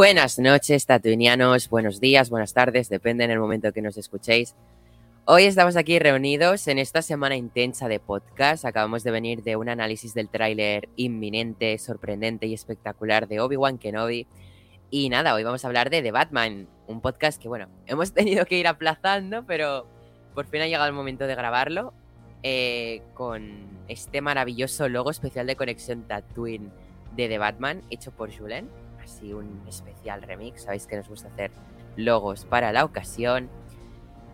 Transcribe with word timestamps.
Buenas 0.00 0.38
noches, 0.38 0.86
tatuinianos, 0.86 1.68
buenos 1.68 2.00
días, 2.00 2.30
buenas 2.30 2.54
tardes, 2.54 2.88
depende 2.88 3.24
en 3.24 3.32
el 3.32 3.38
momento 3.38 3.70
que 3.70 3.82
nos 3.82 3.98
escuchéis. 3.98 4.56
Hoy 5.26 5.44
estamos 5.44 5.76
aquí 5.76 5.98
reunidos 5.98 6.68
en 6.68 6.78
esta 6.78 7.02
semana 7.02 7.36
intensa 7.36 7.86
de 7.86 8.00
podcast. 8.00 8.64
Acabamos 8.64 9.04
de 9.04 9.10
venir 9.10 9.42
de 9.42 9.56
un 9.56 9.68
análisis 9.68 10.14
del 10.14 10.30
tráiler 10.30 10.88
inminente, 10.96 11.76
sorprendente 11.76 12.46
y 12.46 12.54
espectacular 12.54 13.28
de 13.28 13.40
Obi-Wan 13.40 13.76
Kenobi. 13.76 14.26
Y 14.88 15.10
nada, 15.10 15.34
hoy 15.34 15.44
vamos 15.44 15.66
a 15.66 15.68
hablar 15.68 15.90
de 15.90 16.00
The 16.00 16.12
Batman, 16.12 16.66
un 16.86 17.02
podcast 17.02 17.38
que, 17.38 17.48
bueno, 17.48 17.68
hemos 17.86 18.14
tenido 18.14 18.46
que 18.46 18.56
ir 18.56 18.68
aplazando, 18.68 19.44
pero 19.44 19.86
por 20.34 20.46
fin 20.46 20.62
ha 20.62 20.66
llegado 20.66 20.86
el 20.86 20.94
momento 20.94 21.26
de 21.26 21.34
grabarlo 21.34 21.92
eh, 22.42 23.02
con 23.12 23.84
este 23.86 24.22
maravilloso 24.22 24.88
logo 24.88 25.10
especial 25.10 25.46
de 25.46 25.56
conexión 25.56 26.08
Tatooine 26.08 26.72
de 27.14 27.28
The 27.28 27.36
Batman, 27.36 27.82
hecho 27.90 28.12
por 28.12 28.34
Julen 28.34 28.70
así 29.10 29.32
un 29.32 29.62
especial 29.68 30.22
remix. 30.22 30.62
Sabéis 30.62 30.86
que 30.86 30.96
nos 30.96 31.08
gusta 31.08 31.28
hacer 31.28 31.50
logos 31.96 32.44
para 32.44 32.72
la 32.72 32.84
ocasión. 32.84 33.48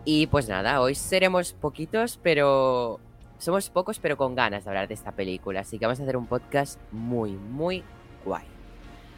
Y 0.05 0.27
pues 0.27 0.47
nada, 0.47 0.79
hoy 0.79 0.95
seremos 0.95 1.53
poquitos, 1.53 2.19
pero 2.21 2.99
somos 3.39 3.69
pocos, 3.69 3.99
pero 3.99 4.17
con 4.17 4.35
ganas 4.35 4.63
de 4.63 4.69
hablar 4.69 4.87
de 4.87 4.93
esta 4.93 5.11
película. 5.11 5.61
Así 5.61 5.77
que 5.77 5.85
vamos 5.85 5.99
a 5.99 6.03
hacer 6.03 6.17
un 6.17 6.27
podcast 6.27 6.79
muy, 6.91 7.31
muy 7.31 7.83
guay. 8.23 8.45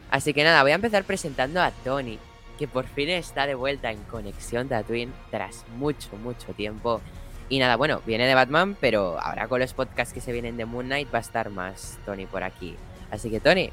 Así 0.09 0.33
que 0.33 0.43
nada, 0.43 0.63
voy 0.63 0.71
a 0.71 0.75
empezar 0.75 1.03
presentando 1.03 1.61
a 1.61 1.71
Tony, 1.71 2.17
que 2.57 2.67
por 2.67 2.87
fin 2.87 3.09
está 3.09 3.45
de 3.45 3.55
vuelta 3.55 3.91
en 3.91 4.01
Conexión 4.03 4.67
Tatooine 4.67 5.13
tras 5.29 5.63
mucho, 5.77 6.15
mucho 6.17 6.53
tiempo. 6.53 7.01
Y 7.49 7.59
nada, 7.59 7.75
bueno, 7.75 8.01
viene 8.05 8.27
de 8.27 8.35
Batman, 8.35 8.75
pero 8.79 9.19
ahora 9.19 9.47
con 9.47 9.59
los 9.59 9.73
podcasts 9.73 10.13
que 10.13 10.21
se 10.21 10.31
vienen 10.31 10.57
de 10.57 10.65
Moon 10.65 10.85
Knight 10.85 11.13
va 11.13 11.19
a 11.19 11.21
estar 11.21 11.49
más 11.49 11.99
Tony 12.05 12.25
por 12.25 12.43
aquí. 12.43 12.75
Así 13.11 13.29
que 13.29 13.39
Tony, 13.39 13.71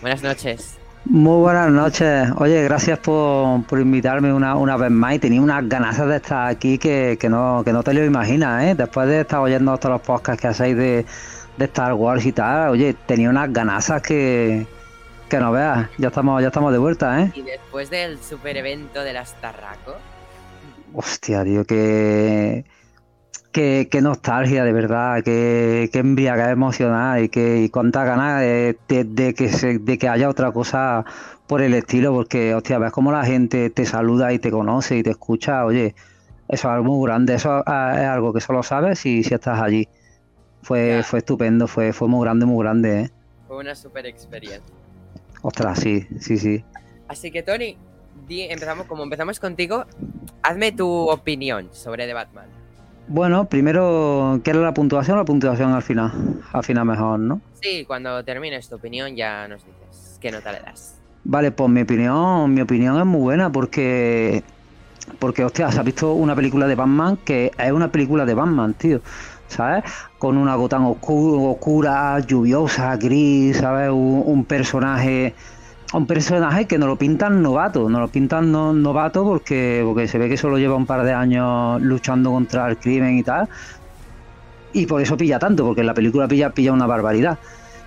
buenas 0.00 0.22
noches. 0.22 0.78
Muy 1.08 1.40
buenas 1.40 1.70
noches. 1.70 2.28
Oye, 2.38 2.64
gracias 2.64 2.98
por, 2.98 3.62
invitarme 3.78 4.32
una, 4.32 4.56
una, 4.56 4.76
vez 4.76 4.90
más. 4.90 5.14
Y 5.14 5.18
tenía 5.20 5.40
unas 5.40 5.68
ganas 5.68 6.04
de 6.04 6.16
estar 6.16 6.48
aquí 6.48 6.78
que, 6.78 7.16
no, 7.30 7.62
que 7.64 7.72
no 7.72 7.84
te 7.84 7.94
lo 7.94 8.04
imaginas, 8.04 8.64
¿eh? 8.64 8.74
Después 8.74 9.06
de 9.06 9.20
estar 9.20 9.38
oyendo 9.38 9.78
todos 9.78 9.92
los 9.92 10.00
podcasts 10.00 10.42
que 10.42 10.48
hacéis 10.48 10.76
de, 10.76 11.06
Star 11.60 11.94
Wars 11.94 12.26
y 12.26 12.32
tal, 12.32 12.70
oye, 12.70 12.94
tenía 13.06 13.30
unas 13.30 13.52
ganas 13.52 13.90
que, 14.02 14.66
que 15.28 15.38
no 15.38 15.52
veas. 15.52 15.88
Ya 15.96 16.08
estamos, 16.08 16.42
ya 16.42 16.48
estamos 16.48 16.72
de 16.72 16.78
vuelta, 16.78 17.22
¿eh? 17.22 17.32
Y 17.34 17.42
después 17.42 17.88
del 17.88 18.18
super 18.18 18.56
evento 18.56 19.00
de 19.04 19.12
las 19.12 19.40
Tarraco. 19.40 19.94
Hostia, 20.92 21.44
tío, 21.44 21.64
que 21.64 22.64
Qué, 23.56 23.88
nostalgia, 24.02 24.64
de 24.64 24.72
verdad, 24.74 25.22
qué, 25.24 25.88
qué 25.90 26.00
embriaga 26.00 26.50
emocional 26.50 27.24
y, 27.24 27.30
qué, 27.30 27.62
y 27.62 27.70
cuánta 27.70 28.04
ganas 28.04 28.42
de, 28.42 28.76
que 28.86 29.78
de 29.78 29.98
que 29.98 30.08
haya 30.10 30.28
otra 30.28 30.52
cosa 30.52 31.06
por 31.46 31.62
el 31.62 31.72
estilo, 31.72 32.12
porque, 32.12 32.54
hostia, 32.54 32.78
ves 32.78 32.92
cómo 32.92 33.12
la 33.12 33.24
gente 33.24 33.70
te 33.70 33.86
saluda 33.86 34.34
y 34.34 34.38
te 34.38 34.50
conoce 34.50 34.98
y 34.98 35.02
te 35.02 35.08
escucha, 35.08 35.64
oye, 35.64 35.94
eso 36.48 36.68
es 36.68 36.74
algo 36.74 36.84
muy 36.84 37.08
grande, 37.08 37.32
eso 37.32 37.60
es 37.60 37.66
algo 37.66 38.34
que 38.34 38.42
solo 38.42 38.62
sabes 38.62 38.98
si, 38.98 39.24
si 39.24 39.32
estás 39.32 39.58
allí. 39.58 39.88
Fue, 40.60 41.02
fue 41.02 41.20
estupendo, 41.20 41.66
fue, 41.66 41.94
fue 41.94 42.08
muy 42.08 42.26
grande, 42.26 42.44
muy 42.44 42.62
grande, 42.62 43.00
¿eh? 43.04 43.10
Fue 43.48 43.56
una 43.56 43.74
super 43.74 44.04
experiencia. 44.04 44.74
Ostras, 45.40 45.78
sí, 45.78 46.06
sí, 46.20 46.36
sí. 46.36 46.62
Así 47.08 47.30
que, 47.30 47.42
Tony, 47.42 47.78
empezamos, 48.28 48.86
como 48.86 49.02
empezamos 49.02 49.40
contigo, 49.40 49.86
hazme 50.42 50.72
tu 50.72 50.86
opinión 51.08 51.70
sobre 51.72 52.06
The 52.06 52.12
Batman. 52.12 52.55
Bueno, 53.08 53.44
primero, 53.48 54.40
¿qué 54.42 54.50
era 54.50 54.60
la 54.60 54.74
puntuación 54.74 55.16
la 55.16 55.24
puntuación 55.24 55.72
al 55.72 55.82
final? 55.82 56.12
Al 56.52 56.64
final 56.64 56.84
mejor, 56.84 57.20
¿no? 57.20 57.40
Sí, 57.60 57.84
cuando 57.86 58.22
termines 58.24 58.68
tu 58.68 58.76
opinión 58.76 59.14
ya 59.14 59.46
nos 59.46 59.64
dices 59.64 60.18
qué 60.20 60.30
nota 60.32 60.52
le 60.52 60.60
das. 60.60 60.96
Vale, 61.24 61.52
pues 61.52 61.70
mi 61.70 61.82
opinión, 61.82 62.52
mi 62.52 62.60
opinión 62.60 62.98
es 62.98 63.06
muy 63.06 63.20
buena 63.20 63.50
porque 63.50 64.42
porque 65.20 65.44
hostia, 65.44 65.70
se 65.70 65.78
ha 65.78 65.82
visto 65.84 66.14
una 66.14 66.34
película 66.34 66.66
de 66.66 66.74
Batman 66.74 67.16
que 67.24 67.52
es 67.56 67.72
una 67.72 67.92
película 67.92 68.24
de 68.24 68.34
Batman, 68.34 68.74
tío. 68.74 69.00
¿Sabes? 69.48 69.84
Con 70.18 70.36
una 70.36 70.56
gota 70.56 70.80
oscura, 70.80 72.18
lluviosa, 72.18 72.96
gris, 72.96 73.58
¿sabes? 73.58 73.90
un 73.90 74.44
personaje 74.44 75.34
un 75.92 76.06
personaje 76.06 76.66
que 76.66 76.78
no 76.78 76.86
lo 76.86 76.96
pintan 76.96 77.42
novato, 77.42 77.88
no 77.88 78.00
lo 78.00 78.08
pintan 78.08 78.50
novato 78.50 79.24
porque, 79.24 79.82
porque 79.84 80.08
se 80.08 80.18
ve 80.18 80.28
que 80.28 80.36
solo 80.36 80.58
lleva 80.58 80.74
un 80.74 80.86
par 80.86 81.04
de 81.04 81.12
años 81.12 81.80
luchando 81.80 82.32
contra 82.32 82.68
el 82.68 82.76
crimen 82.76 83.18
y 83.18 83.22
tal. 83.22 83.48
Y 84.72 84.86
por 84.86 85.00
eso 85.00 85.16
pilla 85.16 85.38
tanto, 85.38 85.64
porque 85.64 85.80
en 85.80 85.86
la 85.86 85.94
película 85.94 86.28
pilla, 86.28 86.50
pilla 86.50 86.72
una 86.72 86.86
barbaridad. 86.86 87.38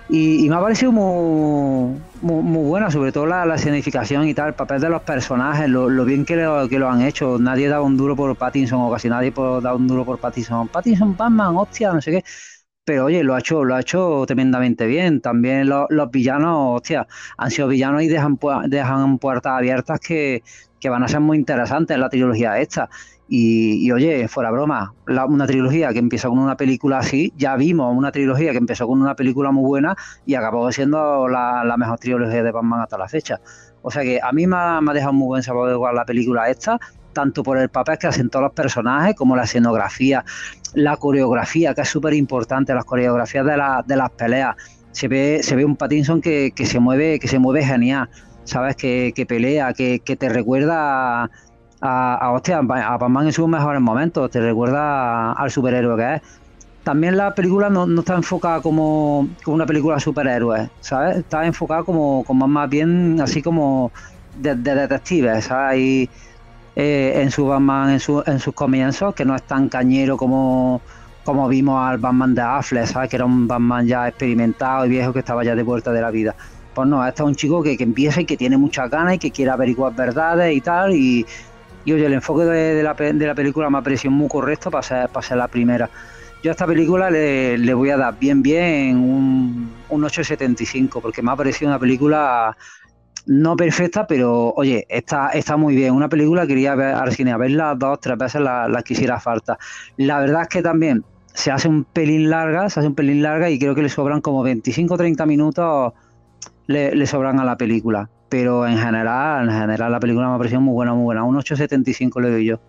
Y, 0.08 0.48
me 0.48 0.56
ha 0.56 0.60
parecido 0.60 0.90
muy, 0.90 2.00
muy, 2.20 2.64
buena, 2.64 2.90
sobre 2.90 3.12
todo 3.12 3.26
la, 3.26 3.46
la, 3.46 3.54
escenificación 3.54 4.26
y 4.26 4.34
tal, 4.34 4.48
el 4.48 4.54
papel 4.54 4.80
de 4.80 4.88
los 4.88 5.02
personajes, 5.02 5.68
lo, 5.68 5.86
bien 6.04 6.24
que 6.24 6.34
lo, 6.34 6.68
que 6.68 6.80
lo 6.80 6.88
han 6.90 7.02
hecho. 7.02 7.38
Nadie 7.38 7.68
da 7.68 7.80
un 7.80 7.96
duro 7.96 8.16
por 8.16 8.34
Pattinson, 8.34 8.80
o 8.80 8.90
casi 8.90 9.08
nadie 9.08 9.32
da 9.62 9.72
un 9.72 9.86
duro 9.86 10.04
por 10.04 10.18
Pattinson. 10.18 10.66
Pattinson, 10.66 11.16
Batman, 11.16 11.56
hostia, 11.56 11.92
no 11.92 12.00
sé 12.00 12.10
qué 12.10 12.24
pero 12.84 13.04
oye, 13.04 13.22
lo 13.22 13.34
ha 13.34 13.38
hecho, 13.38 13.64
lo 13.64 13.74
ha 13.74 13.80
hecho 13.80 14.24
tremendamente 14.26 14.86
bien. 14.86 15.20
También 15.20 15.68
los, 15.68 16.10
villanos, 16.10 16.76
hostia, 16.76 17.06
han 17.36 17.50
sido 17.50 17.68
villanos 17.68 18.02
y 18.02 18.08
dejan, 18.08 18.38
dejan 18.66 19.18
puertas 19.18 19.52
abiertas 19.52 20.00
que, 20.00 20.42
van 20.88 21.02
a 21.02 21.08
ser 21.08 21.20
muy 21.20 21.36
interesantes 21.36 21.94
en 21.94 22.00
la 22.00 22.08
trilogía 22.08 22.58
esta. 22.58 22.88
Y, 23.28 23.88
oye, 23.92 24.26
fuera 24.26 24.50
broma, 24.50 24.92
una 25.06 25.46
trilogía 25.46 25.92
que 25.92 26.00
empieza 26.00 26.28
con 26.28 26.40
una 26.40 26.56
película 26.56 26.98
así, 26.98 27.32
ya 27.36 27.54
vimos 27.54 27.96
una 27.96 28.10
trilogía 28.10 28.50
que 28.50 28.58
empezó 28.58 28.88
con 28.88 29.00
una 29.00 29.14
película 29.14 29.52
muy 29.52 29.68
buena 29.68 29.94
y 30.26 30.34
acabó 30.34 30.72
siendo 30.72 31.28
la, 31.28 31.76
mejor 31.78 32.00
trilogía 32.00 32.42
de 32.42 32.50
Batman 32.50 32.80
hasta 32.80 32.98
la 32.98 33.06
fecha. 33.08 33.40
O 33.82 33.90
sea 33.92 34.02
que 34.02 34.18
a 34.20 34.32
mí 34.32 34.48
me 34.48 34.56
ha, 34.56 34.80
me 34.80 34.92
dejado 34.92 35.12
muy 35.12 35.28
buen 35.28 35.42
sabor 35.44 35.68
de 35.68 35.74
igual 35.74 35.94
la 35.94 36.04
película 36.04 36.50
esta 36.50 36.78
tanto 37.12 37.42
por 37.42 37.58
el 37.58 37.68
papel 37.68 37.98
que 37.98 38.06
hacen 38.06 38.30
todos 38.30 38.44
los 38.44 38.52
personajes 38.52 39.14
como 39.14 39.36
la 39.36 39.44
escenografía, 39.44 40.24
la 40.74 40.96
coreografía, 40.96 41.74
que 41.74 41.82
es 41.82 41.88
súper 41.88 42.14
importante, 42.14 42.74
las 42.74 42.84
coreografías 42.84 43.44
de, 43.44 43.52
de 43.86 43.96
las 43.96 44.10
peleas. 44.10 44.56
Se 44.92 45.08
ve, 45.08 45.40
se 45.42 45.54
ve 45.56 45.64
un 45.64 45.76
Pattinson 45.76 46.20
que, 46.20 46.52
que, 46.54 46.66
se 46.66 46.80
mueve, 46.80 47.18
que 47.20 47.28
se 47.28 47.38
mueve 47.38 47.64
genial, 47.64 48.08
sabes, 48.44 48.76
que, 48.76 49.12
que 49.14 49.26
pelea, 49.26 49.72
que, 49.72 50.00
te 50.00 50.28
recuerda 50.28 51.30
a, 51.80 52.14
a, 52.14 52.32
hostia, 52.32 52.58
a 52.58 52.96
Batman 52.96 53.26
en 53.26 53.32
sus 53.32 53.48
mejores 53.48 53.80
momentos, 53.80 54.30
te 54.30 54.40
recuerda 54.40 55.32
al 55.32 55.50
superhéroe 55.50 55.96
que 55.96 56.14
es. 56.16 56.22
También 56.82 57.16
la 57.16 57.34
película 57.34 57.68
no, 57.68 57.86
no 57.86 58.00
está 58.00 58.14
enfocada 58.14 58.62
como, 58.62 59.28
como, 59.44 59.54
una 59.54 59.66
película 59.66 59.96
de 59.96 60.00
superhéroes, 60.00 60.70
¿sabes? 60.80 61.18
Está 61.18 61.44
enfocada 61.44 61.82
como, 61.82 62.24
como 62.24 62.48
más 62.48 62.70
bien 62.70 63.20
así 63.20 63.42
como 63.42 63.92
de 64.38 64.54
detectives, 64.54 65.44
¿sabes? 65.44 66.08
Eh, 66.82 67.20
en 67.20 67.30
su 67.30 67.44
Batman 67.44 67.90
en, 67.90 68.00
su, 68.00 68.22
en 68.24 68.38
sus 68.40 68.54
comienzos, 68.54 69.14
que 69.14 69.26
no 69.26 69.36
es 69.36 69.42
tan 69.42 69.68
cañero 69.68 70.16
como, 70.16 70.80
como 71.24 71.46
vimos 71.46 71.78
al 71.78 71.98
Batman 71.98 72.34
de 72.34 72.40
Affleck, 72.40 72.86
¿sabes? 72.86 73.10
que 73.10 73.16
era 73.16 73.26
un 73.26 73.46
Batman 73.46 73.86
ya 73.86 74.08
experimentado 74.08 74.86
y 74.86 74.88
viejo 74.88 75.12
que 75.12 75.18
estaba 75.18 75.44
ya 75.44 75.54
de 75.54 75.62
vuelta 75.62 75.92
de 75.92 76.00
la 76.00 76.10
vida. 76.10 76.34
Pues 76.74 76.88
no, 76.88 77.06
este 77.06 77.22
es 77.22 77.28
un 77.28 77.34
chico 77.34 77.62
que, 77.62 77.76
que 77.76 77.84
empieza 77.84 78.22
y 78.22 78.24
que 78.24 78.38
tiene 78.38 78.56
muchas 78.56 78.88
ganas 78.90 79.12
y 79.16 79.18
que 79.18 79.30
quiere 79.30 79.50
averiguar 79.50 79.94
verdades 79.94 80.56
y 80.56 80.62
tal. 80.62 80.94
Y, 80.94 81.26
y 81.84 81.92
oye, 81.92 82.06
el 82.06 82.14
enfoque 82.14 82.44
de, 82.44 82.82
la, 82.82 82.94
de 82.94 83.26
la 83.26 83.34
película 83.34 83.68
me 83.68 83.76
ha 83.76 83.82
parecido 83.82 84.12
muy 84.12 84.28
correcto 84.28 84.70
para 84.70 84.82
ser, 84.82 85.08
para 85.10 85.26
ser 85.26 85.36
la 85.36 85.48
primera. 85.48 85.90
Yo 86.42 86.50
a 86.50 86.52
esta 86.52 86.66
película 86.66 87.10
le, 87.10 87.58
le 87.58 87.74
voy 87.74 87.90
a 87.90 87.98
dar 87.98 88.18
bien, 88.18 88.40
bien 88.42 88.96
un, 88.96 89.70
un 89.90 90.02
8,75 90.02 91.02
porque 91.02 91.20
me 91.20 91.30
ha 91.30 91.36
parecido 91.36 91.68
una 91.70 91.78
película 91.78 92.56
no 93.26 93.56
perfecta, 93.56 94.06
pero 94.06 94.52
oye, 94.56 94.86
está, 94.88 95.30
está 95.30 95.56
muy 95.56 95.74
bien. 95.74 95.94
Una 95.94 96.08
película 96.08 96.46
quería 96.46 96.74
ver 96.74 96.94
al 96.94 97.12
cine, 97.12 97.32
a 97.32 97.36
verla 97.36 97.74
dos, 97.74 98.00
tres 98.00 98.18
veces 98.18 98.40
la, 98.40 98.68
la 98.68 98.82
quisiera 98.82 99.20
falta. 99.20 99.58
La 99.96 100.20
verdad 100.20 100.42
es 100.42 100.48
que 100.48 100.62
también 100.62 101.04
se 101.34 101.50
hace 101.50 101.68
un 101.68 101.84
pelín 101.84 102.30
larga, 102.30 102.68
se 102.68 102.80
hace 102.80 102.88
un 102.88 102.94
pelín 102.94 103.22
larga 103.22 103.50
y 103.50 103.58
creo 103.58 103.74
que 103.74 103.82
le 103.82 103.88
sobran 103.88 104.20
como 104.20 104.42
25 104.42 104.94
o 104.94 104.96
30 104.96 105.26
minutos 105.26 105.92
le, 106.66 107.06
sobran 107.06 107.40
a 107.40 107.44
la 107.44 107.56
película. 107.56 108.08
Pero 108.28 108.66
en 108.66 108.78
general, 108.78 109.48
en 109.48 109.54
general 109.54 109.92
la 109.92 110.00
película 110.00 110.28
me 110.28 110.34
ha 110.34 110.38
parecido 110.38 110.60
muy 110.60 110.72
buena, 110.72 110.94
muy 110.94 111.04
buena. 111.04 111.24
Un 111.24 111.36
8.75 111.36 112.20
le 112.20 112.30
doy 112.30 112.44
yo. 112.46 112.60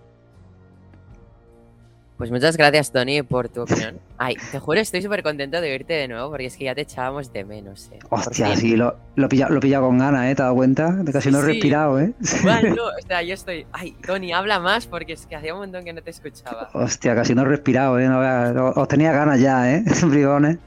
Pues 2.21 2.29
muchas 2.29 2.55
gracias, 2.55 2.91
Tony, 2.91 3.23
por 3.23 3.49
tu 3.49 3.63
opinión. 3.63 3.99
Ay, 4.19 4.35
te 4.51 4.59
juro, 4.59 4.79
estoy 4.79 5.01
súper 5.01 5.23
contento 5.23 5.59
de 5.59 5.71
verte 5.71 5.93
de 5.93 6.07
nuevo 6.07 6.29
porque 6.29 6.45
es 6.45 6.55
que 6.55 6.65
ya 6.65 6.75
te 6.75 6.81
echábamos 6.81 7.33
de 7.33 7.43
menos, 7.43 7.89
eh. 7.91 7.97
Hostia, 8.11 8.55
sí, 8.55 8.75
lo, 8.75 8.95
lo, 9.15 9.27
pilla, 9.27 9.49
lo 9.49 9.59
pilla 9.59 9.79
con 9.79 9.97
ganas, 9.97 10.25
¿eh? 10.25 10.35
¿Te 10.35 10.43
has 10.43 10.45
dado 10.45 10.53
cuenta? 10.53 10.91
De 10.91 11.11
casi 11.11 11.31
no 11.31 11.39
he 11.39 11.41
respirado, 11.41 11.99
¿eh? 11.99 12.13
Bueno, 12.43 12.75
no, 12.75 12.83
o 12.85 13.07
sea, 13.07 13.23
yo 13.23 13.33
estoy. 13.33 13.65
Ay, 13.71 13.95
Tony, 14.05 14.33
habla 14.33 14.59
más 14.59 14.85
porque 14.85 15.13
es 15.13 15.25
que 15.25 15.35
hacía 15.35 15.55
un 15.55 15.61
montón 15.61 15.83
que 15.83 15.93
no 15.93 16.03
te 16.03 16.11
escuchaba. 16.11 16.69
Hostia, 16.73 17.15
casi 17.15 17.33
no 17.33 17.41
he 17.41 17.45
respirado, 17.45 17.97
¿eh? 17.97 18.07
No, 18.07 18.69
os 18.69 18.87
tenía 18.87 19.11
ganas 19.13 19.39
ya, 19.39 19.73
¿eh? 19.73 19.83
Brigones. 20.03 20.59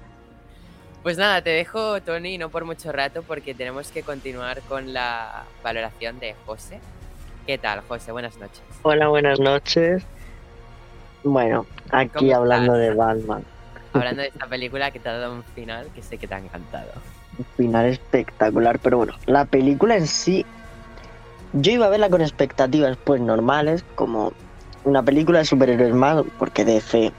Pues 1.05 1.19
nada, 1.19 1.41
te 1.41 1.51
dejo, 1.51 2.03
Tony, 2.03 2.37
no 2.37 2.49
por 2.49 2.65
mucho 2.65 2.91
rato 2.91 3.23
porque 3.23 3.55
tenemos 3.55 3.93
que 3.93 4.03
continuar 4.03 4.61
con 4.63 4.93
la 4.93 5.45
valoración 5.63 6.19
de 6.19 6.35
José. 6.47 6.81
¿Qué 7.47 7.59
tal, 7.59 7.83
José? 7.83 8.11
Buenas 8.11 8.39
noches. 8.39 8.61
Hola, 8.83 9.07
buenas 9.07 9.39
noches. 9.39 10.05
Bueno, 11.25 11.65
aquí 11.91 12.33
hablando 12.33 12.75
de 12.75 12.95
Batman. 12.95 13.43
Hablando 13.95 14.23
de 14.23 14.29
esta 14.29 14.47
película 14.47 14.91
que 14.91 15.01
te 15.01 15.09
ha 15.09 15.19
dado 15.19 15.35
un 15.35 15.43
final 15.43 15.87
que 15.95 16.03
sé 16.03 16.19
que 16.19 16.29
te 16.29 16.35
ha 16.35 16.39
encantado. 16.39 16.91
Un 17.39 17.47
final 17.57 17.87
espectacular, 17.87 18.79
pero 18.79 18.99
bueno, 18.99 19.15
la 19.27 19.47
película 19.47 19.97
en 19.97 20.07
sí, 20.07 20.45
yo 21.55 21.73
iba 21.73 21.87
a 21.87 21.89
verla 21.89 22.11
con 22.11 22.21
expectativas 22.21 22.99
pues 23.05 23.23
normales, 23.23 23.85
como 23.95 24.33
una 24.85 25.03
película 25.03 25.39
de 25.39 25.47
superhéroes 25.47 25.95
más, 25.95 26.23
porque 26.39 26.65
de 26.65 26.81
fe 26.81 27.13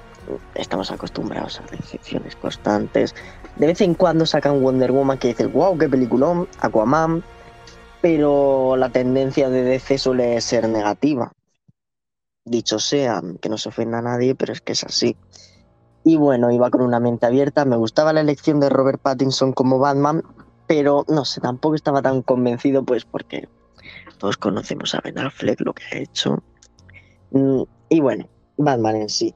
estamos 0.53 0.91
acostumbrados 0.91 1.59
a 1.59 1.75
decepciones 1.75 2.35
constantes. 2.35 3.15
De 3.55 3.65
vez 3.65 3.81
en 3.81 3.95
cuando 3.95 4.27
sacan 4.27 4.61
Wonder 4.61 4.91
Woman 4.91 5.17
que 5.17 5.29
dices, 5.29 5.51
wow, 5.51 5.77
qué 5.77 5.89
peliculón, 5.89 6.47
Aquaman, 6.59 7.23
pero 8.01 8.75
la 8.77 8.89
tendencia 8.89 9.49
de 9.49 9.63
DC 9.63 9.97
suele 9.97 10.39
ser 10.41 10.69
negativa 10.69 11.31
dicho 12.45 12.79
sea, 12.79 13.21
que 13.41 13.49
no 13.49 13.57
se 13.57 13.69
ofenda 13.69 13.97
a 13.97 14.03
nadie, 14.03 14.35
pero 14.35 14.53
es 14.53 14.61
que 14.61 14.73
es 14.73 14.83
así. 14.83 15.17
Y 16.03 16.17
bueno, 16.17 16.51
iba 16.51 16.69
con 16.69 16.81
una 16.81 16.99
mente 16.99 17.25
abierta, 17.25 17.65
me 17.65 17.75
gustaba 17.75 18.13
la 18.13 18.21
elección 18.21 18.59
de 18.59 18.69
Robert 18.69 19.01
Pattinson 19.01 19.53
como 19.53 19.79
Batman, 19.79 20.23
pero 20.67 21.03
no 21.07 21.25
sé, 21.25 21.41
tampoco 21.41 21.75
estaba 21.75 22.01
tan 22.01 22.21
convencido, 22.21 22.83
pues 22.83 23.05
porque 23.05 23.49
todos 24.19 24.37
conocemos 24.37 24.93
a 24.93 25.01
Ben 25.03 25.17
Affleck, 25.17 25.61
lo 25.61 25.73
que 25.73 25.83
ha 25.91 25.97
hecho. 25.97 26.43
Mm, 27.31 27.63
y 27.89 27.99
bueno, 27.99 28.29
Batman 28.57 28.95
en 28.95 29.09
sí. 29.09 29.33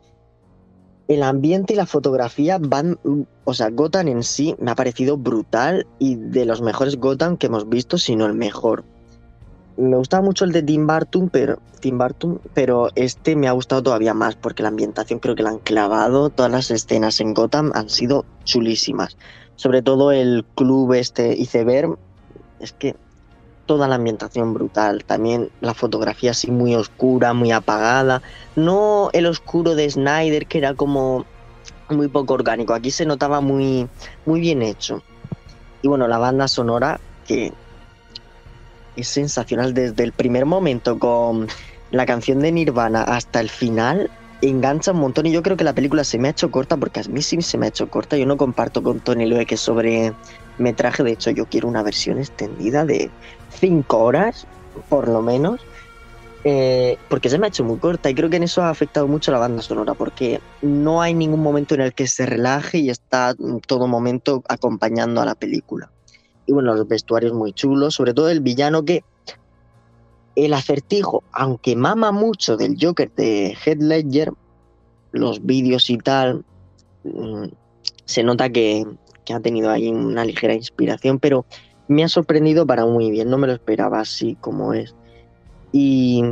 El 1.08 1.24
ambiente 1.24 1.74
y 1.74 1.76
la 1.76 1.88
fotografía 1.88 2.60
van, 2.62 3.00
o 3.44 3.54
sea, 3.56 3.72
Gotham 3.72 4.10
en 4.10 4.22
sí 4.22 4.56
me 4.60 4.70
ha 4.70 4.76
parecido 4.76 5.18
brutal 5.18 5.88
y 5.98 6.16
de 6.16 6.46
los 6.46 6.62
mejores 6.62 6.98
Gotham 6.98 7.38
que 7.38 7.48
hemos 7.48 7.68
visto, 7.68 7.98
si 7.98 8.16
no 8.16 8.28
el 8.28 8.36
mejor 8.36 8.86
me 9.80 9.96
gustaba 9.96 10.22
mucho 10.22 10.46
el 10.46 10.52
de 10.52 10.62
Tim 10.62 10.86
Burton, 10.86 11.30
pero, 11.30 11.60
Tim 11.80 11.98
Burton, 11.98 12.42
pero 12.54 12.90
este 12.96 13.36
me 13.36 13.48
ha 13.48 13.54
gustado 13.54 13.82
todavía 13.82 14.14
más 14.14 14.36
porque 14.36 14.62
la 14.62 14.70
ambientación 14.70 15.20
creo 15.20 15.36
que 15.36 15.44
la 15.44 15.52
han 15.52 15.60
clavado. 15.60 16.30
Todas 16.30 16.52
las 16.52 16.70
escenas 16.70 17.20
en 17.22 17.34
Gotham 17.34 17.72
han 17.74 17.90
sido 17.90 18.26
chulísimas. 18.44 19.18
Sobre 19.56 19.82
todo 19.82 20.12
el 20.12 20.46
club 20.56 20.94
este 20.94 21.34
iceberg, 21.38 21.98
es 22.60 22.74
que 22.74 22.96
toda 23.66 23.88
la 23.88 23.96
ambientación 23.96 24.54
brutal. 24.54 25.06
También 25.06 25.50
la 25.62 25.74
fotografía 25.74 26.32
así 26.32 26.52
muy 26.52 26.76
oscura, 26.76 27.34
muy 27.34 27.52
apagada. 27.52 28.22
No 28.56 29.10
el 29.14 29.26
oscuro 29.28 29.76
de 29.76 29.90
Snyder 29.90 30.46
que 30.46 30.58
era 30.58 30.74
como 30.74 31.26
muy 31.90 32.10
poco 32.10 32.34
orgánico. 32.34 32.74
Aquí 32.74 32.92
se 32.92 33.06
notaba 33.06 33.40
muy, 33.40 33.88
muy 34.26 34.42
bien 34.42 34.62
hecho. 34.62 35.02
Y 35.82 35.88
bueno, 35.88 36.08
la 36.08 36.18
banda 36.18 36.50
sonora 36.50 37.00
que 37.26 37.54
es 39.00 39.08
sensacional 39.08 39.74
desde 39.74 40.04
el 40.04 40.12
primer 40.12 40.46
momento 40.46 40.98
con 41.00 41.48
la 41.92 42.06
canción 42.06 42.40
de 42.40 42.52
Nirvana 42.52 43.04
hasta 43.04 43.40
el 43.40 43.50
final. 43.50 44.10
Engancha 44.42 44.92
un 44.92 45.00
montón 45.00 45.26
y 45.26 45.32
yo 45.32 45.44
creo 45.44 45.58
que 45.58 45.64
la 45.64 45.74
película 45.74 46.04
se 46.04 46.18
me 46.18 46.30
ha 46.30 46.32
hecho 46.32 46.50
corta 46.50 46.78
porque 46.78 47.02
a 47.02 47.04
mí 47.04 47.22
sí 47.22 47.42
se 47.42 47.58
me 47.58 47.66
ha 47.66 47.70
hecho 47.70 47.90
corta. 47.90 48.18
Yo 48.18 48.26
no 48.26 48.38
comparto 48.38 48.82
con 48.82 49.00
Tony 49.00 49.26
Loe 49.26 49.46
que 49.46 49.58
sobre 49.58 50.14
metraje. 50.58 51.04
De 51.04 51.12
hecho, 51.12 51.32
yo 51.32 51.46
quiero 51.46 51.68
una 51.68 51.84
versión 51.84 52.20
extendida 52.20 52.86
de 52.86 53.12
5 53.60 53.98
horas, 53.98 54.48
por 54.88 55.08
lo 55.08 55.22
menos. 55.22 55.62
Eh, 56.46 56.98
porque 57.10 57.30
se 57.30 57.38
me 57.38 57.48
ha 57.48 57.50
hecho 57.50 57.66
muy 57.66 57.80
corta 57.80 58.10
y 58.10 58.16
creo 58.16 58.30
que 58.30 58.38
en 58.38 58.44
eso 58.44 58.62
ha 58.62 58.70
afectado 58.70 59.10
mucho 59.10 59.30
la 59.34 59.40
banda 59.40 59.62
sonora 59.62 59.94
porque 59.94 60.40
no 60.62 61.02
hay 61.02 61.14
ningún 61.14 61.42
momento 61.42 61.76
en 61.76 61.82
el 61.82 61.94
que 61.94 62.08
se 62.08 62.26
relaje 62.26 62.78
y 62.78 62.90
está 62.90 63.36
todo 63.68 63.88
momento 63.88 64.42
acompañando 64.48 65.20
a 65.20 65.26
la 65.26 65.36
película. 65.36 65.92
Y 66.50 66.52
bueno, 66.52 66.74
los 66.74 66.88
vestuarios 66.88 67.32
muy 67.32 67.54
chulos, 67.54 67.94
sobre 67.94 68.16
todo 68.16 68.28
el 68.32 68.40
villano 68.40 68.84
que 68.84 69.04
el 70.36 70.52
acertijo, 70.56 71.22
aunque 71.32 71.76
mama 71.76 72.12
mucho 72.12 72.58
del 72.58 72.76
Joker 72.82 73.12
de 73.14 73.56
Head 73.64 73.78
Ledger, 73.82 74.34
los 75.12 75.46
vídeos 75.46 75.92
y 75.92 76.00
tal, 76.00 76.44
mm, 77.04 77.50
se 78.04 78.24
nota 78.24 78.50
que, 78.50 78.84
ha 79.32 79.40
tenido 79.42 79.70
ahí 79.70 79.90
una 79.90 80.26
ligera 80.26 80.56
inspiración, 80.56 81.20
pero 81.20 81.46
me 81.88 82.04
ha 82.04 82.10
sorprendido 82.10 82.66
para 82.66 82.84
muy 82.84 83.12
bien, 83.12 83.30
no 83.30 83.38
me 83.38 83.46
lo 83.46 83.54
esperaba 83.54 84.00
así 84.00 84.36
como 84.42 84.74
es. 84.74 84.96
Y, 85.72 86.24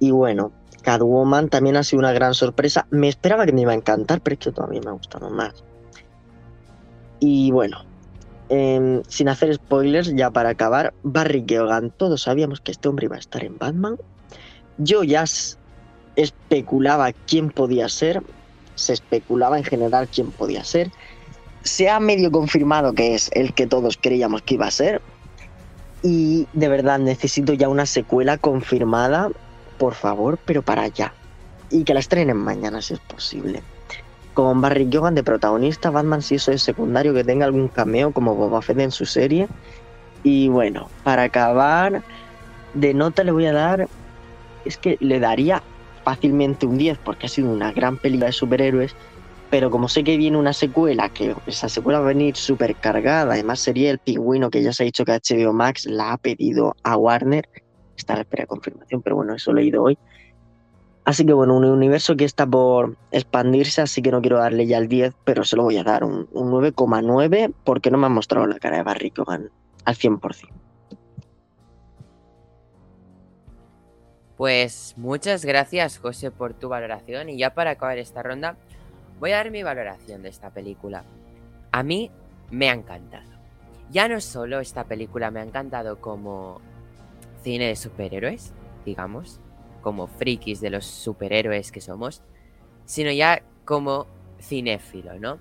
y 0.00 0.10
bueno, 0.10 0.52
Catwoman 0.80 1.50
también 1.50 1.76
ha 1.76 1.82
sido 1.82 2.00
una 2.00 2.12
gran 2.12 2.32
sorpresa. 2.32 2.86
Me 2.88 3.08
esperaba 3.08 3.44
que 3.44 3.52
me 3.52 3.60
iba 3.60 3.72
a 3.72 3.74
encantar, 3.74 4.22
pero 4.22 4.32
es 4.32 4.40
que 4.40 4.52
todavía 4.52 4.80
me 4.82 4.88
ha 4.88 4.94
gustado 4.94 5.28
más. 5.28 5.62
Y 7.20 7.50
bueno, 7.50 7.84
Em, 8.50 9.02
sin 9.08 9.28
hacer 9.28 9.54
spoilers, 9.54 10.14
ya 10.14 10.30
para 10.30 10.50
acabar, 10.50 10.92
Barry 11.02 11.44
Keoghan, 11.44 11.90
todos 11.90 12.22
sabíamos 12.22 12.60
que 12.60 12.72
este 12.72 12.88
hombre 12.88 13.06
iba 13.06 13.16
a 13.16 13.20
estar 13.20 13.42
en 13.42 13.56
Batman. 13.56 13.96
Yo 14.76 15.02
ya 15.02 15.24
especulaba 16.16 17.12
quién 17.12 17.50
podía 17.50 17.88
ser, 17.88 18.22
se 18.74 18.92
especulaba 18.92 19.56
en 19.56 19.64
general 19.64 20.08
quién 20.08 20.30
podía 20.30 20.62
ser. 20.64 20.90
Se 21.62 21.88
ha 21.88 21.98
medio 22.00 22.30
confirmado 22.30 22.92
que 22.92 23.14
es 23.14 23.30
el 23.32 23.54
que 23.54 23.66
todos 23.66 23.98
creíamos 24.00 24.42
que 24.42 24.54
iba 24.54 24.66
a 24.66 24.70
ser. 24.70 25.00
Y 26.02 26.46
de 26.52 26.68
verdad 26.68 26.98
necesito 26.98 27.54
ya 27.54 27.70
una 27.70 27.86
secuela 27.86 28.36
confirmada, 28.36 29.30
por 29.78 29.94
favor, 29.94 30.38
pero 30.44 30.60
para 30.60 30.82
allá. 30.82 31.14
Y 31.70 31.84
que 31.84 31.94
la 31.94 32.00
estrenen 32.00 32.36
mañana 32.36 32.82
si 32.82 32.92
es 32.92 33.00
posible 33.00 33.62
con 34.34 34.60
Barry 34.60 34.88
Keoghan 34.90 35.14
de 35.14 35.22
protagonista, 35.22 35.90
Batman 35.90 36.20
si 36.20 36.34
eso 36.34 36.52
es 36.52 36.62
secundario, 36.62 37.14
que 37.14 37.24
tenga 37.24 37.46
algún 37.46 37.68
cameo 37.68 38.12
como 38.12 38.34
Boba 38.34 38.60
Fett 38.60 38.80
en 38.80 38.90
su 38.90 39.06
serie. 39.06 39.48
Y 40.22 40.48
bueno, 40.48 40.90
para 41.04 41.22
acabar, 41.22 42.02
de 42.74 42.94
nota 42.94 43.24
le 43.24 43.32
voy 43.32 43.46
a 43.46 43.52
dar, 43.52 43.88
es 44.64 44.76
que 44.76 44.96
le 45.00 45.20
daría 45.20 45.62
fácilmente 46.04 46.66
un 46.66 46.76
10 46.76 46.98
porque 46.98 47.26
ha 47.26 47.28
sido 47.28 47.50
una 47.50 47.72
gran 47.72 47.96
película 47.96 48.26
de 48.26 48.32
superhéroes, 48.32 48.94
pero 49.50 49.70
como 49.70 49.88
sé 49.88 50.02
que 50.02 50.16
viene 50.16 50.36
una 50.36 50.52
secuela, 50.52 51.08
que 51.08 51.34
esa 51.46 51.68
secuela 51.68 52.00
va 52.00 52.06
a 52.06 52.08
venir 52.08 52.36
súper 52.36 52.74
cargada, 52.74 53.32
además 53.34 53.60
sería 53.60 53.90
el 53.90 53.98
pingüino 53.98 54.50
que 54.50 54.62
ya 54.62 54.72
se 54.72 54.82
ha 54.82 54.86
dicho 54.86 55.04
que 55.04 55.12
HBO 55.12 55.52
Max 55.52 55.86
la 55.86 56.12
ha 56.12 56.18
pedido 56.18 56.74
a 56.82 56.96
Warner, 56.96 57.48
está 57.96 58.14
a 58.14 58.16
la 58.16 58.22
espera 58.22 58.42
de 58.42 58.48
confirmación, 58.48 59.00
pero 59.00 59.16
bueno, 59.16 59.34
eso 59.34 59.52
lo 59.52 59.60
he 59.60 59.62
leído 59.62 59.84
hoy. 59.84 59.96
Así 61.04 61.26
que 61.26 61.34
bueno, 61.34 61.54
un 61.54 61.66
universo 61.66 62.16
que 62.16 62.24
está 62.24 62.46
por 62.46 62.96
expandirse, 63.10 63.82
así 63.82 64.00
que 64.00 64.10
no 64.10 64.22
quiero 64.22 64.38
darle 64.38 64.66
ya 64.66 64.78
el 64.78 64.88
10, 64.88 65.14
pero 65.24 65.44
se 65.44 65.54
lo 65.54 65.64
voy 65.64 65.76
a 65.76 65.84
dar 65.84 66.02
un, 66.02 66.26
9,9 66.30 67.52
porque 67.62 67.90
no 67.90 67.98
me 67.98 68.06
ha 68.06 68.10
mostrado 68.10 68.46
la 68.46 68.58
cara 68.58 68.78
de 68.78 68.84
Barry 68.84 69.10
Cogan 69.10 69.50
al 69.84 69.96
100%. 69.96 70.48
Pues 74.36 74.94
muchas 74.96 75.44
gracias 75.44 75.98
José 75.98 76.30
por 76.30 76.54
tu 76.54 76.68
valoración 76.68 77.28
y 77.28 77.38
ya 77.38 77.54
para 77.54 77.72
acabar 77.72 77.98
esta 77.98 78.22
ronda 78.22 78.56
voy 79.20 79.30
a 79.30 79.36
dar 79.36 79.50
mi 79.50 79.62
valoración 79.62 80.22
de 80.22 80.30
esta 80.30 80.50
película. 80.50 81.04
A 81.70 81.82
mí 81.82 82.10
me 82.50 82.70
ha 82.70 82.72
encantado. 82.72 83.30
Ya 83.90 84.08
no 84.08 84.20
solo 84.20 84.58
esta 84.58 84.84
película 84.84 85.30
me 85.30 85.40
ha 85.40 85.44
encantado 85.44 86.00
como 86.00 86.60
cine 87.42 87.68
de 87.68 87.76
superhéroes, 87.76 88.52
digamos, 88.84 89.40
como 89.84 90.06
frikis 90.06 90.62
de 90.62 90.70
los 90.70 90.86
superhéroes 90.86 91.70
que 91.70 91.82
somos, 91.82 92.22
sino 92.86 93.12
ya 93.12 93.42
como 93.66 94.06
cinéfilo, 94.40 95.20
¿no? 95.20 95.38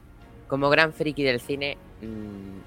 Como 0.49 0.69
gran 0.69 0.91
friki 0.91 1.23
del 1.23 1.39
cine 1.39 1.77
mmm, 2.01 2.59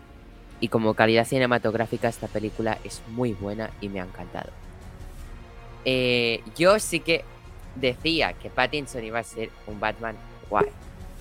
y 0.58 0.68
como 0.68 0.94
calidad 0.94 1.26
cinematográfica 1.26 2.08
esta 2.08 2.28
película 2.28 2.78
es 2.82 3.02
muy 3.08 3.34
buena 3.34 3.70
y 3.82 3.90
me 3.90 4.00
ha 4.00 4.04
encantado. 4.04 4.50
Eh, 5.84 6.42
yo 6.56 6.78
sí 6.78 7.00
que 7.00 7.24
decía 7.74 8.32
que 8.32 8.48
Pattinson 8.48 9.04
iba 9.04 9.18
a 9.18 9.24
ser 9.24 9.50
un 9.66 9.78
Batman 9.78 10.16
guay, 10.48 10.68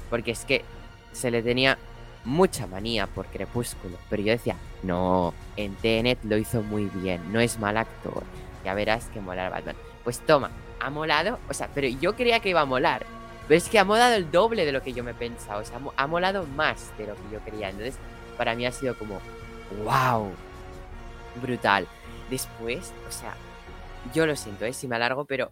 porque 0.10 0.32
es 0.32 0.46
que 0.46 0.64
se 1.12 1.32
le 1.32 1.44
tenía 1.44 1.78
mucha 2.24 2.66
manía 2.66 3.08
por 3.08 3.26
Crepúsculo, 3.26 3.98
pero 4.10 4.24
yo 4.24 4.32
decía, 4.32 4.56
no, 4.84 5.34
en 5.58 5.76
Tenet 5.76 6.24
lo 6.24 6.38
hizo 6.38 6.64
muy 6.64 6.86
bien, 6.86 7.34
no 7.34 7.42
es 7.42 7.60
mal 7.60 7.76
actor, 7.76 8.24
ya 8.64 8.74
verás 8.74 9.08
que 9.10 9.20
mola 9.20 9.50
Batman. 9.50 9.76
Pues 10.06 10.22
toma, 10.22 10.52
ha 10.80 10.90
molado. 10.90 11.40
O 11.50 11.54
sea, 11.54 11.70
pero 11.74 11.90
yo 11.90 12.16
creía 12.16 12.40
que 12.40 12.50
iba 12.50 12.62
a 12.62 12.66
molar. 12.66 13.06
Pero 13.48 13.58
es 13.58 13.68
que 13.68 13.78
ha 13.78 13.84
molado 13.84 14.16
el 14.16 14.32
doble 14.32 14.66
de 14.66 14.72
lo 14.72 14.82
que 14.82 14.94
yo 14.94 15.04
me 15.04 15.14
pensaba. 15.14 15.60
O 15.60 15.66
sea, 15.66 15.82
ha 15.98 16.08
molado 16.08 16.46
más 16.46 16.98
de 16.98 17.08
lo 17.08 17.16
que 17.16 17.34
yo 17.34 17.40
creía. 17.40 17.70
Entonces, 17.70 17.98
para 18.38 18.56
mí 18.56 18.66
ha 18.66 18.72
sido 18.72 18.98
como, 18.98 19.20
wow, 19.84 20.32
brutal. 21.42 21.88
Después, 22.30 22.94
o 23.08 23.12
sea, 23.12 23.36
yo 24.14 24.26
lo 24.26 24.36
siento, 24.36 24.66
¿eh? 24.66 24.74
si 24.74 24.88
me 24.88 24.96
alargo, 24.96 25.26
pero 25.26 25.52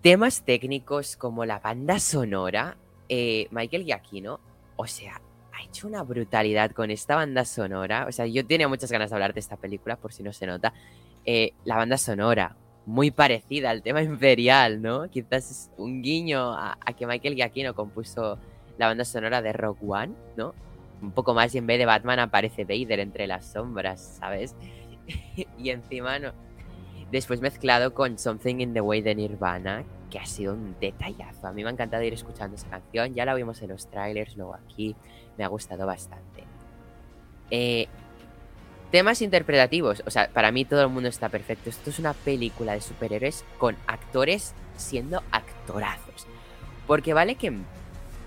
temas 0.00 0.42
técnicos 0.42 1.16
como 1.16 1.44
la 1.44 1.60
banda 1.60 1.98
sonora, 1.98 2.76
eh, 3.08 3.48
Michael 3.50 3.84
Giacchino, 3.84 4.40
o 4.76 4.86
sea, 4.86 5.20
ha 5.52 5.62
hecho 5.62 5.86
una 5.86 6.02
brutalidad 6.02 6.72
con 6.72 6.90
esta 6.90 7.16
banda 7.16 7.44
sonora. 7.44 8.06
O 8.08 8.12
sea, 8.12 8.26
yo 8.26 8.44
tenía 8.44 8.68
muchas 8.68 8.90
ganas 8.90 9.10
de 9.10 9.16
hablar 9.16 9.34
de 9.34 9.40
esta 9.40 9.56
película, 9.56 9.96
por 9.96 10.12
si 10.12 10.22
no 10.22 10.32
se 10.32 10.46
nota. 10.46 10.74
Eh, 11.26 11.52
la 11.64 11.76
banda 11.76 11.96
sonora, 11.96 12.56
muy 12.86 13.10
parecida 13.10 13.70
al 13.70 13.82
tema 13.82 14.02
imperial, 14.02 14.82
¿no? 14.82 15.08
Quizás 15.10 15.50
es 15.50 15.70
un 15.76 16.02
guiño 16.02 16.52
a, 16.52 16.76
que 16.96 17.06
Michael 17.06 17.34
Giacchino 17.34 17.74
compuso 17.74 18.38
la 18.78 18.88
banda 18.88 19.04
sonora 19.04 19.42
de 19.42 19.52
Rock 19.52 19.78
One, 19.86 20.14
¿no? 20.36 20.54
Un 21.00 21.12
poco 21.12 21.34
más 21.34 21.54
y 21.54 21.58
en 21.58 21.66
vez 21.66 21.78
de 21.78 21.86
Batman 21.86 22.18
aparece 22.18 22.64
Vader 22.64 23.00
entre 23.00 23.26
las 23.26 23.46
sombras, 23.46 24.18
¿sabes? 24.20 24.54
y 25.58 25.70
encima, 25.70 26.18
no. 26.18 26.32
Después 27.10 27.40
mezclado 27.40 27.94
con 27.94 28.18
Something 28.18 28.56
in 28.60 28.74
the 28.74 28.80
Way 28.80 29.02
de 29.02 29.14
Nirvana, 29.14 29.84
que 30.10 30.18
ha 30.18 30.26
sido 30.26 30.54
un 30.54 30.76
detallazo. 30.80 31.46
A 31.46 31.52
mí 31.52 31.62
me 31.62 31.68
ha 31.68 31.72
encantado 31.72 32.02
ir 32.02 32.12
escuchando 32.12 32.56
esa 32.56 32.68
canción. 32.68 33.14
Ya 33.14 33.24
la 33.24 33.34
vimos 33.34 33.60
en 33.62 33.68
los 33.68 33.88
trailers, 33.88 34.36
luego 34.36 34.54
aquí. 34.54 34.96
Me 35.36 35.44
ha 35.44 35.48
gustado 35.48 35.86
bastante. 35.86 36.44
Eh, 37.50 37.86
temas 38.94 39.22
interpretativos. 39.22 40.04
O 40.06 40.10
sea, 40.12 40.28
para 40.28 40.52
mí 40.52 40.64
todo 40.64 40.82
el 40.82 40.88
mundo 40.88 41.08
está 41.08 41.28
perfecto. 41.28 41.68
Esto 41.68 41.90
es 41.90 41.98
una 41.98 42.12
película 42.12 42.74
de 42.74 42.80
superhéroes 42.80 43.44
con 43.58 43.76
actores 43.88 44.54
siendo 44.76 45.20
actorazos. 45.32 46.28
Porque 46.86 47.12
vale 47.12 47.34
que 47.34 47.48
en 47.48 47.66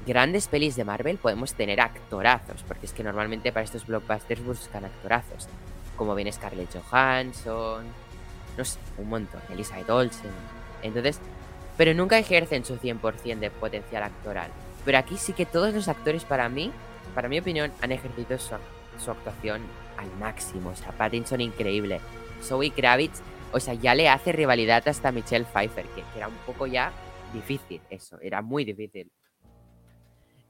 grandes 0.05 0.49
pelis 0.49 0.75
de 0.75 0.83
Marvel 0.83 1.19
podemos 1.19 1.53
tener 1.53 1.79
actorazos. 1.79 2.63
Porque 2.67 2.85
es 2.85 2.91
que 2.91 3.01
normalmente 3.01 3.53
para 3.53 3.63
estos 3.63 3.87
blockbusters 3.87 4.43
buscan 4.43 4.83
actorazos. 4.83 5.47
Como 5.95 6.13
viene 6.15 6.33
Scarlett 6.33 6.75
Johansson. 6.75 7.85
No 8.57 8.65
sé, 8.65 8.77
un 8.97 9.07
montón. 9.07 9.39
Elizabeth 9.49 9.89
Olsen. 9.89 10.31
Entonces, 10.83 11.21
pero 11.77 11.93
nunca 11.93 12.19
ejercen 12.19 12.65
su 12.65 12.75
100% 12.75 13.39
de 13.39 13.51
potencial 13.51 14.03
actoral. 14.03 14.51
Pero 14.83 14.97
aquí 14.97 15.15
sí 15.15 15.31
que 15.31 15.45
todos 15.45 15.73
los 15.73 15.87
actores 15.87 16.25
para 16.25 16.49
mí, 16.49 16.73
para 17.15 17.29
mi 17.29 17.39
opinión, 17.39 17.71
han 17.81 17.93
ejercido 17.93 18.37
su, 18.37 18.53
su 19.01 19.11
actuación 19.11 19.61
al 19.97 20.11
máximo. 20.17 20.69
O 20.69 20.75
sea, 20.75 20.91
Pattinson 20.91 21.41
increíble. 21.41 21.99
Zoe 22.41 22.71
Kravitz, 22.71 23.21
o 23.51 23.59
sea, 23.59 23.73
ya 23.73 23.95
le 23.95 24.09
hace 24.09 24.31
rivalidad 24.31 24.87
hasta 24.87 25.11
Michelle 25.11 25.45
Pfeiffer, 25.45 25.85
que, 25.87 26.03
era 26.15 26.27
un 26.27 26.37
poco 26.45 26.67
ya 26.67 26.91
difícil 27.33 27.81
eso, 27.89 28.19
era 28.21 28.41
muy 28.41 28.63
difícil. 28.63 29.11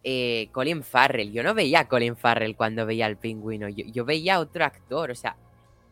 Eh, 0.04 0.50
Colin 0.51 0.84
Farrell, 0.84 1.32
yo 1.32 1.44
no 1.44 1.54
veía 1.54 1.82
a 1.82 1.88
Colin 1.88 2.16
Farrell 2.16 2.56
cuando 2.56 2.86
veía 2.86 3.06
al 3.06 3.18
pingüino, 3.18 3.68
yo, 3.70 3.86
yo 3.88 4.06
veía 4.06 4.36
a 4.36 4.39
otro 4.39 4.63
actor, 4.63 5.12
o 5.12 5.16
sea, 5.16 5.38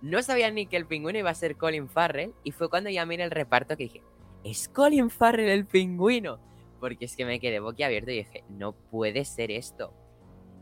no 0.01 0.21
sabía 0.21 0.51
ni 0.51 0.67
que 0.67 0.77
el 0.77 0.85
pingüino 0.85 1.17
iba 1.17 1.29
a 1.29 1.35
ser 1.35 1.57
Colin 1.57 1.89
Farrell, 1.89 2.33
y 2.43 2.51
fue 2.51 2.69
cuando 2.69 2.89
ya 2.89 3.05
miré 3.05 3.23
el 3.23 3.31
reparto 3.31 3.75
que 3.75 3.85
dije, 3.85 4.03
es 4.43 4.69
Colin 4.69 5.09
Farrell 5.09 5.49
el 5.49 5.65
pingüino. 5.65 6.39
Porque 6.79 7.05
es 7.05 7.15
que 7.15 7.25
me 7.25 7.39
quedé 7.39 7.59
boquiabierto 7.59 8.11
y 8.11 8.17
dije, 8.17 8.43
no 8.49 8.73
puede 8.73 9.25
ser 9.25 9.49
esto. 9.49 9.93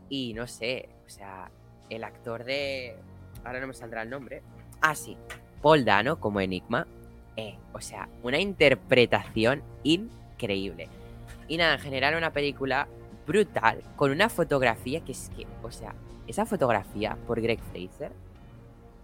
Y 0.08 0.32
no 0.32 0.46
sé, 0.46 0.88
o 1.04 1.08
sea, 1.08 1.50
el 1.90 2.04
actor 2.04 2.44
de. 2.44 2.96
Ahora 3.44 3.60
no 3.60 3.66
me 3.66 3.74
saldrá 3.74 4.02
el 4.02 4.10
nombre. 4.10 4.42
Ah, 4.80 4.94
sí. 4.94 5.16
Paul 5.62 5.84
Dano 5.84 6.20
como 6.20 6.40
Enigma. 6.40 6.86
Eh, 7.36 7.58
o 7.72 7.80
sea, 7.80 8.08
una 8.22 8.38
interpretación 8.38 9.62
increíble. 9.82 10.88
Y 11.48 11.56
nada, 11.56 11.74
en 11.74 11.80
general 11.80 12.14
una 12.16 12.32
película 12.32 12.86
brutal, 13.26 13.82
con 13.96 14.10
una 14.10 14.28
fotografía 14.28 15.00
que 15.00 15.12
es 15.12 15.30
que, 15.36 15.46
o 15.62 15.70
sea, 15.70 15.94
esa 16.26 16.46
fotografía 16.46 17.16
por 17.26 17.40
Greg 17.40 17.60
Fraser, 17.72 18.12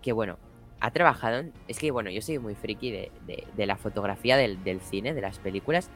que 0.00 0.12
bueno, 0.12 0.38
ha 0.80 0.90
trabajado. 0.90 1.44
Es 1.68 1.78
que, 1.78 1.90
bueno, 1.90 2.10
yo 2.10 2.22
soy 2.22 2.38
muy 2.38 2.54
friki 2.54 2.90
de, 2.90 3.12
de, 3.26 3.46
de 3.56 3.66
la 3.66 3.76
fotografía 3.76 4.36
del, 4.36 4.62
del, 4.64 4.80
cine, 4.80 5.14
de 5.14 5.20
las 5.20 5.38
películas. 5.38 5.90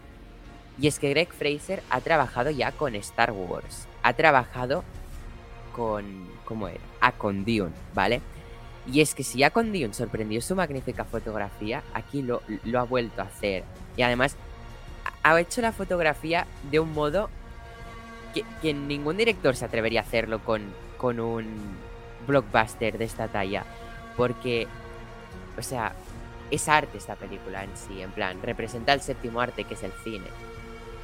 Y 0.78 0.88
es 0.88 0.98
que 0.98 1.10
Greg 1.10 1.32
Fraser 1.32 1.82
ha 1.88 2.00
trabajado 2.00 2.50
ya 2.50 2.72
con 2.72 2.94
Star 2.96 3.32
Wars. 3.32 3.88
Ha 4.02 4.12
trabajado 4.14 4.84
con... 5.74 6.33
¿Cómo 6.44 6.68
era? 6.68 6.80
Ah, 7.00 7.12
con 7.12 7.44
Dune, 7.44 7.72
¿vale? 7.94 8.20
Y 8.90 9.00
es 9.00 9.14
que 9.14 9.22
si 9.22 9.38
ya 9.38 9.50
con 9.50 9.72
Dune 9.72 9.94
sorprendió 9.94 10.40
su 10.40 10.54
magnífica 10.54 11.04
fotografía, 11.04 11.82
aquí 11.94 12.22
lo, 12.22 12.42
ha 12.78 12.82
vuelto 12.82 13.22
a 13.22 13.24
hacer. 13.24 13.64
Y 13.96 14.02
además 14.02 14.36
ha 15.22 15.40
hecho 15.40 15.62
la 15.62 15.72
fotografía 15.72 16.46
de 16.70 16.80
un 16.80 16.92
modo 16.92 17.30
que, 18.34 18.44
que 18.60 18.74
ningún 18.74 19.16
director 19.16 19.56
se 19.56 19.64
atrevería 19.64 20.00
a 20.00 20.02
hacerlo 20.02 20.40
con, 20.40 20.62
con 20.98 21.18
un 21.18 21.46
blockbuster 22.26 22.98
de 22.98 23.04
esta 23.04 23.28
talla. 23.28 23.64
Porque, 24.16 24.66
o 25.58 25.62
sea, 25.62 25.94
es 26.50 26.68
arte 26.68 26.98
esta 26.98 27.16
película 27.16 27.64
en 27.64 27.76
sí, 27.76 28.00
en 28.00 28.10
plan, 28.10 28.40
representa 28.42 28.92
el 28.92 29.00
séptimo 29.00 29.40
arte 29.40 29.64
que 29.64 29.74
es 29.74 29.82
el 29.82 29.92
cine. 30.04 30.26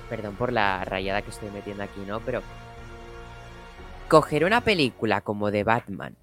Perdón 0.09 0.35
por 0.37 0.53
la 0.53 0.85
rayada 0.85 1.23
que 1.23 1.31
estoy 1.31 1.51
metiendo 1.51 1.83
aquí, 1.83 2.01
¿no? 2.07 2.21
Pero 2.21 2.43
coger 4.11 4.45
una 4.45 4.63
película 4.63 5.21
como 5.21 5.53
de 5.53 5.63
Batman, 5.63 6.17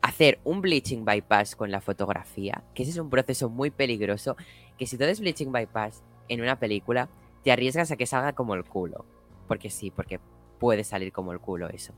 hacer 0.00 0.40
un 0.44 0.62
bleaching 0.62 1.04
bypass 1.04 1.54
con 1.54 1.70
la 1.70 1.82
fotografía, 1.82 2.64
que 2.74 2.84
ese 2.84 2.92
es 2.92 2.96
un 2.96 3.10
proceso 3.10 3.50
muy 3.50 3.70
peligroso, 3.70 4.34
que 4.78 4.86
si 4.86 4.96
tú 4.96 5.04
haces 5.04 5.20
bleaching 5.20 5.52
bypass 5.52 6.02
en 6.28 6.40
una 6.40 6.58
película, 6.58 7.10
te 7.44 7.52
arriesgas 7.52 7.90
a 7.90 7.96
que 7.96 8.06
salga 8.06 8.32
como 8.32 8.54
el 8.54 8.64
culo. 8.64 9.04
Porque 9.46 9.68
sí, 9.68 9.90
porque 9.90 10.20
puede 10.58 10.82
salir 10.82 11.12
como 11.12 11.32
el 11.32 11.38
culo 11.38 11.68
eso. 11.68 11.92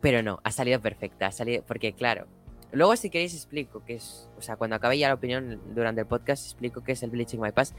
Pero 0.00 0.20
no, 0.24 0.40
ha 0.42 0.50
salido 0.50 0.80
perfecta, 0.80 1.28
ha 1.28 1.32
salido, 1.32 1.62
porque 1.64 1.92
claro, 1.92 2.26
luego 2.72 2.96
si 2.96 3.08
queréis 3.08 3.34
explico 3.34 3.84
qué 3.86 3.94
es, 3.94 4.28
o 4.36 4.42
sea, 4.42 4.56
cuando 4.56 4.74
acabe 4.74 4.98
ya 4.98 5.06
la 5.06 5.14
opinión 5.14 5.60
durante 5.76 6.00
el 6.00 6.08
podcast 6.08 6.44
explico 6.44 6.82
qué 6.82 6.90
es 6.90 7.04
el 7.04 7.10
bleaching 7.10 7.38
bypass, 7.38 7.72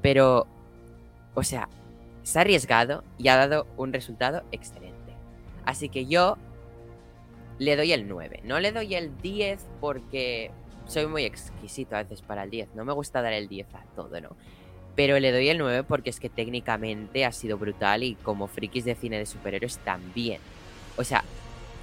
pero, 0.00 0.46
o 1.34 1.42
sea, 1.42 1.68
se 2.26 2.40
ha 2.40 2.42
arriesgado 2.42 3.04
y 3.18 3.28
ha 3.28 3.36
dado 3.36 3.68
un 3.76 3.92
resultado 3.92 4.42
excelente. 4.50 4.96
Así 5.64 5.88
que 5.88 6.06
yo 6.06 6.36
le 7.60 7.76
doy 7.76 7.92
el 7.92 8.08
9, 8.08 8.40
no 8.42 8.58
le 8.58 8.72
doy 8.72 8.96
el 8.96 9.16
10 9.18 9.64
porque 9.80 10.50
soy 10.88 11.06
muy 11.06 11.24
exquisito 11.24 11.94
a 11.94 12.02
veces 12.02 12.22
para 12.22 12.42
el 12.42 12.50
10, 12.50 12.74
no 12.74 12.84
me 12.84 12.92
gusta 12.92 13.22
dar 13.22 13.32
el 13.32 13.46
10 13.46 13.72
a 13.76 13.84
todo, 13.94 14.20
¿no? 14.20 14.30
Pero 14.96 15.20
le 15.20 15.30
doy 15.30 15.48
el 15.50 15.58
9 15.58 15.84
porque 15.84 16.10
es 16.10 16.18
que 16.18 16.28
técnicamente 16.28 17.24
ha 17.24 17.30
sido 17.30 17.58
brutal 17.58 18.02
y 18.02 18.16
como 18.16 18.48
frikis 18.48 18.84
de 18.84 18.96
cine 18.96 19.18
de 19.18 19.26
superhéroes 19.26 19.78
también. 19.78 20.40
O 20.96 21.04
sea, 21.04 21.22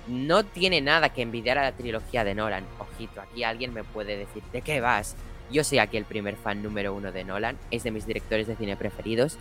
no 0.08 0.44
tiene 0.44 0.82
nada 0.82 1.08
que 1.14 1.22
envidiar 1.22 1.58
a 1.58 1.64
la 1.64 1.72
trilogía 1.72 2.26
de 2.26 2.36
Nolan. 2.36 2.66
Ojito, 2.80 3.22
aquí 3.22 3.46
alguien 3.46 3.74
me 3.74 3.86
puede 3.86 4.18
decir, 4.18 4.44
¿de 4.52 4.62
qué 4.62 4.82
vas? 4.82 5.16
Yo 5.50 5.64
soy 5.64 5.78
aquí 5.78 5.96
el 5.96 6.04
primer 6.04 6.36
fan 6.36 6.62
número 6.62 6.94
uno 6.94 7.14
de 7.14 7.24
Nolan, 7.24 7.58
es 7.72 7.84
de 7.84 7.92
mis 7.92 8.06
directores 8.06 8.48
de 8.48 8.58
cine 8.58 8.76
preferidos. 8.76 9.38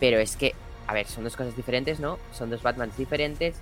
Pero 0.00 0.18
es 0.18 0.36
que, 0.36 0.54
a 0.86 0.94
ver, 0.94 1.06
son 1.06 1.24
dos 1.24 1.36
cosas 1.36 1.54
diferentes, 1.54 2.00
¿no? 2.00 2.18
Son 2.32 2.50
dos 2.50 2.62
Batmans 2.62 2.96
diferentes, 2.96 3.56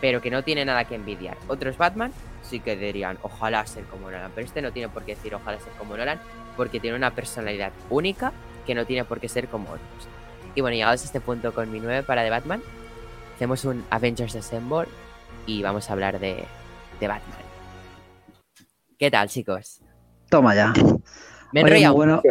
pero 0.00 0.20
que 0.20 0.30
no 0.30 0.44
tiene 0.44 0.64
nada 0.64 0.84
que 0.84 0.94
envidiar. 0.94 1.36
Otros 1.48 1.76
Batman 1.78 2.12
sí 2.42 2.60
que 2.60 2.76
dirían, 2.76 3.18
ojalá 3.22 3.66
ser 3.66 3.84
como 3.84 4.10
Nolan, 4.10 4.30
pero 4.34 4.46
este 4.46 4.62
no 4.62 4.72
tiene 4.72 4.88
por 4.88 5.04
qué 5.04 5.14
decir 5.14 5.34
ojalá 5.34 5.58
ser 5.58 5.72
como 5.72 5.96
Nolan, 5.96 6.20
porque 6.56 6.78
tiene 6.78 6.96
una 6.96 7.14
personalidad 7.14 7.72
única 7.90 8.32
que 8.66 8.74
no 8.74 8.86
tiene 8.86 9.04
por 9.04 9.18
qué 9.18 9.28
ser 9.28 9.48
como 9.48 9.68
otros. 9.68 10.08
Y 10.54 10.60
bueno, 10.60 10.76
llegados 10.76 11.02
a 11.02 11.04
este 11.04 11.20
punto 11.20 11.52
con 11.52 11.70
mi 11.70 11.80
9 11.80 12.02
para 12.02 12.22
de 12.22 12.30
Batman, 12.30 12.62
hacemos 13.34 13.64
un 13.64 13.84
Avengers 13.90 14.36
Assemble 14.36 14.88
y 15.46 15.62
vamos 15.62 15.88
a 15.88 15.92
hablar 15.94 16.18
de, 16.18 16.44
de 17.00 17.08
Batman. 17.08 17.38
¿Qué 18.98 19.10
tal, 19.10 19.28
chicos? 19.28 19.80
Toma 20.28 20.54
ya. 20.54 20.72
Me 21.52 21.60
he 21.60 21.64
enrollado. 21.64 21.94
Bueno... 21.94 22.22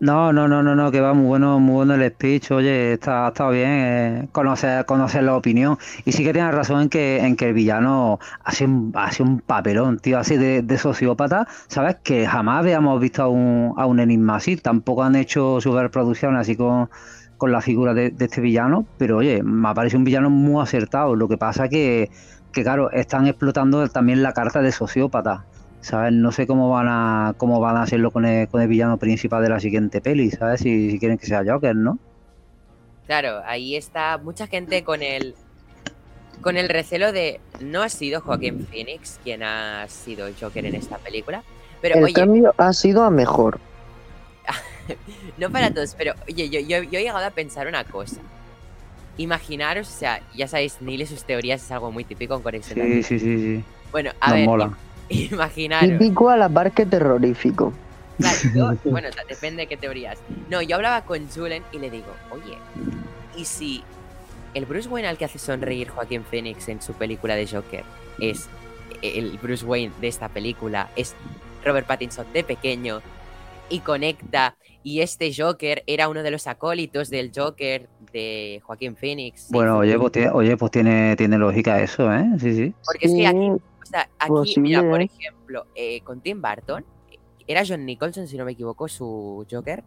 No, 0.00 0.32
no, 0.32 0.48
no, 0.48 0.62
no, 0.62 0.74
no, 0.74 0.90
que 0.90 1.02
va 1.02 1.12
muy 1.12 1.26
bueno, 1.26 1.60
muy 1.60 1.74
bueno 1.74 1.94
el 1.94 2.10
speech, 2.10 2.52
oye, 2.52 2.94
está, 2.94 3.28
está 3.28 3.50
bien 3.50 3.68
eh, 3.70 4.28
conocer, 4.32 4.86
conocer 4.86 5.22
la 5.24 5.36
opinión. 5.36 5.76
Y 6.06 6.12
sí 6.12 6.24
que 6.24 6.32
tienes 6.32 6.54
razón 6.54 6.80
en 6.80 6.88
que, 6.88 7.18
en 7.18 7.36
que 7.36 7.48
el 7.48 7.52
villano 7.52 8.18
hace 8.42 8.64
un, 8.64 8.92
hace 8.94 9.22
un 9.22 9.40
papelón, 9.40 9.98
tío, 9.98 10.18
así 10.18 10.38
de, 10.38 10.62
de, 10.62 10.78
sociópata, 10.78 11.46
¿sabes? 11.68 11.96
Que 12.02 12.26
jamás 12.26 12.60
habíamos 12.60 12.98
visto 12.98 13.22
a 13.22 13.28
un, 13.28 13.74
a 13.76 13.84
un 13.84 14.00
enigma 14.00 14.36
así, 14.36 14.56
tampoco 14.56 15.02
han 15.02 15.16
hecho 15.16 15.60
superproducciones 15.60 16.40
así 16.40 16.56
con, 16.56 16.88
con 17.36 17.52
la 17.52 17.60
figura 17.60 17.92
de, 17.92 18.10
de, 18.10 18.24
este 18.24 18.40
villano, 18.40 18.86
pero 18.96 19.18
oye, 19.18 19.42
me 19.42 19.74
parece 19.74 19.98
un 19.98 20.04
villano 20.04 20.30
muy 20.30 20.62
acertado. 20.62 21.14
Lo 21.14 21.28
que 21.28 21.36
pasa 21.36 21.68
que, 21.68 22.10
que 22.52 22.62
claro, 22.62 22.90
están 22.90 23.26
explotando 23.26 23.86
también 23.90 24.22
la 24.22 24.32
carta 24.32 24.62
de 24.62 24.72
sociópata. 24.72 25.44
¿Sabes? 25.80 26.12
No 26.12 26.30
sé 26.30 26.46
cómo 26.46 26.68
van 26.70 26.88
a 26.88 27.34
cómo 27.36 27.58
van 27.58 27.76
a 27.76 27.82
hacerlo 27.82 28.10
con 28.10 28.26
el, 28.26 28.48
con 28.48 28.60
el 28.60 28.68
villano 28.68 28.98
principal 28.98 29.42
de 29.42 29.48
la 29.48 29.60
siguiente 29.60 30.00
peli, 30.00 30.30
¿sabes? 30.30 30.60
Si, 30.60 30.90
si, 30.90 30.98
quieren 30.98 31.16
que 31.16 31.26
sea 31.26 31.42
Joker, 31.44 31.74
¿no? 31.74 31.98
Claro, 33.06 33.40
ahí 33.44 33.76
está 33.76 34.18
mucha 34.18 34.46
gente 34.46 34.84
con 34.84 35.02
el 35.02 35.34
con 36.42 36.56
el 36.56 36.68
recelo 36.68 37.12
de 37.12 37.40
no 37.60 37.82
ha 37.82 37.88
sido 37.88 38.20
Joaquín 38.20 38.66
Phoenix 38.66 39.18
quien 39.22 39.42
ha 39.42 39.86
sido 39.88 40.28
Joker 40.38 40.64
en 40.66 40.74
esta 40.74 40.98
película, 40.98 41.42
pero 41.80 41.96
el 41.96 42.04
oye, 42.04 42.14
cambio 42.14 42.54
ha 42.56 42.72
sido 42.72 43.02
a 43.02 43.10
mejor. 43.10 43.58
no 45.38 45.50
para 45.50 45.72
todos, 45.72 45.94
pero 45.96 46.14
oye, 46.28 46.48
yo, 46.48 46.60
yo, 46.60 46.82
yo, 46.82 46.98
he 46.98 47.02
llegado 47.02 47.24
a 47.24 47.30
pensar 47.30 47.66
una 47.66 47.84
cosa. 47.84 48.20
Imaginaros, 49.16 49.88
o 49.88 49.98
sea, 49.98 50.20
ya 50.34 50.48
sabéis, 50.48 50.80
Neil 50.80 51.02
y 51.02 51.06
sus 51.06 51.24
teorías 51.24 51.62
es 51.62 51.70
algo 51.70 51.92
muy 51.92 52.04
típico 52.04 52.34
en 52.34 52.42
Conexión. 52.42 52.86
Sí, 52.86 53.02
sí, 53.02 53.18
sí, 53.18 53.38
sí. 53.38 53.64
Bueno, 53.92 54.12
a 54.20 54.28
Nos 54.28 54.36
ver, 54.36 54.46
mola. 54.46 54.78
Imaginaros. 55.10 55.98
Típico 55.98 56.30
a 56.30 56.36
la 56.36 56.48
par 56.48 56.72
que 56.72 56.86
terrorífico. 56.86 57.72
Claro, 58.18 58.36
yo- 58.54 58.72
bueno, 58.90 59.08
depende 59.28 59.62
de 59.62 59.66
qué 59.68 59.76
teorías. 59.76 60.18
No, 60.48 60.62
yo 60.62 60.76
hablaba 60.76 61.04
con 61.04 61.28
Julen 61.28 61.62
y 61.72 61.78
le 61.78 61.90
digo, 61.90 62.14
oye, 62.30 62.56
¿y 63.36 63.44
si 63.44 63.82
el 64.54 64.66
Bruce 64.66 64.88
Wayne 64.88 65.08
al 65.08 65.16
que 65.18 65.24
hace 65.24 65.38
sonreír 65.38 65.88
Joaquín 65.88 66.24
Phoenix 66.24 66.68
en 66.68 66.82
su 66.82 66.92
película 66.94 67.36
de 67.36 67.46
Joker 67.46 67.84
es 68.20 68.48
el 69.02 69.38
Bruce 69.42 69.64
Wayne 69.64 69.92
de 70.00 70.08
esta 70.08 70.28
película, 70.28 70.90
es 70.96 71.14
Robert 71.64 71.86
Pattinson 71.86 72.26
de 72.32 72.44
pequeño 72.44 73.00
y 73.70 73.80
conecta 73.80 74.56
y 74.82 75.00
este 75.00 75.32
Joker 75.34 75.82
era 75.86 76.08
uno 76.08 76.22
de 76.22 76.30
los 76.30 76.46
acólitos 76.46 77.08
del 77.10 77.30
Joker 77.34 77.88
de 78.12 78.60
Joaquín 78.64 78.96
Phoenix? 78.96 79.42
Sí, 79.42 79.48
Bueno, 79.54 79.78
oye, 79.78 79.96
pues, 79.98 80.12
tiene, 80.12 80.30
oye, 80.30 80.56
pues 80.56 80.72
tiene, 80.72 81.16
tiene 81.16 81.38
lógica 81.38 81.80
eso, 81.80 82.12
¿eh? 82.12 82.24
Sí, 82.40 82.54
sí. 82.54 82.74
Porque 82.84 83.06
es 83.06 83.14
que 83.14 83.26
aquí 83.26 83.62
sea, 83.90 84.08
aquí, 84.18 84.28
Posible, 84.28 84.62
mira, 84.62 84.82
por 84.82 85.00
ejemplo, 85.02 85.66
eh, 85.74 86.00
con 86.02 86.20
Tim 86.20 86.40
Burton, 86.40 86.84
era 87.46 87.62
John 87.66 87.84
Nicholson, 87.84 88.26
si 88.28 88.36
no 88.38 88.44
me 88.44 88.52
equivoco, 88.52 88.88
su 88.88 89.46
Joker. 89.50 89.82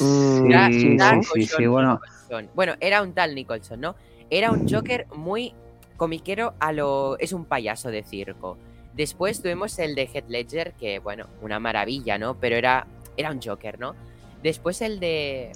Mm, 0.00 0.50
Era 0.50 0.68
Sí, 0.72 0.96
tal 0.96 1.22
sí, 1.24 1.66
bueno. 1.66 2.00
Nicholson. 2.00 2.50
Bueno, 2.54 2.74
era 2.80 3.02
un 3.02 3.12
tal 3.12 3.34
Nicholson, 3.34 3.80
¿no? 3.80 3.94
Era 4.30 4.50
un 4.50 4.68
Joker 4.68 5.06
muy 5.14 5.54
comiquero 5.96 6.54
a 6.60 6.72
lo... 6.72 7.18
Es 7.18 7.32
un 7.32 7.44
payaso 7.44 7.90
de 7.90 8.02
circo. 8.02 8.56
Después 8.94 9.42
tuvimos 9.42 9.78
el 9.78 9.94
de 9.94 10.08
Heath 10.12 10.28
Ledger, 10.28 10.72
que, 10.72 10.98
bueno, 10.98 11.26
una 11.42 11.60
maravilla, 11.60 12.18
¿no? 12.18 12.34
Pero 12.34 12.56
era, 12.56 12.86
era 13.16 13.30
un 13.30 13.40
Joker, 13.42 13.78
¿no? 13.78 13.94
Después 14.42 14.80
el 14.82 14.98
de... 15.00 15.52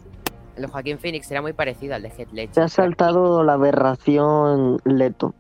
El 0.57 0.63
de 0.63 0.69
Joaquín 0.69 0.99
Phoenix 0.99 1.31
era 1.31 1.43
muy 1.43 1.53
parecido 1.53 1.95
al 1.95 2.03
de 2.03 2.09
Heath 2.11 2.33
Ledger. 2.33 2.55
Se 2.55 2.61
ha 2.61 2.69
saltado 2.69 3.43
la 3.43 3.55
aberración 3.55 4.79
Leto. 4.85 5.35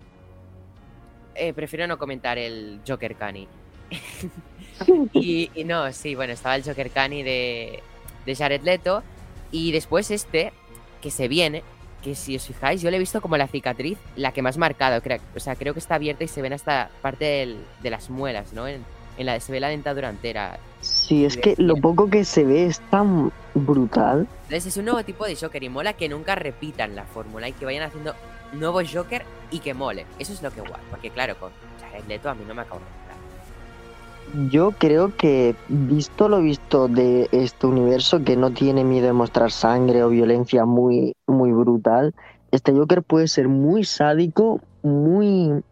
Eh, 1.34 1.52
prefiero 1.52 1.86
no 1.86 1.98
comentar 1.98 2.38
el 2.38 2.80
Joker 2.86 3.14
Cani. 3.16 3.48
y, 5.12 5.50
y 5.54 5.64
no, 5.64 5.92
sí, 5.92 6.14
bueno, 6.14 6.32
estaba 6.32 6.56
el 6.56 6.64
Joker 6.64 6.90
Cani 6.90 7.22
de, 7.22 7.82
de 8.26 8.36
Jared 8.36 8.62
Leto. 8.62 9.02
Y 9.50 9.72
después 9.72 10.10
este, 10.10 10.52
que 11.00 11.10
se 11.10 11.28
viene, 11.28 11.62
que 12.02 12.14
si 12.14 12.36
os 12.36 12.46
fijáis, 12.46 12.82
yo 12.82 12.90
le 12.90 12.96
he 12.96 13.00
visto 13.00 13.20
como 13.20 13.36
la 13.36 13.46
cicatriz, 13.46 13.98
la 14.16 14.32
que 14.32 14.42
más 14.42 14.58
marcado. 14.58 15.00
Creo, 15.00 15.18
o 15.36 15.40
sea, 15.40 15.54
creo 15.56 15.72
que 15.74 15.80
está 15.80 15.94
abierta 15.94 16.24
y 16.24 16.28
se 16.28 16.42
ven 16.42 16.52
hasta 16.52 16.90
parte 17.02 17.24
del- 17.24 17.64
de 17.82 17.90
las 17.90 18.10
muelas, 18.10 18.52
¿no? 18.52 18.66
En, 18.66 18.84
en 19.16 19.26
la, 19.26 19.38
se 19.38 19.52
ve 19.52 19.60
la 19.60 19.68
dentadura 19.68 20.08
entera. 20.10 20.58
Sí, 20.80 21.24
es 21.24 21.36
que 21.36 21.54
lo 21.56 21.76
poco 21.76 22.10
que 22.10 22.24
se 22.24 22.44
ve 22.44 22.66
es 22.66 22.80
tan 22.90 23.30
brutal. 23.54 24.26
Entonces 24.44 24.66
es 24.66 24.76
un 24.76 24.86
nuevo 24.86 25.02
tipo 25.04 25.24
de 25.24 25.36
Joker 25.36 25.62
y 25.62 25.68
mola 25.68 25.92
que 25.94 26.08
nunca 26.08 26.34
repitan 26.34 26.94
la 26.96 27.04
fórmula 27.04 27.48
y 27.48 27.52
que 27.52 27.64
vayan 27.64 27.84
haciendo 27.84 28.14
nuevos 28.54 28.90
Joker 28.92 29.24
y 29.50 29.58
que 29.60 29.74
mole. 29.74 30.06
Eso 30.18 30.32
es 30.32 30.42
lo 30.42 30.50
que 30.50 30.60
guay. 30.60 30.80
Porque 30.90 31.10
claro, 31.10 31.38
con 31.38 31.50
Jared 31.80 32.04
Leto 32.08 32.28
a 32.28 32.34
mí 32.34 32.44
no 32.46 32.54
me 32.54 32.62
acabo 32.62 32.80
de 32.80 32.86
gustar. 32.86 34.50
Yo 34.50 34.72
creo 34.72 35.14
que, 35.16 35.54
visto 35.68 36.28
lo 36.28 36.40
visto 36.40 36.88
de 36.88 37.28
este 37.30 37.66
universo 37.66 38.24
que 38.24 38.36
no 38.36 38.50
tiene 38.52 38.82
miedo 38.82 39.06
de 39.06 39.12
mostrar 39.12 39.52
sangre 39.52 40.02
o 40.02 40.08
violencia 40.08 40.64
muy, 40.64 41.14
muy 41.26 41.52
brutal, 41.52 42.14
este 42.50 42.72
Joker 42.72 43.02
puede 43.02 43.28
ser 43.28 43.48
muy 43.48 43.84
sádico, 43.84 44.60
muy 44.82 45.62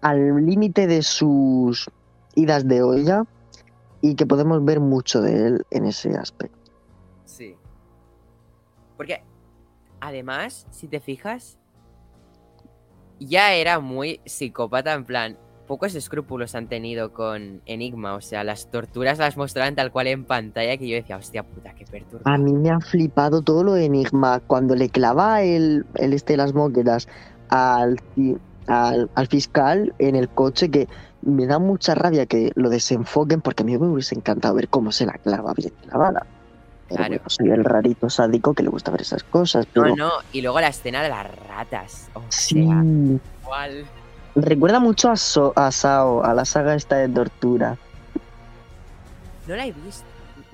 al 0.00 0.46
límite 0.46 0.86
de 0.86 1.02
sus 1.02 1.90
idas 2.34 2.66
de 2.66 2.82
olla 2.82 3.24
y 4.00 4.14
que 4.14 4.26
podemos 4.26 4.64
ver 4.64 4.80
mucho 4.80 5.20
de 5.20 5.46
él 5.46 5.66
en 5.70 5.86
ese 5.86 6.14
aspecto. 6.16 6.70
Sí. 7.24 7.56
Porque, 8.96 9.22
además, 10.00 10.66
si 10.70 10.88
te 10.88 11.00
fijas, 11.00 11.58
ya 13.26 13.54
era 13.54 13.80
muy 13.80 14.20
psicópata, 14.24 14.92
en 14.94 15.04
plan, 15.04 15.38
pocos 15.66 15.94
escrúpulos 15.94 16.54
han 16.54 16.68
tenido 16.68 17.12
con 17.12 17.62
Enigma, 17.66 18.14
o 18.14 18.20
sea, 18.20 18.44
las 18.44 18.70
torturas 18.70 19.18
las 19.18 19.36
mostraban 19.36 19.74
tal 19.74 19.92
cual 19.92 20.06
en 20.08 20.24
pantalla 20.24 20.76
que 20.76 20.88
yo 20.88 20.96
decía, 20.96 21.16
hostia 21.16 21.42
puta, 21.44 21.74
qué 21.74 21.86
A 22.24 22.38
perturbador. 22.38 22.38
mí 22.38 22.52
me 22.52 22.70
ha 22.70 22.80
flipado 22.80 23.42
todo 23.42 23.64
lo 23.64 23.72
de 23.74 23.86
Enigma 23.86 24.40
cuando 24.40 24.74
le 24.76 24.88
clava 24.90 25.42
el, 25.42 25.86
el 25.94 26.12
este 26.12 26.34
de 26.34 26.36
las 26.38 26.54
moquetas 26.54 27.08
al, 27.48 28.00
al, 28.66 29.10
al 29.14 29.26
fiscal 29.28 29.94
en 29.98 30.16
el 30.16 30.28
coche 30.28 30.70
que 30.70 30.88
me 31.22 31.46
da 31.46 31.58
mucha 31.58 31.94
rabia 31.94 32.26
que 32.26 32.52
lo 32.54 32.70
desenfoquen 32.70 33.40
porque 33.40 33.62
a 33.62 33.66
mí 33.66 33.78
me 33.78 33.88
hubiese 33.88 34.14
encantado 34.14 34.54
ver 34.54 34.68
cómo 34.68 34.92
se 34.92 35.06
la 35.06 35.14
clava 35.14 35.52
bien 35.54 35.72
clavada. 35.82 36.26
Claro. 36.96 37.08
bueno, 37.14 37.24
soy 37.28 37.50
el 37.50 37.64
rarito 37.64 38.08
sádico 38.10 38.54
que 38.54 38.62
le 38.62 38.68
gusta 38.70 38.90
ver 38.90 39.02
esas 39.02 39.22
cosas. 39.24 39.66
Pero 39.72 39.88
No, 39.88 39.96
no, 39.96 40.10
y 40.32 40.42
luego 40.42 40.60
la 40.60 40.68
escena 40.68 41.02
de 41.02 41.08
las 41.08 41.26
ratas, 41.48 42.08
o 42.14 42.22
sí, 42.28 42.64
sea, 42.64 42.82
igual. 43.42 43.84
recuerda 44.34 44.80
mucho 44.80 45.10
a, 45.10 45.16
So- 45.16 45.52
a 45.56 45.70
Sao, 45.72 46.24
a 46.24 46.34
la 46.34 46.44
saga 46.44 46.74
esta 46.74 46.96
de 46.96 47.08
tortura. 47.08 47.76
No 49.46 49.56
la 49.56 49.66
he 49.66 49.72
visto. 49.72 50.04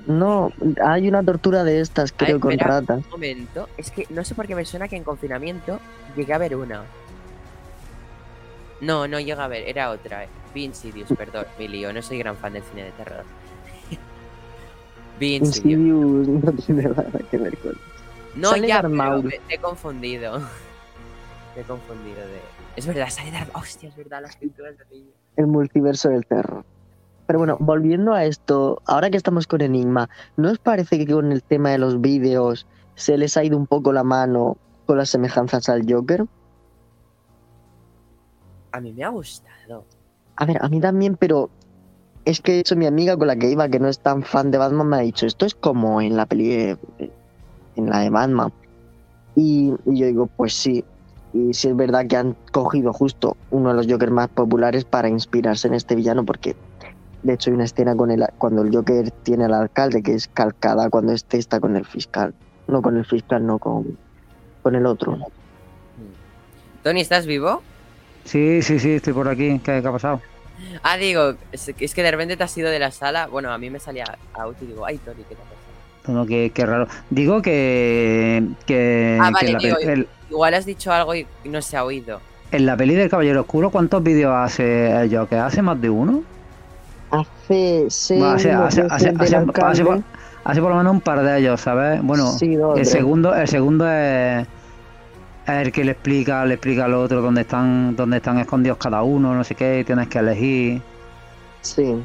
No, 0.06 0.50
hay 0.82 1.06
una 1.08 1.22
tortura 1.22 1.64
de 1.64 1.80
estas, 1.80 2.12
creo, 2.12 2.40
con 2.40 2.52
espera. 2.52 2.80
ratas. 2.80 3.04
Un 3.04 3.10
momento, 3.10 3.68
es 3.76 3.90
que 3.90 4.06
no 4.10 4.24
sé 4.24 4.34
por 4.34 4.46
qué 4.46 4.54
me 4.54 4.64
suena 4.64 4.88
que 4.88 4.96
en 4.96 5.04
confinamiento 5.04 5.78
llegué 6.16 6.32
a 6.32 6.38
ver 6.38 6.56
una. 6.56 6.82
No, 8.80 9.06
no 9.08 9.18
llegué 9.18 9.32
a 9.40 9.48
ver, 9.48 9.64
era 9.68 9.90
otra. 9.90 10.24
eh. 10.24 10.28
Vi 10.54 10.64
Insidious, 10.64 11.08
perdón, 11.18 11.44
mi 11.58 11.68
lío, 11.68 11.92
no 11.92 12.00
soy 12.00 12.18
gran 12.18 12.36
fan 12.36 12.54
del 12.54 12.62
cine 12.62 12.84
de 12.84 12.92
terror. 12.92 13.24
Vi 15.18 15.36
Insidious. 15.36 16.28
No 16.44 16.52
tiene 16.52 16.82
nada 16.84 17.18
que 17.30 17.38
ver 17.38 17.56
con 17.58 17.72
No, 18.36 18.50
Sale 18.50 18.68
ya, 18.68 18.82
pero 18.82 19.22
me, 19.22 19.40
he 19.48 19.58
confundido. 19.58 20.38
Me 21.56 21.62
he 21.62 21.64
confundido 21.64 22.20
de... 22.20 22.40
Es 22.76 22.86
verdad, 22.86 23.08
sale 23.10 23.32
Darth... 23.32 23.50
Hostia, 23.56 23.88
es 23.88 23.96
verdad, 23.96 24.22
las 24.22 24.36
pinturas 24.36 24.76
de 24.78 24.84
niño. 24.94 25.10
el 25.36 25.46
multiverso 25.48 26.08
del 26.08 26.24
terror. 26.26 26.64
Pero 27.26 27.40
bueno, 27.40 27.56
volviendo 27.60 28.14
a 28.14 28.24
esto, 28.24 28.80
ahora 28.86 29.10
que 29.10 29.16
estamos 29.16 29.46
con 29.46 29.60
Enigma, 29.60 30.08
¿no 30.36 30.50
os 30.50 30.58
parece 30.58 30.98
que 30.98 31.12
con 31.12 31.30
el 31.32 31.42
tema 31.42 31.70
de 31.70 31.78
los 31.78 32.00
vídeos 32.00 32.66
se 32.94 33.18
les 33.18 33.36
ha 33.36 33.44
ido 33.44 33.58
un 33.58 33.66
poco 33.66 33.92
la 33.92 34.04
mano 34.04 34.56
con 34.86 34.96
las 34.96 35.10
semejanzas 35.10 35.68
al 35.68 35.84
Joker? 35.86 36.24
A 38.72 38.80
mí 38.80 38.92
me 38.92 39.04
ha 39.04 39.08
gustado. 39.08 39.84
A 40.36 40.46
ver, 40.46 40.58
a 40.62 40.68
mí 40.68 40.80
también, 40.80 41.16
pero 41.16 41.50
es 42.24 42.40
que 42.40 42.52
de 42.52 42.60
hecho 42.60 42.76
mi 42.76 42.86
amiga 42.86 43.16
con 43.16 43.26
la 43.26 43.36
que 43.36 43.50
iba, 43.50 43.68
que 43.68 43.78
no 43.78 43.88
es 43.88 43.98
tan 44.00 44.22
fan 44.22 44.50
de 44.50 44.58
Batman, 44.58 44.88
me 44.88 44.96
ha 44.96 45.00
dicho, 45.00 45.26
esto 45.26 45.46
es 45.46 45.54
como 45.54 46.00
en 46.00 46.16
la 46.16 46.26
peli 46.26 46.48
de, 46.48 46.78
en 47.76 47.90
la 47.90 48.00
de 48.00 48.10
Batman. 48.10 48.52
Y, 49.34 49.72
y 49.86 49.98
yo 49.98 50.06
digo, 50.06 50.26
pues 50.26 50.54
sí. 50.54 50.84
Y 51.32 51.52
sí 51.54 51.68
es 51.68 51.76
verdad 51.76 52.06
que 52.06 52.16
han 52.16 52.36
cogido 52.52 52.92
justo 52.92 53.36
uno 53.50 53.68
de 53.68 53.74
los 53.74 53.86
Jokers 53.86 54.12
más 54.12 54.28
populares 54.28 54.84
para 54.84 55.08
inspirarse 55.08 55.68
en 55.68 55.74
este 55.74 55.94
villano, 55.94 56.24
porque 56.24 56.56
de 57.22 57.34
hecho 57.34 57.50
hay 57.50 57.54
una 57.54 57.64
escena 57.64 57.94
con 57.96 58.10
el, 58.10 58.24
cuando 58.38 58.62
el 58.62 58.74
Joker 58.74 59.10
tiene 59.22 59.44
al 59.44 59.54
alcalde 59.54 60.02
que 60.02 60.14
es 60.14 60.28
calcada 60.28 60.88
cuando 60.88 61.12
este 61.12 61.38
está 61.38 61.60
con 61.60 61.76
el 61.76 61.84
fiscal. 61.84 62.34
No 62.66 62.82
con 62.82 62.96
el 62.96 63.04
fiscal, 63.04 63.46
no 63.46 63.58
con, 63.58 63.96
con 64.62 64.74
el 64.74 64.86
otro. 64.86 65.18
Tony, 66.82 67.00
¿estás 67.00 67.26
vivo? 67.26 67.62
Sí, 68.24 68.62
sí, 68.62 68.78
sí, 68.78 68.92
estoy 68.92 69.12
por 69.12 69.28
aquí. 69.28 69.58
¿Qué, 69.58 69.80
qué 69.80 69.88
ha 69.88 69.92
pasado? 69.92 70.20
Ah, 70.82 70.96
digo, 70.96 71.34
es 71.52 71.68
es 71.78 71.94
que 71.94 72.02
de 72.02 72.10
repente 72.10 72.36
te 72.36 72.42
has 72.44 72.56
ido 72.56 72.70
de 72.70 72.78
la 72.78 72.90
sala. 72.90 73.26
Bueno, 73.26 73.50
a 73.52 73.58
mí 73.58 73.70
me 73.70 73.78
salía 73.80 74.04
out 74.34 74.56
y 74.62 74.66
digo, 74.66 74.84
ay, 74.86 74.98
Tony, 74.98 75.22
¿qué 75.28 75.34
te 75.34 75.42
ha 75.42 75.44
pasado? 75.44 76.18
No, 76.20 76.26
qué, 76.26 76.50
qué 76.54 76.64
raro. 76.66 76.88
Digo 77.10 77.42
que, 77.42 78.42
que, 78.66 79.18
Ah, 79.20 79.26
que 79.38 79.52
vale, 79.52 79.58
digo, 79.60 79.76
el- 79.78 80.08
Igual 80.30 80.54
has 80.54 80.66
dicho 80.66 80.92
algo 80.92 81.14
y 81.14 81.26
no 81.44 81.60
se 81.62 81.76
ha 81.76 81.84
oído. 81.84 82.20
en 82.50 82.64
la 82.66 82.76
peli 82.76 82.94
del 82.94 83.08
Caballero 83.10 83.40
Oscuro, 83.42 83.70
¿cuántos 83.70 84.02
vídeos 84.02 84.32
hace 84.34 84.90
el 84.90 85.14
Joker? 85.14 85.38
¿Hace 85.40 85.60
más 85.62 85.80
de 85.80 85.90
uno? 85.90 86.22
Hace 87.10 87.86
seis 87.88 88.20
Bueno, 88.20 88.34
hace, 88.34 88.52
hace- 88.52 88.82
que 88.82 88.88
hace- 89.24 89.36
hace- 89.36 89.84
por, 89.84 90.00
hace 90.44 90.60
por 90.60 90.70
lo 90.70 90.76
menos 90.76 90.92
un 90.92 91.00
par 91.00 91.22
de 91.22 91.38
ellos, 91.38 91.60
¿sabes? 91.60 92.02
Bueno, 92.02 92.26
Sí, 92.32 92.56
el 92.76 92.84
segundo, 92.86 93.34
el 93.34 93.48
segundo 93.48 93.90
es 93.90 94.46
el 95.48 95.72
que 95.72 95.84
le 95.84 95.92
explica, 95.92 96.44
le 96.44 96.54
explica 96.54 96.84
al 96.84 96.94
otro 96.94 97.20
dónde 97.22 97.42
están, 97.42 97.96
dónde 97.96 98.18
están 98.18 98.38
escondidos 98.38 98.78
cada 98.78 99.02
uno, 99.02 99.34
no 99.34 99.42
sé 99.44 99.54
qué, 99.54 99.80
y 99.80 99.84
tienes 99.84 100.08
que 100.08 100.18
elegir. 100.18 100.82
Sí. 101.62 102.02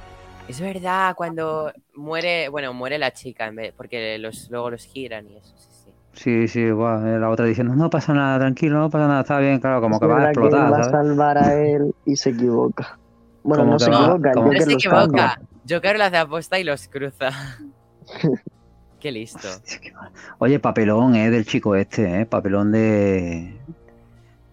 Es 0.47 0.59
verdad, 0.59 1.15
cuando 1.15 1.71
muere, 1.95 2.49
bueno, 2.49 2.73
muere 2.73 2.97
la 2.97 3.11
chica 3.11 3.47
en 3.47 3.55
vez, 3.55 3.73
porque 3.75 4.17
los, 4.19 4.49
luego 4.49 4.71
los 4.71 4.83
giran 4.85 5.27
y 5.29 5.37
eso, 5.37 5.53
sí, 5.57 5.69
sí. 5.71 5.91
Sí, 6.13 6.47
sí, 6.47 6.71
buah, 6.71 6.99
la 7.17 7.29
otra 7.29 7.45
diciendo, 7.45 7.75
no 7.75 7.89
pasa 7.89 8.13
nada, 8.13 8.39
tranquilo, 8.39 8.77
no 8.77 8.89
pasa 8.89 9.07
nada, 9.07 9.21
está 9.21 9.39
bien, 9.39 9.59
claro, 9.59 9.81
como 9.81 9.95
Es 9.95 10.01
que 10.01 10.07
va 10.07 10.19
a 10.21 10.25
explotar, 10.31 10.71
va 10.73 10.77
a 10.79 10.83
salvar 10.83 11.37
a 11.37 11.53
él 11.59 11.93
y 12.05 12.15
se 12.15 12.31
equivoca. 12.31 12.97
Bueno, 13.43 13.65
no 13.65 13.79
se 13.79 13.89
va- 13.89 13.97
equivoca, 14.01 14.29
el 14.29 14.35
como- 14.35 14.47
No 14.47 14.53
Joker 14.53 14.63
se 14.67 14.73
los 14.73 14.85
equivoca. 14.85 15.39
Joker 15.69 15.97
lo 15.97 16.03
hace 16.03 16.17
aposta 16.17 16.59
y 16.59 16.63
los 16.63 16.87
cruza. 16.87 17.29
Qué 19.03 19.11
listo. 19.11 19.37
Hostia, 19.49 19.79
qué. 19.81 19.91
Oye, 20.39 20.59
papelón, 20.59 21.13
eh, 21.15 21.29
del 21.29 21.45
chico 21.45 21.75
este, 21.75 22.21
eh, 22.21 22.25
papelón 22.25 22.71
de, 22.71 23.53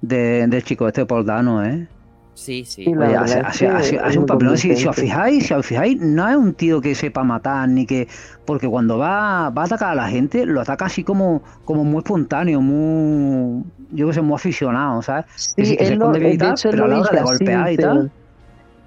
de 0.03 0.45
del 0.49 0.65
chico 0.65 0.89
este 0.89 1.07
Paul 1.07 1.25
Dano, 1.25 1.65
eh. 1.65 1.87
Sí, 2.35 2.65
sí. 2.65 2.85
Oye, 2.89 3.15
hace, 3.17 3.39
hace- 3.39 3.69
hace- 3.69 3.99
hace 4.01 4.19
un 4.19 4.27
papelón, 4.27 4.59
si, 4.59 4.75
si 4.75 4.89
os 4.89 4.97
fijáis, 4.97 5.47
si 5.47 5.55
os 5.55 5.65
fijáis, 5.65 6.01
no 6.01 6.29
es 6.29 6.37
un 6.37 6.55
tío 6.55 6.81
que 6.81 6.97
sepa 6.97 7.23
matar, 7.23 7.69
ni 7.69 7.87
que. 7.87 8.09
Porque 8.45 8.67
cuando 8.67 8.99
va, 8.99 9.51
va 9.51 9.63
a 9.63 9.65
atacar 9.67 9.91
a 9.91 9.95
la 9.95 10.09
gente, 10.09 10.45
lo 10.47 10.61
ataca 10.61 10.87
así 10.87 11.05
como, 11.05 11.43
como 11.65 11.85
muy 11.85 11.99
espontáneo, 11.99 12.61
muy. 12.61 13.63
Yo 13.93 14.09
que 14.09 14.15
sé, 14.15 14.21
muy 14.21 14.35
aficionado, 14.35 15.01
¿sabes? 15.03 15.27
Sí, 15.37 15.53
que 15.55 15.65
sí, 15.65 15.77
que 15.77 15.87
se 15.87 15.93
esconde 15.93 16.19
bien 16.19 16.33
y 16.35 16.39
tal, 16.39 16.55
pero 16.71 16.85
a 16.87 16.89
la 16.89 17.01
hora 17.01 17.11
de 17.13 17.23
golpear 17.23 17.73
y 17.73 17.77
tal. 17.77 18.11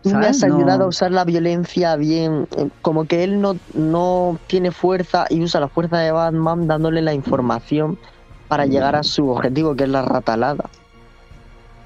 Tú 0.04 0.10
me 0.10 0.26
¿sabes? 0.26 0.30
has 0.38 0.44
ayudado 0.44 0.80
No- 0.80 0.86
a 0.86 0.88
usar 0.90 1.12
la 1.12 1.24
violencia 1.26 1.96
bien. 1.96 2.48
eh, 2.58 2.68
Como 2.82 3.06
que 3.06 3.24
él 3.24 3.40
no, 3.42 3.56
no 3.74 4.38
tiene 4.48 4.72
fuerza 4.72 5.26
y 5.30 5.42
usa 5.42 5.62
la 5.62 5.70
fuerza 5.70 5.98
de 6.00 6.12
Batman 6.12 6.68
dándole 6.68 7.02
la 7.02 7.14
información 7.14 7.98
para 8.48 8.66
llegar 8.66 8.96
a 8.96 9.04
su 9.04 9.30
objetivo, 9.30 9.76
que 9.76 9.86
es 9.86 9.90
la 9.90 10.04
ratalada. 10.04 10.70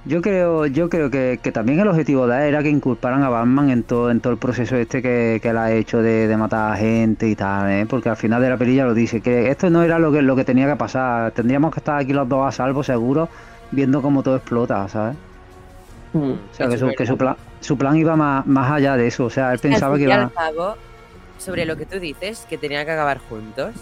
Yo 0.06 0.22
creo, 0.22 0.66
yo 0.68 0.90
creo 0.90 1.10
que, 1.12 1.40
que 1.44 1.52
también 1.52 1.80
el 1.80 1.88
objetivo 1.88 2.28
de 2.28 2.38
él 2.38 2.54
era 2.56 2.64
que 2.64 2.70
inculparan 2.70 3.24
a 3.24 3.30
Batman 3.30 3.70
en 3.70 3.84
todo, 3.84 4.10
en 4.10 4.22
todo 4.22 4.32
el 4.32 4.40
proceso 4.40 4.78
este 4.78 5.02
que, 5.02 5.40
que 5.42 5.50
él 5.50 5.58
ha 5.58 5.72
hecho 5.74 6.02
de, 6.02 6.28
de 6.28 6.38
matar 6.38 6.72
a 6.72 6.78
gente 6.78 7.28
y 7.28 7.36
tal, 7.36 7.70
¿eh? 7.72 7.86
porque 7.88 8.08
al 8.10 8.16
final 8.16 8.42
de 8.42 8.50
la 8.50 8.58
película 8.58 8.86
lo 8.86 8.94
dice, 8.94 9.22
que 9.22 9.50
esto 9.50 9.70
no 9.70 9.84
era 9.84 10.00
lo 10.00 10.12
que, 10.14 10.22
lo 10.22 10.36
que 10.38 10.46
tenía 10.46 10.66
que 10.68 10.78
pasar, 10.78 11.34
tendríamos 11.34 11.72
que 11.74 11.82
estar 11.82 11.98
aquí 12.00 12.14
los 12.14 12.28
dos 12.30 12.48
a 12.48 12.52
salvo, 12.54 12.84
seguro, 12.84 13.30
viendo 13.70 14.02
cómo 14.02 14.24
todo 14.24 14.38
explota, 14.38 14.88
¿sabes? 14.88 15.18
Mm. 16.14 16.32
O 16.32 16.54
sea, 16.54 16.68
que, 16.70 16.78
su, 16.78 16.88
es 16.88 16.96
que 16.96 17.06
su, 17.06 17.18
plan, 17.18 17.36
su 17.60 17.78
plan 17.78 17.96
iba 17.96 18.16
más, 18.16 18.46
más 18.46 18.72
allá 18.72 18.96
de 18.96 19.08
eso, 19.08 19.26
o 19.26 19.30
sea, 19.30 19.54
él 19.54 19.60
pensaba 19.60 19.94
al 19.94 20.00
que 20.00 20.06
fin 20.06 20.12
y 20.12 20.14
iba... 20.14 20.24
al 20.24 20.34
cabo, 20.34 20.76
sobre 21.38 21.66
lo 21.66 21.76
que 21.78 21.86
tú 21.86 22.00
dices, 22.00 22.46
que 22.50 22.58
tenían 22.58 22.86
que 22.86 22.92
acabar 22.92 23.20
juntos, 23.30 23.74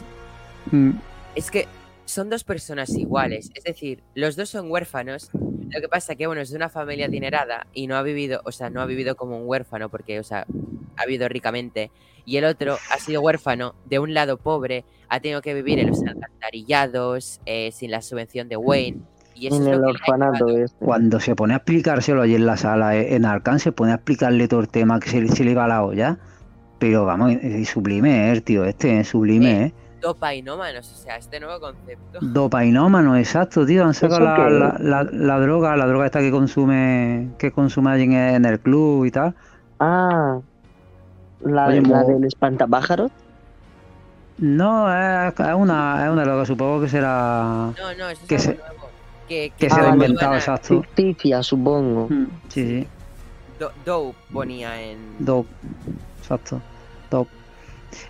Mm, 0.71 0.91
es 1.35 1.51
que 1.51 1.67
son 2.05 2.29
dos 2.29 2.43
personas 2.43 2.89
iguales. 2.91 3.51
Es 3.55 3.63
decir, 3.63 4.03
los 4.13 4.35
dos 4.35 4.49
son 4.49 4.71
huérfanos. 4.71 5.29
Lo 5.33 5.81
que 5.81 5.87
pasa 5.89 6.15
que 6.15 6.27
uno 6.27 6.41
es 6.41 6.49
de 6.49 6.57
una 6.57 6.69
familia 6.69 7.07
adinerada 7.07 7.67
y 7.73 7.87
no 7.87 7.95
ha 7.95 8.03
vivido, 8.03 8.41
o 8.45 8.51
sea, 8.51 8.69
no 8.69 8.81
ha 8.81 8.85
vivido 8.85 9.15
como 9.15 9.37
un 9.37 9.47
huérfano 9.47 9.89
porque, 9.89 10.19
o 10.19 10.23
sea, 10.23 10.45
ha 10.97 11.05
vivido 11.05 11.27
ricamente. 11.27 11.91
Y 12.25 12.37
el 12.37 12.45
otro 12.45 12.77
ha 12.91 12.99
sido 12.99 13.21
huérfano 13.21 13.75
de 13.85 13.99
un 13.99 14.13
lado 14.13 14.37
pobre, 14.37 14.85
ha 15.09 15.19
tenido 15.19 15.41
que 15.41 15.53
vivir 15.53 15.79
en 15.79 15.87
los 15.87 16.01
alcantarillados, 16.03 17.39
eh, 17.45 17.71
sin 17.71 17.91
la 17.91 18.01
subvención 18.01 18.49
de 18.49 18.57
Wayne. 18.57 19.01
Y 19.35 19.47
eso 19.47 19.57
En 19.57 19.63
es 19.63 19.67
el 19.73 19.83
orfanato 19.83 20.47
este. 20.49 20.85
Cuando 20.85 21.19
se 21.19 21.35
pone 21.35 21.53
a 21.53 21.57
explicárselo 21.57 22.21
allí 22.21 22.35
en 22.35 22.45
la 22.45 22.55
sala, 22.57 22.95
eh, 22.95 23.15
en 23.15 23.25
Arcan, 23.25 23.59
se 23.59 23.71
pone 23.71 23.91
a 23.91 23.95
explicarle 23.95 24.47
todo 24.47 24.61
el 24.61 24.69
tema 24.69 24.99
que 24.99 25.09
se, 25.09 25.21
le- 25.21 25.27
se 25.29 25.43
le 25.43 25.51
iba 25.51 25.65
a 25.65 25.67
la 25.67 25.83
olla, 25.83 26.17
pero 26.79 27.05
vamos, 27.05 27.31
es 27.41 27.67
sublime, 27.69 28.31
eh, 28.31 28.41
tío 28.41 28.63
este, 28.65 28.99
es 28.99 29.09
sublime, 29.09 29.63
¿eh? 29.65 29.73
Dopainómanos, 30.01 30.91
o 30.91 30.95
sea, 30.97 31.17
este 31.17 31.39
nuevo 31.39 31.59
concepto. 31.59 32.19
Dopainómano, 32.21 33.17
exacto, 33.17 33.65
tío. 33.65 33.83
Han 33.85 33.93
sacado 33.93 34.21
¿Eso 34.23 34.25
la, 34.25 34.35
qué 34.77 34.83
la, 34.83 35.03
la, 35.03 35.09
la 35.11 35.39
droga, 35.39 35.75
la 35.75 35.85
droga 35.87 36.05
esta 36.05 36.19
que 36.19 36.31
consume, 36.31 37.29
que 37.37 37.51
consume 37.51 37.91
allí 37.91 38.03
en 38.03 38.13
el, 38.13 38.35
en 38.35 38.45
el 38.45 38.59
club 38.59 39.05
y 39.05 39.11
tal. 39.11 39.33
Ah, 39.79 40.37
la, 41.41 41.67
Oye, 41.67 41.81
la 41.81 41.87
mo- 41.87 42.07
del 42.07 42.23
espantapájaros. 42.25 43.11
No, 44.37 44.91
es, 44.93 45.33
es 45.39 45.53
una, 45.55 46.05
es 46.05 46.11
una 46.11 46.23
droga, 46.23 46.45
supongo 46.45 46.81
que 46.81 46.89
será. 46.89 47.71
No, 47.77 47.93
no, 47.97 48.09
eso 48.09 48.21
es 48.21 48.27
Que 48.27 48.35
algo 48.35 48.43
se- 48.43 48.55
nuevo. 48.57 48.84
Que, 49.27 49.51
Que 49.57 49.69
se 49.69 49.81
lo 49.81 49.87
ha 49.87 49.89
inventado, 49.93 50.35
exacto. 50.35 50.81
Ficticia, 50.81 51.41
supongo. 51.41 52.07
Mm, 52.09 52.25
Sí, 52.49 52.67
sí. 52.81 52.87
Do- 53.59 53.71
Dope 53.85 54.17
ponía 54.33 54.81
en. 54.81 54.97
Dope. 55.19 55.49
Exacto. 56.19 56.61
Dope. 57.09 57.31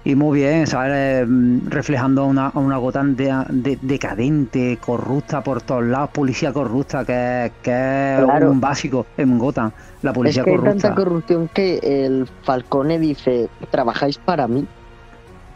Y 0.03 0.15
muy 0.15 0.39
bien, 0.39 0.65
¿sabes? 0.65 1.27
Mm, 1.27 1.67
Reflejando 1.69 2.23
a 2.23 2.25
una, 2.25 2.51
una 2.55 2.77
Gotham 2.77 3.15
de- 3.15 3.45
de- 3.49 3.77
decadente, 3.81 4.77
corrupta 4.83 5.41
por 5.43 5.61
todos 5.61 5.83
lados, 5.85 6.09
policía 6.11 6.51
corrupta, 6.51 7.05
que, 7.05 7.45
es- 7.45 7.51
que 7.61 8.15
es 8.17 8.43
un 8.43 8.59
básico 8.59 9.05
en 9.15 9.37
Gotham. 9.37 9.71
La 10.01 10.09
Es 10.11 10.15
policía 10.15 10.43
que 10.43 10.49
hay 10.49 10.55
corrupta. 10.57 10.81
tanta 10.89 10.95
corrupción 10.95 11.47
que 11.53 11.77
el 11.83 12.27
Falcone 12.43 12.97
dice, 12.99 13.47
trabajáis 13.69 14.17
para 14.17 14.47
mí. 14.47 14.65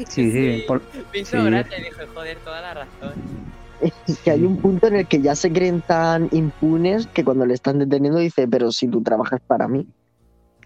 Sí, 0.07 0.31
sí. 0.31 0.63
por- 0.67 0.81
sí. 1.11 1.37
gracia 1.37 1.79
y 1.79 1.83
dijo, 1.83 2.01
joder, 2.13 2.37
toda 2.45 2.61
la 2.61 2.73
razón. 2.75 3.13
Es 3.81 4.19
que 4.23 4.31
hay 4.31 4.43
un 4.43 4.57
punto 4.57 4.87
en 4.87 4.95
el 4.95 5.07
que 5.07 5.21
ya 5.21 5.35
se 5.35 5.51
creen 5.51 5.81
tan 5.81 6.29
impunes 6.31 7.07
que 7.07 7.23
cuando 7.23 7.45
le 7.45 7.53
están 7.53 7.79
deteniendo 7.79 8.19
dice, 8.19 8.47
pero 8.47 8.71
si 8.71 8.87
tú 8.87 9.01
trabajas 9.01 9.41
para 9.45 9.67
mí. 9.67 9.87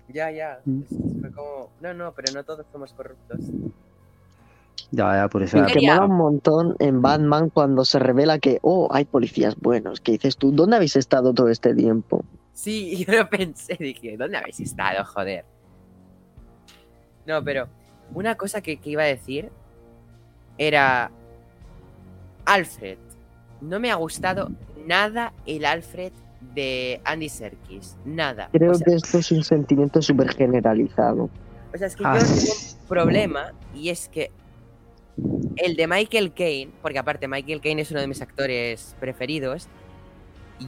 Ya, 0.09 0.31
ya. 0.31 0.59
Mm. 0.65 0.81
Fue 1.21 1.31
como, 1.31 1.69
no, 1.81 1.93
no, 1.93 2.13
pero 2.13 2.33
no 2.33 2.43
todos 2.43 2.65
somos 2.71 2.93
corruptos. 2.93 3.39
Ya, 4.91 5.15
ya, 5.15 5.27
por 5.27 5.41
eso. 5.41 5.57
Y 5.57 5.65
que 5.65 5.87
mola 5.87 6.05
un 6.05 6.17
montón 6.17 6.75
en 6.79 7.01
Batman 7.01 7.49
cuando 7.49 7.83
se 7.83 7.97
revela 7.97 8.37
que, 8.37 8.59
oh, 8.61 8.89
hay 8.91 9.05
policías 9.05 9.55
buenos. 9.55 10.01
Que 10.01 10.13
dices 10.13 10.37
tú, 10.37 10.51
¿dónde 10.51 10.75
habéis 10.75 10.95
estado 10.95 11.33
todo 11.33 11.49
este 11.49 11.73
tiempo? 11.73 12.23
Sí, 12.53 13.03
yo 13.07 13.13
lo 13.13 13.29
pensé, 13.29 13.75
dije, 13.79 14.17
¿dónde 14.17 14.37
habéis 14.37 14.59
estado, 14.59 15.03
joder? 15.03 15.45
No, 17.25 17.43
pero 17.43 17.67
una 18.13 18.35
cosa 18.35 18.61
que, 18.61 18.77
que 18.77 18.91
iba 18.91 19.03
a 19.03 19.07
decir 19.07 19.49
era 20.57 21.11
Alfred. 22.45 22.97
No 23.61 23.79
me 23.79 23.91
ha 23.91 23.95
gustado 23.95 24.51
nada 24.85 25.33
el 25.45 25.65
Alfred 25.65 26.11
de 26.53 26.99
Andy 27.05 27.29
Serkis. 27.29 27.95
Nada. 28.05 28.49
Creo 28.51 28.71
o 28.71 28.75
sea, 28.75 28.85
que 28.85 28.95
esto 28.95 29.17
es 29.19 29.31
un 29.31 29.43
sentimiento 29.43 30.01
súper 30.01 30.33
generalizado. 30.33 31.29
o 31.73 31.77
sea, 31.77 31.87
es 31.87 31.95
que 31.95 32.03
Ah, 32.05 32.17
yo 32.19 32.25
tengo 32.25 32.41
un 32.81 32.87
problema 32.87 33.53
y 33.73 33.89
es 33.89 34.09
que 34.09 34.31
el 35.57 35.75
de 35.75 35.87
Michael 35.87 36.33
Caine, 36.33 36.71
porque 36.81 36.99
aparte 36.99 37.27
Michael 37.27 37.61
Caine 37.61 37.81
es 37.83 37.91
uno 37.91 38.01
de 38.01 38.07
mis 38.07 38.21
actores 38.21 38.95
preferidos, 38.99 39.67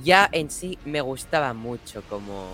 ya 0.03 0.29
en 0.31 0.49
sí 0.49 0.77
me 0.85 1.01
gustaba 1.01 1.53
mucho 1.53 2.03
como, 2.09 2.45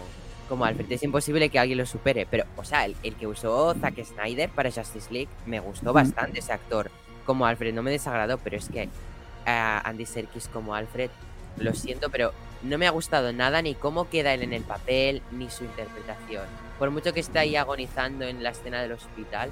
como 0.50 0.66
Alfred. 0.66 0.92
Es 0.92 1.04
imposible 1.04 1.50
que 1.50 1.60
alguien 1.60 1.78
lo 1.78 1.86
supere, 1.86 2.26
pero, 2.30 2.46
o 2.58 2.64
sea, 2.64 2.86
el, 2.86 2.96
el 3.04 3.16
que 3.16 3.28
usó 3.28 3.74
Zack 3.76 4.04
Snyder 4.04 4.50
para 4.50 4.72
Justice 4.72 5.12
League 5.14 5.30
me 5.46 5.60
gustó 5.60 5.92
Mm. 5.92 5.96
bastante 5.96 6.40
ese 6.40 6.54
actor 6.54 6.90
como 7.26 7.46
Alfred. 7.46 7.74
No 7.74 7.84
me 7.84 7.92
desagradó, 7.92 8.38
pero 8.38 8.58
es 8.58 8.70
que 8.70 8.90
a 9.46 9.80
Andy 9.88 10.06
Serkis 10.06 10.48
como 10.48 10.74
Alfred, 10.76 11.10
lo 11.58 11.74
siento, 11.74 12.10
pero 12.10 12.32
no 12.64 12.78
me 12.78 12.88
ha 12.88 12.92
gustado 12.92 13.34
nada 13.34 13.62
ni 13.62 13.74
cómo 13.76 14.10
queda 14.10 14.34
él 14.34 14.44
en 14.44 14.54
el 14.54 14.64
papel, 14.64 15.22
ni 15.32 15.50
su 15.50 15.64
interpretación. 15.66 16.44
Por 16.80 16.92
mucho 16.92 17.14
que 17.14 17.20
esté 17.20 17.40
ahí 17.40 17.56
agonizando 17.56 18.26
en 18.26 18.42
la 18.44 18.50
escena 18.50 18.82
del 18.82 18.94
hospital, 18.94 19.50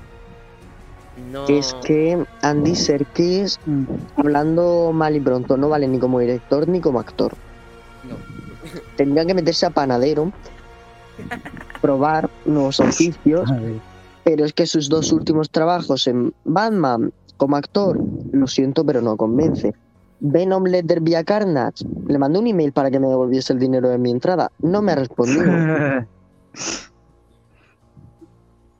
no... 1.31 1.45
Es 1.47 1.73
que 1.85 2.23
Andy 2.41 2.75
Serkis, 2.75 3.59
Mm. 3.65 3.83
hablando 4.17 4.91
mal 4.93 5.15
y 5.15 5.19
pronto, 5.19 5.57
no 5.57 5.67
vale 5.69 5.87
ni 5.87 5.99
como 5.99 6.19
director 6.19 6.67
ni 6.67 6.79
como 6.79 6.99
actor. 6.99 7.33
no. 8.07 8.15
Tendría 8.95 9.25
que 9.25 9.33
meterse 9.33 9.65
a 9.65 9.69
panadero, 9.71 10.31
probar 11.81 12.29
nuevos 12.45 12.79
oficios, 12.79 13.49
A 13.49 13.55
ver. 13.55 13.75
pero 14.23 14.45
es 14.45 14.53
que 14.53 14.65
sus 14.67 14.89
dos 14.89 15.11
últimos 15.11 15.49
trabajos 15.49 16.07
en 16.07 16.33
Batman 16.45 17.11
como 17.37 17.55
actor, 17.55 17.97
lo 18.31 18.47
siento, 18.47 18.85
pero 18.85 19.01
no 19.01 19.17
convence. 19.17 19.73
Venom 20.19 20.65
Letter 20.65 20.99
vía 21.01 21.23
Carnage, 21.23 21.85
le 22.07 22.17
mandé 22.17 22.39
un 22.39 22.47
email 22.47 22.73
para 22.73 22.91
que 22.91 22.99
me 22.99 23.07
devolviese 23.07 23.53
el 23.53 23.59
dinero 23.59 23.89
de 23.89 23.97
mi 23.97 24.11
entrada, 24.11 24.51
no 24.59 24.81
me 24.81 24.91
ha 24.91 24.95
respondido, 24.95 25.43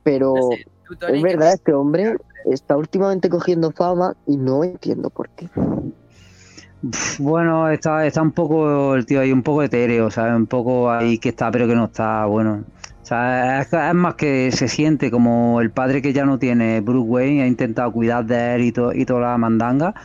pero 0.04 0.34
es 0.52 0.66
¿qué 1.00 1.22
verdad, 1.22 1.54
este 1.54 1.74
hombre 1.74 2.18
está 2.46 2.76
últimamente 2.76 3.30
cogiendo 3.30 3.72
fama 3.72 4.16
y 4.28 4.38
no 4.38 4.64
entiendo 4.64 5.10
por 5.10 5.30
qué. 5.30 5.50
Bueno, 7.20 7.70
está, 7.70 8.06
está 8.06 8.22
un 8.22 8.32
poco 8.32 8.96
el 8.96 9.06
tío 9.06 9.20
ahí, 9.20 9.32
un 9.32 9.44
poco 9.44 9.64
etéreo, 9.64 10.10
¿sabes? 10.10 10.34
Un 10.34 10.48
poco 10.48 10.90
ahí 10.90 11.18
que 11.18 11.30
está, 11.30 11.52
pero 11.52 11.68
que 11.68 11.76
no 11.76 11.86
está, 11.86 12.26
bueno. 12.26 12.64
O 13.10 13.12
sea, 13.12 13.62
es, 13.62 13.74
es 13.74 13.94
más 13.96 14.14
que 14.16 14.52
se 14.52 14.68
siente 14.68 15.10
como 15.10 15.62
el 15.62 15.72
padre 15.72 16.02
que 16.02 16.14
ya 16.14 16.26
no 16.26 16.38
tiene 16.38 16.80
Bruce 16.82 17.08
Wayne, 17.10 17.42
ha 17.44 17.48
intentado 17.48 17.92
cuidar 17.92 18.26
de 18.26 18.56
él 18.56 18.62
y, 18.62 18.72
to- 18.72 18.94
y 18.94 19.04
toda 19.06 19.22
la 19.32 19.38
mandanga, 19.40 19.96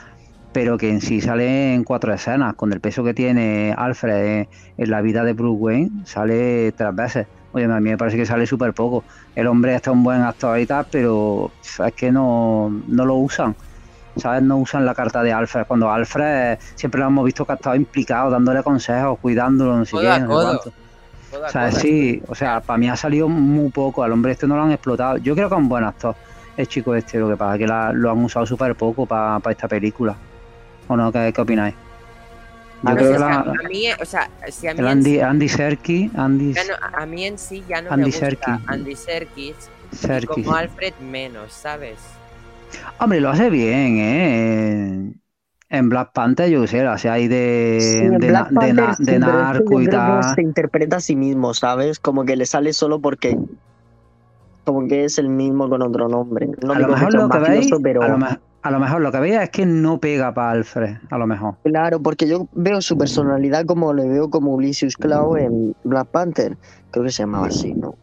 pero 0.52 0.78
que 0.78 0.90
en 0.90 1.00
sí 1.02 1.20
sale 1.20 1.74
en 1.74 1.84
cuatro 1.84 2.14
escenas, 2.14 2.54
con 2.56 2.72
el 2.72 2.80
peso 2.80 3.04
que 3.04 3.12
tiene 3.14 3.74
Alfred 3.76 4.26
en, 4.42 4.48
en 4.78 4.90
la 4.90 5.02
vida 5.02 5.22
de 5.24 5.34
Bruce 5.34 5.58
Wayne, 5.60 5.90
sale 6.06 6.72
tres 6.72 6.94
veces. 6.94 7.28
Oye, 7.50 7.64
a 7.66 7.68
mí 7.80 7.90
me 7.90 7.98
parece 7.98 8.16
que 8.16 8.26
sale 8.26 8.46
súper 8.46 8.72
poco. 8.74 9.06
El 9.34 9.48
hombre 9.48 9.74
está 9.74 9.92
un 9.92 10.02
buen 10.02 10.22
actor 10.22 10.58
y 10.58 10.66
tal, 10.66 10.86
pero 10.90 11.54
es 11.62 11.94
que 11.94 12.10
no, 12.12 12.70
no 12.86 13.04
lo 13.06 13.16
usan. 13.16 13.56
¿sabes? 14.16 14.42
No 14.42 14.58
usan 14.58 14.86
la 14.86 14.94
carta 14.94 15.22
de 15.22 15.32
Alfred. 15.32 15.64
Cuando 15.66 15.90
Alfred 15.90 16.58
siempre 16.76 17.00
lo 17.00 17.08
hemos 17.08 17.24
visto 17.24 17.46
que 17.46 17.52
ha 17.52 17.56
estado 17.56 17.76
implicado, 17.76 18.30
dándole 18.30 18.62
consejos, 18.62 19.18
cuidándolo, 19.20 19.76
no 19.76 19.84
sé 19.86 20.00
qué, 20.00 20.20
no 20.20 20.38
sé 20.38 20.58
O 21.42 21.48
sea, 21.50 21.70
sí, 21.72 22.22
o 22.28 22.34
sea, 22.34 22.60
para 22.60 22.78
mí 22.78 22.88
ha 22.88 22.96
salido 22.96 23.28
muy 23.28 23.70
poco. 23.70 24.02
Al 24.02 24.12
hombre 24.12 24.32
este 24.32 24.46
no 24.46 24.56
lo 24.56 24.62
han 24.62 24.72
explotado. 24.72 25.16
Yo 25.18 25.34
creo 25.34 25.48
que 25.48 25.54
es 25.54 25.60
un 25.60 25.68
buen 25.68 25.84
actor, 25.84 26.14
el 26.56 26.66
chico 26.68 26.94
este. 26.94 27.18
Lo 27.18 27.28
que 27.28 27.36
pasa 27.36 27.54
es 27.54 27.58
que 27.60 27.66
la- 27.66 27.92
lo 27.92 28.10
han 28.10 28.18
usado 28.24 28.46
súper 28.46 28.74
poco 28.74 29.06
para 29.06 29.40
esta 29.50 29.68
película. 29.68 30.16
¿O 30.88 30.96
no? 30.96 31.10
¿Qué, 31.12 31.32
qué 31.34 31.40
opináis? 31.40 31.74
Yo 32.82 32.90
No 32.90 32.96
creo 32.96 33.12
que 33.12 33.18
la- 33.18 33.34
a 33.40 33.68
mí, 33.68 33.86
o 34.00 34.04
sea, 34.04 34.28
si 34.50 34.68
a 34.68 34.74
mí 34.74 34.86
Andy, 34.86 35.20
Andy 35.20 35.48
Serkis, 35.48 36.14
Andy 36.14 36.52
ya 36.52 36.64
no- 36.64 36.98
a 36.98 37.06
mí 37.06 37.24
en 37.24 37.38
sí 37.38 37.64
ya 37.66 37.80
no 37.80 37.90
Andy 37.90 38.00
me 38.02 38.06
gusta 38.10 38.20
Serkis. 38.26 38.54
Andy 38.68 38.96
Serkis, 38.96 39.54
Serkis. 39.92 40.28
como 40.44 40.54
Alfred 40.54 40.92
menos, 41.00 41.50
¿sabes? 41.52 41.96
Hombre, 42.98 43.20
lo 43.20 43.30
hace 43.30 43.48
bien, 43.48 43.96
¿eh? 43.98 45.12
En 45.76 45.88
Black 45.88 46.12
Panther, 46.12 46.48
yo 46.48 46.66
sé, 46.66 46.82
lo 46.82 46.90
hace 46.92 47.08
ahí 47.10 47.26
de, 47.28 47.78
Sí, 47.80 48.08
de, 48.08 48.32
Panther 48.32 49.20
narco 49.20 49.80
y 49.80 49.88
tal. 49.88 50.22
se 50.34 50.42
interpreta 50.42 50.96
a 50.96 51.00
sí 51.00 51.16
mismo, 51.16 51.52
¿sabes? 51.54 51.98
Como 51.98 52.24
que 52.24 52.36
le 52.36 52.46
sale 52.46 52.72
solo 52.72 53.00
porque 53.00 53.36
como 54.64 54.86
que 54.88 55.04
es 55.04 55.18
el 55.18 55.28
mismo 55.28 55.68
con 55.68 55.82
otro 55.82 56.08
nombre. 56.08 56.48
No 56.62 56.72
a 56.72 56.78
lo 56.78 56.88
mejor 56.88 57.12
sea 57.12 57.20
lo 57.20 57.28
que 57.28 57.38
veis, 57.38 57.70
pero 57.82 58.02
a 58.02 58.08
lo, 58.08 58.18
me- 58.18 58.38
a 58.62 58.70
lo 58.70 58.80
mejor 58.80 59.02
lo 59.02 59.12
que 59.12 59.20
veis 59.20 59.34
es 59.34 59.50
que 59.50 59.66
no 59.66 59.98
pega 59.98 60.32
para 60.32 60.52
Alfred, 60.52 60.96
a 61.10 61.18
lo 61.18 61.26
mejor. 61.26 61.56
claro, 61.64 62.00
porque 62.00 62.26
yo 62.26 62.48
veo 62.52 62.80
su 62.80 62.96
personalidad 62.96 63.66
como 63.66 63.92
le 63.92 64.08
veo 64.08 64.30
como 64.30 64.54
Ulysses 64.54 64.96
Claw 64.96 65.36
en 65.36 65.74
Black 65.84 66.08
Panther. 66.08 66.56
Creo 66.90 67.04
que 67.04 67.10
se 67.10 67.22
llamaba 67.24 67.48
así, 67.48 67.74
¿no? 67.74 67.94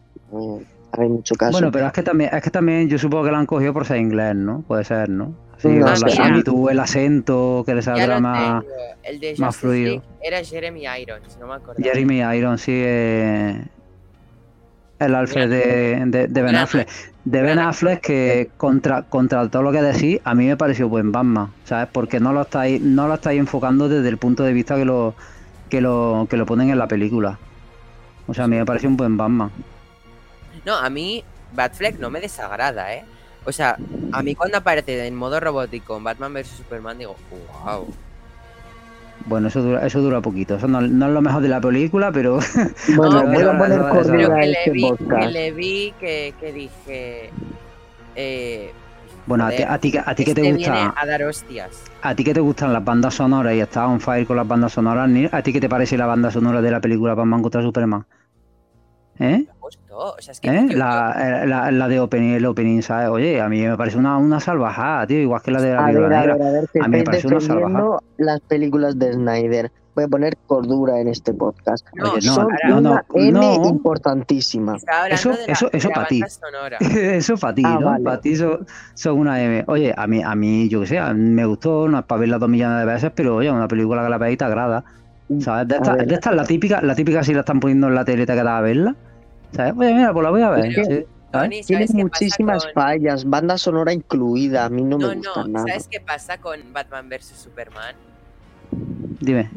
Hay 0.92 1.08
mucho 1.08 1.34
caso. 1.34 1.52
Bueno, 1.52 1.70
pero 1.70 1.86
es 1.86 1.92
que 1.92 2.02
también, 2.02 2.30
es 2.32 2.42
que 2.42 2.50
también 2.50 2.88
yo 2.88 2.98
supongo 2.98 3.24
que 3.24 3.30
lo 3.30 3.36
han 3.36 3.46
cogido 3.46 3.72
por 3.72 3.86
ser 3.86 3.98
inglés, 3.98 4.34
¿no? 4.36 4.62
Puede 4.62 4.84
ser, 4.84 5.08
¿no? 5.08 5.34
Sí, 5.58 5.68
No, 5.68 5.86
la 5.86 5.96
similitud, 5.96 6.70
el 6.70 6.80
acento 6.80 7.62
que 7.64 7.74
le 7.74 7.82
saldrá 7.82 8.18
más. 8.20 8.62
tengo. 8.62 8.74
El 9.04 9.20
de 9.20 9.34
más 9.38 9.56
fluido. 9.56 9.90
League 9.90 10.02
era 10.22 10.44
Jeremy 10.44 10.82
Irons, 11.00 11.38
no 11.40 11.46
me 11.46 11.54
acuerdo. 11.54 11.82
Jeremy 11.82 12.20
Irons, 12.36 12.60
sí, 12.60 12.72
eh, 12.74 13.62
el 14.98 15.14
Alfred 15.14 15.48
de, 15.50 16.04
de, 16.06 16.26
de 16.28 16.42
Ben 16.42 16.56
Affleck. 16.56 16.88
De 17.24 17.42
Ben 17.42 17.58
Affleck 17.58 18.00
que 18.00 18.50
contra, 18.56 19.02
contra 19.02 19.48
todo 19.48 19.62
lo 19.62 19.72
que 19.72 19.82
decís, 19.82 20.20
a 20.24 20.34
mí 20.34 20.46
me 20.46 20.56
pareció 20.56 20.88
buen 20.88 21.12
Batman, 21.12 21.52
¿sabes? 21.64 21.88
Porque 21.92 22.20
no 22.20 22.32
lo 22.32 22.42
estáis, 22.42 22.80
no 22.80 23.08
lo 23.08 23.14
estáis 23.14 23.38
enfocando 23.38 23.88
desde 23.88 24.08
el 24.08 24.18
punto 24.18 24.42
de 24.42 24.52
vista 24.52 24.76
que 24.76 24.84
lo, 24.84 25.14
que 25.68 25.80
lo, 25.80 26.26
que 26.28 26.36
lo 26.36 26.46
ponen 26.46 26.70
en 26.70 26.78
la 26.78 26.88
película. 26.88 27.38
O 28.26 28.34
sea, 28.34 28.44
a 28.44 28.48
mí 28.48 28.56
me 28.56 28.64
pareció 28.64 28.88
un 28.88 28.96
buen 28.96 29.16
Batman. 29.16 29.50
No, 30.64 30.76
a 30.76 30.88
mí 30.90 31.24
Batfleck 31.54 31.98
no 31.98 32.10
me 32.10 32.20
desagrada, 32.20 32.94
¿eh? 32.94 33.04
O 33.44 33.50
sea, 33.52 33.76
a 34.12 34.22
mí 34.22 34.34
cuando 34.36 34.58
aparece 34.58 35.06
en 35.06 35.16
modo 35.16 35.40
robótico 35.40 35.96
en 35.96 36.04
Batman 36.04 36.32
vs 36.34 36.46
Superman 36.48 36.98
digo, 36.98 37.16
wow. 37.64 37.86
Bueno, 39.26 39.48
eso 39.48 39.62
dura, 39.62 39.86
eso 39.86 40.00
dura 40.00 40.20
poquito. 40.20 40.56
Eso 40.56 40.66
no, 40.68 40.80
no 40.80 41.06
es 41.06 41.12
lo 41.12 41.20
mejor 41.22 41.42
de 41.42 41.48
la 41.48 41.60
película, 41.60 42.10
pero 42.12 42.38
bueno, 42.96 43.22
No, 43.22 43.26
voy 43.26 43.36
pero- 43.36 43.50
a 43.52 43.58
poner 43.58 43.80
Pero 44.06 44.34
que 44.34 44.46
le 44.46 44.52
este 44.52 44.70
vi, 44.70 44.90
que 44.96 45.26
le 45.30 45.52
vi, 45.52 45.94
que, 45.98 46.34
que 46.40 46.52
dije... 46.52 47.30
Eh, 48.14 48.72
bueno, 49.26 49.46
a 49.46 49.50
ti, 49.50 49.56
joder, 49.58 49.70
a 49.70 49.78
ti, 49.78 49.92
que- 49.92 49.98
a 50.04 50.14
ti 50.14 50.24
que 50.24 50.34
te 50.34 50.40
este 50.42 50.52
gusta, 50.54 50.72
viene 50.72 50.92
a 50.96 51.06
dar 51.06 51.22
hostias. 51.22 51.82
a 52.02 52.14
ti 52.14 52.24
que 52.24 52.34
te 52.34 52.40
gustan 52.40 52.72
las 52.72 52.84
bandas 52.84 53.14
sonoras 53.14 53.54
y 53.54 53.60
estás 53.60 53.86
on 53.88 54.00
fire 54.00 54.26
con 54.26 54.36
las 54.36 54.46
bandas 54.48 54.72
sonoras, 54.72 55.08
Nil, 55.08 55.28
¿a 55.32 55.42
ti 55.42 55.52
qué 55.52 55.60
te 55.60 55.68
parece 55.68 55.96
la 55.96 56.06
banda 56.06 56.30
sonora 56.32 56.60
de 56.60 56.70
la 56.72 56.80
película 56.80 57.14
Batman 57.14 57.40
contra 57.42 57.62
Superman? 57.62 58.04
¿Eh? 59.20 59.46
Me 59.92 59.96
gustó. 59.98 60.14
O 60.18 60.22
sea, 60.22 60.32
es 60.32 60.40
que 60.40 60.48
¿Eh? 60.50 60.66
yo- 60.70 60.78
La, 60.78 61.42
eh, 61.42 61.46
la, 61.46 61.70
la 61.70 61.88
de 61.88 62.00
opening, 62.00 62.30
el 62.34 62.46
opening, 62.46 62.82
¿sabes? 62.82 63.08
Oye, 63.10 63.40
a 63.40 63.48
mí 63.48 63.60
me 63.62 63.76
parece 63.76 63.98
una, 63.98 64.16
una 64.16 64.40
salvajada, 64.40 65.06
tío, 65.06 65.18
igual 65.18 65.42
que 65.42 65.50
la 65.50 65.60
de 65.60 65.74
la 65.74 65.86
A 65.86 65.92
ver, 65.92 66.04
a 66.04 66.08
Negra. 66.08 66.34
ver, 66.36 66.42
a 66.46 66.50
ver, 66.52 66.68
que 66.72 66.80
A 66.80 66.88
mí 66.88 66.98
me 66.98 67.04
parece 67.04 67.26
una 67.26 67.36
defendiendo 67.38 68.02
las 68.18 68.40
películas 68.40 68.98
de 68.98 69.12
Snyder. 69.12 69.70
Voy 69.94 70.04
a 70.04 70.08
poner 70.08 70.38
cordura 70.46 70.98
en 71.00 71.08
este 71.08 71.34
podcast. 71.34 71.86
No, 71.94 72.12
Oye, 72.12 72.26
no, 72.26 72.32
Son 72.34 72.48
no, 72.66 72.80
no, 72.80 72.90
una 72.92 73.04
M 73.14 73.32
no. 73.58 73.68
importantísima. 73.68 74.76
Eso- 75.10 75.30
de 75.30 75.36
la, 75.36 75.44
eso- 75.52 75.68
eso 75.70 75.88
la 75.90 75.94
pa' 75.94 76.06
ti. 76.06 76.22
Eso 76.80 77.36
para 77.36 77.54
ti, 77.54 77.62
Ah, 77.64 77.76
¿no? 77.78 77.86
vale. 77.86 78.04
Para 78.04 78.20
ti 78.20 78.34
son, 78.36 78.66
son 78.94 79.18
una 79.18 79.42
M. 79.42 79.64
Oye, 79.66 79.92
a 79.94 80.06
mí, 80.06 80.22
a 80.22 80.34
mí, 80.34 80.68
yo 80.70 80.80
que 80.80 80.86
sé, 80.86 81.00
me 81.14 81.44
gustó, 81.44 81.88
no 81.88 81.98
es 81.98 82.04
para 82.06 82.20
verla 82.20 82.38
dos 82.38 82.48
millones 82.48 82.78
de 82.78 82.86
veces, 82.86 83.12
pero 83.14 83.36
oye, 83.36 83.50
una 83.50 83.68
película 83.68 84.02
que 84.02 84.08
la 84.08 84.16
veis 84.18 84.38
te 84.38 84.44
agrada. 84.44 84.82
¿Sabes? 85.40 85.68
De 85.68 85.76
esta, 85.76 85.94
de 85.96 86.14
esta 86.14 86.30
es 86.30 86.36
la 86.36 86.44
típica, 86.44 86.82
la 86.82 86.94
típica 86.94 87.22
si 87.22 87.32
la 87.32 87.40
están 87.40 87.58
poniendo 87.60 87.88
en 87.88 87.94
la 87.94 88.04
tele 88.04 88.26
te 88.26 88.34
queda 88.34 88.58
a 88.58 88.60
verla. 88.60 88.94
¿Sabes? 89.54 89.74
Oye, 89.76 89.94
mira, 89.94 90.12
pues 90.12 90.24
la 90.24 90.30
voy 90.30 90.42
a 90.42 90.50
ver. 90.50 90.72
Pero- 90.74 90.84
sí, 90.84 90.90
¿sabes? 90.90 91.06
Tony, 91.30 91.62
Tiene 91.62 91.86
¿sabes 91.86 91.90
qué 91.96 92.02
muchísimas 92.02 92.64
con... 92.64 92.72
fallas, 92.74 93.24
banda 93.24 93.56
sonora 93.58 93.92
incluida. 93.92 94.66
A 94.66 94.68
mí 94.68 94.82
no, 94.82 94.98
No, 94.98 95.08
me 95.08 95.14
gusta 95.16 95.42
no, 95.42 95.48
nada. 95.48 95.66
¿sabes 95.68 95.88
qué 95.90 96.00
pasa 96.00 96.38
con 96.38 96.72
Batman 96.72 97.08
vs 97.08 97.24
Superman? 97.42 97.94
Dime. 99.20 99.48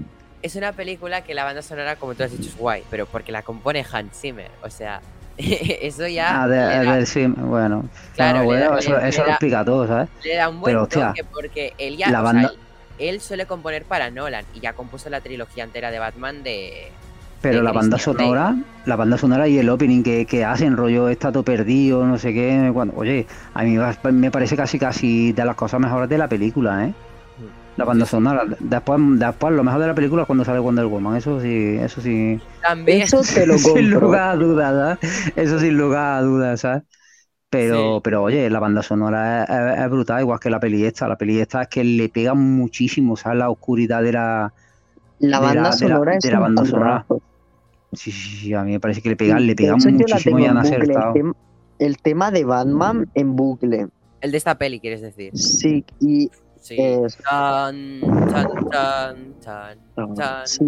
Es 0.41 0.55
una 0.55 0.71
película 0.73 1.21
que 1.21 1.33
la 1.33 1.43
banda 1.43 1.61
sonora, 1.61 1.95
como 1.95 2.13
tú 2.15 2.23
has 2.23 2.31
dicho, 2.31 2.49
es 2.49 2.57
guay, 2.57 2.83
pero 2.89 3.05
porque 3.07 3.31
la 3.31 3.41
compone 3.41 3.85
Hans 3.91 4.17
Zimmer. 4.19 4.51
O 4.63 4.69
sea, 4.69 5.01
eso 5.37 6.07
ya 6.07 6.43
Ah, 6.43 6.47
de, 6.47 7.05
sim, 7.05 7.33
bueno. 7.35 7.89
Claro, 8.15 8.39
No, 8.39 8.45
bueno, 8.45 8.71
da- 8.71 8.79
eso, 9.07 9.23
lo 9.23 9.29
explica 9.31 9.65
todo, 9.65 9.87
¿sabes? 9.87 10.07
le 10.23 10.35
da 10.35 10.47
un 10.49 10.59
buen 10.61 10.71
pero, 10.71 10.83
hostia, 10.83 11.07
toque 11.09 11.23
porque 11.25 11.73
él 11.77 11.97
ya, 11.97 12.09
la 12.11 12.21
banda- 12.21 12.49
sea, 12.49 12.57
él, 12.99 13.09
él 13.15 13.21
suele 13.21 13.45
componer 13.47 13.83
para 13.83 14.11
Nolan 14.11 14.45
y 14.53 14.59
ya 14.61 14.73
compuso 14.73 15.09
la 15.09 15.19
trilogía 15.21 15.63
entera 15.65 15.91
de 15.91 15.99
Batman 15.99 16.43
de... 16.43 16.91
Pero 17.49 17.61
la 17.61 17.71
banda 17.71 17.97
sonora, 17.99 18.55
la 18.85 18.95
banda 18.95 19.17
sonora 19.17 19.47
y 19.47 19.57
el 19.59 19.69
opening 19.69 20.03
que, 20.03 20.25
que 20.25 20.43
hacen, 20.45 20.75
rollo 20.77 21.09
está 21.09 21.31
todo 21.31 21.43
perdido, 21.43 22.05
no 22.05 22.17
sé 22.17 22.33
qué. 22.33 22.71
Cuando, 22.73 22.95
oye, 22.95 23.27
a 23.53 23.63
mí 23.63 23.77
me- 24.13 24.31
parece 24.31 24.55
casi 24.57 24.79
casi 24.79 25.31
de 25.33 25.45
las 25.45 25.55
cosas 25.55 25.79
mejores 25.79 26.09
de 26.09 26.17
la 26.17 26.27
película, 26.27 26.85
¿eh? 26.87 26.95
La 27.75 27.85
banda 27.85 28.05
sonora. 28.05 28.43
Después, 28.59 28.99
después 29.19 29.53
lo 29.53 29.63
mejor 29.63 29.81
de 29.81 29.87
la 29.87 29.95
película 29.95 30.21
es 30.23 30.25
cuando 30.27 30.45
sale 30.45 30.59
Wonder 30.59 30.85
Woman. 30.85 31.17
Eso 31.17 31.39
sí, 31.41 31.77
eso 31.79 32.01
sí. 32.01 32.41
También... 32.61 33.01
Eso 33.01 33.21
te 33.33 33.45
lo 33.45 33.57
sin 33.57 33.91
lugar 33.91 34.29
a 34.31 34.35
dudas, 34.35 34.99
¿sabes? 35.01 35.33
Eso 35.35 35.59
sin 35.59 35.77
lugar 35.77 36.17
a 36.17 36.21
dudas, 36.21 36.61
¿sabes? 36.61 36.83
Pero, 37.49 37.97
Sí. 37.97 38.01
pero 38.03 38.23
oye, 38.23 38.49
la 38.49 38.59
banda 38.59 38.83
sonora 38.83 39.43
es, 39.45 39.89
brutal, 39.89 40.21
igual 40.21 40.39
que 40.39 40.49
la 40.49 40.59
peli 40.59 40.85
esta. 40.85 41.07
La 41.07 41.17
peli 41.17 41.39
esta 41.39 41.63
es 41.63 41.67
que 41.69 41.83
le 41.83 42.09
pega 42.09 42.33
muchísimo, 42.33 43.15
¿sabes? 43.17 43.39
La 43.39 43.49
oscuridad 43.49 44.03
de 44.03 44.13
la. 44.13 44.53
La 45.19 45.39
de 45.39 45.51
la- 45.51 45.51
banda 45.53 45.71
de 45.77 45.89
la- 45.89 45.95
sonora 45.97 46.15
es 46.15 46.23
de 46.23 46.31
la 46.31 46.39
un 46.39 46.41
banda 46.41 46.65
sonora. 46.65 47.05
puntazo. 47.07 47.21
Sí, 47.95 48.11
sí, 48.11 48.37
sí, 48.37 48.53
a 48.53 48.63
mí 48.63 48.71
me 48.73 48.79
parece 48.79 49.01
que 49.01 49.09
le 49.09 49.15
pegan, 49.15 49.45
le 49.45 49.55
pegan 49.55 49.77
muchísimo 49.83 50.39
y 50.39 50.45
han 50.45 50.57
el, 50.57 50.65
acertado. 50.65 51.13
tem- 51.13 51.33
el 51.79 51.97
tema 51.97 52.31
de 52.31 52.43
Batman 52.45 53.05
en 53.15 53.35
bucle. 53.35 53.87
El 54.21 54.31
de 54.31 54.37
esta 54.37 54.57
peli, 54.57 54.79
quieres 54.79 55.01
decir. 55.01 55.31
Sí, 55.37 55.83
y 55.99 56.29
Sí. 56.59 56.75
es. 56.79 57.17
Tan, 57.29 58.01
tan, 58.31 58.69
tan, 58.71 59.33
tan, 59.41 59.77
tan, 60.15 60.47
sí. 60.47 60.59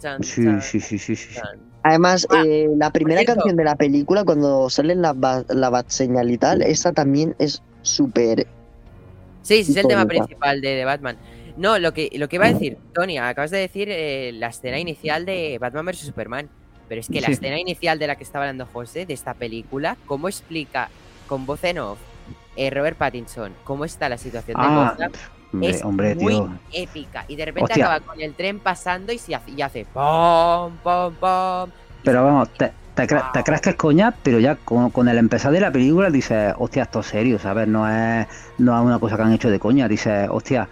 tan, 0.00 0.22
Sí, 0.22 0.44
sí, 0.60 0.80
sí, 0.80 0.98
sí, 0.98 1.16
sí. 1.16 1.34
tan. 1.34 1.58
Además, 1.82 2.26
Ah, 2.30 2.42
eh, 2.46 2.68
la 2.76 2.90
primera 2.90 3.24
canción 3.24 3.56
de 3.56 3.64
la 3.64 3.74
película, 3.76 4.24
cuando 4.24 4.70
sale 4.70 4.94
la, 4.94 5.12
ba- 5.12 5.44
la 5.48 5.70
bat 5.70 5.88
señal 5.88 6.30
y 6.30 6.38
tal, 6.38 6.62
esa 6.62 6.92
también 6.92 7.34
es 7.38 7.62
súper. 7.82 8.46
Sí, 9.42 9.64
sí, 9.64 9.72
es 9.72 9.76
el 9.78 9.86
tema 9.88 10.06
principal 10.06 10.60
de, 10.62 10.68
de 10.70 10.84
Batman. 10.84 11.18
No, 11.56 11.78
lo 11.78 11.92
que, 11.92 12.10
lo 12.14 12.28
que 12.28 12.36
iba 12.36 12.46
a 12.46 12.52
decir, 12.52 12.78
Tony, 12.92 13.18
acabas 13.18 13.50
de 13.50 13.58
decir 13.58 13.88
eh, 13.90 14.32
la 14.34 14.48
escena 14.48 14.78
inicial 14.78 15.24
de 15.24 15.58
Batman 15.60 15.86
vs 15.86 15.98
Superman. 16.00 16.48
Pero 16.88 17.00
es 17.00 17.08
que 17.08 17.20
la 17.20 17.28
Sí. 17.28 17.32
escena 17.34 17.58
inicial 17.58 17.98
de 17.98 18.06
la 18.06 18.16
que 18.16 18.24
estaba 18.24 18.44
hablando 18.44 18.66
José, 18.66 19.06
de 19.06 19.14
esta 19.14 19.34
película, 19.34 19.96
¿cómo 20.06 20.28
explica 20.28 20.90
con 21.26 21.46
voz 21.46 21.64
en 21.64 21.78
off 21.78 21.98
eh, 22.56 22.70
Robert 22.70 22.96
Pattinson 22.98 23.52
cómo 23.64 23.84
está 23.84 24.08
la 24.08 24.18
situación 24.18 24.60
de 24.60 24.66
Ah, 24.66 24.94
Gotham? 24.96 25.12
Hombre, 25.52 25.70
es 25.70 25.84
hombre, 25.84 26.14
muy 26.16 26.34
tío. 26.34 26.48
épica. 26.72 27.24
Y 27.28 27.36
de 27.36 27.44
repente 27.46 27.72
Hostia. 27.72 27.84
acaba 27.86 28.04
con 28.04 28.20
el 28.20 28.34
tren 28.34 28.58
pasando 28.58 29.12
y, 29.12 29.18
se 29.18 29.34
hace, 29.34 29.52
y 29.52 29.62
hace 29.62 29.86
pom, 29.92 30.76
pom, 30.82 31.14
pom. 31.14 31.70
Pero 32.02 32.24
vamos, 32.24 32.50
te, 32.54 32.72
te, 32.96 33.04
cre- 33.04 33.32
te 33.32 33.42
crees 33.44 33.60
que 33.60 33.70
es 33.70 33.76
coña, 33.76 34.12
pero 34.22 34.40
ya 34.40 34.56
con, 34.56 34.90
con 34.90 35.08
el 35.08 35.16
empezar 35.16 35.52
de 35.52 35.60
la 35.60 35.70
película 35.72 36.10
dices, 36.10 36.54
hostia, 36.58 36.82
esto 36.82 37.00
es 37.00 37.06
serio, 37.06 37.38
¿sabes? 37.38 37.66
No 37.68 37.88
es, 37.88 38.26
no 38.58 38.76
es 38.78 38.84
una 38.84 38.98
cosa 38.98 39.16
que 39.16 39.22
han 39.22 39.32
hecho 39.32 39.48
de 39.48 39.58
coña. 39.60 39.88
Dices, 39.88 40.28
hostia, 40.30 40.68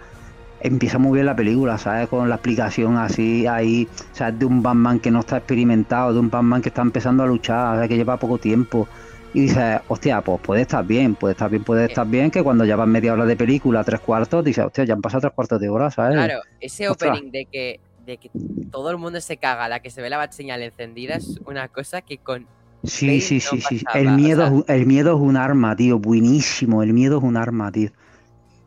empieza 0.63 0.97
muy 0.97 1.13
bien 1.13 1.25
la 1.27 1.35
película, 1.35 1.77
¿sabes? 1.77 2.07
Con 2.07 2.27
la 2.29 2.35
explicación 2.35 2.97
así, 2.97 3.45
ahí, 3.45 3.87
o 4.11 4.15
sea, 4.15 4.31
de 4.31 4.45
un 4.45 4.63
Batman 4.63 4.99
que 4.99 5.11
no 5.11 5.19
está 5.19 5.37
experimentado, 5.37 6.13
de 6.13 6.19
un 6.19 6.29
Batman 6.29 6.61
que 6.61 6.69
está 6.69 6.81
empezando 6.81 7.21
a 7.23 7.27
luchar, 7.27 7.75
o 7.75 7.79
sea, 7.79 7.87
que 7.87 7.95
lleva 7.97 8.17
poco 8.17 8.37
tiempo. 8.37 8.87
Y 9.35 9.41
dices, 9.41 9.81
hostia, 9.87 10.21
pues 10.21 10.39
puede 10.41 10.61
estar 10.61 10.85
bien, 10.85 11.15
puede 11.15 11.31
estar 11.33 11.49
bien, 11.49 11.63
puede 11.63 11.85
estar 11.85 12.07
bien, 12.07 12.29
que 12.31 12.43
cuando 12.43 12.65
ya 12.65 12.75
van 12.75 12.89
media 12.89 13.13
hora 13.13 13.25
de 13.25 13.35
película, 13.35 13.83
tres 13.83 13.99
cuartos, 13.99 14.43
dices, 14.43 14.63
hostia, 14.65 14.83
ya 14.85 14.93
han 14.93 15.01
pasado 15.01 15.21
tres 15.21 15.33
cuartos 15.33 15.59
de 15.59 15.69
hora, 15.69 15.89
¿sabes? 15.91 16.15
Claro, 16.17 16.39
ese 16.59 16.87
Ostras. 16.87 17.11
opening 17.17 17.31
de 17.31 17.45
que, 17.51 17.79
de 18.05 18.17
que 18.17 18.29
todo 18.71 18.91
el 18.91 18.97
mundo 18.97 19.19
se 19.21 19.37
caga, 19.37 19.67
la 19.69 19.79
que 19.79 19.89
se 19.89 20.01
ve 20.01 20.09
la 20.09 20.31
señal 20.31 20.61
encendida, 20.61 21.15
es 21.15 21.39
una 21.45 21.67
cosa 21.67 22.01
que 22.01 22.17
con. 22.19 22.45
Sí, 22.83 23.21
sí, 23.21 23.35
no 23.35 23.41
sí, 23.41 23.61
sí. 23.61 23.83
pasaba, 23.85 23.99
El 24.01 24.07
o 24.09 24.11
miedo, 24.11 24.41
sea- 24.41 24.51
un- 24.51 24.65
el 24.67 24.85
miedo 24.85 25.15
es 25.15 25.21
un 25.21 25.37
arma, 25.37 25.75
tío. 25.75 25.99
Buenísimo. 25.99 26.83
El 26.83 26.93
miedo 26.93 27.17
es 27.17 27.23
un 27.23 27.37
arma, 27.37 27.71
tío. 27.71 27.89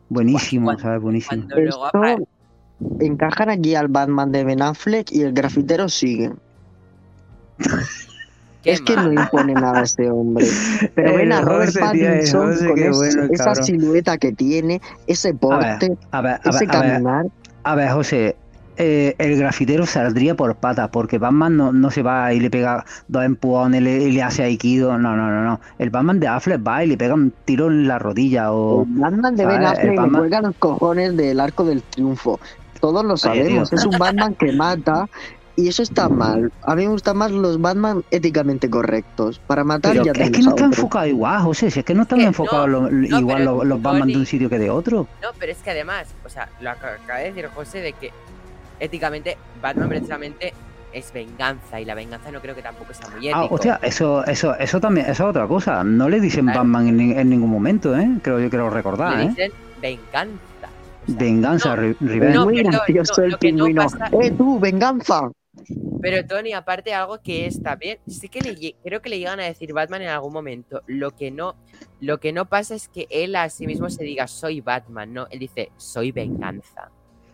Buenísimo, 0.09 0.65
Cuando- 0.65 0.81
¿sabes? 0.83 1.01
Buenísimo. 1.01 1.43
Luego 1.93 2.27
encajan 2.99 3.49
aquí 3.49 3.75
al 3.75 3.87
Batman 3.87 4.31
de 4.31 4.43
Ben 4.43 4.61
Affleck 4.61 5.11
y 5.11 5.21
el 5.23 5.33
grafitero 5.33 5.89
sigue. 5.89 6.31
qué 8.63 8.71
es 8.73 8.81
que 8.81 8.95
no 8.95 9.11
impone 9.11 9.53
nada 9.53 9.81
ese 9.81 10.09
hombre. 10.09 10.45
Pero 10.95 11.15
ven 11.15 11.31
a 11.31 11.39
El 11.39 11.45
Robert 11.45 11.65
José, 11.73 11.79
tío, 11.91 12.05
el 12.07 12.11
Pattinson 12.13 12.47
José, 12.51 12.67
con 12.67 12.75
bueno 12.91 13.23
esa 13.33 13.43
cabrón. 13.45 13.63
silueta 13.63 14.17
que 14.17 14.31
tiene, 14.33 14.81
ese 15.07 15.33
porte, 15.33 15.97
A 16.11 16.21
ver, 16.21 16.33
a 16.43 16.49
ese 16.49 16.65
ver, 16.65 16.75
a 16.75 16.81
ver, 16.81 16.91
caminar. 16.91 17.25
a 17.63 17.75
ver, 17.75 17.89
José. 17.91 18.35
Eh, 18.77 19.15
el 19.17 19.37
grafitero 19.37 19.85
saldría 19.85 20.35
por 20.35 20.55
patas, 20.55 20.89
porque 20.89 21.17
Batman 21.17 21.57
no, 21.57 21.71
no 21.71 21.91
se 21.91 22.01
va 22.03 22.33
y 22.33 22.39
le 22.39 22.49
pega 22.49 22.85
dos 23.07 23.23
empujones 23.25 23.81
y 23.81 23.83
le, 23.83 24.03
y 24.03 24.11
le 24.11 24.23
hace 24.23 24.43
aikido. 24.43 24.97
No, 24.97 25.15
no, 25.15 25.29
no, 25.29 25.43
no. 25.43 25.59
El 25.79 25.89
Batman 25.89 26.19
de 26.19 26.27
Affleck 26.27 26.65
va 26.65 26.83
y 26.83 26.87
le 26.87 26.97
pega 26.97 27.13
un 27.13 27.33
tiro 27.45 27.67
en 27.67 27.87
la 27.87 27.99
rodilla 27.99 28.51
o. 28.51 28.83
El 28.83 28.99
Batman 28.99 29.35
de 29.35 29.45
Ben 29.45 29.63
Affleck 29.65 29.91
le 29.91 29.95
Batman- 29.97 30.19
cuelga 30.19 30.41
los 30.41 30.55
cojones 30.57 31.17
del 31.17 31.39
arco 31.39 31.63
del 31.65 31.81
triunfo. 31.83 32.39
Todos 32.79 33.03
lo 33.03 33.17
sabemos. 33.17 33.73
Es 33.73 33.85
un 33.85 33.97
Batman 33.97 34.35
que 34.35 34.51
mata. 34.51 35.07
Y 35.59 35.69
eso 35.69 35.81
está 35.81 36.07
mal. 36.07 36.51
A 36.61 36.75
mí 36.75 36.83
me 36.85 36.89
gustan 36.91 37.17
más 37.17 37.31
los 37.31 37.59
Batman 37.59 38.03
éticamente 38.11 38.69
correctos. 38.69 39.39
Para 39.47 39.63
matar 39.63 39.93
Pero 39.93 40.03
ya 40.05 40.11
es 40.11 40.29
que 40.29 40.37
no 40.43 40.49
a 40.49 40.51
está 40.51 40.51
otro. 40.51 40.65
enfocado 40.67 41.07
igual, 41.07 41.41
José. 41.41 41.71
Si 41.71 41.79
es 41.79 41.85
que 41.85 41.95
no 41.95 42.03
están 42.03 42.19
Que 42.19 42.25
no, 42.25 42.29
enfocados 42.29 42.91
igual 42.91 43.43
los, 43.43 43.65
los 43.65 43.81
Batman 43.81 44.07
de 44.09 44.17
un 44.17 44.25
sitio 44.27 44.49
que 44.51 44.59
de 44.59 44.69
otro. 44.69 45.07
No, 45.23 45.29
pero 45.39 45.51
es 45.51 45.57
que 45.57 45.71
además, 45.71 46.05
o 46.23 46.29
sea, 46.29 46.47
lo 46.61 46.69
ac- 46.69 46.75
acaba 47.03 47.17
de 47.17 47.25
decir 47.33 47.47
José 47.55 47.79
de 47.81 47.93
que 47.93 48.11
éticamente 48.79 49.37
Batman 49.61 49.89
precisamente 49.89 50.53
es 50.93 51.11
venganza 51.13 51.79
y 51.81 51.85
la 51.85 51.93
venganza 51.95 52.31
no 52.31 52.39
creo 52.41 52.55
que 52.55 52.61
tampoco 52.61 52.93
sea 52.93 53.09
muy 53.09 53.27
ético. 53.27 53.37
Ah, 53.39 53.47
hostia, 53.49 53.79
eso, 53.83 54.25
eso, 54.25 54.55
eso 54.55 54.79
también, 54.79 55.05
eso 55.07 55.23
es 55.23 55.29
otra 55.29 55.47
cosa. 55.47 55.83
No 55.83 56.09
le 56.09 56.19
dicen 56.19 56.45
Claro. 56.45 56.59
Batman 56.61 56.87
en, 56.87 56.97
ni- 56.97 57.11
en 57.11 57.29
ningún 57.29 57.49
momento, 57.49 57.95
¿eh? 57.97 58.07
Creo 58.21 58.39
yo 58.39 58.49
quiero 58.49 58.69
recordar, 58.69 59.17
Le 59.17 59.23
¿eh? 59.23 59.27
dicen 59.29 59.51
venganza. 59.81 60.39
O 61.07 61.11
sea, 61.11 61.19
Venganza, 61.19 61.75
no, 61.75 62.49
Es 62.49 62.63
gracioso 62.63 63.21
no, 63.21 63.27
el 63.27 63.37
pingüino. 63.37 63.83
pasa- 63.83 64.09
¡Eh, 64.21 64.31
tú, 64.31 64.59
venganza! 64.59 65.29
Pero 66.01 66.25
Tony, 66.25 66.53
aparte 66.53 66.93
algo 66.93 67.19
que 67.21 67.45
está 67.47 67.75
bien, 67.75 67.97
sí 68.07 68.29
que 68.29 68.41
le, 68.41 68.75
creo 68.83 69.01
que 69.01 69.09
le 69.09 69.17
llegan 69.19 69.39
a 69.39 69.43
decir 69.43 69.73
Batman 69.73 70.01
en 70.03 70.09
algún 70.09 70.31
momento. 70.33 70.81
Lo 70.87 71.11
que 71.11 71.31
no, 71.31 71.55
lo 71.99 72.19
que 72.19 72.31
no 72.33 72.45
pasa 72.45 72.75
es 72.75 72.87
que 72.89 73.07
él 73.09 73.35
a 73.35 73.49
sí 73.49 73.65
mismo 73.67 73.89
se 73.89 74.03
diga 74.03 74.27
soy 74.27 74.61
Batman, 74.61 75.13
no, 75.13 75.27
él 75.31 75.39
dice 75.39 75.71
soy 75.77 76.11
venganza. 76.11 76.91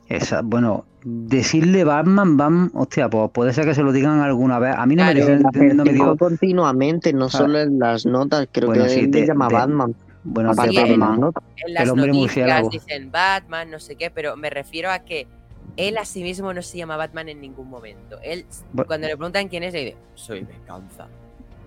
Esa, 0.10 0.42
bueno, 0.44 0.86
decirle 1.04 1.84
Batman, 1.84 2.38
Batman, 2.38 2.72
hostia, 2.74 3.10
pues 3.10 3.32
puede 3.32 3.54
ser 3.54 3.66
que 3.66 3.74
se 3.74 3.82
lo 3.84 3.92
digan 3.92 4.20
alguna 4.20 4.60
vez. 4.60 4.76
A 4.78 4.86
mí 4.86 4.96
no 4.96 5.06
me, 5.06 5.14
dio- 5.16 5.30
La 5.30 5.74
no 5.74 5.84
me 5.86 5.94
dio. 5.94 6.18
continuamente, 6.18 7.14
no 7.14 7.26
Ah. 7.26 7.30
solo 7.30 7.60
en 7.60 7.80
las 7.80 8.06
notas, 8.06 8.48
creo 8.52 8.68
Bueno, 8.68 8.84
que 8.84 8.90
sí, 8.90 9.10
llama 9.26 9.48
de- 9.48 9.54
Batman. 9.54 9.96
Bueno, 10.26 10.54
sí, 10.54 10.76
Batman. 10.76 11.32
En 11.66 11.74
las 11.74 11.90
hombre 11.90 12.08
noticias 12.08 12.16
murciélago. 12.22 12.70
dicen 12.70 13.12
Batman, 13.12 13.72
no 13.72 13.80
sé 13.80 13.96
qué, 13.96 14.10
pero 14.12 14.36
me 14.38 14.50
refiero 14.50 14.90
a 14.92 15.00
que 15.00 15.28
él 15.76 15.98
a 15.98 16.06
sí 16.06 16.22
mismo 16.24 16.54
no 16.54 16.62
se 16.62 16.78
llama 16.78 16.96
Batman 16.98 17.30
en 17.30 17.42
ningún 17.42 17.70
momento. 17.70 18.18
Él, 18.24 18.46
cuando 18.88 19.08
le 19.08 19.18
preguntan 19.18 19.48
quién 19.50 19.64
es, 19.64 19.74
le 19.74 19.80
dice 19.86 19.98
soy 20.16 20.42
venganza. 20.44 21.08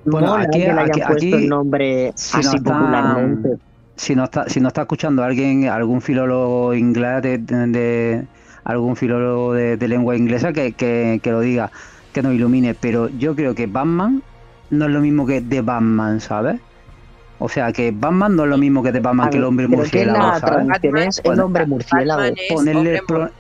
Bueno, 0.05 0.29
Mola 0.29 0.45
aquí- 0.45 0.59
que 0.61 0.65
le 0.67 0.71
hayan 0.71 0.79
aquí- 0.91 1.01
puesto 1.01 1.13
aquí, 1.15 1.33
el 1.33 1.49
nombre 1.49 2.09
así 2.11 2.37
no 2.37 2.41
está- 2.41 2.59
popularmente. 2.73 3.49
Si 3.97 4.15
no 4.15 4.25
está, 4.25 4.49
si 4.49 4.61
no 4.61 4.69
está 4.69 4.83
escuchando 4.83 5.23
a 5.23 5.27
alguien, 5.27 5.69
algún 5.69 6.01
filólogo 6.01 6.75
inglés 6.75 7.23
de, 7.23 7.39
de- 7.39 7.67
de- 7.69 8.25
algún 8.65 8.97
filólogo 8.97 9.55
de, 9.55 9.77
de 9.77 9.89
lengua 9.89 10.17
inglesa 10.17 10.53
que, 10.53 10.73
que- 10.73 11.21
que 11.23 11.31
lo 11.31 11.41
diga, 11.41 11.71
que 12.13 12.23
nos 12.23 12.35
ilumine. 12.35 12.75
Pero 12.75 13.09
yo 13.09 13.35
creo 13.35 13.55
que 13.55 13.67
Batman 13.67 14.23
no 14.71 14.87
es 14.87 14.91
lo 14.91 15.01
mismo 15.01 15.27
que 15.27 15.41
The 15.41 15.63
Batman, 15.63 16.21
¿sabes? 16.21 16.61
O 17.39 17.49
sea 17.49 17.73
que 17.73 17.91
Batman 17.91 18.35
no 18.37 18.45
es 18.45 18.51
lo 18.51 18.59
mismo 18.59 18.83
que 18.83 18.93
The 18.93 19.01
Batman, 19.01 19.31
que 19.31 19.37
el 19.39 19.45
hombre 19.45 19.69
murciélago, 19.69 20.19
la 20.19 20.41
¿sabes? 20.41 20.67
Batman- 20.67 21.09
es 21.09 21.21
el 21.25 21.41
hombre 21.41 21.67
murciélago. 21.67 22.21
Batman 22.23 22.35
es, 22.39 22.53
Ponerle 22.55 22.79
hombre, 22.81 23.03
pro- 23.07 23.19
mur- 23.21 23.33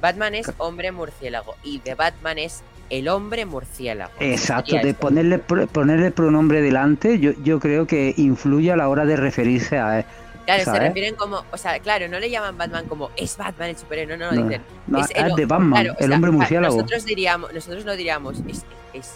Batman 0.00 0.34
es 0.34 0.52
hombre 0.58 0.92
murciélago 0.92 1.54
y 1.64 1.80
de 1.80 1.94
Batman 1.94 2.38
es 2.38 2.62
el 2.90 3.08
hombre 3.08 3.44
murciélago. 3.46 4.12
Exacto, 4.20 4.76
de 4.76 4.90
esto. 4.90 5.00
ponerle, 5.00 5.38
pro- 5.38 5.66
ponerle 5.66 6.10
pronombre 6.10 6.62
delante, 6.62 7.18
yo, 7.18 7.32
yo 7.44 7.60
creo 7.60 7.86
que 7.86 8.14
influye 8.16 8.72
a 8.72 8.76
la 8.76 8.88
hora 8.88 9.04
de 9.04 9.16
referirse 9.16 9.78
a 9.78 9.98
él. 10.00 10.04
Claro, 10.46 10.60
se 10.60 10.64
¿sabes? 10.64 10.82
refieren 10.82 11.14
como, 11.14 11.44
o 11.52 11.56
sea, 11.58 11.78
claro, 11.80 12.08
no 12.08 12.18
le 12.18 12.30
llaman 12.30 12.56
Batman 12.56 12.86
como 12.86 13.10
es 13.16 13.36
Batman 13.36 13.68
el 13.68 13.76
superhéroe, 13.76 14.16
no, 14.16 14.32
no, 14.32 14.40
No, 14.40 14.48
dicen 14.48 14.62
No, 14.86 14.98
es 15.00 15.10
es, 15.10 15.22
el- 15.22 15.34
de 15.34 15.44
Batman, 15.44 15.70
claro, 15.82 15.92
o 15.92 16.00
el 16.02 16.06
sea, 16.06 16.14
hombre 16.16 16.30
murciélago. 16.30 16.74
Nosotros 16.76 17.04
diríamos, 17.04 17.52
nosotros 17.52 17.84
no 17.84 17.96
diríamos 17.96 18.42
es, 18.48 18.64
es 18.94 19.12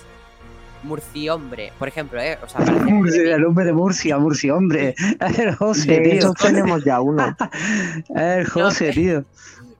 murciombre, 0.82 1.72
por 1.78 1.88
ejemplo, 1.88 2.20
¿eh? 2.20 2.38
O 2.42 2.48
sea, 2.48 2.60
Murcia, 2.60 3.22
el 3.36 3.44
hombre 3.44 3.64
de 3.64 3.72
Murcia, 3.72 4.18
Murcia, 4.18 4.54
hombre. 4.54 4.94
El 5.38 5.54
José, 5.54 6.00
De 6.00 6.18
tío. 6.18 6.34
tenemos 6.34 6.84
ya 6.84 7.00
uno. 7.00 7.34
El 8.14 8.46
José, 8.46 8.90
tío. 8.92 9.24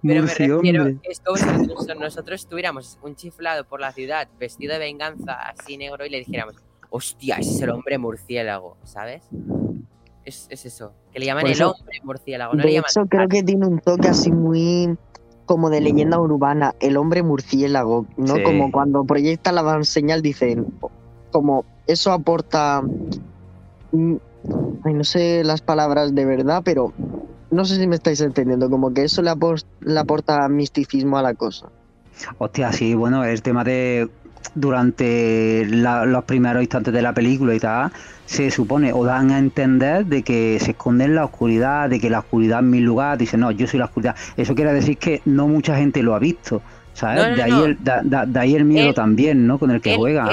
Pero 0.03 0.23
me 0.23 0.29
refiero, 0.29 0.57
hombre. 0.59 0.99
es 1.05 1.21
como 1.21 1.37
si 1.37 1.45
nosotros, 1.47 1.97
nosotros 1.99 2.47
tuviéramos 2.47 2.99
un 3.03 3.15
chiflado 3.15 3.65
por 3.65 3.81
la 3.81 3.93
ciudad 3.93 4.29
vestido 4.39 4.73
de 4.73 4.81
venganza, 4.81 5.35
así 5.35 5.77
negro, 5.77 6.05
y 6.05 6.11
le 6.11 6.19
dijéramos, 6.19 6.57
hostia, 6.91 7.37
ese 7.37 7.51
es 7.55 7.63
el 7.63 7.71
hombre 7.71 7.99
murciélago, 7.99 8.77
¿sabes? 8.85 9.23
Es, 10.25 10.47
es 10.51 10.67
eso, 10.67 10.93
que 11.13 11.19
le 11.21 11.27
llaman 11.27 11.47
el 11.47 11.53
eso- 11.53 11.73
hombre 11.73 12.01
murciélago, 12.03 12.55
no 12.55 12.63
le 12.63 12.69
De 12.69 12.73
llaman... 12.75 12.91
hecho, 12.91 13.07
creo 13.07 13.29
que 13.29 13.43
tiene 13.43 13.67
un 13.67 13.79
toque 13.81 14.09
así 14.09 14.31
muy 14.31 14.97
como 15.47 15.71
de 15.71 15.81
leyenda 15.81 16.19
urbana, 16.19 16.75
el 16.81 16.97
hombre 16.97 17.23
murciélago, 17.23 18.07
¿no? 18.17 18.37
Sí. 18.37 18.43
Como 18.43 18.71
cuando 18.73 19.05
proyecta 19.05 19.53
la 19.53 19.83
señal 19.85 20.23
dicen, 20.23 20.67
como 21.31 21.65
eso 21.87 22.13
aporta, 22.13 22.83
mm, 23.91 24.15
ay, 24.85 24.95
no 24.95 25.05
sé 25.05 25.43
las 25.45 25.61
palabras 25.61 26.15
de 26.15 26.25
verdad, 26.25 26.63
pero 26.65 26.93
no 27.53 27.65
sé 27.65 27.77
si 27.77 27.87
me 27.87 27.95
estáis 27.97 28.21
entendiendo, 28.21 28.69
como 28.69 28.93
que 28.93 29.05
eso 29.05 29.23
le, 29.23 29.31
apos- 29.31 29.65
le 29.81 29.99
aporta 30.01 30.49
misticismo 30.49 31.17
a 31.19 31.23
la 31.23 31.35
cosa. 31.35 31.69
Hostia, 32.39 32.73
sí, 32.73 32.95
bueno, 32.95 33.25
el 33.25 33.41
tema 33.43 33.63
de 33.65 34.09
durante 34.55 35.65
la- 35.67 36.05
los 36.05 36.25
primeros 36.25 36.63
instantes 36.63 36.93
de 36.93 37.03
la 37.03 37.13
película 37.13 37.55
y 37.55 37.61
tal, 37.61 37.93
se 38.27 38.51
supone 38.51 38.93
o 38.93 39.05
dan 39.05 39.31
a 39.31 39.39
entender 39.39 40.07
de 40.07 40.23
que 40.23 40.59
se 40.61 40.73
esconde 40.73 41.05
en 41.05 41.15
la 41.15 41.25
oscuridad, 41.25 41.89
de 41.89 42.01
que 42.01 42.11
la 42.11 42.21
oscuridad 42.21 42.61
es 42.61 42.65
mi 42.67 42.81
lugar, 42.81 43.19
dice, 43.19 43.37
no, 43.37 43.51
yo 43.51 43.67
soy 43.67 43.79
la 43.79 43.87
oscuridad. 43.87 44.17
Eso 44.37 44.55
quiere 44.55 44.73
decir 44.73 44.99
que 44.99 45.21
no 45.25 45.47
mucha 45.49 45.77
gente 45.77 46.03
lo 46.03 46.15
ha 46.15 46.19
visto, 46.19 46.63
¿sabes? 46.95 47.23
No, 47.25 47.31
no, 47.31 47.37
de, 47.37 47.43
ahí 47.43 47.51
no. 47.51 47.65
El, 47.67 47.79
da- 47.85 48.03
da- 48.05 48.27
de 48.27 48.41
ahí 48.41 48.55
el 48.55 48.65
miedo 48.65 48.89
Él- 48.89 48.95
también, 48.95 49.47
¿no? 49.47 49.59
Con 49.59 49.71
el 49.71 49.81
que 49.81 49.93
él, 49.93 49.99
juega, 49.99 50.29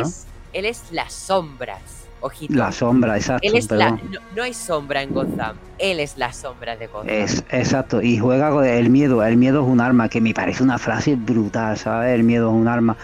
él 0.53 0.65
es 0.65 0.84
las 0.91 1.13
sombras, 1.13 1.98
ojito. 2.19 2.53
La 2.55 2.71
sombra, 2.71 3.15
exacto, 3.17 3.45
él 3.47 3.55
es 3.55 3.67
la, 3.71 3.91
perdón. 3.91 4.01
no, 4.01 4.19
no 4.29 4.43
hay 4.43 4.53
sombra 4.53 5.01
en 5.03 5.12
Gotham, 5.13 5.62
él 5.77 5.99
es 5.99 6.17
la 6.17 6.34
sombra 6.34 6.77
de 6.77 6.88
Gotham. 6.88 7.10
Es, 7.10 7.45
exacto, 7.49 8.01
y 8.01 8.17
juega 8.17 8.51
con 8.51 8.65
el 8.65 8.89
miedo, 8.89 9.23
el 9.23 9.38
miedo 9.38 9.62
es 9.62 9.67
un 9.67 9.79
arma, 9.79 10.10
que 10.10 10.19
me 10.21 10.34
parece 10.34 10.63
una 10.63 10.77
frase 10.77 11.15
brutal, 11.15 11.77
¿sabes? 11.77 12.13
El 12.15 12.23
miedo 12.23 12.49
es 12.49 12.53
un 12.55 12.67
arma. 12.67 12.97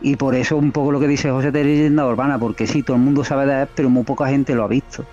Y 0.00 0.16
por 0.16 0.34
eso 0.34 0.56
un 0.56 0.72
poco 0.72 0.90
lo 0.92 1.00
que 1.00 1.06
dice 1.08 1.30
José 1.30 1.50
de 1.52 1.64
leyenda 1.64 2.06
urbana, 2.06 2.38
porque 2.38 2.66
sí, 2.66 2.82
todo 2.82 2.96
el 2.96 3.02
mundo 3.02 3.24
sabe 3.24 3.46
de 3.46 3.62
él, 3.62 3.68
pero 3.74 3.90
muy 3.90 4.04
poca 4.04 4.28
gente 4.28 4.54
lo 4.54 4.64
ha 4.64 4.68
visto. 4.68 5.02
O 5.02 5.08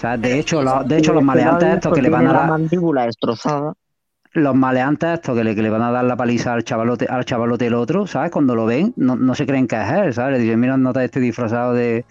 sea, 0.00 0.16
de 0.18 0.38
hecho, 0.40 0.62
lo- 0.62 0.84
de 0.84 0.98
hecho 0.98 1.12
los 1.12 1.22
maleantes 1.24 1.68
estos 1.74 1.92
que 1.92 2.02
le 2.02 2.10
van 2.10 2.26
a 2.28 2.32
tiene 2.32 2.32
la 2.32 2.42
dar, 2.42 2.44
mandíbula 2.44 3.06
destrozada. 3.06 3.74
los 4.32 4.54
maleantes 4.54 5.14
estos 5.14 5.36
que 5.36 5.44
le, 5.44 5.54
que 5.54 5.62
le 5.62 5.70
van 5.70 5.82
a 5.82 5.90
dar 5.90 6.04
la 6.04 6.16
paliza 6.16 6.52
al 6.54 6.64
chavalote, 6.64 7.06
al 7.06 7.24
chavalote 7.24 7.66
el 7.66 7.74
otro, 7.74 8.06
¿sabes? 8.06 8.30
Cuando 8.30 8.54
lo 8.54 8.66
ven, 8.66 8.92
no, 8.96 9.16
no 9.16 9.34
se 9.34 9.46
creen 9.46 9.66
que 9.66 9.76
es 9.80 9.90
él, 9.90 10.14
¿sabes? 10.14 10.38
Le 10.38 10.44
dicen, 10.44 10.60
mira, 10.60 10.76
nota 10.76 11.02
este 11.04 11.20
disfrazado 11.20 11.72
de 11.74 12.06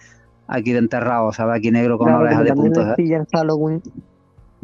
aquí 0.48 0.72
de 0.72 0.78
enterrado, 0.78 1.32
¿sabes? 1.32 1.58
Aquí 1.58 1.70
negro 1.70 1.98
con 1.98 2.08
Claro, 2.08 2.22
orejas 2.24 2.44
de 2.44 2.94
pilla 2.96 3.16
en 3.18 3.26
Halloween. 3.26 3.82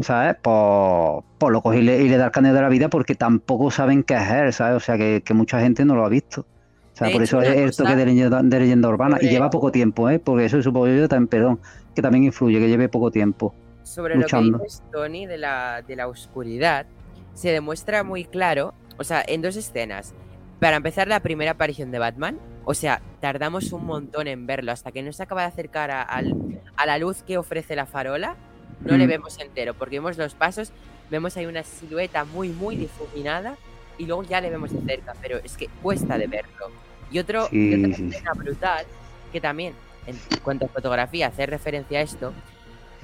¿sabes? 0.00 0.34
Pues, 0.42 1.24
pues 1.38 1.52
lo 1.52 1.62
coge 1.62 1.78
y 1.78 1.82
le, 1.82 2.02
y 2.02 2.08
le 2.08 2.16
da 2.16 2.26
el 2.26 2.30
caneo 2.32 2.52
de 2.52 2.60
la 2.60 2.68
vida 2.68 2.88
porque 2.88 3.14
tampoco 3.14 3.70
saben 3.70 4.02
qué 4.02 4.14
es 4.14 4.28
él, 4.30 4.52
¿sabes? 4.52 4.76
O 4.76 4.80
sea, 4.80 4.96
que, 4.98 5.22
que 5.24 5.34
mucha 5.34 5.60
gente 5.60 5.84
no 5.84 5.94
lo 5.94 6.04
ha 6.04 6.08
visto. 6.08 6.40
O 6.40 6.96
sea, 6.96 7.06
De 7.08 7.12
por 7.12 7.22
hecho, 7.22 7.40
eso 7.40 7.52
es 7.52 7.58
el 7.58 7.76
toque 7.76 7.96
de 7.96 8.06
leyenda, 8.06 8.42
de 8.42 8.58
leyenda 8.60 8.88
urbana. 8.88 9.16
sobre- 9.16 9.28
Y 9.28 9.30
lleva 9.30 9.50
poco 9.50 9.70
tiempo, 9.70 10.10
¿eh? 10.10 10.18
Porque 10.18 10.46
eso 10.46 10.60
supongo 10.62 10.88
yo 10.88 11.08
también, 11.08 11.28
perdón, 11.28 11.60
que 11.94 12.02
también 12.02 12.24
influye, 12.24 12.58
que 12.58 12.68
lleve 12.68 12.88
poco 12.88 13.10
tiempo. 13.10 13.54
sobre 13.82 14.16
luchando. 14.16 14.52
lo 14.52 14.58
que 14.58 14.64
dices, 14.64 14.82
Tony, 14.92 15.26
de 15.26 15.38
la, 15.38 15.82
de 15.86 15.94
la 15.94 16.08
oscuridad, 16.08 16.86
se 17.34 17.50
demuestra 17.50 18.02
muy 18.02 18.24
claro, 18.24 18.72
o 18.98 19.04
sea, 19.04 19.22
en 19.26 19.42
dos 19.42 19.56
escenas. 19.56 20.14
Para 20.58 20.76
empezar, 20.76 21.06
la 21.06 21.20
primera 21.20 21.50
aparición 21.52 21.90
de 21.90 21.98
Batman, 21.98 22.38
o 22.64 22.74
sea, 22.74 23.02
tardamos 23.28 23.72
un 23.72 23.86
montón 23.86 24.28
en 24.28 24.46
verlo, 24.46 24.70
hasta 24.70 24.92
que 24.92 25.02
no 25.02 25.10
se 25.10 25.22
acaba 25.22 25.40
de 25.40 25.46
acercar 25.48 25.90
a, 25.90 26.02
al- 26.02 26.34
a 26.76 26.84
la 26.84 26.98
luz 26.98 27.22
que 27.22 27.38
ofrece 27.38 27.74
la 27.74 27.86
farola, 27.86 28.36
no 28.84 28.98
le 28.98 29.06
Mm. 29.06 29.08
vemos 29.08 29.38
entero, 29.40 29.72
porque 29.72 29.96
vemos 29.96 30.18
los 30.18 30.34
pasos, 30.34 30.72
vemos 31.10 31.34
ahí 31.38 31.46
una 31.46 31.62
silueta 31.62 32.26
muy, 32.26 32.50
muy 32.50 32.76
difuminada, 32.76 33.56
y 33.96 34.04
luego 34.04 34.24
ya 34.24 34.42
le 34.42 34.50
vemos 34.50 34.72
de 34.74 34.80
cerca, 34.82 35.14
pero 35.22 35.38
es 35.42 35.56
que 35.56 35.68
cuesta 35.82 36.18
de 36.18 36.26
verlo. 36.26 36.66
Y, 37.10 37.18
otro, 37.18 37.48
y 37.50 37.82
otra 37.82 37.96
sí, 37.96 38.08
escena 38.10 38.32
brutal, 38.34 38.84
que 39.32 39.40
también, 39.40 39.72
en 40.06 40.16
cuanto 40.42 40.66
a 40.66 40.68
fotografía, 40.68 41.28
hace 41.28 41.46
referencia 41.46 42.00
a 42.00 42.02
esto, 42.02 42.34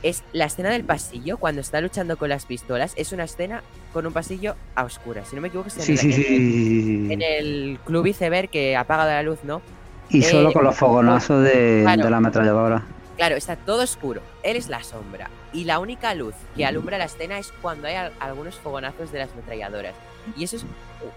es 0.02 0.22
la 0.34 0.44
escena 0.44 0.68
del 0.68 0.84
pasillo, 0.84 1.38
cuando 1.38 1.62
está 1.62 1.80
luchando 1.80 2.18
con 2.18 2.28
las 2.28 2.44
pistolas, 2.44 2.92
es 2.96 3.12
una 3.12 3.24
escena 3.24 3.62
con 3.94 4.06
un 4.06 4.12
pasillo 4.12 4.54
a 4.74 4.84
oscuras. 4.84 5.28
Si 5.28 5.34
no 5.36 5.40
me 5.40 5.48
equivoco, 5.48 5.68
es 5.68 5.78
en, 5.78 5.96
Sí, 5.96 6.06
el, 6.06 6.12
sí, 6.12 6.26
en 6.26 7.12
el- 7.12 7.12
en 7.12 7.22
el 7.22 7.78
club 7.86 8.04
iceberg 8.06 8.50
que 8.50 8.76
apaga 8.76 9.06
la 9.06 9.22
luz, 9.22 9.38
¿no? 9.44 9.62
Y 10.10 10.22
solo 10.22 10.50
eh, 10.50 10.52
con 10.52 10.64
los 10.64 10.76
fogonazos 10.76 11.42
de, 11.44 11.80
claro. 11.82 12.04
de 12.04 12.10
la 12.10 12.16
ametralladora. 12.18 12.82
Claro, 13.16 13.36
está 13.36 13.56
todo 13.56 13.82
oscuro. 13.82 14.22
Él 14.42 14.56
es 14.56 14.68
la 14.68 14.82
sombra. 14.82 15.28
Y 15.52 15.64
la 15.64 15.78
única 15.78 16.14
luz 16.14 16.34
que 16.56 16.64
alumbra 16.64 16.96
la 16.98 17.04
escena 17.04 17.38
es 17.38 17.52
cuando 17.60 17.86
hay 17.86 17.94
al- 17.96 18.12
algunos 18.18 18.56
fogonazos 18.56 19.12
de 19.12 19.18
las 19.18 19.32
ametralladoras. 19.32 19.94
Y 20.36 20.44
eso 20.44 20.56
es 20.56 20.64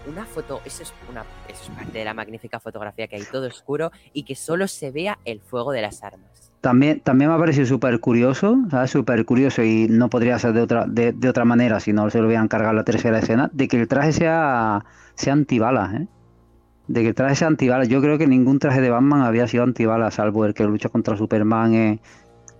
una 0.06 0.24
foto, 0.24 0.60
eso 0.64 0.82
es, 0.82 0.92
una, 1.10 1.22
eso 1.48 1.62
es 1.64 1.70
parte 1.70 1.98
de 1.98 2.04
la 2.04 2.14
magnífica 2.14 2.58
fotografía 2.60 3.06
que 3.06 3.16
hay 3.16 3.22
todo 3.30 3.46
oscuro 3.46 3.90
y 4.12 4.24
que 4.24 4.34
solo 4.34 4.66
se 4.68 4.90
vea 4.90 5.18
el 5.24 5.40
fuego 5.40 5.72
de 5.72 5.82
las 5.82 6.02
armas. 6.02 6.52
También, 6.60 7.00
también 7.00 7.28
me 7.30 7.36
ha 7.36 7.38
parecido 7.38 7.66
súper 7.66 8.00
curioso, 8.00 8.56
¿sabes? 8.70 8.90
Súper 8.90 9.24
curioso 9.26 9.62
y 9.62 9.86
no 9.88 10.08
podría 10.08 10.38
ser 10.38 10.54
de 10.54 10.62
otra, 10.62 10.86
de, 10.86 11.12
de 11.12 11.28
otra 11.28 11.44
manera 11.44 11.80
si 11.80 11.92
no 11.92 12.08
se 12.10 12.18
lo 12.20 12.26
hubieran 12.26 12.48
cargado 12.48 12.72
la 12.74 12.84
tercera 12.84 13.18
escena, 13.18 13.50
de 13.52 13.68
que 13.68 13.78
el 13.80 13.86
traje 13.88 14.12
sea, 14.12 14.84
sea 15.14 15.32
antibalas, 15.34 15.92
¿eh? 15.94 16.06
De 16.86 17.02
que 17.02 17.08
el 17.08 17.14
traje 17.14 17.34
sea 17.36 17.48
antibalas. 17.48 17.88
Yo 17.88 18.00
creo 18.02 18.18
que 18.18 18.26
ningún 18.26 18.58
traje 18.58 18.80
de 18.80 18.90
Batman 18.90 19.22
había 19.22 19.46
sido 19.48 19.64
antibalas, 19.64 20.14
salvo 20.14 20.44
el 20.44 20.52
que 20.54 20.64
lucha 20.64 20.88
contra 20.90 21.16
Superman, 21.16 21.74
eh, 21.74 21.98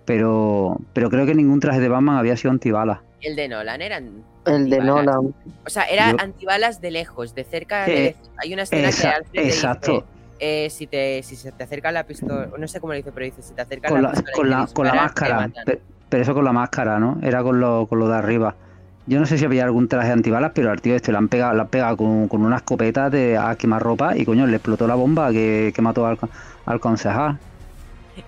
pero, 0.05 0.79
pero 0.93 1.09
creo 1.09 1.25
que 1.25 1.35
ningún 1.35 1.59
traje 1.59 1.79
de 1.79 1.89
Batman 1.89 2.17
había 2.17 2.35
sido 2.37 2.51
antibalas. 2.51 2.99
El 3.21 3.35
de 3.35 3.47
Nolan 3.47 3.81
eran. 3.81 4.23
El 4.45 4.69
de. 4.69 4.79
Nolan. 4.79 5.33
O 5.65 5.69
sea, 5.69 5.83
era 5.83 6.11
Yo- 6.11 6.17
antibalas 6.19 6.79
de 6.81 6.91
lejos, 6.91 7.33
de 7.33 7.43
cerca. 7.43 7.87
Eh, 7.87 7.91
de- 7.91 8.15
hay 8.37 8.53
una 8.53 8.63
escena 8.63 8.89
esa- 8.89 9.01
que 9.09 9.15
Alfred 9.15 9.43
dice, 9.43 9.55
exacto. 9.55 10.05
eh, 10.39 10.69
si, 10.69 10.85
te, 10.87 11.23
si 11.23 11.35
se 11.35 11.51
te 11.51 11.63
acerca 11.63 11.91
la 11.91 12.03
pistola, 12.05 12.49
no 12.57 12.67
sé 12.67 12.79
cómo 12.79 12.93
lo 12.93 12.97
dice, 12.97 13.11
pero 13.11 13.25
dice, 13.25 13.41
si 13.41 13.53
te 13.53 13.61
acerca 13.61 13.89
Con 13.89 14.01
la, 14.03 14.09
la, 14.09 14.13
pistola 14.15 14.35
con 14.35 14.49
la, 14.49 14.67
con 14.73 14.85
la 14.87 14.93
máscara, 14.93 15.35
matan". 15.37 15.65
pe- 15.65 15.81
pero 16.09 16.23
eso 16.23 16.33
con 16.35 16.45
la 16.45 16.51
máscara, 16.53 16.99
¿no? 16.99 17.17
Era 17.23 17.41
con 17.41 17.59
lo, 17.59 17.87
con 17.87 17.97
lo 17.99 18.07
de 18.07 18.15
arriba. 18.15 18.55
Yo 19.07 19.19
no 19.19 19.25
sé 19.27 19.37
si 19.37 19.45
había 19.45 19.63
algún 19.65 19.87
traje 19.87 20.11
antibalas, 20.11 20.51
pero 20.55 20.71
al 20.71 20.81
tío 20.81 20.95
este 20.95 21.11
le 21.11 21.19
han 21.19 21.27
pegado, 21.27 21.53
le 21.53 21.61
han 21.61 21.67
pegado 21.67 21.97
con, 21.97 22.27
con 22.27 22.41
una 22.41 22.57
escopeta 22.57 23.09
de, 23.09 23.37
a 23.37 23.55
quemarropa 23.55 24.17
y 24.17 24.25
coño, 24.25 24.47
le 24.47 24.55
explotó 24.55 24.87
la 24.87 24.95
bomba 24.95 25.31
que, 25.31 25.71
que 25.75 25.81
mató 25.81 26.07
al, 26.07 26.17
al 26.65 26.79
concejal. 26.79 27.37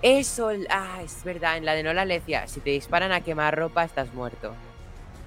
Eso, 0.02 0.50
ah, 0.70 0.98
es 1.02 1.24
verdad, 1.24 1.56
en 1.56 1.64
la 1.64 1.72
de 1.72 1.82
Nolan 1.82 2.06
le 2.06 2.14
decía, 2.14 2.46
si 2.46 2.60
te 2.60 2.70
disparan 2.70 3.10
a 3.10 3.20
quemar 3.22 3.56
ropa, 3.56 3.82
estás 3.84 4.12
muerto. 4.14 4.52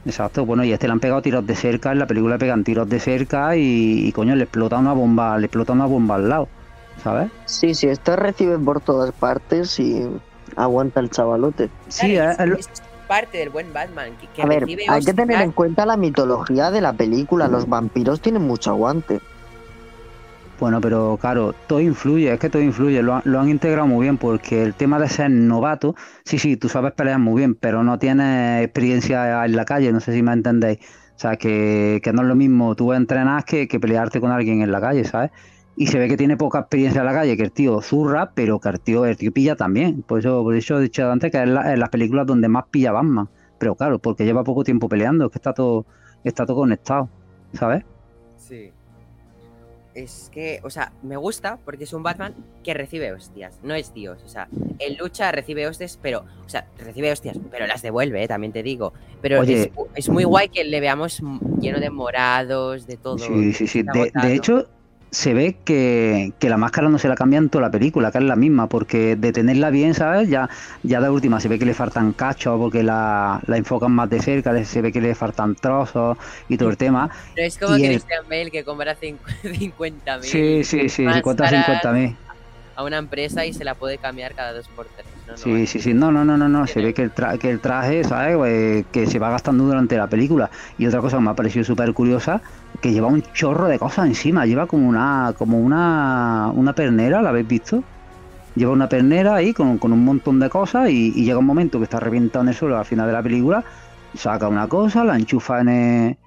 Exacto, 0.06 0.46
bueno, 0.46 0.64
y 0.64 0.72
a 0.72 0.76
este 0.76 0.88
le 0.88 0.94
han 0.94 1.00
pegado 1.00 1.22
tiros 1.22 1.46
de 1.46 1.56
cerca, 1.56 1.92
en 1.92 2.00
la 2.00 2.08
película 2.08 2.36
le 2.36 2.40
pegan 2.40 2.64
tiros 2.64 2.88
de 2.88 3.00
cerca 3.00 3.56
y, 3.56 4.08
y, 4.08 4.12
coño, 4.14 4.36
le 4.36 4.44
explota 4.44 4.78
una 4.78 4.94
bomba, 4.94 5.38
le 5.38 5.46
explota 5.48 5.74
una 5.74 5.86
bomba 5.86 6.16
al 6.16 6.30
lado. 6.30 6.48
¿sabes? 7.04 7.30
Sí, 7.46 7.74
sí, 7.74 7.88
este 7.88 8.16
recibe 8.16 8.60
por 8.60 8.80
todas 8.82 9.12
partes 9.12 9.80
y 9.80 10.08
aguanta 10.56 11.00
el 11.00 11.10
chavalote. 11.10 11.70
Sí, 11.88 12.16
es- 12.16 12.38
lo- 12.46 12.56
es 12.58 12.70
parte 13.12 13.38
del 13.40 13.50
buen 13.50 13.74
Batman. 13.74 14.16
Que, 14.20 14.28
que 14.28 14.42
A 14.42 14.46
ver, 14.46 14.62
recibe 14.62 14.84
hay 14.88 15.04
que 15.04 15.14
tener 15.14 15.42
en 15.42 15.52
cuenta 15.52 15.86
la 15.86 15.98
mitología 15.98 16.72
de 16.72 16.80
la 16.80 16.94
película. 16.94 17.50
Los 17.50 17.68
vampiros 17.68 18.22
tienen 18.22 18.44
mucho 18.44 18.70
aguante. 18.70 19.20
Bueno, 20.62 20.80
pero 20.80 21.18
claro, 21.20 21.54
todo 21.68 21.82
influye, 21.82 22.32
es 22.32 22.40
que 22.40 22.50
todo 22.50 22.62
influye, 22.62 23.02
lo, 23.02 23.16
han- 23.16 23.24
lo 23.26 23.40
han 23.40 23.50
integrado 23.50 23.88
muy 23.88 24.04
bien 24.04 24.18
porque 24.18 24.62
el 24.64 24.76
tema 24.76 24.98
de 25.00 25.10
ser 25.10 25.30
novato, 25.32 25.96
sí, 26.24 26.38
sí, 26.38 26.56
tú 26.56 26.70
sabes 26.70 26.94
pelear 26.94 27.20
muy 27.20 27.40
bien, 27.42 27.56
pero 27.56 27.84
no 27.84 27.98
tienes 28.00 28.64
experiencia 28.64 29.44
en 29.44 29.56
la 29.56 29.66
calle, 29.66 29.92
no 29.92 30.00
sé 30.00 30.14
si 30.14 30.22
me 30.22 30.32
entendéis. 30.34 30.78
O 31.16 31.20
sea, 31.22 31.36
que, 31.36 32.00
que 32.04 32.14
no 32.14 32.22
es 32.22 32.28
lo 32.30 32.36
mismo 32.36 32.76
tú 32.76 32.94
entrenar 32.94 33.44
que, 33.44 33.68
que 33.68 33.80
pelearte 33.80 34.22
con 34.22 34.32
alguien 34.32 34.62
en 34.62 34.72
la 34.72 34.80
calle, 34.80 35.04
¿sabes? 35.04 35.32
Y 35.76 35.88
se 35.88 35.98
ve 35.98 36.08
que 36.08 36.18
tiene 36.18 36.38
poca 36.38 36.60
experiencia 36.60 37.00
en 37.00 37.06
la 37.08 37.14
calle, 37.14 37.38
que 37.38 37.44
el 37.44 37.52
tío 37.52 37.82
zurra, 37.82 38.32
pero 38.36 38.60
que 38.60 38.70
el 38.70 38.80
tío, 38.80 39.06
el 39.06 39.18
tío 39.18 39.32
pilla 39.32 39.56
también. 39.56 40.02
Por 40.04 40.20
eso, 40.20 40.44
por 40.44 40.56
eso 40.56 40.78
he 40.80 40.84
dicho 40.84 41.10
antes 41.10 41.32
que 41.32 41.42
es 41.42 41.48
la- 41.50 41.74
en 41.74 41.80
las 41.80 41.90
películas 41.90 42.28
donde 42.28 42.48
más 42.48 42.66
pilla 42.70 42.92
Batman. 42.92 43.30
Pero 43.58 43.76
claro, 43.76 44.00
porque 44.00 44.26
lleva 44.26 44.44
poco 44.44 44.64
tiempo 44.64 44.90
peleando, 44.90 45.26
es 45.26 45.32
que 45.32 45.38
está 45.38 45.54
todo, 45.54 45.86
está 46.24 46.46
todo 46.46 46.58
conectado, 46.58 47.10
¿sabes? 47.54 47.84
Sí. 48.38 48.72
Es 49.94 50.30
que, 50.34 50.62
o 50.64 50.70
sea, 50.70 50.94
me 51.04 51.18
gusta 51.18 51.58
porque 51.66 51.84
es 51.84 51.92
un 51.92 52.02
Batman 52.02 52.34
que 52.64 52.74
recibe 52.74 53.12
hostias, 53.12 53.60
no 53.62 53.74
es 53.74 53.94
Dios. 53.94 54.22
O 54.26 54.30
sea, 54.30 54.48
en 54.80 54.98
lucha 54.98 55.32
recibe 55.34 55.68
hostias, 55.68 56.00
pero, 56.02 56.24
o 56.46 56.50
sea, 56.50 56.66
recibe 56.80 57.12
hostias, 57.12 57.38
pero 57.52 57.68
las 57.68 57.82
devuelve, 57.82 58.24
eh, 58.24 58.28
también 58.28 58.54
te 58.54 58.64
digo. 58.64 58.94
Pero 59.22 59.42
Oye. 59.42 59.64
es, 59.64 59.70
es 59.96 60.10
muy 60.10 60.24
guay 60.24 60.48
que 60.48 60.64
le 60.64 60.80
veamos 60.80 61.22
lleno 61.60 61.80
de 61.82 61.90
morados, 61.90 62.88
de 62.88 62.96
todo. 62.96 63.18
Sí, 63.18 63.52
sí, 63.52 63.68
sí. 63.68 63.84
de 63.84 64.34
hecho, 64.34 64.70
se 65.12 65.34
ve 65.34 65.58
que, 65.66 66.34
que 66.40 66.50
la 66.50 66.58
máscara 66.58 66.88
no 66.90 66.98
se 66.98 67.10
la 67.10 67.16
cambia 67.16 67.38
en 67.38 67.50
toda 67.50 67.64
la 67.64 67.72
película, 67.72 68.12
que 68.12 68.18
es 68.20 68.24
la 68.24 68.36
misma, 68.38 68.68
porque 68.70 69.16
de 69.18 69.34
tenerla 69.34 69.70
bien, 69.70 69.94
¿sabes? 69.94 70.30
Ya, 70.30 70.50
ya 70.84 71.02
de 71.02 71.10
última 71.10 71.40
se 71.42 71.50
ve 71.50 71.60
que 71.60 71.66
le 71.66 71.74
faltan 71.74 72.14
cachos 72.14 72.58
porque 72.58 72.82
la, 72.82 73.42
la 73.46 73.58
enfocan 73.58 73.92
más 73.92 74.10
de 74.10 74.22
cerca, 74.22 74.64
se 74.64 74.82
ve 74.82 74.92
que 74.92 75.02
le 75.02 75.14
faltan 75.14 75.56
trozos 75.56 76.18
y 76.48 76.58
todo 76.58 76.70
el 76.70 76.78
tema. 76.78 77.10
Pero 77.36 77.48
es 77.48 77.58
como 77.58 77.78
y 77.78 77.84
el- 77.84 77.92
Christian 77.92 78.24
Bale 78.30 78.52
que 78.52 78.64
compra 78.64 78.96
cincu- 78.98 79.20
50.000 79.60 80.24
Sí, 80.24 80.64
sí, 80.64 80.90
sí, 80.90 81.04
50 81.06 81.48
50 81.50 81.92
mil. 81.92 82.18
a 82.76 82.84
una 82.84 82.98
empresa 82.98 83.46
y 83.46 83.54
se 83.54 83.64
la 83.66 83.76
puede 83.76 83.98
cambiar 83.98 84.34
cada 84.34 84.54
dos 84.54 84.68
por 84.70 84.88
tres. 84.88 85.11
No, 85.32 85.38
no, 85.38 85.38
Sí, 85.38 85.68
sí, 85.68 85.80
sí. 85.80 85.94
No, 85.94 86.12
no, 86.12 86.26
no, 86.26 86.38
no, 86.38 86.48
no. 86.50 86.68
Se 86.68 86.82
ve 86.82 86.94
que 86.94 87.04
el, 87.04 87.14
tra- 87.14 87.38
que 87.38 87.50
el 87.50 87.60
traje, 87.60 88.04
¿sabes? 88.04 88.36
Pues, 88.38 88.86
que 88.92 89.08
se 89.08 89.18
va 89.20 89.30
gastando 89.30 89.64
durante 89.66 89.96
la 89.98 90.08
película. 90.08 90.50
Y 90.78 90.86
otra 90.86 91.00
cosa 91.02 91.18
que 91.18 91.24
me 91.24 91.30
ha 91.32 91.36
parecido 91.36 91.64
súper 91.64 91.94
curiosa, 91.94 92.42
que 92.82 92.92
lleva 92.92 93.08
un 93.08 93.22
chorro 93.34 93.68
de 93.68 93.80
cosas 93.80 94.08
encima. 94.08 94.46
Lleva 94.46 94.68
como 94.68 94.88
una, 94.88 95.34
como 95.38 95.60
una, 95.60 96.52
una 96.54 96.74
pernera, 96.74 97.22
¿la 97.22 97.30
habéis 97.30 97.48
visto? 97.48 97.84
Lleva 98.56 98.74
una 98.74 98.90
pernera 98.90 99.36
ahí 99.36 99.54
con, 99.54 99.78
con 99.78 99.94
un 99.94 100.04
montón 100.04 100.40
de 100.40 100.50
cosas 100.50 100.90
y, 100.90 101.14
y 101.16 101.24
llega 101.24 101.40
un 101.40 101.46
momento 101.46 101.78
que 101.78 101.86
está 101.86 102.00
reventado 102.02 102.44
en 102.44 102.50
el 102.50 102.56
suelo 102.56 102.78
al 102.78 102.86
final 102.86 103.08
de 103.08 103.14
la 103.14 103.24
película, 103.24 103.64
saca 104.14 104.50
una 104.50 104.68
cosa, 104.68 105.06
la 105.06 105.16
enchufa 105.16 105.62
en, 105.62 105.70
el- 105.70 106.18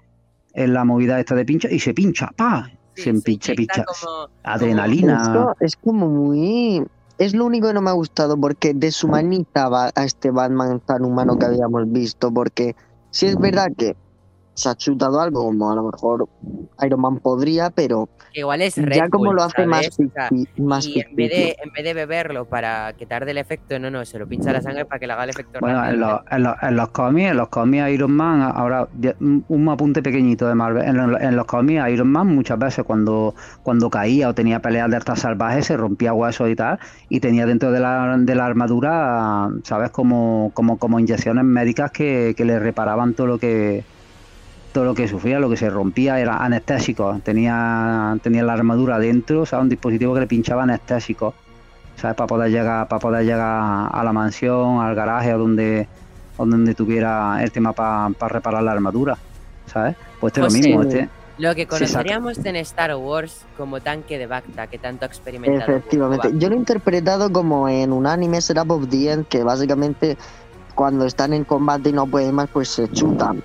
en 0.55 0.73
la 0.73 0.85
movida 0.85 1.21
esta 1.21 1.35
de 1.35 1.45
pincha 1.45 1.69
y 1.71 1.79
se 1.81 1.93
pincha, 1.93 2.31
¡pa! 2.35 2.71
Sí, 2.95 3.03
se, 3.03 3.15
sí, 3.17 3.23
pincha, 3.23 3.55
pincha. 3.55 3.85
como- 3.85 4.29
Adrenalina. 4.45 5.53
Es 5.61 5.77
como 5.77 6.09
muy. 6.09 6.83
Es 7.19 7.35
lo 7.35 7.47
único 7.47 7.69
que 7.69 7.75
no 7.75 7.83
me 7.83 7.91
ha 7.91 7.95
gustado 7.95 8.37
porque 8.39 8.73
deshumanizaba 8.75 9.91
a 9.95 10.05
este 10.05 10.31
Batman 10.31 10.81
tan 10.81 11.05
humano 11.05 11.37
que 11.37 11.47
habíamos 11.47 11.91
visto. 11.91 12.33
Porque 12.33 12.75
sí 13.11 13.27
es 13.27 13.39
verdad 13.39 13.69
que 13.77 13.97
se 14.55 14.69
ha 14.69 14.75
chutado 14.77 15.21
algo 15.21 15.45
como 15.45 15.71
a 15.71 15.75
lo 15.75 15.91
mejor 15.91 16.29
Iron 16.85 17.01
Man 17.01 17.19
podría, 17.19 17.71
pero 17.71 18.09
igual 18.33 18.63
es 18.63 18.77
ya 18.77 18.83
Red 18.83 19.11
como 19.11 19.27
Bull, 19.27 19.37
lo 19.37 19.43
hace 19.43 19.67
más, 19.67 19.89
más 20.59 20.87
y 20.87 21.01
en 21.01 21.17
vez, 21.17 21.31
de, 21.31 21.57
en 21.63 21.73
vez 21.73 21.85
de 21.85 21.95
beberlo 21.95 22.45
para 22.45 22.93
que 22.93 23.07
tarde 23.07 23.33
el 23.33 23.39
efecto, 23.39 23.79
no, 23.79 23.91
no, 23.91 24.05
se 24.05 24.19
lo 24.19 24.27
pincha 24.27 24.53
la 24.53 24.61
sangre 24.63 24.85
para 24.85 24.99
que 24.99 25.07
le 25.07 25.13
haga 25.13 25.25
el 25.25 25.31
efecto 25.31 25.59
Bueno, 25.61 25.85
en 25.89 26.01
los, 26.01 26.21
en 26.31 26.43
los, 26.45 26.55
en 26.63 26.77
los 26.77 26.89
cómics, 26.91 27.31
en 27.31 27.37
los 27.37 27.49
cómics 27.49 27.89
Iron 27.91 28.13
Man, 28.13 28.43
ahora 28.55 28.89
ya, 29.01 29.15
un 29.21 29.45
un 29.49 29.69
apunte 29.69 30.03
pequeñito 30.03 30.47
de 30.49 30.55
Marvel, 30.55 30.85
en, 30.85 30.97
los- 30.97 31.21
en 31.21 31.37
los 31.37 31.47
cómics 31.47 31.83
Iron 31.91 32.09
Man 32.13 32.27
muchas 32.29 32.59
veces 32.59 32.85
cuando, 32.85 33.35
cuando 33.63 33.91
caía 33.91 34.29
o 34.29 34.35
tenía 34.35 34.61
peleas 34.61 34.91
de 34.91 34.99
estas 34.99 35.21
salvajes 35.21 35.67
se 35.67 35.77
rompía 35.77 36.13
huesos 36.13 36.49
y 36.49 36.57
tal, 36.57 36.79
y 37.09 37.21
tenía 37.21 37.47
dentro 37.47 37.71
de 37.73 37.81
la, 37.81 38.17
de 38.19 38.35
la 38.35 38.47
armadura, 38.47 39.49
¿sabes? 39.65 39.91
Como, 39.91 40.51
como, 40.55 40.79
como 40.79 40.99
inyecciones 41.01 41.45
médicas 41.45 41.91
que, 41.91 42.35
que 42.37 42.45
le 42.45 42.59
reparaban 42.59 43.15
todo 43.15 43.27
lo 43.27 43.39
que 43.39 43.85
todo 44.75 44.85
lo 44.85 44.95
que 44.95 45.07
sufría, 45.07 45.39
lo 45.39 45.49
que 45.49 45.57
se 45.57 45.71
rompía 45.71 46.19
era 46.19 46.39
anestésico, 46.39 47.21
tenía, 47.23 48.19
tenía 48.23 48.43
la 48.43 48.55
armadura 48.55 48.99
dentro, 48.99 49.43
o 49.43 49.47
sea, 49.47 49.61
un 49.61 49.69
dispositivo 49.69 50.13
que 50.15 50.21
le 50.21 50.27
pinchaba 50.27 50.65
anestésico. 50.65 51.33
¿sabes? 51.97 52.17
Para 52.17 52.27
poder 52.27 52.51
llegar, 52.51 52.89
para 52.89 52.99
poder 52.99 53.25
llegar 53.25 53.89
a 53.93 54.03
la 54.05 54.13
mansión, 54.13 54.81
al 54.81 54.97
garaje 54.97 55.33
o 55.33 55.39
donde, 55.39 55.87
o 56.37 56.45
donde 56.45 56.75
tuviera 56.75 57.41
el 57.41 57.53
tema 57.53 57.73
para 57.73 58.09
reparar 58.29 58.65
la 58.65 58.73
armadura, 58.73 59.17
¿sabes? 59.67 59.95
Pues 60.19 60.33
este 60.33 60.41
es 60.41 60.45
lo 60.45 60.51
José, 60.51 60.69
mismo, 60.69 60.83
este. 60.83 61.09
Lo 61.39 61.55
que 61.55 61.67
conoceríamos 61.69 62.45
en 62.45 62.57
Star 62.57 62.97
Wars 62.97 63.45
como 63.57 63.81
tanque 63.81 64.19
de 64.19 64.27
Bacta, 64.27 64.67
que 64.67 64.79
tanto 64.79 65.05
ha 65.05 65.09
experimentado. 65.09 65.71
Efectivamente. 65.71 66.33
Yo 66.35 66.49
lo 66.49 66.57
he 66.57 66.59
interpretado 66.59 67.33
como 67.33 67.69
en 67.69 67.93
un 67.93 68.09
anime 68.09 68.41
Setup 68.41 68.73
of 68.73 68.89
the 68.89 69.13
End, 69.13 69.29
que 69.29 69.45
básicamente 69.45 70.17
cuando 70.75 71.07
están 71.07 71.33
en 71.33 71.45
combate 71.45 71.91
y 71.91 71.93
no 71.93 72.09
pueden 72.09 72.35
más, 72.35 72.49
pues 72.53 72.71
se 72.71 72.89
chutan 72.89 73.41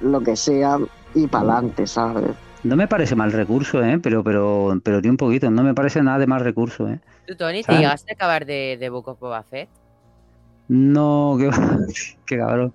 lo 0.00 0.20
que 0.20 0.36
sea 0.36 0.78
y 1.14 1.26
para 1.26 1.54
adelante, 1.54 1.86
¿sabes? 1.86 2.30
No 2.62 2.76
me 2.76 2.86
parece 2.88 3.16
mal 3.16 3.32
recurso, 3.32 3.82
¿eh? 3.82 3.98
Pero, 4.02 4.22
pero, 4.22 4.78
pero 4.84 5.00
tiene 5.00 5.12
un 5.12 5.16
poquito, 5.16 5.50
no 5.50 5.62
me 5.62 5.74
parece 5.74 6.02
nada 6.02 6.18
de 6.18 6.26
mal 6.26 6.40
recurso, 6.42 6.88
¿eh? 6.88 7.00
¿Tú, 7.26 7.34
Tony, 7.36 7.62
te 7.62 7.72
llegaste 7.76 8.12
a 8.12 8.14
acabar 8.14 8.44
de, 8.44 8.76
de 8.78 8.88
Book 8.90 9.08
of 9.08 9.18
Boba 9.18 9.42
Fett? 9.42 9.68
No, 10.68 11.36
qué 12.26 12.36
cabrón. 12.38 12.72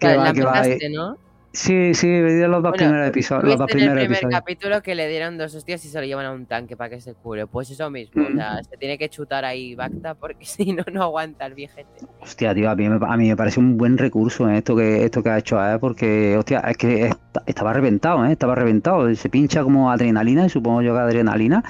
La- 0.00 0.16
va, 0.16 0.24
la 0.26 0.32
que 0.32 0.42
va. 0.42 0.58
empezaste, 0.58 0.90
¿no? 0.90 1.16
Sí, 1.54 1.92
sí, 1.92 2.06
vi 2.08 2.40
los 2.40 2.62
dos 2.62 2.62
Bueno, 2.62 2.76
primeros 2.76 3.08
episodios, 3.08 3.44
los 3.44 3.58
dos 3.58 3.68
en 3.72 3.76
el 3.76 3.76
primeros 3.76 3.94
primer 4.04 4.16
episodios. 4.16 4.40
capítulo 4.40 4.82
que 4.82 4.94
le 4.94 5.06
dieron 5.08 5.36
dos 5.36 5.54
hostias 5.54 5.84
y 5.84 5.88
se 5.88 6.00
lo 6.00 6.06
llevan 6.06 6.24
a 6.24 6.32
un 6.32 6.46
tanque 6.46 6.78
para 6.78 6.88
que 6.88 7.00
se 7.02 7.12
cure. 7.12 7.46
Pues 7.46 7.68
eso 7.70 7.90
mismo, 7.90 8.24
o 8.24 8.30
Mm. 8.30 8.36
sea, 8.36 8.64
se 8.64 8.76
tiene 8.78 8.96
que 8.96 9.10
chutar 9.10 9.44
ahí 9.44 9.74
Bacta 9.74 10.14
porque 10.14 10.44
si 10.46 10.72
no, 10.72 10.82
no 10.90 11.02
aguanta 11.02 11.44
el 11.44 11.52
viejete. 11.52 12.06
Hostia, 12.22 12.54
tío, 12.54 12.70
a 12.70 12.74
mí, 12.74 12.88
me, 12.88 12.98
a 13.06 13.16
mí 13.18 13.28
me 13.28 13.36
parece 13.36 13.60
un 13.60 13.76
buen 13.76 13.98
recurso 13.98 14.48
¿eh? 14.48 14.58
esto 14.58 14.74
que 14.74 15.04
esto 15.04 15.22
que 15.22 15.28
ha 15.28 15.36
hecho, 15.38 15.62
¿eh? 15.62 15.78
Porque, 15.78 16.38
hostia, 16.38 16.60
es 16.60 16.76
que 16.78 17.06
est- 17.08 17.20
estaba 17.44 17.74
reventado, 17.74 18.24
¿eh? 18.24 18.32
Estaba 18.32 18.54
reventado. 18.54 19.14
Se 19.14 19.28
pincha 19.28 19.62
como 19.62 19.90
adrenalina, 19.90 20.46
y 20.46 20.48
supongo 20.48 20.80
yo 20.80 20.94
que 20.94 21.00
adrenalina. 21.00 21.62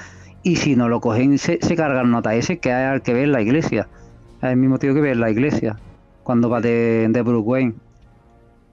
Y 0.44 0.56
si 0.56 0.76
no 0.76 0.88
lo 0.88 1.00
cogen, 1.00 1.38
se, 1.38 1.58
se 1.60 1.74
cargan 1.74 2.10
nota 2.12 2.34
ese 2.36 2.58
que 2.58 2.72
hay 2.72 2.84
al 2.84 3.02
que 3.02 3.14
ver 3.14 3.26
la 3.28 3.40
iglesia. 3.42 3.88
Es 4.40 4.50
el 4.50 4.56
mismo 4.58 4.78
tío 4.78 4.94
que 4.94 5.00
ve 5.00 5.10
en 5.10 5.20
la 5.20 5.30
iglesia. 5.30 5.76
Cuando 6.22 6.48
va 6.48 6.60
de, 6.60 7.08
de 7.10 7.22
Bruce 7.22 7.48
Wayne. 7.48 7.74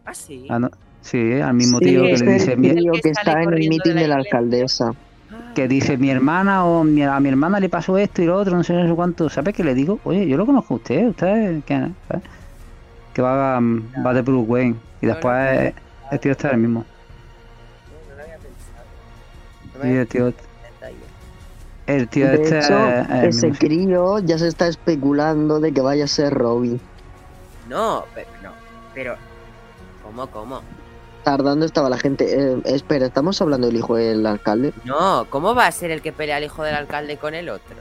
Ah, 0.06 0.14
sí. 0.14 0.46
Ah, 0.50 0.60
no, 0.60 0.70
sí, 1.02 1.40
al 1.42 1.54
mismo 1.54 1.80
Sí, 1.80 1.86
tío 1.86 2.04
que 2.04 2.18
le 2.18 2.34
dice, 2.34 2.52
el 2.54 2.60
mi- 2.60 2.70
tío 2.76 2.92
que 2.94 3.00
que 3.02 3.10
está 3.10 3.32
en 3.32 3.40
el 3.40 3.46
corriendo 3.46 3.84
de 3.84 3.90
meeting 3.90 3.96
la 3.96 4.02
de 4.02 4.08
la 4.08 4.14
iglesia. 4.20 4.38
alcaldesa. 4.38 4.92
Ah, 5.32 5.52
que 5.56 5.68
dice 5.68 5.98
mi 5.98 6.10
hermana 6.10 6.66
o 6.66 6.84
mi, 6.84 7.04
a 7.04 7.20
mi 7.20 7.30
hermana 7.30 7.60
le 7.60 7.70
pasó 7.70 7.98
esto 7.98 8.22
y 8.22 8.26
lo 8.26 8.38
otro, 8.38 8.56
no 8.56 8.64
sé, 8.64 8.74
no 8.74 8.88
sé 8.88 8.96
cuánto. 8.96 9.30
¿Sabes 9.30 9.54
qué 9.54 9.64
le 9.64 9.74
digo? 9.76 10.00
Oye, 10.04 10.28
yo 10.28 10.38
lo 10.38 10.46
conozco 10.46 10.76
a 10.76 10.78
usted, 10.78 11.08
usted 11.10 11.62
quién 11.66 11.84
es? 11.84 11.92
¿Sabes? 12.08 12.24
Que 13.14 13.22
va, 13.22 13.60
va 14.06 14.14
de 14.14 14.22
Bruce 14.22 14.50
Wayne 14.50 14.76
y 15.02 15.06
después 15.08 15.34
no, 15.34 15.62
el- 15.62 15.74
el 16.12 16.20
tío 16.20 16.32
está 16.32 16.48
es 16.50 16.54
el 16.54 16.60
mismo. 16.60 16.86
no, 19.76 19.84
el 19.84 20.08
tío, 20.08 20.26
detalle. 20.26 21.06
el 21.88 22.08
tío 22.10 22.28
De 22.28 22.34
este 22.44 22.58
hecho, 22.58 22.90
es 22.90 23.10
el 23.10 23.28
ese 23.28 23.48
mismo, 23.48 23.54
sí. 23.56 23.68
crío 23.68 24.20
ya 24.20 24.38
se 24.38 24.48
está 24.48 24.68
especulando 24.68 25.60
de 25.60 25.72
que 25.74 25.82
vaya 25.82 26.06
a 26.06 26.08
ser 26.08 26.34
Robin. 26.34 26.80
No, 27.68 28.06
pero, 28.14 28.30
no, 28.44 28.54
pero 28.94 29.16
¿cómo, 30.04 30.28
cómo? 30.28 30.62
Tardando 31.30 31.64
estaba 31.64 31.92
la 31.92 32.00
gente. 32.00 32.26
Eh, 32.26 32.58
espera, 32.66 33.06
¿estamos 33.06 33.40
hablando 33.40 33.68
del 33.68 33.78
hijo 33.78 33.96
del 33.96 34.26
alcalde? 34.26 34.74
No, 34.84 35.28
¿cómo 35.30 35.54
va 35.54 35.68
a 35.68 35.72
ser 35.72 35.92
el 35.92 36.02
que 36.02 36.12
pelea 36.12 36.38
al 36.38 36.44
hijo 36.44 36.64
del 36.64 36.74
alcalde 36.74 37.18
con 37.18 37.36
el 37.36 37.50
otro? 37.50 37.76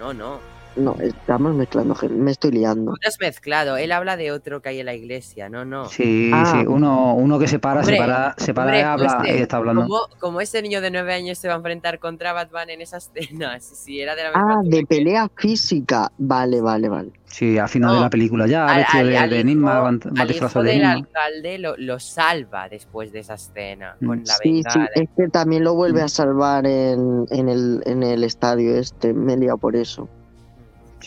No, 0.00 0.14
no. 0.14 0.40
No, 0.76 0.96
estamos 1.00 1.54
mezclando. 1.54 1.94
Me 2.10 2.32
estoy 2.32 2.50
liando. 2.50 2.94
Te 3.00 3.06
has 3.08 3.16
mezclado. 3.20 3.76
Él 3.76 3.92
habla 3.92 4.16
de 4.16 4.32
otro 4.32 4.60
que 4.60 4.70
hay 4.70 4.80
en 4.80 4.86
la 4.86 4.94
iglesia. 4.94 5.48
No, 5.48 5.64
no. 5.64 5.86
Sí, 5.86 6.30
Ah. 6.34 6.52
sí, 6.60 6.66
uno, 6.66 7.14
uno 7.14 7.38
que 7.38 7.46
se 7.46 7.58
para, 7.60 7.80
Hombre, 7.80 7.94
se 7.94 8.00
para, 8.02 8.34
se 8.38 8.54
para 8.54 8.66
hombre, 8.66 8.80
y 8.80 8.82
habla 8.82 9.10
José, 9.18 9.38
y 9.38 9.40
está 9.42 9.56
hablando. 9.58 9.82
¿Cómo, 9.82 10.00
cómo 10.18 10.40
ese 10.40 10.62
niño 10.62 10.80
de 10.80 10.90
nueve 10.90 11.14
años 11.14 11.38
se 11.38 11.46
va 11.46 11.54
a 11.54 11.56
enfrentar 11.58 12.00
contra 12.00 12.32
Batman 12.32 12.70
en 12.70 12.80
esa 12.80 12.96
escena? 12.96 13.58
Si, 13.60 13.76
si 13.76 14.00
era 14.00 14.16
de 14.16 14.24
la 14.24 14.28
misma 14.30 14.54
Ah, 14.54 14.60
de 14.64 14.80
que- 14.80 14.86
pelea 14.86 15.30
física. 15.36 16.10
Vale, 16.18 16.60
vale, 16.60 16.88
vale. 16.88 17.12
Sí, 17.26 17.56
al 17.58 17.68
final 17.68 17.90
No, 17.90 17.94
de 17.96 18.00
la 18.02 18.10
película 18.10 18.46
ya, 18.46 18.66
al- 18.66 18.78
vestido 18.78 19.00
al- 19.00 19.08
de, 19.10 19.18
al 19.18 19.30
de 19.30 19.36
hijo- 19.36 19.42
enigma, 19.42 19.80
va, 19.80 20.24
disfrazado 20.26 20.64
de 20.64 20.72
enigma. 20.72 20.92
alcalde 20.92 21.58
lo, 21.58 21.76
lo 21.76 21.98
salva 22.00 22.68
después 22.68 23.12
de 23.12 23.20
esa 23.20 23.34
escena 23.34 23.96
Mm. 24.00 24.06
con 24.06 24.18
la 24.24 24.34
Sí, 24.42 24.62
sí, 24.68 24.80
es 24.94 25.08
que 25.16 25.28
también 25.28 25.62
lo 25.64 25.74
vuelve 25.74 26.02
a 26.02 26.08
salvar 26.08 26.66
en, 26.66 27.26
en, 27.30 27.48
el, 27.48 27.82
en 27.86 28.02
el 28.02 28.24
estadio 28.24 28.76
este. 28.76 29.12
Me 29.14 29.34
he 29.34 29.36
liado 29.36 29.58
por 29.58 29.74
eso. 29.76 30.08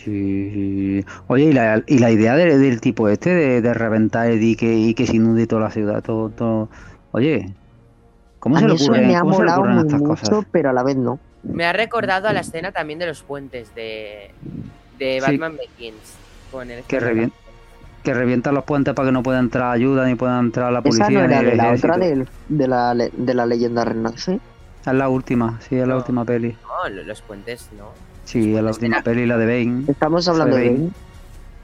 Sí. 0.04 1.04
Oye, 1.28 1.46
y 1.46 1.54
la, 1.54 1.84
y 1.88 2.00
la 2.00 2.12
idea 2.12 2.36
de- 2.36 2.58
del 2.58 2.80
tipo 2.82 3.10
este 3.10 3.32
de, 3.34 3.62
de 3.62 3.74
reventar 3.74 4.28
el 4.28 4.40
dique 4.40 4.72
y 4.74 4.94
que 4.94 5.06
se 5.08 5.16
inunde 5.16 5.48
toda 5.48 5.64
la 5.64 5.72
ciudad, 5.72 6.04
todo, 6.04 6.30
todo. 6.30 6.70
Oye, 7.12 7.54
¿cómo 8.40 8.58
A 8.58 8.60
se 8.60 8.66
mí 8.66 8.70
le 8.72 8.76
eso 8.76 8.86
ocurren, 8.86 9.08
me 9.08 9.16
ha 9.16 9.22
cómo 9.22 9.34
se 9.34 9.44
le 9.44 9.52
molado 9.52 9.84
mucho, 9.84 10.00
cosas? 10.04 10.46
pero 10.52 10.70
a 10.70 10.74
la 10.74 10.84
vez 10.84 10.96
no. 10.96 11.20
Me 11.44 11.66
ha 11.66 11.74
recordado 11.74 12.28
a 12.28 12.34
la 12.34 12.42
escena 12.42 12.72
también 12.72 13.00
de 13.00 13.06
los 13.08 13.24
puentes 13.24 13.74
de, 13.74 14.32
de 15.00 15.20
Sí. 15.26 15.32
Batman 15.32 15.58
Begins. 15.58 16.16
Con 16.52 16.70
el 16.72 16.84
Que, 16.84 17.00
revien- 17.00 17.32
que 18.04 18.14
revientan 18.14 18.56
los 18.56 18.64
puentes 18.64 18.94
para 18.94 19.08
que 19.10 19.12
no 19.12 19.24
pueda 19.24 19.40
entrar 19.40 19.72
ayuda 19.74 20.06
ni 20.06 20.16
pueda 20.16 20.40
entrar 20.40 20.72
la 20.72 20.82
policía. 20.82 21.06
Esa 21.06 21.14
no 21.14 21.24
era 21.26 21.42
ni 21.42 21.50
de 21.52 21.56
la 21.56 21.72
otra 21.74 21.98
del- 21.98 22.28
de, 22.50 22.68
la, 22.68 22.94
de 22.96 23.34
la 23.34 23.46
leyenda 23.46 23.84
renace. 23.84 24.40
Es 24.86 24.94
la 24.94 25.10
última, 25.10 25.60
sí, 25.68 25.76
es 25.76 25.86
la 25.88 25.98
última 25.98 26.24
peli. 26.24 26.56
No, 26.64 26.90
lo- 26.90 27.04
los 27.04 27.22
puentes 27.22 27.70
no. 27.78 27.90
Sí, 28.28 28.52
la 28.52 28.72
última 28.72 29.02
peli, 29.02 29.26
la 29.26 29.38
de 29.38 29.46
Bane. 29.46 29.86
Estamos 29.88 30.28
hablando 30.28 30.58
de 30.58 30.66
Bane. 30.66 30.78
Bane. 30.80 30.92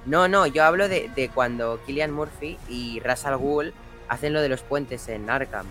No, 0.05 0.28
no, 0.28 0.47
yo 0.47 0.64
hablo 0.64 0.88
de, 0.88 1.09
de 1.16 1.30
cuando 1.30 1.80
Killian 1.86 2.11
Murphy 2.11 2.57
y 2.70 2.99
Ra's 3.01 3.26
al 3.26 3.38
Ghul 3.38 3.74
hacen 4.07 4.32
lo 4.34 4.41
de 4.41 4.49
los 4.49 4.61
puentes 4.61 5.07
en 5.09 5.30
Arkham. 5.30 5.66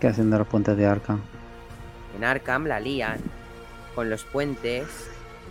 ¿Qué 0.00 0.08
hacen 0.08 0.30
de 0.30 0.38
los 0.38 0.46
puentes 0.46 0.76
de 0.76 0.86
Arkham? 0.86 1.20
En 2.16 2.24
Arkham 2.24 2.66
la 2.66 2.80
lían 2.80 3.18
con 3.94 4.08
los 4.10 4.24
puentes. 4.24 4.84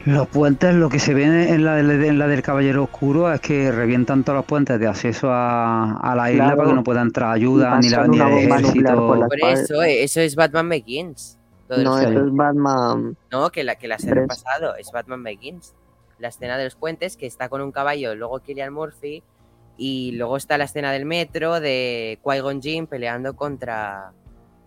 Los 0.06 0.28
puentes, 0.28 0.74
lo 0.76 0.90
que 0.90 0.98
se 1.00 1.14
ve 1.14 1.24
en 1.26 1.66
la, 1.66 1.76
del- 1.76 2.04
en 2.04 2.18
la 2.20 2.28
del 2.28 2.42
Caballero 2.42 2.84
Oscuro 2.84 3.32
es 3.34 3.42
que 3.42 3.72
revientan 3.72 4.24
todos 4.24 4.38
los 4.38 4.46
puentes 4.46 4.80
de 4.80 4.88
acceso 4.88 5.30
a, 5.32 5.98
a 6.00 6.16
la 6.16 6.32
isla 6.32 6.46
Claro. 6.46 6.58
para 6.58 6.70
que 6.70 6.76
no 6.76 6.84
pueda 6.84 7.02
entrar 7.02 7.32
ayuda, 7.34 7.80
ni, 7.80 7.90
la, 7.90 8.08
ni 8.08 8.18
el 8.18 8.24
por 8.24 8.32
ejército. 8.32 9.20
eso, 9.44 9.82
eso 9.84 10.22
es 10.22 10.36
Batman 10.36 10.70
Begins. 10.70 11.38
No, 11.70 12.00
eso 12.00 12.26
es 12.26 12.34
Batman. 12.34 13.16
No, 13.32 13.50
que 13.52 13.64
la, 13.64 13.76
que 13.76 13.88
la 13.88 13.96
escena 13.96 14.14
Tres. 14.14 14.28
pasado 14.28 14.76
es 14.76 14.92
Batman 14.92 15.24
Begins. 15.24 15.76
La 16.18 16.28
escena 16.30 16.58
de 16.58 16.66
los 16.66 16.76
puentes, 16.76 17.16
que 17.16 17.26
está 17.28 17.48
con 17.50 17.62
un 17.62 17.72
caballo, 17.72 18.16
luego 18.16 18.40
Killian 18.40 18.74
Murphy, 18.74 19.24
y 19.78 20.12
luego 20.14 20.36
está 20.36 20.58
la 20.58 20.66
escena 20.66 20.92
del 20.92 21.06
metro 21.06 21.60
de 21.62 22.20
Qui-Gon 22.24 22.62
Jinn 22.62 22.88
peleando 22.88 23.36
contra, 23.36 24.12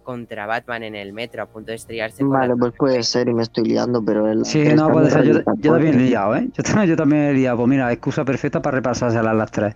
contra 0.03 0.47
Batman 0.47 0.85
en 0.85 0.95
el 0.95 1.13
metro, 1.13 1.43
a 1.43 1.47
punto 1.47 1.71
de 1.73 1.75
estrellarse 1.77 2.23
con 2.23 2.31
Vale, 2.31 2.55
pues 2.57 2.73
puede 2.79 3.03
ser 3.03 3.29
y 3.29 3.35
me 3.35 3.43
estoy 3.43 3.65
liando, 3.65 4.03
pero 4.03 4.27
él. 4.31 4.45
Sí, 4.47 4.65
no, 4.75 4.89
puede 4.89 5.11
ser. 5.11 5.25
Yo, 5.25 5.41
yo 5.59 5.73
también 5.73 5.95
he 6.01 6.05
liado, 6.05 6.37
¿eh? 6.37 6.49
Yo, 6.55 6.63
también- 6.63 6.89
yo 6.89 6.97
también 6.97 7.23
he 7.25 7.35
liado. 7.35 7.59
Pues 7.59 7.69
mira, 7.69 7.93
excusa 7.93 8.25
perfecta 8.25 8.63
para 8.63 8.77
repasárselas 8.77 9.35
las 9.37 9.51
tres. 9.51 9.75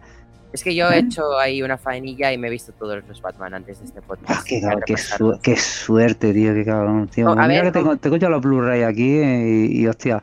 Es 0.53 0.63
que 0.65 0.75
yo 0.75 0.89
he 0.91 0.99
hecho 1.01 1.39
ahí 1.39 1.63
una 1.63 1.77
faenilla 1.77 2.33
y 2.33 2.39
me 2.39 2.47
he 2.49 2.51
visto 2.51 2.73
todos 2.73 3.03
los 3.07 3.21
Batman 3.21 3.55
antes 3.55 3.79
de 3.81 3.85
este 3.87 4.01
podcast. 4.01 4.31
Ah, 4.31 4.43
qué, 4.47 4.61
cabrón, 4.61 4.83
qué, 4.87 4.97
su- 4.97 5.39
qué 5.43 5.57
suerte, 5.57 6.33
tío, 6.33 6.55
qué 6.55 6.65
cabrón, 6.65 7.09
tío. 7.09 7.27
No, 7.27 7.33
a 7.33 7.47
Mira 7.49 7.63
ver, 7.63 7.73
que 7.73 7.79
tengo, 7.79 7.97
tengo 7.97 8.17
ya 8.17 8.29
los 8.29 8.41
Blu-ray 8.41 8.83
aquí 8.83 9.19
y, 9.21 9.81
y, 9.83 9.87
hostia. 9.87 10.23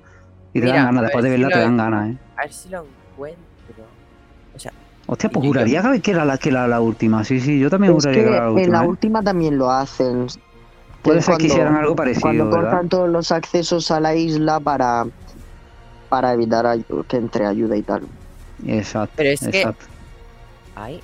Y 0.53 0.59
te 0.59 0.65
Mira, 0.65 0.77
dan 0.77 0.85
ganas, 0.85 1.01
después 1.03 1.23
de 1.23 1.29
si 1.29 1.31
verla 1.33 1.47
te 1.49 1.55
lo- 1.55 1.61
dan 1.61 1.77
ganas, 1.77 2.09
¿eh? 2.09 2.17
A 2.37 2.41
ver 2.41 2.53
si 2.53 2.69
lo 2.69 2.85
encuentro. 3.13 3.43
O 4.55 4.59
sea, 4.59 4.71
Hostia, 5.05 5.29
pues 5.29 5.43
yo- 5.43 5.49
juraría 5.49 5.83
que 6.01 6.11
era 6.11 6.25
la, 6.25 6.37
que 6.37 6.49
era 6.49 6.67
la 6.67 6.79
última. 6.81 7.23
Sí, 7.23 7.39
sí, 7.39 7.59
yo 7.59 7.69
también 7.69 7.95
Es 7.97 8.05
que 8.05 8.09
juraría 8.13 8.23
que 8.23 8.29
era 8.29 8.39
la 8.39 8.47
en 8.49 8.53
última. 8.55 8.77
la 8.79 8.83
¿eh? 8.83 8.87
última 8.87 9.21
también 9.23 9.57
lo 9.57 9.71
hacen. 9.71 10.27
Puede 11.01 11.21
ser 11.21 11.37
que 11.37 11.47
hicieran 11.47 11.75
algo 11.75 11.95
parecido, 11.95 12.21
Cuando 12.21 12.45
¿verdad? 12.45 12.61
cortan 12.71 12.89
todos 12.89 13.09
los 13.09 13.31
accesos 13.31 13.91
a 13.91 13.99
la 13.99 14.15
isla 14.15 14.59
para, 14.61 15.05
para 16.09 16.33
evitar 16.33 16.65
que 17.07 17.17
entre 17.17 17.45
ayuda 17.45 17.75
y 17.75 17.81
tal. 17.81 18.03
Exacto, 18.65 19.13
Pero 19.17 19.29
es 19.31 19.39
que- 19.41 19.47
exacto. 19.59 19.85
Ay. 20.75 21.01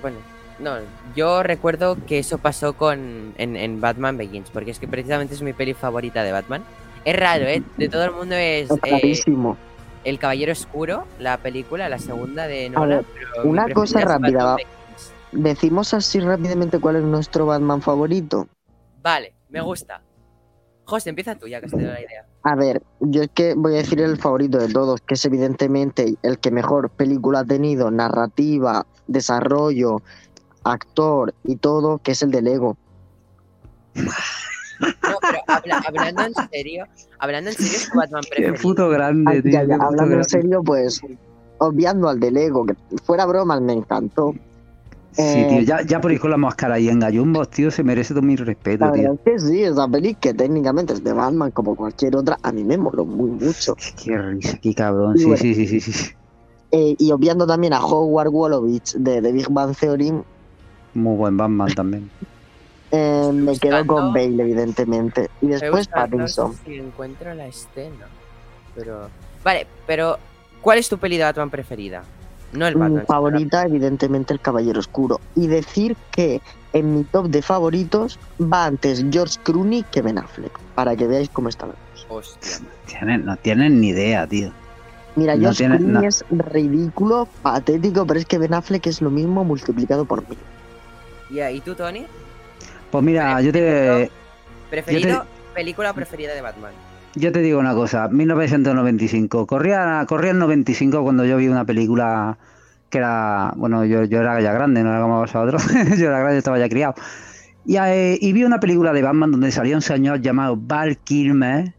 Bueno, 0.00 0.18
no, 0.58 0.76
yo 1.14 1.42
recuerdo 1.42 1.96
que 2.06 2.18
eso 2.18 2.38
pasó 2.38 2.72
con 2.74 3.34
en, 3.38 3.56
en 3.56 3.80
Batman 3.80 4.16
Begins, 4.16 4.50
porque 4.50 4.70
es 4.70 4.78
que 4.78 4.88
precisamente 4.88 5.34
es 5.34 5.42
mi 5.42 5.52
peli 5.52 5.74
favorita 5.74 6.22
de 6.22 6.32
Batman. 6.32 6.64
Es 7.04 7.16
raro, 7.16 7.44
¿eh? 7.46 7.62
De 7.76 7.88
todo 7.88 8.04
el 8.04 8.12
mundo 8.12 8.34
es 8.34 8.70
Es 8.70 8.76
eh, 8.84 8.90
rarísimo. 8.90 9.56
El 10.04 10.18
Caballero 10.18 10.52
Oscuro, 10.52 11.06
la 11.18 11.38
película, 11.38 11.88
la 11.88 11.98
segunda 11.98 12.46
de 12.46 12.70
Nolan. 12.70 12.88
ver, 12.98 13.04
pero 13.14 13.48
una 13.48 13.68
cosa 13.72 14.00
rápida. 14.00 14.56
Decimos 15.32 15.92
así 15.94 16.20
rápidamente 16.20 16.78
cuál 16.78 16.96
es 16.96 17.02
nuestro 17.02 17.46
Batman 17.46 17.82
favorito. 17.82 18.48
Vale, 19.02 19.34
me 19.48 19.60
gusta. 19.60 20.02
José, 20.84 21.10
empieza 21.10 21.34
tú 21.34 21.46
ya 21.46 21.60
que 21.60 21.66
has 21.66 21.72
tenido 21.72 21.92
la 21.92 22.00
idea. 22.00 22.26
A 22.44 22.54
ver, 22.54 22.82
yo 23.00 23.22
es 23.22 23.30
que 23.34 23.54
voy 23.54 23.74
a 23.74 23.78
decir 23.78 24.00
el 24.00 24.16
favorito 24.16 24.58
de 24.58 24.68
todos, 24.68 25.00
que 25.00 25.14
es 25.14 25.24
evidentemente 25.24 26.14
el 26.22 26.38
que 26.38 26.50
mejor 26.50 26.88
película 26.90 27.40
ha 27.40 27.44
tenido, 27.44 27.90
narrativa, 27.90 28.86
desarrollo, 29.06 30.02
actor 30.64 31.34
y 31.44 31.56
todo, 31.56 31.98
que 31.98 32.12
es 32.12 32.22
el 32.22 32.30
de 32.30 32.42
Lego. 32.42 32.76
No, 33.94 35.18
pero 35.20 35.38
habla- 35.48 35.82
hablando 35.86 36.22
en 36.22 36.34
serio, 36.50 36.86
hablando 37.18 37.50
en 37.50 37.56
serio, 37.56 37.78
es 37.78 37.90
Batman 37.92 38.22
Qué 38.22 38.28
preferido. 38.36 38.62
puto 38.62 38.88
grande, 38.88 39.32
Ay, 39.32 39.42
tío. 39.42 39.52
ya, 39.52 39.60
qué 39.62 39.66
ya, 39.68 39.74
puto 39.74 39.86
hablando 39.86 40.02
en 40.04 40.10
grande. 40.10 40.28
serio, 40.30 40.62
pues 40.62 41.00
obviando 41.58 42.08
al 42.08 42.20
de 42.20 42.30
Lego, 42.30 42.64
que 42.66 42.74
fuera 43.04 43.26
bromas 43.26 43.60
me 43.60 43.72
encantó. 43.72 44.34
Sí, 45.12 45.22
Eh, 45.22 45.46
tío, 45.48 45.60
ya, 45.62 45.82
ya 45.82 46.00
por 46.00 46.12
ir 46.12 46.20
con 46.20 46.30
la 46.30 46.36
máscara 46.36 46.78
y 46.78 46.88
en 46.88 47.00
gallumbos, 47.00 47.48
tío, 47.50 47.70
se 47.70 47.82
merece 47.82 48.14
todo 48.14 48.22
mi 48.22 48.36
respeto, 48.36 48.84
La 48.86 48.92
tío. 48.92 49.02
verdad 49.02 49.18
es 49.24 49.42
que 49.42 49.48
sí, 49.48 49.62
esa 49.64 49.88
peli 49.88 50.14
que 50.14 50.32
técnicamente 50.34 50.92
es 50.92 51.02
de 51.02 51.12
Batman 51.12 51.50
como 51.50 51.74
cualquier 51.74 52.14
otra, 52.16 52.38
a 52.42 52.52
mí 52.52 52.62
me 52.62 52.76
moló 52.76 53.04
muy 53.04 53.30
mucho. 53.30 53.74
Qué 54.02 54.16
risa, 54.16 54.58
qué 54.62 54.74
cabrón. 54.74 55.14
Y 55.16 55.18
Sí, 55.20 55.24
bueno. 55.24 55.38
sí, 55.40 55.54
sí, 55.54 55.66
sí, 55.66 55.80
sí. 55.80 56.10
Eh, 56.70 56.94
y 56.98 57.10
obviando 57.12 57.46
también 57.46 57.72
a 57.72 57.84
Howard 57.84 58.30
Wolowitz 58.30 58.94
de 58.98 59.22
The 59.22 59.32
Big 59.32 59.48
Bang 59.50 59.74
Theory, 59.74 60.12
Muy 60.94 61.16
buen 61.16 61.36
Batman 61.36 61.74
también. 61.74 62.10
eh, 62.92 63.30
me 63.32 63.58
quedo 63.58 63.86
con 63.86 64.12
Bale, 64.12 64.42
evidentemente. 64.42 65.30
Y 65.40 65.46
después 65.48 65.88
Pattinson. 65.88 66.54
Si 66.64 66.74
encuentro 66.76 67.32
la 67.34 67.46
escena. 67.46 68.06
Pero. 68.74 69.08
Vale, 69.42 69.66
pero. 69.86 70.18
¿Cuál 70.60 70.78
es 70.78 70.88
tu 70.88 70.98
peli 70.98 71.16
de 71.16 71.24
Batman 71.24 71.50
preferida? 71.50 72.02
No 72.52 72.66
el 72.66 72.74
Batman. 72.74 73.00
Mi 73.00 73.06
favorita, 73.06 73.64
evidentemente, 73.64 74.32
El 74.32 74.40
Caballero 74.40 74.80
Oscuro. 74.80 75.20
Y 75.36 75.46
decir 75.48 75.96
que 76.10 76.40
en 76.72 76.94
mi 76.94 77.04
top 77.04 77.26
de 77.28 77.42
favoritos 77.42 78.18
va 78.40 78.64
antes 78.66 79.04
George 79.10 79.38
Clooney 79.42 79.84
que 79.90 80.02
Ben 80.02 80.18
Affleck, 80.18 80.58
para 80.74 80.96
que 80.96 81.06
veáis 81.06 81.28
cómo 81.30 81.48
está 81.48 81.66
la 81.66 81.72
cosa. 81.72 82.06
la- 82.08 82.14
Hostia. 82.14 82.58
Tienen, 82.86 83.24
no 83.26 83.36
tienen 83.36 83.80
ni 83.80 83.88
idea, 83.88 84.26
tío. 84.26 84.50
Mira, 85.16 85.34
No 85.34 85.40
George 85.42 85.58
tiene- 85.58 85.76
Clooney 85.78 85.94
no. 86.02 86.08
es 86.08 86.24
ridículo, 86.30 87.28
patético, 87.42 88.06
pero 88.06 88.20
es 88.20 88.26
que 88.26 88.38
Ben 88.38 88.54
Affleck 88.54 88.86
es 88.86 89.02
lo 89.02 89.10
mismo 89.10 89.44
multiplicado 89.44 90.04
por 90.04 90.26
mil. 90.28 90.38
Ya, 91.30 91.50
¿Y 91.50 91.60
tú, 91.60 91.74
Tony? 91.74 92.06
Pues 92.90 93.04
mira, 93.04 93.40
yo 93.42 93.52
te, 93.52 94.10
¿Preferido? 94.70 95.26
¿Película 95.54 95.92
preferida 95.92 96.34
de 96.34 96.40
Batman? 96.40 96.72
Yo 97.14 97.32
te 97.32 97.40
digo 97.40 97.58
una 97.58 97.74
cosa. 97.74 98.08
1995. 98.08 99.46
Corría, 99.46 100.04
corría 100.08 100.32
el 100.32 100.38
95 100.38 101.02
cuando 101.02 101.24
yo 101.24 101.36
vi 101.36 101.48
una 101.48 101.64
película 101.64 102.38
que 102.90 102.98
era... 102.98 103.52
Bueno, 103.56 103.84
yo, 103.84 104.04
yo 104.04 104.20
era 104.20 104.40
ya 104.40 104.52
grande, 104.52 104.82
no 104.82 104.90
era 104.90 105.00
como 105.00 105.18
vosotros. 105.18 105.62
yo 105.98 106.08
era 106.08 106.20
grande, 106.20 106.38
estaba 106.38 106.58
ya 106.58 106.68
criado. 106.68 106.94
Y, 107.64 107.76
eh, 107.76 108.18
y 108.20 108.32
vi 108.32 108.44
una 108.44 108.60
película 108.60 108.92
de 108.92 109.02
Batman 109.02 109.30
donde 109.30 109.52
salía 109.52 109.76
un 109.76 109.82
señor 109.82 110.20
llamado 110.20 110.56
Val 110.56 110.96
Kilmer, 110.98 111.74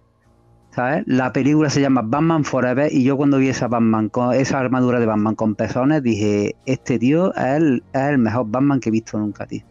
¿sabes? 0.72 1.04
La 1.08 1.34
película 1.34 1.70
se 1.70 1.82
llama 1.82 2.04
Batman 2.04 2.44
Forever 2.44 2.94
y 2.94 3.04
yo 3.04 3.18
cuando 3.18 3.38
vi 3.38 3.50
esa 3.50 3.68
Batman, 3.68 4.10
con 4.10 4.34
esa 4.36 4.60
armadura 4.60 5.00
de 5.00 5.08
Batman 5.08 5.36
con 5.36 5.56
pezones, 5.56 6.04
dije, 6.04 6.56
este 6.66 7.00
tío 7.00 7.34
es 7.34 7.44
el, 7.44 7.84
es 7.94 8.02
el 8.02 8.18
mejor 8.20 8.46
Batman 8.50 8.80
que 8.80 8.90
he 8.90 8.92
visto 8.92 9.18
nunca, 9.18 9.48
tío. 9.48 9.64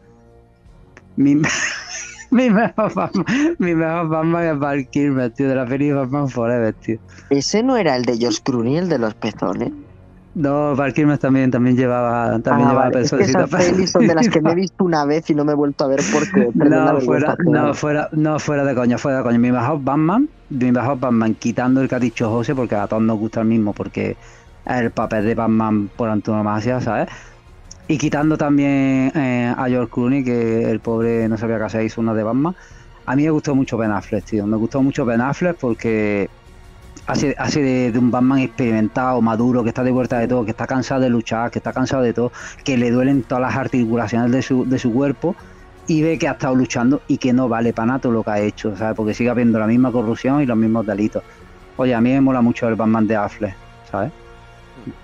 Mi, 1.16 1.40
mi 2.30 2.50
mejor 2.50 2.94
Batman, 2.94 3.24
mi 3.58 3.74
mejor 3.74 4.08
Batman 4.08 4.44
es 4.44 4.58
Val 4.58 4.88
Kilmer, 4.90 5.30
tío, 5.32 5.48
de 5.48 5.54
la 5.54 5.66
película 5.66 6.02
Batman 6.02 6.28
Forever, 6.28 6.74
tío. 6.74 6.98
Ese 7.30 7.62
no 7.62 7.76
era 7.76 7.96
el 7.96 8.04
de 8.04 8.16
George 8.18 8.40
Clooney, 8.44 8.76
el 8.76 8.88
de 8.88 8.98
los 8.98 9.14
pezones. 9.14 9.72
No, 10.34 10.76
Val 10.76 10.92
Kilmer 10.94 11.18
también, 11.18 11.50
también 11.50 11.76
llevaba, 11.76 12.38
también 12.40 12.68
Ah, 12.68 12.70
llevaba 12.70 12.90
vale. 12.90 13.00
Es 13.00 13.10
que 13.10 13.22
esas 13.22 13.50
pelis 13.50 13.90
son 13.90 14.06
de 14.06 14.14
las 14.14 14.28
que 14.28 14.40
me 14.40 14.52
he 14.52 14.54
visto 14.66 14.84
una 14.84 15.04
vez 15.04 15.28
y 15.30 15.34
no 15.34 15.44
me 15.44 15.52
he 15.52 15.54
vuelto 15.56 15.84
a 15.84 15.88
ver 15.88 16.00
porque 16.12 16.50
No, 16.54 17.00
fuera, 17.00 17.36
no, 17.44 17.74
fuera, 17.74 18.08
no, 18.12 18.38
fuera 18.38 18.64
de 18.64 18.74
coña, 18.74 18.98
fuera 18.98 19.18
de 19.18 19.24
coña. 19.24 19.38
Mi 19.38 19.50
mejor 19.50 19.82
Batman, 19.82 20.28
mi 20.50 20.70
mejor 20.70 21.00
Batman, 21.00 21.34
quitando 21.34 21.80
el 21.80 21.88
que 21.88 21.94
ha 21.96 21.98
dicho 21.98 22.30
José, 22.30 22.54
porque 22.54 22.76
a 22.76 22.86
todos 22.86 23.02
nos 23.02 23.18
gusta 23.18 23.40
el 23.40 23.46
mismo, 23.48 23.72
porque 23.72 24.10
es 24.64 24.80
el 24.80 24.92
papel 24.92 25.24
de 25.24 25.34
Batman 25.34 25.88
por 25.96 26.08
antonomasia, 26.08 26.80
¿sabes? 26.80 27.08
Y 27.90 27.96
quitando 27.96 28.36
también 28.36 29.10
eh, 29.14 29.54
a 29.56 29.66
George 29.66 29.90
Clooney, 29.90 30.22
que 30.22 30.70
el 30.70 30.78
pobre 30.80 31.26
no 31.26 31.38
sabía 31.38 31.56
qué 31.56 31.64
hacer, 31.64 31.82
hizo 31.84 32.02
una 32.02 32.12
de 32.12 32.22
Batman. 32.22 32.54
A 33.06 33.16
mí 33.16 33.24
me 33.24 33.30
gustó 33.30 33.54
mucho 33.54 33.78
Ben 33.78 33.90
Affleck, 33.90 34.24
tío. 34.24 34.46
Me 34.46 34.58
gustó 34.58 34.82
mucho 34.82 35.06
Ben 35.06 35.22
Affleck 35.22 35.56
porque 35.56 36.28
hace, 37.06 37.34
hace 37.38 37.62
de, 37.62 37.98
un 37.98 38.10
Batman 38.10 38.40
experimentado, 38.40 39.22
maduro, 39.22 39.62
que 39.62 39.70
está 39.70 39.82
de 39.82 39.90
vuelta 39.90 40.18
de 40.18 40.28
todo, 40.28 40.44
que 40.44 40.50
está 40.50 40.66
cansado 40.66 41.00
de 41.00 41.08
luchar, 41.08 41.50
que 41.50 41.60
está 41.60 41.72
cansado 41.72 42.02
de 42.02 42.12
todo, 42.12 42.30
que 42.62 42.76
le 42.76 42.90
duelen 42.90 43.22
todas 43.22 43.40
las 43.40 43.56
articulaciones 43.56 44.30
de 44.32 44.42
su, 44.42 44.68
de 44.68 44.78
su 44.78 44.92
cuerpo 44.92 45.34
y 45.86 46.02
ve 46.02 46.18
que 46.18 46.28
ha 46.28 46.32
estado 46.32 46.54
luchando 46.54 47.00
y 47.08 47.16
que 47.16 47.32
no 47.32 47.48
vale 47.48 47.72
para 47.72 47.86
nada 47.86 47.98
todo 48.00 48.12
lo 48.12 48.22
que 48.22 48.30
ha 48.30 48.40
hecho, 48.40 48.76
¿sabes? 48.76 48.94
Porque 48.94 49.14
sigue 49.14 49.30
habiendo 49.30 49.58
la 49.58 49.66
misma 49.66 49.90
corrupción 49.90 50.42
y 50.42 50.46
los 50.46 50.58
mismos 50.58 50.84
delitos. 50.84 51.22
Oye, 51.78 51.94
a 51.94 52.02
mí 52.02 52.12
me 52.12 52.20
mola 52.20 52.42
mucho 52.42 52.68
el 52.68 52.74
Batman 52.74 53.06
de 53.06 53.16
Affleck, 53.16 53.54
¿sabes? 53.90 54.12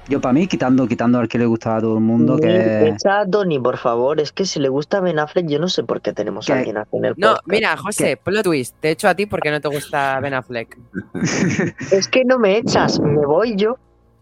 Yo 0.09 0.21
para 0.21 0.33
mí, 0.33 0.47
quitando, 0.47 0.87
quitando 0.87 1.19
al 1.19 1.29
que 1.29 1.39
le 1.39 1.47
gustaba 1.47 1.77
a 1.77 1.81
todo 1.81 1.95
el 1.97 2.03
mundo, 2.05 2.37
que 2.39 2.89
Echa 2.89 3.21
a 3.21 3.27
por 3.63 3.77
favor. 3.77 4.21
Es 4.21 4.33
que 4.33 4.45
si 4.45 4.61
le 4.61 4.69
gusta 4.69 5.01
Ben 5.01 5.19
Affleck, 5.19 5.47
yo 5.47 5.59
no 5.59 5.69
sé 5.69 5.83
por 5.85 6.01
qué 6.01 6.13
tenemos 6.13 6.49
a 6.49 6.55
¿Qué? 6.55 6.59
alguien 6.61 6.77
en 6.93 7.05
el 7.05 7.15
No, 7.17 7.29
podcast. 7.31 7.47
mira, 7.49 7.77
José, 7.77 8.17
plot 8.17 8.45
twist. 8.45 8.77
Te 8.81 8.91
echo 8.91 9.09
a 9.09 9.15
ti 9.15 9.27
porque 9.27 9.51
no 9.51 9.61
te 9.61 9.69
gusta 9.69 10.19
Ben 10.21 10.35
Affleck. 10.35 10.79
Es 11.91 12.09
que 12.09 12.25
no 12.25 12.39
me 12.39 12.57
echas, 12.59 13.01
me 13.01 13.25
voy 13.25 13.57
yo. 13.57 13.77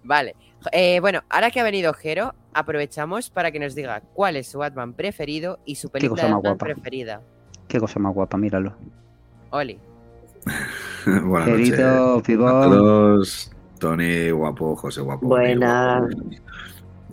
Vale. 0.05 0.35
Eh, 0.71 1.01
bueno, 1.01 1.21
ahora 1.29 1.51
que 1.51 1.61
ha 1.61 1.65
venido 1.65 1.93
Jero, 1.93 2.35
aprovechamos 2.55 3.31
para 3.31 3.51
que 3.51 3.59
nos 3.59 3.75
diga 3.75 4.01
cuál 4.15 4.37
es 4.37 4.49
su 4.49 4.59
Batman 4.59 4.93
preferido 4.95 5.59
y 5.65 5.75
su 5.75 5.91
película 5.91 6.23
cosa 6.23 6.27
de 6.27 6.33
más 6.35 6.43
Batman 6.43 6.53
guapa. 6.59 6.65
preferida. 6.67 7.21
Qué 7.69 7.81
cosa 7.81 7.99
más 7.99 8.15
guapa, 8.15 8.37
míralo. 8.39 8.75
Oli. 9.51 9.79
Buenas 11.07 11.49
Querido, 11.49 12.07
noches. 12.17 12.23
Pibón. 12.27 13.23
Tony, 13.83 14.30
guapo, 14.30 14.76
José, 14.76 15.01
guapo. 15.01 15.26
Buenas. 15.26 16.05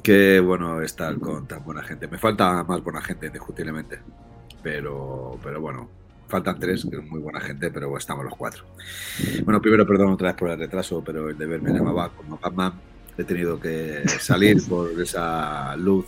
Qué 0.04 0.40
bueno 0.40 0.80
estar 0.84 1.18
con 1.18 1.48
tan 1.48 1.64
buena 1.64 1.82
gente. 1.82 2.08
Me 2.08 2.20
falta 2.20 2.64
más 2.64 2.84
buena 2.84 3.02
gente, 3.02 3.26
indiscutiblemente. 3.26 4.00
Pero, 4.62 5.40
pero 5.44 5.60
bueno, 5.62 5.90
faltan 6.28 6.60
tres, 6.60 6.86
que 6.88 6.98
es 6.98 7.04
muy 7.10 7.22
buena 7.22 7.42
gente, 7.42 7.72
pero 7.72 7.98
estamos 7.98 8.24
los 8.24 8.36
cuatro. 8.36 8.66
Bueno, 9.46 9.60
primero, 9.60 9.88
perdón 9.88 10.12
otra 10.12 10.28
vez 10.28 10.38
por 10.38 10.52
el 10.52 10.60
retraso, 10.60 11.04
pero 11.04 11.30
el 11.30 11.40
deber 11.40 11.60
me 11.60 11.72
llamaba 11.72 12.10
como 12.10 12.38
Batman. 12.38 12.74
He 13.18 13.24
tenido 13.24 13.60
que 13.60 14.08
salir 14.20 14.58
por 14.70 14.92
esa 15.02 15.76
luz 15.76 16.06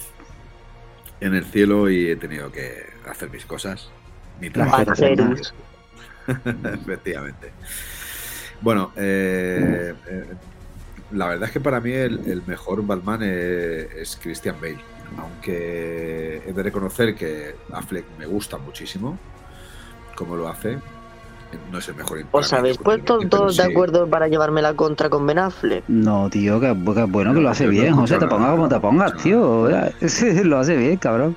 en 1.22 1.34
el 1.34 1.46
cielo 1.46 1.90
y 1.90 2.12
he 2.12 2.18
tenido 2.18 2.52
que 2.52 2.84
hacer 3.10 3.32
mis 3.32 3.46
cosas. 3.46 3.90
Mi 4.40 4.52
trabajo. 4.52 4.84
Efectivamente. 6.28 7.52
Bueno, 8.62 8.92
eh, 8.96 9.96
eh, 10.08 10.26
la 11.12 11.28
verdad 11.28 11.48
es 11.48 11.54
que 11.54 11.60
para 11.60 11.80
mí 11.80 11.92
el, 11.92 12.20
el 12.26 12.44
mejor 12.46 12.86
Batman 12.86 13.24
es, 13.24 13.92
es 13.94 14.20
Christian 14.22 14.56
Bale. 14.62 14.80
Aunque 15.18 16.42
he 16.48 16.54
de 16.54 16.64
reconocer 16.64 17.16
que 17.16 17.56
Affleck 17.74 18.06
me 18.18 18.26
gusta 18.26 18.58
muchísimo 18.58 19.18
como 20.16 20.36
lo 20.36 20.48
hace. 20.48 20.78
No 21.70 21.80
es 21.80 21.88
el 21.90 21.96
mejor. 21.96 22.24
¿Os 22.32 22.54
habéis 22.54 22.78
puesto 22.78 23.20
todos 23.28 23.58
de 23.58 23.64
sí. 23.64 23.72
acuerdo 23.72 24.08
para 24.08 24.30
llevarme 24.30 24.62
la 24.62 24.74
contra 24.74 25.10
con 25.10 25.28
Ben 25.28 25.38
Affleck? 25.40 25.84
No, 25.90 26.30
tío, 26.30 26.62
que, 26.62 26.68
que 26.68 27.04
bueno 27.04 27.34
que 27.34 27.42
lo 27.42 27.50
hace 27.50 27.66
No, 27.66 27.72
bien, 27.72 27.90
no, 27.90 27.98
José. 27.98 28.18
Te 28.18 28.26
no, 28.26 28.30
pongas 28.30 28.52
como 28.52 28.70
te 28.70 28.80
pongas, 28.80 29.14
no, 29.14 29.20
tío. 29.20 29.70
Lo 30.46 30.60
hace 30.60 30.78
bien, 30.78 30.96
cabrón. 30.96 31.36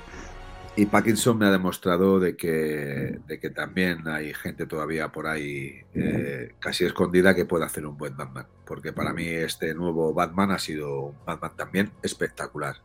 Y 0.77 0.87
Parkinson 0.87 1.37
me 1.37 1.45
ha 1.45 1.51
demostrado 1.51 2.19
de 2.19 2.35
que, 2.35 3.19
de 3.25 3.39
que 3.39 3.49
también 3.49 4.09
hay 4.09 4.33
gente 4.33 4.65
todavía 4.65 5.09
por 5.09 5.25
ahí 5.25 5.83
eh, 5.93 6.53
casi 6.59 6.83
escondida 6.83 7.33
que 7.33 7.45
puede 7.45 7.63
hacer 7.63 7.85
un 7.85 7.97
buen 7.97 8.17
Batman. 8.17 8.47
Porque 8.65 8.91
para 8.91 9.13
mí 9.13 9.25
este 9.25 9.73
nuevo 9.73 10.13
Batman 10.13 10.51
ha 10.51 10.59
sido 10.59 10.99
un 10.99 11.25
Batman 11.25 11.55
también 11.55 11.91
espectacular. 12.03 12.75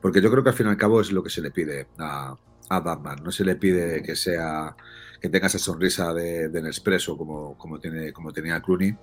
Porque 0.00 0.20
yo 0.20 0.28
creo 0.28 0.42
que 0.42 0.50
al 0.50 0.56
fin 0.56 0.66
y 0.66 0.70
al 0.70 0.76
cabo 0.76 1.00
es 1.00 1.12
lo 1.12 1.22
que 1.22 1.30
se 1.30 1.40
le 1.40 1.52
pide 1.52 1.86
a, 1.98 2.36
a 2.68 2.80
Batman. 2.80 3.22
No 3.22 3.30
se 3.30 3.44
le 3.44 3.54
pide 3.54 4.02
que 4.02 4.16
sea 4.16 4.74
que 5.20 5.28
tenga 5.28 5.46
esa 5.46 5.60
sonrisa 5.60 6.12
de, 6.12 6.48
de 6.48 6.62
Nespresso 6.62 7.16
como, 7.16 7.56
como, 7.56 7.78
tiene, 7.78 8.12
como 8.12 8.32
tenía 8.32 8.60
Clooney 8.60 8.94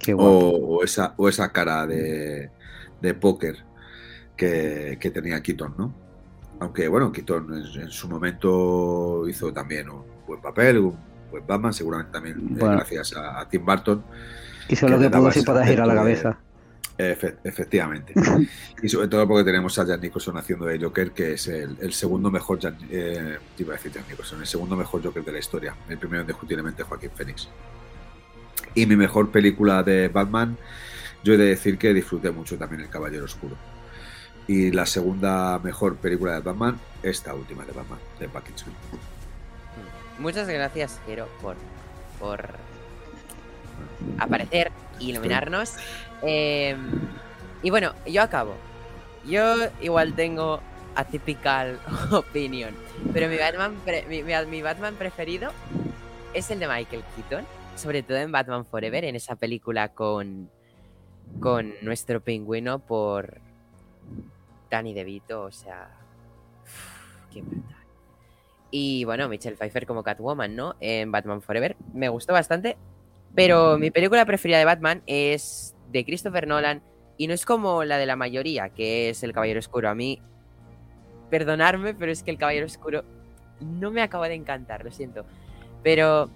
Qué 0.00 0.12
guapo. 0.12 0.48
o, 0.48 0.78
o 0.78 0.84
esa, 0.84 1.14
o 1.16 1.28
esa 1.28 1.52
cara 1.52 1.86
de, 1.86 2.50
de 3.00 3.14
póker 3.14 3.64
que, 4.36 4.98
que 5.00 5.10
tenía 5.12 5.40
Keaton, 5.40 5.74
¿no? 5.78 6.01
Aunque, 6.62 6.86
bueno, 6.88 7.10
Keaton 7.10 7.52
en, 7.54 7.80
en 7.82 7.90
su 7.90 8.08
momento 8.08 9.26
hizo 9.28 9.52
también 9.52 9.88
un 9.90 10.04
buen 10.26 10.40
papel, 10.40 10.78
un 10.78 10.96
buen 11.30 11.44
Batman, 11.46 11.72
seguramente 11.72 12.12
también 12.12 12.36
eh, 12.38 12.58
gracias 12.60 13.14
a, 13.16 13.40
a 13.40 13.48
Tim 13.48 13.64
Burton. 13.64 14.02
Hizo 14.68 14.86
que 14.86 14.92
lo 14.92 14.98
que 15.00 15.10
pudo 15.10 15.30
sin 15.32 15.44
poder 15.44 15.66
girar 15.66 15.86
la 15.88 15.94
de- 15.94 15.98
cabeza. 16.00 16.38
Efe- 16.98 17.36
efectivamente. 17.42 18.12
y 18.82 18.88
sobre 18.88 19.08
todo 19.08 19.26
porque 19.26 19.42
tenemos 19.44 19.76
a 19.78 19.84
Jack 19.86 20.02
Nicholson 20.02 20.36
haciendo 20.36 20.66
de 20.66 20.78
Joker, 20.78 21.10
que 21.10 21.32
es 21.32 21.48
el, 21.48 21.76
el 21.80 21.92
segundo 21.94 22.30
mejor, 22.30 22.58
eh, 22.90 23.38
iba 23.58 23.74
a 23.74 23.76
decir 23.76 23.92
Nicholson, 24.08 24.40
el 24.40 24.46
segundo 24.46 24.76
mejor 24.76 25.02
Joker 25.02 25.24
de 25.24 25.32
la 25.32 25.38
historia. 25.38 25.74
El 25.88 25.98
primero 25.98 26.20
indiscutiblemente 26.20 26.82
Joaquín 26.84 27.10
Phoenix. 27.14 27.48
Y 28.74 28.86
mi 28.86 28.94
mejor 28.94 29.30
película 29.30 29.82
de 29.82 30.08
Batman, 30.08 30.56
yo 31.24 31.34
he 31.34 31.36
de 31.38 31.46
decir 31.46 31.76
que 31.76 31.92
disfruté 31.92 32.30
mucho 32.30 32.56
también 32.56 32.82
El 32.82 32.88
Caballero 32.88 33.24
Oscuro. 33.24 33.56
Y 34.48 34.70
la 34.72 34.86
segunda 34.86 35.58
mejor 35.62 35.96
película 35.96 36.32
de 36.34 36.40
Batman, 36.40 36.78
esta 37.02 37.34
última 37.34 37.64
de 37.64 37.72
Batman, 37.72 37.98
de 38.18 38.28
Pattinson. 38.28 38.72
Muchas 40.18 40.48
gracias, 40.48 41.00
Jero, 41.06 41.28
por, 41.40 41.56
por 42.18 42.48
aparecer 44.18 44.70
y 44.98 45.10
iluminarnos. 45.10 45.74
Eh, 46.22 46.76
y 47.62 47.70
bueno, 47.70 47.92
yo 48.06 48.22
acabo. 48.22 48.54
Yo 49.24 49.54
igual 49.80 50.14
tengo 50.14 50.60
atypical 50.94 51.78
opinion, 52.10 52.74
pero 53.12 53.28
mi 53.28 53.38
Batman, 53.38 53.74
pre- 53.84 54.04
mi, 54.08 54.22
mi- 54.22 54.46
mi 54.46 54.62
Batman 54.62 54.94
preferido 54.96 55.52
es 56.34 56.50
el 56.50 56.58
de 56.58 56.66
Michael 56.68 57.04
Keaton, 57.16 57.46
sobre 57.76 58.02
todo 58.02 58.18
en 58.18 58.32
Batman 58.32 58.66
Forever, 58.66 59.04
en 59.04 59.14
esa 59.16 59.36
película 59.36 59.88
con, 59.88 60.50
con 61.40 61.72
nuestro 61.82 62.20
pingüino 62.20 62.80
por 62.80 63.38
Danny 64.72 64.94
DeVito, 64.94 65.42
o 65.42 65.52
sea, 65.52 65.90
qué 67.30 67.42
brutal. 67.42 67.76
Y 68.70 69.04
bueno, 69.04 69.28
Michelle 69.28 69.56
Pfeiffer 69.56 69.86
como 69.86 70.02
Catwoman, 70.02 70.56
¿no? 70.56 70.76
En 70.80 71.12
Batman 71.12 71.42
Forever. 71.42 71.76
Me 71.92 72.08
gustó 72.08 72.32
bastante. 72.32 72.78
Pero 73.34 73.78
mi 73.78 73.90
película 73.90 74.24
preferida 74.24 74.58
de 74.58 74.64
Batman 74.64 75.02
es 75.06 75.76
de 75.90 76.06
Christopher 76.06 76.46
Nolan. 76.46 76.82
Y 77.18 77.26
no 77.26 77.34
es 77.34 77.44
como 77.44 77.84
la 77.84 77.98
de 77.98 78.06
la 78.06 78.16
mayoría, 78.16 78.70
que 78.70 79.10
es 79.10 79.22
El 79.22 79.34
Caballero 79.34 79.58
Oscuro. 79.58 79.90
A 79.90 79.94
mí, 79.94 80.22
perdonarme, 81.28 81.92
pero 81.92 82.10
es 82.10 82.22
que 82.22 82.30
El 82.30 82.38
Caballero 82.38 82.64
Oscuro 82.64 83.04
no 83.60 83.90
me 83.90 84.00
acaba 84.00 84.28
de 84.30 84.34
encantar, 84.36 84.84
lo 84.84 84.90
siento. 84.90 85.26
Pero 85.82 86.30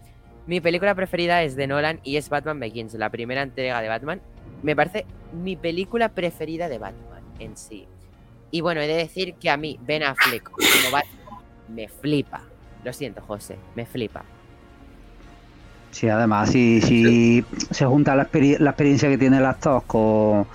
mi 0.47 0.61
película 0.61 0.95
preferida 0.95 1.43
es 1.43 1.57
de 1.57 1.67
Nolan 1.67 2.01
y 2.05 2.19
es 2.19 2.29
Batman 2.29 2.61
Begins, 2.61 2.93
la 2.95 3.09
primera 3.09 3.41
entrega 3.41 3.81
de 3.81 3.89
Batman. 3.89 4.21
Me 4.63 4.77
parece 4.77 5.07
mi 5.33 5.57
película 5.57 6.11
preferida 6.11 6.69
de 6.69 6.79
Batman 6.79 7.23
en 7.39 7.57
sí. 7.57 7.89
Y 8.51 8.61
bueno, 8.61 8.81
he 8.81 8.87
de 8.87 8.95
decir 8.95 9.35
que 9.41 9.51
a 9.51 9.57
mí 9.57 9.79
Ben 9.83 10.03
Affleck 10.03 10.51
como 10.51 10.91
Batman 10.91 11.45
me 11.69 11.89
flipa. 11.89 12.43
Lo 12.85 12.93
siento, 12.93 13.21
José, 13.23 13.57
me 13.75 13.85
flipa. 13.87 14.25
Sí, 15.91 16.09
además, 16.09 16.51
si, 16.51 16.81
si 16.83 17.43
se 17.71 17.87
junta 17.87 18.15
la, 18.15 18.31
experi- 18.31 18.59
la 18.59 18.71
experiencia 18.71 19.09
que 19.09 19.17
tiene 19.17 19.39
el 19.39 19.47
actor 19.47 19.83
con, 19.87 20.47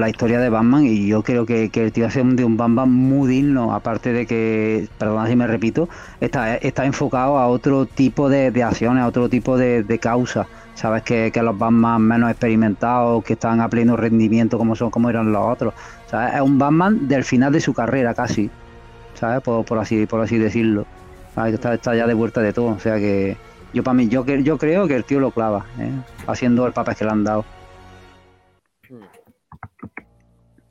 la 0.00 0.08
historia 0.08 0.40
de 0.40 0.50
Batman, 0.50 0.84
y 0.84 1.06
yo 1.06 1.22
creo 1.22 1.46
que, 1.46 1.70
el 1.72 1.92
tío 1.92 2.06
hace 2.06 2.22
un, 2.22 2.34
de 2.34 2.44
un 2.44 2.56
Batman 2.56 2.90
muy 2.90 3.28
digno, 3.28 3.72
aparte 3.72 4.12
de 4.12 4.26
que, 4.26 4.88
perdona 4.98 5.28
si 5.28 5.36
me 5.36 5.46
repito, 5.46 5.88
está, 6.20 6.84
enfocado 6.84 7.38
a 7.38 7.46
otro 7.46 7.86
tipo 7.86 8.28
de, 8.28 8.50
de 8.50 8.62
acciones, 8.64 9.04
a 9.04 9.06
otro 9.06 9.28
tipo 9.28 9.56
de, 9.56 9.84
de 9.84 9.98
causas. 9.98 10.48
Sabes 10.76 11.02
que, 11.02 11.32
que 11.32 11.42
los 11.42 11.58
Batman 11.58 12.02
menos 12.02 12.30
experimentados, 12.30 13.24
que 13.24 13.32
están 13.32 13.60
a 13.60 13.68
pleno 13.68 13.96
rendimiento 13.96 14.58
como 14.58 14.76
son, 14.76 14.90
como 14.90 15.10
eran 15.10 15.32
los 15.32 15.44
otros. 15.44 15.74
¿sabes? 16.06 16.34
Es 16.34 16.40
un 16.42 16.58
Batman 16.58 17.08
del 17.08 17.24
final 17.24 17.50
de 17.52 17.60
su 17.60 17.74
carrera 17.74 18.14
casi, 18.14 18.48
¿sabes? 19.14 19.40
Por, 19.42 19.64
por 19.64 19.78
así, 19.78 20.06
por 20.06 20.20
así 20.20 20.38
decirlo. 20.38 20.86
Está, 21.46 21.74
está 21.74 21.94
ya 21.96 22.06
de 22.06 22.14
vuelta 22.14 22.40
de 22.40 22.52
todo. 22.52 22.68
O 22.68 22.78
sea 22.78 22.96
que 22.98 23.36
yo 23.72 23.82
para 23.82 23.94
mí, 23.94 24.08
yo, 24.08 24.24
que- 24.24 24.42
yo 24.42 24.56
creo 24.58 24.86
que 24.86 24.94
el 24.96 25.04
tío 25.04 25.18
lo 25.18 25.30
clava, 25.32 25.64
¿eh? 25.78 25.90
haciendo 26.26 26.66
el 26.66 26.72
papel 26.72 26.94
que 26.94 27.04
le 27.04 27.10
han 27.10 27.24
dado. 27.24 27.44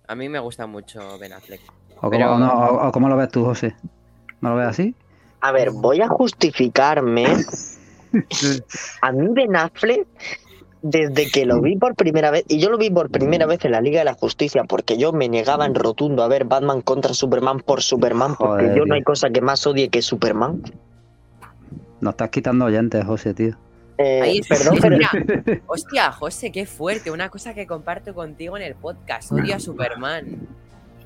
A 0.07 0.15
mí 0.15 0.29
me 0.29 0.39
gusta 0.39 0.67
mucho 0.67 1.17
Ben 1.19 1.33
Affleck. 1.33 1.61
¿O, 2.01 2.09
Pero- 2.09 2.27
cómo, 2.27 2.35
o 2.35 2.39
no, 2.39 2.53
o- 2.53 2.87
o 2.87 2.91
cómo 2.91 3.09
lo 3.09 3.17
ves 3.17 3.29
tú, 3.29 3.43
José? 3.43 3.75
¿No 4.41 4.51
lo 4.51 4.55
ves 4.57 4.67
así? 4.67 4.93
A 5.41 5.51
ver, 5.51 5.71
voy 5.71 6.01
a 6.01 6.07
justificarme. 6.07 7.25
A 9.01 9.11
mí 9.11 9.27
Ben 9.31 9.55
Affleck, 9.55 10.07
desde 10.81 11.29
que 11.31 11.45
lo 11.45 11.61
vi 11.61 11.75
por 11.77 11.95
primera 11.95 12.31
vez, 12.31 12.45
y 12.47 12.59
yo 12.59 12.69
lo 12.69 12.77
vi 12.77 12.89
por 12.89 13.09
primera 13.09 13.45
vez 13.45 13.63
en 13.65 13.71
la 13.71 13.81
Liga 13.81 13.99
de 13.99 14.05
la 14.05 14.13
Justicia, 14.13 14.63
porque 14.65 14.97
yo 14.97 15.11
me 15.13 15.27
negaba 15.29 15.65
en 15.65 15.75
rotundo 15.75 16.23
a 16.23 16.27
ver 16.27 16.45
Batman 16.45 16.81
contra 16.81 17.13
Superman 17.13 17.59
por 17.59 17.81
Superman, 17.81 18.35
porque 18.37 18.65
Joder, 18.65 18.77
yo 18.77 18.85
no 18.85 18.95
hay 18.95 19.03
cosa 19.03 19.29
que 19.29 19.41
más 19.41 19.65
odie 19.65 19.89
que 19.89 20.01
Superman. 20.01 20.61
Nos 22.01 22.13
estás 22.13 22.29
quitando 22.29 22.65
oyentes, 22.65 23.03
José, 23.03 23.33
tío. 23.33 23.55
Eh, 23.97 24.21
Ahí 24.21 24.41
perdón, 24.41 24.75
es- 24.75 24.81
pero 24.81 24.97
mira, 24.97 25.11
hostia, 25.67 26.11
José, 26.11 26.51
qué 26.51 26.65
fuerte. 26.65 27.11
Una 27.11 27.29
cosa 27.29 27.53
que 27.53 27.65
comparto 27.65 28.13
contigo 28.13 28.57
en 28.57 28.63
el 28.63 28.75
podcast. 28.75 29.31
Odio 29.31 29.55
a 29.55 29.59
Superman. 29.59 30.25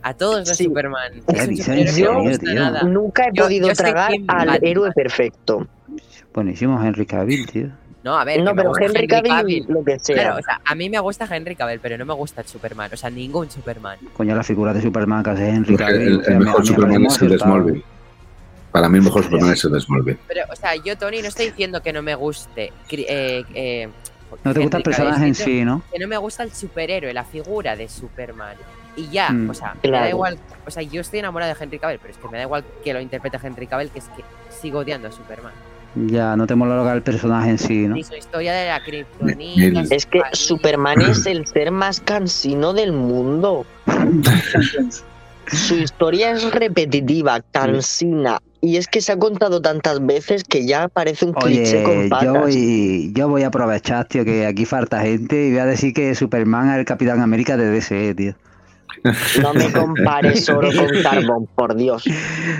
A 0.01 0.13
todos 0.13 0.47
los 0.47 0.57
Sí. 0.57 0.63
Superman. 0.65 1.11
No 1.27 2.53
nada. 2.53 2.83
nunca 2.83 3.23
he 3.25 3.31
Yo- 3.33 3.43
podido 3.43 3.67
yo 3.69 3.73
tragar 3.75 4.11
al 4.11 4.23
Batman. 4.47 4.59
héroe 4.61 4.91
perfecto. 4.91 5.67
Buenísimo, 6.33 6.81
Henry 6.83 7.05
Cavill, 7.05 7.45
tío. 7.47 7.67
No, 8.03 8.17
a 8.17 8.23
ver, 8.23 8.41
No, 8.41 8.55
pero 8.55 8.71
Henry 8.79 9.07
Cavill, 9.07 9.65
lo 9.67 9.83
que 9.83 9.99
sea. 9.99 10.15
Claro, 10.15 10.37
o 10.39 10.41
sea, 10.41 10.61
a 10.63 10.73
mí 10.75 10.89
me 10.89 10.99
gusta 10.99 11.27
Henry 11.29 11.55
Cavill, 11.55 11.79
pero 11.81 11.97
no 11.97 12.05
me 12.05 12.13
gusta 12.13 12.43
Superman. 12.43 12.89
O 12.93 12.97
sea, 12.97 13.09
ningún 13.09 13.51
Superman. 13.51 13.97
Coño, 14.13 14.35
la 14.35 14.43
figura 14.43 14.73
de 14.73 14.81
Superman 14.81 15.21
que 15.21 15.29
hace 15.31 15.49
Henry 15.49 15.73
El, 15.73 15.79
Cavill. 15.79 16.01
el- 16.01 16.23
el 16.33 16.39
mejor 16.39 16.65
Superman 16.65 17.05
es 17.05 17.21
el 17.21 17.29
de. 17.29 17.37
Smallville. 17.39 17.83
Para 18.71 18.87
mí 18.87 18.99
el 18.99 19.03
mejor 19.03 19.23
Superman 19.23 19.51
es 19.51 19.63
el 19.65 19.71
de 19.73 19.81
Smallville. 19.81 20.17
Pero, 20.27 20.41
o 20.49 20.55
sea, 20.55 20.75
yo, 20.75 20.97
Tony, 20.97 21.21
no 21.21 21.27
estoy 21.27 21.47
diciendo 21.47 21.81
que 21.81 21.91
no 21.91 22.01
me 22.01 22.15
guste. 22.15 22.71
eh, 22.91 23.43
eh, 23.53 23.89
No 24.45 24.53
te 24.53 24.59
gusta 24.61 24.77
el 24.77 24.81
Henry 24.81 24.83
personaje 24.83 25.25
en 25.27 25.35
sí, 25.35 25.65
¿no? 25.65 25.81
Que 25.91 25.99
no 25.99 26.07
me 26.07 26.17
gusta 26.17 26.43
el 26.43 26.53
superhéroe, 26.53 27.13
la 27.13 27.25
figura 27.25 27.75
de 27.75 27.89
Superman. 27.89 28.55
Y 28.95 29.07
ya, 29.09 29.29
Mm. 29.29 29.49
o 29.49 29.53
sea, 29.53 29.75
me 29.83 29.89
da 29.91 30.09
igual. 30.09 30.37
O 30.65 30.71
sea, 30.71 30.83
yo 30.83 31.01
estoy 31.01 31.19
enamorado 31.19 31.53
de 31.53 31.63
Henry 31.63 31.79
Cavill, 31.79 31.99
pero 32.01 32.11
es 32.13 32.17
que 32.19 32.27
me 32.27 32.37
da 32.37 32.43
igual 32.43 32.63
que 32.83 32.93
lo 32.93 32.99
interprete 32.99 33.37
Henry 33.41 33.67
Cavill, 33.67 33.89
que 33.89 33.99
es 33.99 34.05
que 34.09 34.23
sigo 34.49 34.79
odiando 34.79 35.07
a 35.07 35.11
Superman. 35.11 35.53
Ya, 35.95 36.35
no 36.35 36.45
te 36.45 36.53
mola 36.53 36.75
lo 36.75 36.83
que 36.83 36.89
es 36.89 36.95
el 36.97 37.01
personaje 37.01 37.49
en 37.49 37.57
sí, 37.57 37.87
¿no? 37.87 37.97
Y 37.97 38.03
su 38.03 38.13
historia 38.15 38.53
de 38.53 38.67
la 38.67 38.79
su 38.79 39.93
Es 39.93 40.05
que. 40.05 40.21
Superman 40.33 41.01
es 41.01 41.25
el 41.25 41.47
ser 41.47 41.71
más 41.71 41.99
cansino 41.99 42.73
del 42.73 42.91
mundo. 42.91 43.65
Su 45.47 45.75
historia 45.75 46.29
es 46.31 46.51
repetitiva, 46.53 47.41
cansina, 47.51 48.39
y 48.61 48.77
es 48.77 48.87
que 48.87 49.01
se 49.01 49.13
ha 49.13 49.17
contado 49.17 49.59
tantas 49.63 50.05
veces 50.05 50.43
que 50.43 50.67
ya 50.67 50.89
parece 50.89 51.25
un 51.25 51.33
cliché 51.33 51.81
con 51.81 51.97
Oye, 51.97 52.07
patas. 52.09 52.25
yo 52.25 52.33
voy, 52.39 53.11
yo 53.15 53.27
voy 53.29 53.41
a 53.41 53.47
aprovechar, 53.47 54.05
tío, 54.05 54.23
que 54.23 54.45
aquí 54.45 54.65
falta 54.65 55.01
gente 55.01 55.47
y 55.47 55.49
voy 55.49 55.59
a 55.59 55.65
decir 55.65 55.93
que 55.95 56.13
Superman 56.13 56.69
es 56.69 56.77
el 56.77 56.85
Capitán 56.85 57.19
América 57.21 57.57
de 57.57 57.65
DC, 57.71 58.13
tío. 58.13 58.35
No 59.41 59.53
me 59.53 59.71
compares 59.73 60.49
oro 60.49 60.69
con 60.75 61.01
carbón, 61.03 61.47
por 61.55 61.75
Dios. 61.75 62.03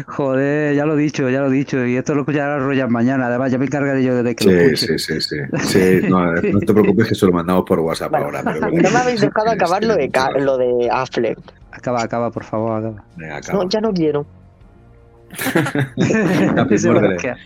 Joder, 0.08 0.76
ya 0.76 0.86
lo 0.86 0.98
he 0.98 1.02
dicho, 1.02 1.30
ya 1.30 1.42
lo 1.42 1.48
he 1.48 1.52
dicho. 1.52 1.86
Y 1.86 1.96
esto 1.98 2.14
lo 2.16 2.22
escuchará 2.22 2.60
Royal 2.60 2.90
mañana. 2.90 3.28
Además, 3.28 3.52
ya 3.52 3.58
me 3.58 3.66
encargaré 3.66 4.04
yo 4.04 4.24
de 4.24 4.36
que 4.36 4.46
lo 4.46 4.52
Sí, 4.52 4.58
escuche. 4.58 5.00
sí, 5.00 5.20
sí, 5.22 5.38
sí. 5.62 6.00
Sí, 6.02 6.08
no, 6.10 6.34
no 6.34 6.60
te 6.60 6.74
preocupes 6.74 7.08
que 7.08 7.16
se 7.16 7.26
lo 7.26 7.32
mandamos 7.34 7.66
por 7.66 7.80
WhatsApp 7.80 8.12
Vale. 8.12 8.26
ahora. 8.26 8.42
pero- 8.44 8.70
No 8.72 8.90
me 8.92 8.98
habéis 8.98 9.22
dejado 9.22 9.50
acabar 9.52 9.84
lo 9.84 9.96
de, 9.96 10.10
lo 10.40 10.58
de 10.58 10.90
Affleck. 10.92 11.40
Acaba, 11.72 12.02
acaba, 12.04 12.32
por 12.32 12.44
favor, 12.44 12.72
acaba. 12.80 13.04
Venga, 13.16 13.38
acaba. 13.38 13.64
No, 13.64 13.70
ya 13.70 13.80
no 13.82 13.94
quiero. 13.94 14.26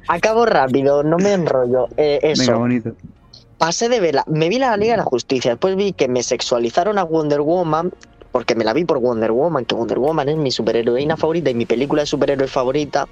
Acabo 0.08 0.46
rápido, 0.46 1.04
no 1.04 1.18
me 1.18 1.34
enrollo. 1.34 1.88
Eh, 1.98 2.20
Venga, 2.22 2.34
eso, 2.34 2.58
bonito. 2.60 2.92
pasé 3.58 3.90
de 3.90 4.00
verla. 4.00 4.24
Me 4.28 4.50
vi 4.50 4.60
la 4.60 4.76
Liga 4.78 4.94
de 4.94 4.98
la 4.98 5.04
Justicia. 5.04 5.52
Después 5.52 5.76
vi 5.76 5.94
que 5.94 6.08
me 6.08 6.24
sexualizaron 6.24 6.98
a 6.98 7.04
Wonder 7.04 7.42
Woman. 7.42 7.92
Porque 8.34 8.56
me 8.56 8.66
la 8.66 8.74
vi 8.74 8.84
por 8.84 8.98
Wonder 9.00 9.32
Woman, 9.32 9.64
que 9.64 9.76
Wonder 9.76 10.00
Woman 10.00 10.28
es 10.28 10.36
mi 10.38 10.52
superheroína 10.52 11.16
favorita 11.16 11.50
y 11.52 11.54
mi 11.54 11.66
película 11.66 12.02
de 12.02 12.08
superhéroe 12.08 12.48
favorita. 12.48 13.08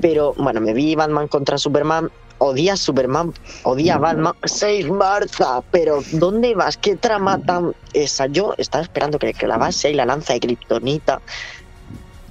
Pero 0.00 0.34
bueno, 0.36 0.60
me 0.60 0.72
vi 0.72 0.94
Batman 0.94 1.26
contra 1.26 1.58
Superman. 1.58 2.08
Odia 2.38 2.76
Superman, 2.76 3.32
odia 3.62 3.94
a 3.94 3.98
Batman. 3.98 4.34
Seis 4.44 4.90
Martha, 4.90 5.62
pero 5.70 6.00
¿dónde 6.12 6.54
vas? 6.56 6.76
¿Qué 6.76 6.96
trama 6.96 7.38
tan 7.38 7.72
esa? 7.92 8.26
Yo 8.26 8.54
estaba 8.58 8.82
esperando 8.82 9.18
que 9.18 9.26
le 9.28 9.34
clavase 9.34 9.88
ahí 9.88 9.94
la 9.94 10.04
lanza 10.06 10.32
de 10.32 10.40
Kryptonita. 10.40 11.20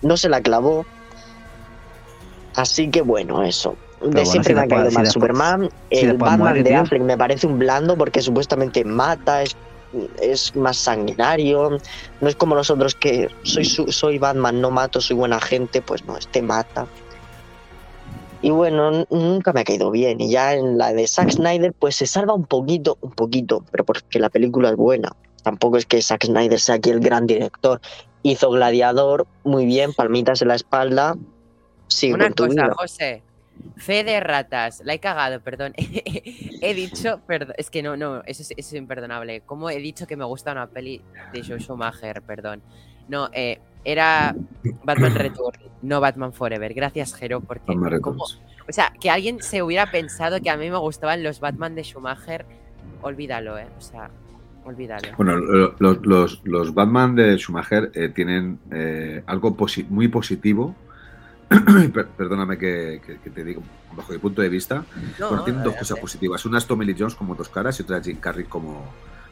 No 0.02 0.18
se 0.18 0.28
la 0.28 0.42
clavó. 0.42 0.86
Así 2.56 2.89
que 2.89 3.02
bueno, 3.02 3.42
eso. 3.42 3.78
De 4.02 4.08
bueno, 4.08 4.26
siempre 4.26 4.52
si 4.54 4.56
me 4.56 4.62
ha 4.62 4.68
caído 4.68 4.89
si 4.89 4.96
mal 4.96 5.06
después- 5.06 5.14
Superman. 5.14 5.70
si 5.89 6.00
el 6.00 6.18
Batman 6.18 6.39
muere, 6.39 6.64
de. 6.64 6.76
Affleck 6.76 7.02
me 7.04 7.18
parece 7.18 7.48
un 7.48 7.58
blando 7.58 7.96
porque 7.98 8.22
supuestamente 8.22 8.84
mata, 8.84 9.44
es, 9.44 9.56
es 10.22 10.56
más 10.56 10.78
sanguinario. 10.78 11.78
No 12.20 12.28
es 12.28 12.36
como 12.36 12.56
nosotros 12.56 12.96
que 12.96 13.30
soy, 13.44 13.66
soy 13.66 14.18
Batman, 14.18 14.62
no 14.62 14.72
mato, 14.72 15.02
soy 15.02 15.16
buena 15.16 15.39
gente. 15.39 15.82
Pues 15.82 16.06
no, 16.06 16.18
este 16.18 16.42
mata. 16.42 16.88
Y 18.42 18.50
bueno, 18.50 19.06
nunca 19.10 19.54
me 19.54 19.62
ha 19.62 19.64
caído 19.64 19.92
bien. 19.92 20.20
Y 20.20 20.32
ya 20.32 20.54
en 20.54 20.78
la 20.78 20.94
de 20.94 21.08
Zack 21.08 21.32
Snyder, 21.32 21.74
pues 21.74 21.96
se 21.96 22.08
salva 22.08 22.34
un 22.34 22.46
poquito, 22.46 22.98
un 23.02 23.12
poquito, 23.12 23.64
pero 23.72 23.86
porque 23.86 24.20
la 24.20 24.30
película 24.30 24.70
es 24.70 24.76
buena. 24.76 25.16
Tampoco 25.44 25.78
es 25.78 25.86
que 25.86 26.02
Zack 26.02 26.26
Snyder 26.26 26.60
sea 26.60 26.76
aquí 26.76 26.89
el 26.89 27.00
gran 27.00 27.28
director. 27.28 27.82
Hizo 28.24 28.50
Gladiador, 28.50 29.28
muy 29.44 29.66
bien, 29.66 29.94
palmitas 29.94 30.42
en 30.42 30.48
la 30.50 30.56
espalda. 30.56 31.16
Sigue 31.88 32.16
Una 32.16 32.32
cosa, 32.32 32.50
vida. 32.50 32.74
José. 32.76 33.24
Fe 33.78 34.03
de 34.03 34.20
ratas. 34.20 34.82
La 34.86 34.93
he 34.93 34.99
cagado, 34.99 35.39
perdón. 35.41 35.74
he 35.78 36.74
dicho, 36.74 37.22
perdón, 37.28 37.53
es 37.57 37.70
que 37.70 37.82
no, 37.84 37.97
no, 37.97 38.22
eso 38.26 38.41
es, 38.43 38.51
eso 38.51 38.57
es 38.57 38.74
imperdonable. 38.74 39.41
¿Cómo 39.45 39.70
he 39.70 39.78
dicho 39.80 40.05
que 40.07 40.16
me 40.16 40.26
gusta 40.26 40.51
una 40.51 40.68
peli 40.68 41.01
de 41.34 41.43
Joe 41.43 41.59
Schumacher? 41.59 42.22
Perdón. 42.22 42.62
No, 43.07 43.30
eh, 43.34 43.59
era 43.84 44.36
Batman 44.84 45.16
Return, 45.16 45.59
no 45.82 45.99
Batman 45.99 46.34
Forever. 46.34 46.74
Gracias, 46.74 47.14
Jero, 47.16 47.41
porque 47.41 47.66
como- 48.01 48.24
o 48.24 48.72
sea, 48.74 48.93
que 49.01 49.09
alguien 49.09 49.41
se 49.41 49.64
hubiera 49.64 49.89
pensado 49.91 50.39
que 50.39 50.49
a 50.49 50.55
mí 50.57 50.70
me 50.70 50.78
gustaban 50.78 51.24
los 51.24 51.39
Batman 51.39 51.76
de 51.76 51.84
Schumacher, 51.84 52.45
olvídalo, 53.01 53.57
eh. 53.57 53.68
O 53.78 53.82
sea, 53.82 54.09
olvídalo. 54.64 55.09
Bueno, 55.18 55.36
lo- 55.38 55.76
lo- 55.80 55.99
los, 56.03 56.41
los 56.45 56.74
Batman 56.74 57.16
de 57.16 57.38
Schumacher 57.38 57.91
eh, 57.95 58.09
tienen 58.09 58.59
eh, 58.72 59.24
algo 59.26 59.57
posi- 59.57 59.88
muy 59.89 60.07
positivo. 60.07 60.76
Per- 61.93 62.08
Perdóname 62.08 62.58
que, 62.58 63.02
que- 63.06 63.18
que 63.18 63.30
te 63.30 63.43
digo, 63.43 63.62
bajo 63.95 64.12
mi 64.14 64.20
punto 64.20 64.41
de 64.41 64.49
vista, 64.49 64.86
No, 65.20 65.28
Bueno, 65.30 65.43
tienen 65.43 65.64
dos 65.64 65.76
cosas 65.76 65.99
positivas. 65.99 66.45
Una 66.45 66.58
es 66.58 66.66
Tommy 66.66 66.86
Lee 66.86 66.95
Jones 66.97 67.16
como 67.16 67.36
dos 67.36 67.49
caras 67.49 67.80
y 67.80 67.84
otra 67.84 67.97
es 67.97 68.06
Jim 68.06 68.18
Carrey 68.18 68.45
como, 68.45 68.86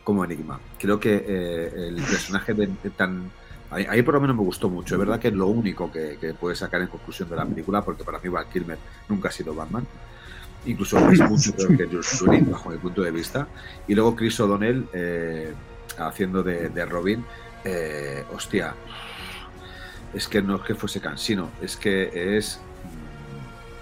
como 0.03 0.24
Enigma. 0.26 0.59
Creo 0.78 0.99
que 0.99 1.15
eh, 1.28 1.88
el 1.88 1.95
personaje 1.95 2.53
de, 2.53 2.67
de 2.84 2.89
tan... 2.89 3.32
Ahí, 3.72 3.86
ahí 3.88 4.01
por 4.01 4.15
lo 4.15 4.22
menos 4.22 4.36
me 4.36 4.41
gustó 4.43 4.67
mucho. 4.70 4.95
Es 4.95 4.99
verdad 4.99 5.20
que 5.20 5.28
es 5.30 5.34
lo 5.34 5.45
único 5.47 5.91
que, 5.91 6.17
que 6.20 6.34
puedes 6.34 6.57
sacar 6.59 6.82
en 6.82 6.88
conclusión 6.88 7.30
de 7.30 7.36
la 7.36 7.45
película, 7.45 7.84
porque 7.84 8.03
para 8.03 8.17
mí 8.20 8.28
Val 8.28 8.47
Kilmer 8.51 8.78
nunca 9.07 9.30
ha 9.30 9.32
sido 9.32 9.53
Batman. 9.53 9.86
Incluso 10.65 10.97
es 11.09 11.20
mucho 11.30 11.55
peor 11.55 11.78
que 11.78 11.88
George 11.88 12.17
Clooney, 12.17 12.41
bajo 12.41 12.70
mi 12.72 12.78
punto 12.78 13.01
de 13.03 13.11
vista. 13.11 13.47
Y 13.88 13.93
luego 13.95 14.15
Chris 14.15 14.39
O'Donnell 14.39 14.88
eh, 14.91 15.53
haciendo 15.99 16.43
de, 16.43 16.70
de 16.70 16.86
Robin. 16.86 17.24
eh, 17.63 18.24
hostia, 18.34 18.74
es 20.14 20.28
que 20.28 20.41
no 20.41 20.55
es 20.57 20.62
que 20.64 20.76
fuese 20.76 20.99
cansino, 21.01 21.49
es 21.62 21.76
que 21.78 22.38
es 22.38 22.60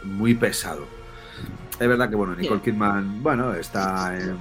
mm, 0.03 0.11
muy 0.11 0.33
pesado. 0.33 0.85
Es 1.79 1.87
verdad 1.87 2.09
que, 2.09 2.15
bueno, 2.15 2.33
Nicole 2.35 2.59
Kidman, 2.61 3.21
bueno, 3.21 3.53
está 3.53 4.17
en, 4.17 4.29
en 4.31 4.37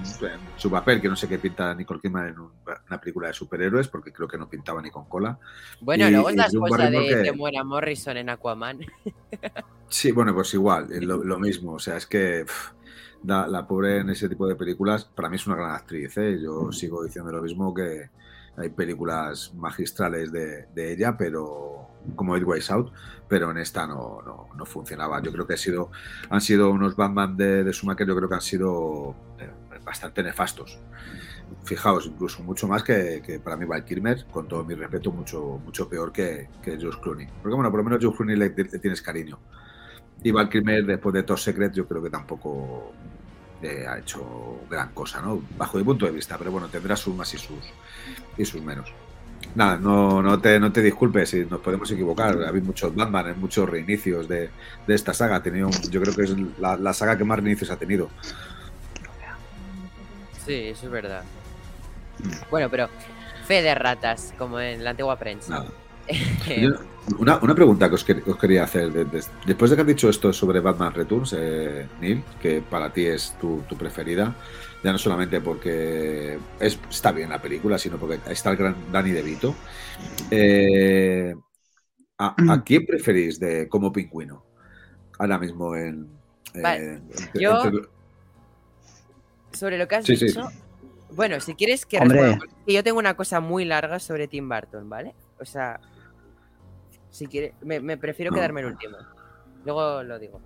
su 0.57 0.71
papel, 0.71 1.03
que 1.03 1.09
no 1.09 1.17
sé 1.17 1.29
qué 1.29 1.39
pinta 1.39 1.75
Nicole 1.75 2.01
Kidman 2.01 2.29
en 2.29 2.39
un- 2.39 2.51
una 2.89 2.99
película 2.99 3.29
de 3.29 3.35
superhéroes, 3.35 3.89
porque 3.89 4.11
creo 4.11 4.27
que 4.27 4.39
no 4.39 4.49
pintaba 4.49 4.81
ni 4.81 4.91
con 4.91 5.05
cola. 5.07 5.39
Bueno, 5.83 6.09
y- 6.09 6.13
luego 6.13 6.31
es 6.31 6.37
la 6.37 6.47
esposa 6.47 6.89
de, 6.89 7.23
que- 7.25 7.33
Muera 7.33 7.63
Morrison 7.63 8.17
en 8.17 8.31
Aquaman. 8.31 8.79
Sí, 9.89 10.11
bueno, 10.11 10.35
pues 10.35 10.53
igual, 10.55 10.89
lo, 11.03 11.23
lo 11.23 11.39
mismo. 11.39 11.75
O 11.75 11.79
sea, 11.79 11.97
es 11.97 12.07
que 12.07 12.45
la 13.23 13.67
pobre 13.69 13.99
en 13.99 14.11
ese 14.11 14.29
tipo 14.29 14.47
de 14.49 14.57
películas, 14.57 15.05
para 15.05 15.29
mí 15.29 15.37
es 15.37 15.47
una 15.47 15.55
gran 15.57 15.71
actriz. 15.73 16.17
¿eh? 16.19 16.41
Yo 16.43 16.73
sigo 16.73 17.05
diciendo 17.05 17.31
lo 17.31 17.41
mismo 17.41 17.73
que 17.73 18.11
hay 18.57 18.69
películas 18.71 19.53
magistrales 19.55 20.33
de, 20.33 20.67
de 20.75 20.93
ella, 20.93 21.17
pero 21.17 21.76
como 22.15 22.37
It 22.37 22.45
Ways 22.45 22.71
Out, 22.71 22.93
pero 23.29 23.51
en 23.51 23.59
esta 23.59 23.87
no, 23.87 24.23
no, 24.25 24.49
no 24.55 24.65
funcionaba. 24.67 25.21
Yo 25.23 25.33
creo 25.33 25.47
que 25.47 25.55
ha 25.55 25.59
sido, 25.59 25.91
han 26.31 26.41
sido 26.41 26.71
unos 26.71 26.95
Batman 26.97 27.37
de, 27.37 27.65
de 27.65 27.73
Schumacher, 27.73 28.07
yo 28.07 28.17
creo 28.17 28.29
que 28.29 28.35
han 28.35 28.41
sido 28.41 29.15
eh, 29.39 29.51
bastante 29.85 30.23
nefastos. 30.23 30.79
Fijaos, 31.65 32.07
incluso 32.07 32.43
mucho 32.43 32.69
más 32.69 32.83
que, 32.83 33.23
que 33.25 33.39
para 33.41 33.57
mí 33.57 33.65
Val 33.65 33.85
Kilmer, 33.85 34.27
con 34.27 34.49
todo 34.49 34.65
mi 34.65 34.75
respeto, 34.75 35.11
mucho, 35.13 35.61
mucho 35.65 35.89
peor 35.89 36.13
que, 36.13 36.49
que 36.63 36.79
George 36.79 37.01
Clooney. 37.01 37.27
Porque 37.43 37.55
bueno, 37.55 37.71
por 37.71 37.79
lo 37.79 37.85
menos 37.85 38.01
George 38.01 38.17
Clooney 38.17 38.37
le, 38.37 38.49
le 38.51 38.79
tienes 38.79 39.03
cariño. 39.03 39.39
Y 40.23 40.31
Val 40.31 40.49
Kilmer, 40.49 40.85
después 40.87 41.13
de 41.13 41.23
Top 41.23 41.39
Secret, 41.39 41.73
yo 41.73 41.87
creo 41.87 42.03
que 42.03 42.11
tampoco 42.11 42.93
eh, 43.63 43.87
ha 43.89 43.99
hecho 43.99 44.61
gran 44.69 44.93
cosa, 44.93 45.21
¿no? 45.23 45.41
Bajo 45.57 45.79
mi 45.79 45.85
punto 45.85 46.07
de 46.07 46.13
vista, 46.13 46.37
pero 46.39 46.51
bueno, 46.51 46.69
tendrá 46.69 46.97
sus 46.97 47.15
más 47.15 47.33
y 47.35 47.39
sus, 47.39 47.73
y 48.37 48.45
sus 48.45 48.63
menos. 48.63 48.93
Nada, 49.57 49.79
no, 49.79 50.23
no, 50.23 50.39
te, 50.39 50.61
no 50.61 50.71
te 50.71 50.83
disculpes 50.83 51.31
si 51.31 51.47
nos 51.47 51.61
podemos 51.61 51.91
equivocar. 51.91 52.37
Ha 52.45 52.49
habido 52.51 52.67
muchos 52.67 52.95
Batman, 52.95 53.29
en 53.29 53.41
muchos 53.41 53.67
reinicios 53.67 54.29
de, 54.29 54.51
de 54.87 54.95
esta 54.95 55.15
saga. 55.15 55.37
Ha 55.37 55.43
tenido, 55.43 55.71
yo 55.91 56.03
creo 56.03 56.15
que 56.15 56.25
es 56.25 56.37
la, 56.59 56.77
la 56.77 56.93
saga 56.93 57.17
que 57.17 57.25
más 57.25 57.39
reinicios 57.39 57.71
ha 57.71 57.77
tenido. 57.77 58.11
Sí, 60.45 60.53
eso 60.53 60.85
es 60.87 60.93
verdad. 60.93 61.25
Bueno, 62.51 62.69
pero 62.71 62.89
fe 63.47 63.63
de 63.63 63.75
ratas, 63.75 64.35
como 64.37 64.61
en 64.61 64.85
la 64.85 64.91
antigua 64.91 65.19
prensa. 65.19 65.51
Nada. 65.51 65.67
Una, 67.19 67.39
una 67.39 67.55
pregunta 67.55 67.89
que 67.89 67.95
os, 67.95 68.05
quer- 68.05 68.23
os 68.27 68.37
quería 68.37 68.65
hacer. 68.65 68.93
de- 68.93 69.05
de- 69.05 69.23
después 69.47 69.71
de 69.71 69.77
que 69.77 69.83
has 69.83 69.87
dicho 69.89 70.09
esto 70.09 70.33
sobre 70.33 70.59
Batman 70.59 70.93
Returns, 70.93 71.35
eh, 71.39 71.87
Neil, 72.01 72.25
que 72.43 72.61
para 72.63 72.93
ti 72.93 73.07
es 73.07 73.37
tu, 73.41 73.63
tu 73.69 73.77
preferida, 73.77 74.35
ya 74.83 74.91
no 74.91 74.99
solamente 74.99 75.41
porque 75.41 76.37
es, 76.59 76.79
está 76.91 77.13
bien 77.13 77.31
la 77.31 77.41
película, 77.41 77.79
sino 77.79 77.97
porque 77.97 78.19
está 78.29 78.51
el 78.51 78.57
gran 78.57 78.75
Danny 78.91 79.13
DeVito. 79.13 79.55
Eh, 80.33 81.33
¿a, 82.19 82.35
a 82.53 82.65
quién 82.65 82.85
preferís 82.85 83.39
de 83.39 83.69
como 83.69 83.93
pingüino? 83.93 84.45
Ahora 85.21 85.39
mismo 85.39 85.77
en. 85.77 86.09
eh, 86.55 87.01
entre- 87.09 87.41
yo- 87.41 87.65
entre- 87.67 87.89
Sobre 89.53 89.79
lo 89.79 89.87
que 89.87 89.95
has 89.95 90.05
Sí, 90.05 90.17
sí. 90.17 90.27
dicho. 90.27 90.49
Bueno, 91.13 91.39
si 91.41 91.55
quieres 91.55 91.87
que 91.87 91.99
Hombre. 91.99 92.21
responda, 92.21 92.47
yo 92.67 92.83
tengo 92.83 92.99
una 92.99 93.15
cosa 93.15 93.39
muy 93.39 93.65
larga 93.65 94.01
sobre 94.01 94.27
Tim 94.27 94.49
Burton, 94.49 94.89
¿vale? 94.91 95.15
O 95.39 95.45
sea, 95.45 95.81
si 97.17 97.27
quieres, 97.27 97.53
me, 97.63 97.81
me 97.81 97.97
prefiero 97.97 98.31
No. 98.31 98.37
quedarme 98.37 98.61
el 98.61 98.67
último. 98.67 98.97
Luego 99.65 100.03
lo 100.03 100.19
digo. 100.19 100.39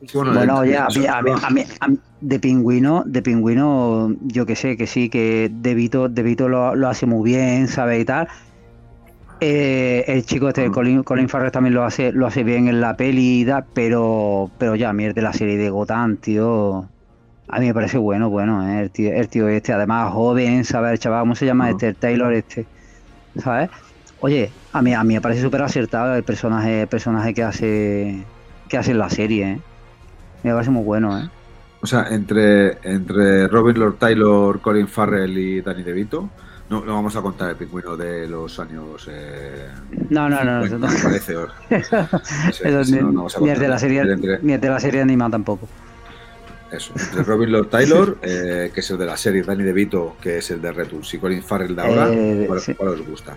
Sí, 0.00 0.06
bueno, 0.14 0.32
Bueno, 0.32 0.58
oye, 0.60 0.76
a 0.76 0.86
mí, 0.86 1.06
a 1.06 1.20
mí- 1.22 1.30
a 1.42 1.50
mí- 1.50 1.64
a 1.80 1.88
mí- 1.88 1.98
de 2.20 2.38
pingüino, 2.38 3.02
de 3.04 3.20
pingüino, 3.20 4.14
yo 4.20 4.46
que 4.46 4.54
sé, 4.54 4.76
que 4.76 4.86
sí, 4.86 5.08
que 5.10 5.50
De 5.52 5.74
Vito, 5.74 6.08
De 6.08 6.22
Vito 6.22 6.48
lo, 6.48 6.76
lo 6.76 6.88
hace 6.88 7.06
muy 7.06 7.28
bien, 7.28 7.66
¿sabes? 7.66 8.00
Y 8.00 8.04
tal. 8.04 8.28
Eh, 9.40 10.04
el 10.06 10.24
chico 10.24 10.48
este. 10.48 10.70
Colin, 10.70 11.02
Colin 11.02 11.28
Farrell 11.28 11.50
también 11.50 11.74
lo 11.74 11.84
hace, 11.84 12.12
lo 12.12 12.26
hace 12.26 12.44
bien 12.44 12.68
en 12.68 12.80
la 12.80 12.96
peli, 12.96 13.40
y 13.40 13.44
tal, 13.44 13.66
pero, 13.74 14.48
pero 14.58 14.76
ya, 14.76 14.90
a 14.90 14.92
mí 14.92 15.04
el 15.04 15.14
de 15.14 15.22
la 15.22 15.32
serie 15.32 15.56
de 15.56 15.70
Gotham, 15.70 16.16
tío, 16.18 16.88
a 17.48 17.58
mí 17.60 17.66
me 17.66 17.74
parece 17.74 17.98
bueno, 17.98 18.30
bueno, 18.30 18.68
¿eh? 18.68 18.82
el, 18.82 18.90
tío, 18.90 19.12
el 19.12 19.28
tío 19.28 19.48
este, 19.48 19.72
además 19.72 20.12
joven, 20.12 20.64
¿sabes? 20.64 20.92
El 20.92 20.98
chaval, 21.00 21.20
¿cómo 21.22 21.34
se 21.34 21.46
llama 21.46 21.66
Ujú. 21.66 21.72
este? 21.76 21.88
El 21.88 21.96
Taylor 21.96 22.32
este, 22.32 22.66
¿sabes? 23.36 23.70
Oye, 24.20 24.50
a 24.72 24.82
mí, 24.82 24.94
a 24.94 25.04
mí 25.04 25.14
me 25.14 25.20
parece 25.20 25.42
súper 25.42 25.62
acertado 25.62 26.14
el 26.14 26.24
personaje, 26.24 26.82
el 26.82 26.88
personaje 26.88 27.34
que 27.34 27.42
hace, 27.42 28.24
que 28.68 28.76
hace 28.76 28.90
en 28.90 28.98
la 28.98 29.10
serie, 29.10 29.52
¿eh? 29.52 29.60
Me 30.42 30.52
parece 30.52 30.70
muy 30.70 30.84
bueno, 30.84 31.18
¿eh? 31.18 31.28
O 31.80 31.86
sea, 31.86 32.08
entre, 32.10 32.78
entre 32.82 33.46
Robin 33.46 33.78
Lord 33.78 33.96
Taylor, 33.98 34.60
Colin 34.60 34.88
Farrell 34.88 35.36
y 35.38 35.60
Danny 35.60 35.84
DeVito, 35.84 36.28
No, 36.70 36.84
no 36.84 36.94
vamos 36.94 37.14
a 37.14 37.22
contar 37.22 37.50
el 37.50 37.56
pingüino 37.56 37.96
de 37.96 38.26
los 38.26 38.58
años. 38.58 39.08
Eh, 39.08 39.68
no, 40.10 40.28
no, 40.28 40.42
no. 40.42 40.66
no, 40.66 40.88
parece. 41.02 41.34
ni, 43.40 43.50
el 43.50 43.58
de 43.58 43.68
la 43.68 43.78
serie, 43.78 44.04
ni 44.42 44.56
de 44.56 44.68
la 44.68 44.80
serie 44.80 45.00
anima 45.00 45.30
tampoco. 45.30 45.68
Eso, 46.70 46.92
entre 46.98 47.22
Robin 47.22 47.52
Lord 47.52 47.68
Taylor, 47.68 48.18
eh, 48.22 48.70
que 48.74 48.80
es 48.80 48.90
el 48.90 48.98
de 48.98 49.06
la 49.06 49.16
serie, 49.16 49.42
Danny 49.42 49.62
DeVito, 49.62 50.16
que 50.20 50.38
es 50.38 50.50
el 50.50 50.60
de 50.60 50.72
Returns, 50.72 51.14
y 51.14 51.18
Colin 51.18 51.42
Farrell 51.42 51.74
de 51.74 51.82
ahora, 51.82 52.08
eh, 52.12 52.48
¿cuál, 52.76 52.88
os 52.88 53.06
gusta? 53.06 53.36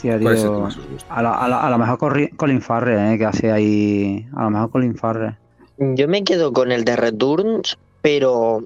¿Cuál 0.00 0.34
es 0.34 0.44
el 0.44 0.50
que 0.50 0.58
más 0.58 0.76
os 0.76 0.88
gusta? 0.88 1.14
A, 1.14 1.70
lo 1.70 1.78
mejor 1.78 1.98
Colin 2.36 2.62
Farrell, 2.62 3.14
eh, 3.14 3.18
que 3.18 3.24
hace 3.24 3.50
ahí. 3.50 4.28
A 4.36 4.44
lo 4.44 4.50
mejor 4.50 4.70
Colin 4.70 4.94
Farrell. 4.94 5.36
Yo 5.78 6.08
me 6.08 6.24
quedo 6.24 6.52
con 6.52 6.72
el 6.72 6.84
de 6.84 6.96
Returns, 6.96 7.78
pero 8.02 8.62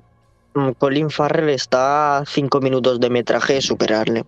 mm, 0.54 0.70
Colin 0.78 1.10
Farrell 1.10 1.50
está 1.50 2.18
a 2.18 2.26
5 2.26 2.60
minutos 2.60 3.00
de 3.00 3.10
metraje 3.10 3.54
de 3.54 3.60
superarle. 3.62 4.24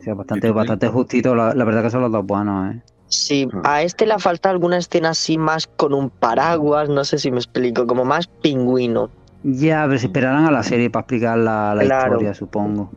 Sí, 0.00 0.10
bastante, 0.12 0.50
bastante 0.50 0.88
justito. 0.88 1.34
La, 1.34 1.54
la, 1.54 1.64
verdad 1.64 1.82
que 1.82 1.90
son 1.90 2.02
los 2.02 2.12
dos 2.12 2.24
buenos, 2.24 2.74
¿eh? 2.74 2.82
Sí, 3.08 3.48
ah. 3.64 3.74
a 3.74 3.82
este 3.82 4.06
le 4.06 4.18
falta 4.18 4.50
alguna 4.50 4.78
escena 4.78 5.10
así 5.10 5.38
más 5.38 5.66
con 5.66 5.94
un 5.94 6.10
paraguas, 6.10 6.88
no 6.88 7.04
sé 7.04 7.18
si 7.18 7.30
me 7.30 7.38
explico, 7.38 7.86
como 7.86 8.04
más 8.04 8.26
pingüino. 8.26 9.10
Ya, 9.42 9.84
pero 9.86 9.98
se 9.98 10.06
esperarán 10.06 10.46
a 10.46 10.50
la 10.50 10.62
serie 10.62 10.90
para 10.90 11.02
explicar 11.02 11.38
la, 11.38 11.78
historia, 11.82 12.34
supongo. 12.34 12.90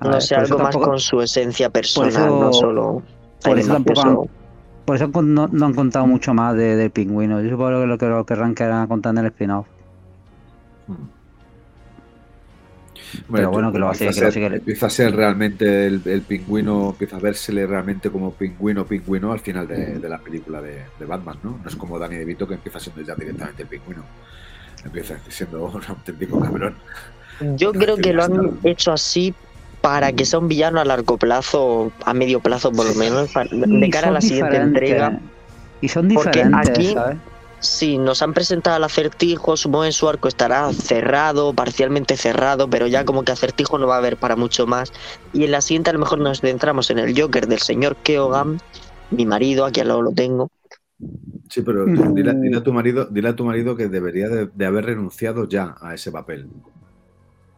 No 0.00 0.20
sé, 0.20 0.34
algo 0.34 0.58
más 0.58 0.76
con 0.76 0.98
su 0.98 1.20
esencia 1.20 1.70
personal, 1.70 2.28
no 2.28 2.52
solo. 2.52 3.02
Por 3.42 3.58
eso 3.58 3.72
tampoco 3.72 4.28
por 4.84 4.96
eso 4.96 5.08
no, 5.22 5.44
han 5.44 5.74
contado 5.74 6.06
mucho 6.06 6.34
más 6.34 6.56
de, 6.56 6.76
del 6.76 6.90
pingüino. 6.90 7.40
Yo 7.40 7.50
supongo 7.50 7.80
que 7.80 7.86
lo 7.86 7.98
que 7.98 8.06
lo 8.06 8.26
querrán 8.26 8.54
que 8.54 8.68
contar 8.88 9.12
en 9.12 9.18
el 9.18 9.26
spin-off. 9.26 9.66
Hmm. 10.88 10.94
Bueno, 13.28 13.50
bueno, 13.50 13.72
que 13.72 13.78
lo, 13.78 13.92
que 13.92 14.06
Empieza 14.06 14.86
a 14.86 14.90
ser 14.90 15.14
realmente 15.14 15.86
el, 15.86 16.22
pingüino, 16.22 16.90
empieza 16.90 17.16
a 17.16 17.20
vérsele 17.20 17.66
realmente 17.66 18.10
como 18.10 18.32
pingüino, 18.32 18.86
pingüino 18.86 19.32
al 19.32 19.40
final 19.40 19.68
de, 19.68 20.08
la 20.08 20.18
película 20.18 20.62
de, 20.62 20.84
Batman, 21.06 21.36
¿no? 21.42 21.58
No 21.62 21.68
es 21.68 21.76
como 21.76 21.98
Danny 21.98 22.16
DeVito 22.16 22.48
que 22.48 22.54
empieza 22.54 22.80
siendo 22.80 23.02
ya 23.02 23.14
directamente 23.14 23.62
el 23.62 23.68
pingüino. 23.68 24.02
Empieza 24.84 25.18
siendo 25.28 25.64
un 25.66 25.82
auténtico 25.86 26.40
cabrón. 26.40 26.74
Yo 27.40 27.72
creo 27.72 27.96
que 27.96 28.12
lo 28.12 28.24
han 28.24 28.58
hecho 28.64 28.92
así 28.92 29.34
para 29.80 30.12
que 30.12 30.24
sea 30.24 30.38
un 30.38 30.48
villano 30.48 30.80
a 30.80 30.84
largo 30.84 31.18
plazo, 31.18 31.92
a 32.04 32.14
medio 32.14 32.40
plazo 32.40 32.70
por 32.70 32.86
lo 32.86 32.94
menos, 32.94 33.30
de 33.50 33.90
cara 33.90 34.08
a 34.08 34.12
la 34.12 34.20
siguiente 34.20 34.56
entrega. 34.56 35.18
Y 35.80 35.88
son 35.88 36.08
diferentes, 36.08 36.68
aquí, 36.68 36.92
¿sabes? 36.92 37.18
Sí, 37.62 37.96
nos 37.96 38.22
han 38.22 38.34
presentado 38.34 38.74
al 38.74 38.82
acertijo, 38.82 39.56
supongo 39.56 39.84
que 39.84 39.92
su 39.92 40.08
arco 40.08 40.26
estará 40.26 40.72
cerrado, 40.72 41.54
parcialmente 41.54 42.16
cerrado, 42.16 42.68
pero 42.68 42.88
ya 42.88 43.04
como 43.04 43.22
que 43.22 43.30
acertijo 43.30 43.78
no 43.78 43.86
va 43.86 43.94
a 43.94 43.98
haber 43.98 44.16
para 44.16 44.34
mucho 44.34 44.66
más. 44.66 44.92
Y 45.32 45.44
en 45.44 45.52
la 45.52 45.60
siguiente 45.60 45.90
a 45.90 45.92
lo 45.92 46.00
mejor 46.00 46.18
nos 46.18 46.40
centramos 46.40 46.90
en 46.90 46.98
el 46.98 47.18
Joker 47.18 47.46
del 47.46 47.60
señor 47.60 47.94
Keoghan, 48.02 48.58
mi 49.12 49.26
marido, 49.26 49.64
aquí 49.64 49.78
al 49.78 49.88
lado 49.88 50.02
lo 50.02 50.10
tengo. 50.10 50.50
Sí, 51.48 51.62
pero 51.62 51.84
dile, 51.86 52.56
a 52.56 52.62
tu 52.64 52.72
marido, 52.72 53.04
dile 53.04 53.28
a 53.28 53.36
tu 53.36 53.44
marido 53.44 53.76
que 53.76 53.86
debería 53.86 54.28
de, 54.28 54.66
haber 54.66 54.86
renunciado 54.86 55.48
ya 55.48 55.76
a 55.80 55.94
ese 55.94 56.10
papel. 56.10 56.48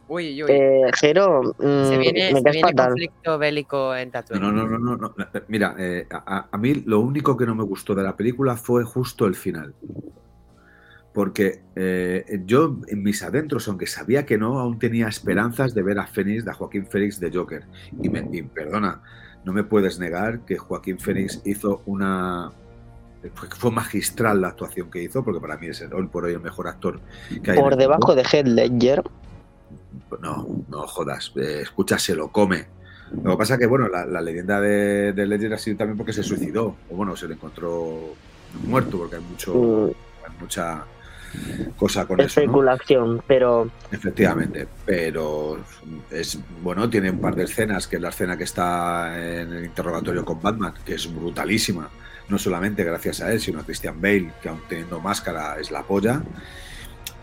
Uy, 0.07 0.43
uy. 0.43 0.51
Eh, 0.51 0.91
Jero, 0.99 1.55
se 1.57 1.65
mm, 1.65 1.99
viene, 1.99 2.31
conflicto 2.75 3.37
bélico 3.39 3.95
en 3.95 4.11
Tatooine. 4.11 4.41
No, 4.41 4.51
no, 4.51 4.67
no, 4.67 4.77
no, 4.77 4.95
no. 4.97 5.15
Mira, 5.47 5.75
eh, 5.79 6.07
a, 6.11 6.57
mí 6.59 6.75
lo 6.85 6.99
único 6.99 7.35
que 7.35 7.45
no 7.45 7.55
me 7.55 7.63
gustó 7.63 7.95
de 7.95 8.03
la 8.03 8.15
película 8.15 8.55
fue 8.55 8.83
justo 8.83 9.25
el 9.25 9.35
final. 9.35 9.73
Porque 11.11 11.61
eh, 11.75 12.41
yo 12.45 12.77
en 12.87 13.01
mis 13.01 13.23
adentros, 13.23 13.67
aunque 13.67 13.87
sabía 13.87 14.25
que 14.25 14.37
no, 14.37 14.59
aún 14.59 14.77
tenía 14.77 15.07
esperanzas 15.07 15.73
de 15.73 15.81
ver 15.81 15.97
a 15.97 16.05
Fénix, 16.05 16.45
de 16.45 16.53
Joaquín 16.53 16.85
Félix 16.85 17.19
de 17.19 17.31
Joker. 17.31 17.63
Y, 18.01 18.09
me, 18.09 18.21
perdona, 18.43 19.01
no 19.43 19.53
me 19.53 19.63
puedes 19.63 19.97
negar 19.97 20.41
que 20.41 20.57
Joaquín 20.57 20.99
Fénix 20.99 21.41
hizo 21.45 21.81
una, 21.85 22.51
fue 23.33 23.71
magistral 23.71 24.41
la 24.41 24.49
actuación 24.49 24.91
que 24.91 25.01
hizo, 25.01 25.23
porque 25.23 25.39
para 25.39 25.57
mí 25.57 25.67
es 25.67 25.81
hoy 25.91 26.07
por 26.07 26.25
hoy 26.25 26.33
el 26.33 26.41
mejor 26.41 26.67
actor 26.67 26.99
que 27.41 27.51
hay. 27.51 27.57
Por 27.57 27.75
debajo 27.75 28.13
de 28.13 28.23
Heath 28.23 28.47
Ledger. 28.47 29.01
No, 30.21 30.65
no 30.69 30.87
jodas, 30.87 31.31
eh, 31.35 31.59
escucha, 31.61 31.97
se 31.99 32.15
lo 32.15 32.29
come. 32.29 32.67
Lo 33.23 33.31
que 33.31 33.37
pasa 33.37 33.57
que, 33.57 33.67
bueno, 33.67 33.87
la, 33.87 34.21
leyenda 34.21 34.59
de, 34.59 35.13
de, 35.13 35.25
Ledger 35.25 35.53
ha 35.53 35.57
sido 35.57 35.77
también 35.77 35.97
porque 35.97 36.13
se 36.13 36.23
suicidó, 36.23 36.75
o 36.89 36.95
bueno, 36.95 37.15
se 37.15 37.27
le 37.27 37.35
encontró 37.35 38.15
muerto, 38.63 38.97
porque 38.97 39.17
hay 39.17 39.21
mucho, 39.21 39.53
mm. 39.53 40.41
mucha 40.41 40.85
cosa 41.77 42.05
con 42.05 42.19
Especulación, 42.21 43.21
pero... 43.27 43.69
Efectivamente, 43.91 44.67
pero 44.85 45.59
es, 46.09 46.39
bueno, 46.61 46.89
tiene 46.89 47.11
un 47.11 47.19
par 47.19 47.35
de 47.35 47.43
escenas, 47.43 47.87
que 47.87 47.97
es 47.97 48.01
la 48.01 48.09
escena 48.09 48.37
que 48.37 48.45
está 48.45 49.13
en 49.17 49.53
el 49.53 49.65
interrogatorio 49.65 50.25
con 50.25 50.41
Batman, 50.41 50.73
que 50.85 50.95
es 50.95 51.13
brutalísima, 51.13 51.89
no 52.29 52.37
solamente 52.37 52.83
gracias 52.83 53.21
a 53.21 53.31
él, 53.31 53.39
sino 53.39 53.59
a 53.59 53.63
Christian 53.63 54.01
Bale, 54.01 54.31
que 54.41 54.49
aún 54.49 54.61
teniendo 54.67 54.99
máscara 54.99 55.59
es 55.59 55.71
la 55.71 55.83
polla, 55.83 56.23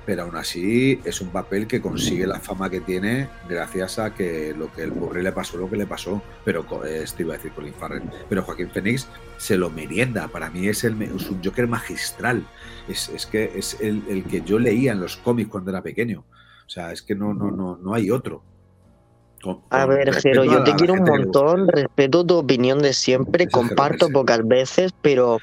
pero 0.04 0.22
aún 0.22 0.36
así 0.36 1.00
es 1.04 1.20
un 1.20 1.28
papel 1.28 1.66
que 1.66 1.80
consigue 1.80 2.26
la 2.26 2.40
fama 2.40 2.70
que 2.70 2.80
tiene 2.80 3.28
gracias 3.48 3.98
a 3.98 4.14
que 4.14 4.54
lo 4.56 4.72
que 4.72 4.82
el 4.82 4.90
Burri 4.90 5.22
le 5.22 5.32
pasó, 5.32 5.56
lo 5.56 5.70
que 5.70 5.76
le 5.76 5.86
pasó, 5.86 6.22
pero 6.44 6.66
este 6.84 7.22
iba 7.22 7.34
a 7.34 7.36
decir 7.36 7.52
Colin 7.52 7.74
Farrell, 7.74 8.02
pero 8.28 8.42
Joaquín 8.42 8.70
Phoenix 8.70 9.08
se 9.36 9.56
lo 9.56 9.70
merienda, 9.70 10.28
para 10.28 10.50
mí 10.50 10.68
es, 10.68 10.84
el, 10.84 11.00
es 11.02 11.30
un 11.30 11.42
Joker 11.42 11.66
magistral, 11.68 12.44
es, 12.88 13.08
es 13.10 13.26
que 13.26 13.52
es 13.56 13.80
el, 13.80 14.02
el, 14.08 14.24
que 14.24 14.42
yo 14.42 14.58
leía 14.58 14.92
en 14.92 15.00
los 15.00 15.16
cómics 15.16 15.50
cuando 15.50 15.70
era 15.70 15.82
pequeño, 15.82 16.24
o 16.66 16.70
sea, 16.70 16.92
es 16.92 17.02
que 17.02 17.14
no, 17.14 17.34
no, 17.34 17.50
no, 17.50 17.76
no 17.76 17.94
hay 17.94 18.10
otro. 18.10 18.42
a 19.70 19.86
ver, 19.86 20.12
Jero, 20.14 20.44
yo 20.44 20.64
te 20.64 20.74
quiero 20.74 20.94
un 20.94 21.04
montón, 21.04 21.68
respeto 21.68 22.24
tu 22.24 22.36
opinión 22.36 22.80
de 22.80 22.92
siempre, 22.92 23.48
comparto 23.48 24.08
pocas 24.08 24.46
veces, 24.46 24.92
pero 25.00 25.38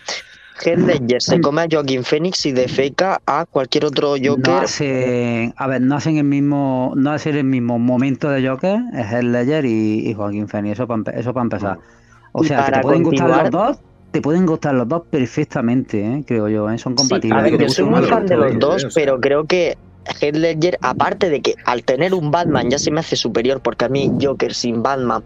Heath 0.64 0.80
Ledger 0.80 1.22
se 1.22 1.40
come 1.40 1.62
a 1.62 1.68
Joaquín 1.70 2.04
Phoenix 2.04 2.46
y 2.46 2.52
defeca 2.52 3.22
a 3.26 3.46
cualquier 3.46 3.86
otro 3.86 4.16
Joker. 4.22 4.54
No 4.54 4.58
hace, 4.60 5.54
a 5.56 5.68
ver, 5.68 5.82
no 5.82 5.96
hacen 5.96 6.18
el 6.18 6.26
mismo, 6.26 6.94
no 6.96 7.12
hacen 7.12 7.36
el 7.36 7.44
mismo 7.44 7.80
momento 7.80 8.30
de 8.30 8.48
Joker, 8.48 8.80
es 8.94 9.06
Heath 9.08 9.24
Ledger 9.24 9.66
y, 9.66 10.14
Joaquín 10.14 10.48
Phoenix, 10.48 10.74
eso 10.74 10.88
para 10.88 11.18
eso 11.18 11.34
para 11.34 11.44
empezar. 11.44 11.80
O 12.32 12.44
sea, 12.44 12.72
te 12.72 12.80
pueden 12.82 13.04
gustar 13.04 13.30
los 13.30 13.52
dos, 13.52 13.78
te 14.12 14.22
pueden 14.22 14.46
gustar 14.46 14.76
los 14.76 14.88
dos 14.88 15.04
perfectamente, 15.10 16.04
¿eh? 16.04 16.24
creo 16.26 16.48
yo, 16.50 16.70
¿eh? 16.70 16.78
son 16.78 16.96
compatibles. 16.96 17.40
a 17.40 17.44
ver, 17.44 17.60
yo 17.60 17.70
soy 17.70 17.86
muy 17.86 18.04
fan 18.04 18.26
de 18.26 18.36
los 18.36 18.60
dos, 18.60 18.88
pero 18.94 19.20
creo 19.20 19.46
que 19.46 19.78
Heath 20.22 20.36
Ledger, 20.36 20.78
aparte 20.82 21.30
de 21.30 21.42
que 21.42 21.56
al 21.66 21.84
tener 21.84 22.14
un 22.14 22.32
Batman 22.32 22.70
ya 22.70 22.80
se 22.80 22.92
me 22.92 23.00
hace 23.00 23.16
superior, 23.16 23.62
porque 23.62 23.86
a 23.86 23.90
mí 23.90 24.12
Joker 24.22 24.54
sin 24.54 24.82
Batman 24.82 25.24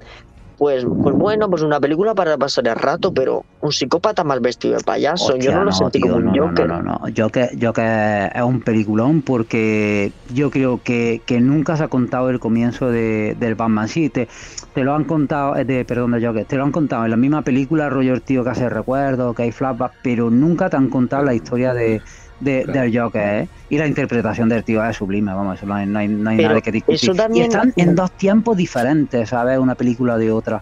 pues, 0.64 0.86
pues 0.86 1.14
bueno, 1.14 1.50
pues 1.50 1.62
una 1.62 1.78
película 1.82 2.16
para 2.16 2.38
pasar 2.38 2.66
el 2.70 2.76
rato, 2.78 3.14
pero 3.14 3.44
un 3.60 3.74
psicópata 3.74 4.24
mal 4.24 4.40
vestido 4.40 4.78
de 4.78 4.84
payaso. 4.86 5.36
yo 5.36 5.52
no 5.52 5.66
lo 5.66 5.74
sentí 5.74 6.00
como 6.00 6.16
un 6.16 6.34
Joker. 6.34 6.70
No, 6.70 6.82
no, 6.82 7.00
no, 7.00 7.02
Joker, 7.14 7.50
Joker 7.62 8.32
es 8.34 8.42
un 8.42 8.62
peliculón 8.62 9.22
porque 9.24 10.14
yo 10.34 10.52
creo 10.52 10.80
que, 10.82 11.22
que 11.26 11.42
nunca 11.42 11.76
se 11.76 11.84
ha 11.84 11.90
contado 11.90 12.30
el 12.30 12.40
comienzo 12.40 12.90
de, 12.90 13.36
del 13.38 13.56
Batman. 13.56 13.90
Sí, 13.90 14.08
te, 14.08 14.30
te 14.74 14.86
lo 14.86 14.96
han 14.96 15.04
contado, 15.04 15.58
eh, 15.58 15.66
de, 15.66 15.84
perdón, 15.84 16.12
de 16.12 16.26
Joker, 16.26 16.46
te 16.46 16.56
lo 16.56 16.64
han 16.64 16.72
contado 16.72 17.04
en 17.04 17.12
la 17.12 17.18
misma 17.18 17.42
película, 17.42 17.90
rollo 17.90 18.14
el 18.14 18.22
tío 18.22 18.46
que 18.46 18.52
hace 18.52 18.70
recuerdo, 18.70 19.34
que 19.34 19.44
hay 19.44 19.52
flashbacks, 19.52 19.98
pero 20.02 20.30
nunca 20.30 20.70
te 20.70 20.78
han 20.78 20.88
contado 20.88 21.26
la 21.26 21.34
historia 21.34 21.74
de 21.74 22.02
de, 22.40 22.66
del 22.66 22.98
Joker, 22.98 23.44
¿eh? 23.44 23.48
Y 23.70 23.78
la 23.78 23.88
interpretación 23.88 24.50
del 24.50 24.64
tío 24.64 24.84
es 24.86 24.98
sublime, 24.98 25.34
vamos, 25.34 25.64
no 25.64 25.74
hay, 25.74 25.86
no 25.86 26.00
hay, 26.00 26.08
nada 26.08 26.62
que 26.62 26.72
discutir. 26.72 27.12
Y 27.34 27.42
están 27.42 27.74
en 27.76 27.96
dos 27.96 28.12
tiempos 28.12 28.58
diferentes, 28.58 29.30
¿sabes? 29.30 29.58
Una 29.58 29.76
película 29.76 30.18
de 30.18 30.32
otra. 30.32 30.62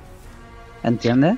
¿Entiendes? 0.84 1.38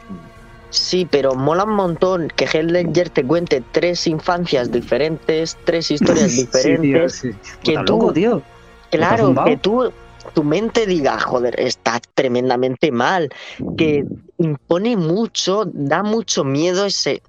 Sí, 0.69 1.07
pero 1.09 1.35
mola 1.35 1.65
un 1.65 1.75
montón 1.75 2.29
que 2.35 2.45
Heath 2.45 2.71
Ledger 2.71 3.09
te 3.09 3.23
cuente 3.23 3.63
tres 3.71 4.07
infancias 4.07 4.71
diferentes, 4.71 5.57
tres 5.65 5.91
historias 5.91 6.35
diferentes. 6.35 7.27
Que 7.63 7.77
tú, 7.85 8.11
tío. 8.13 8.41
Claro, 8.89 9.35
que 9.45 9.57
tú 9.57 9.91
tu 10.33 10.43
mente 10.43 10.85
diga, 10.85 11.19
joder, 11.19 11.59
está 11.59 11.99
tremendamente 12.13 12.91
mal, 12.91 13.29
que 13.77 14.05
impone 14.37 14.95
mucho, 14.97 15.65
da 15.65 16.01
mucho 16.03 16.43
miedo 16.43 16.85
ese, 16.85 17.21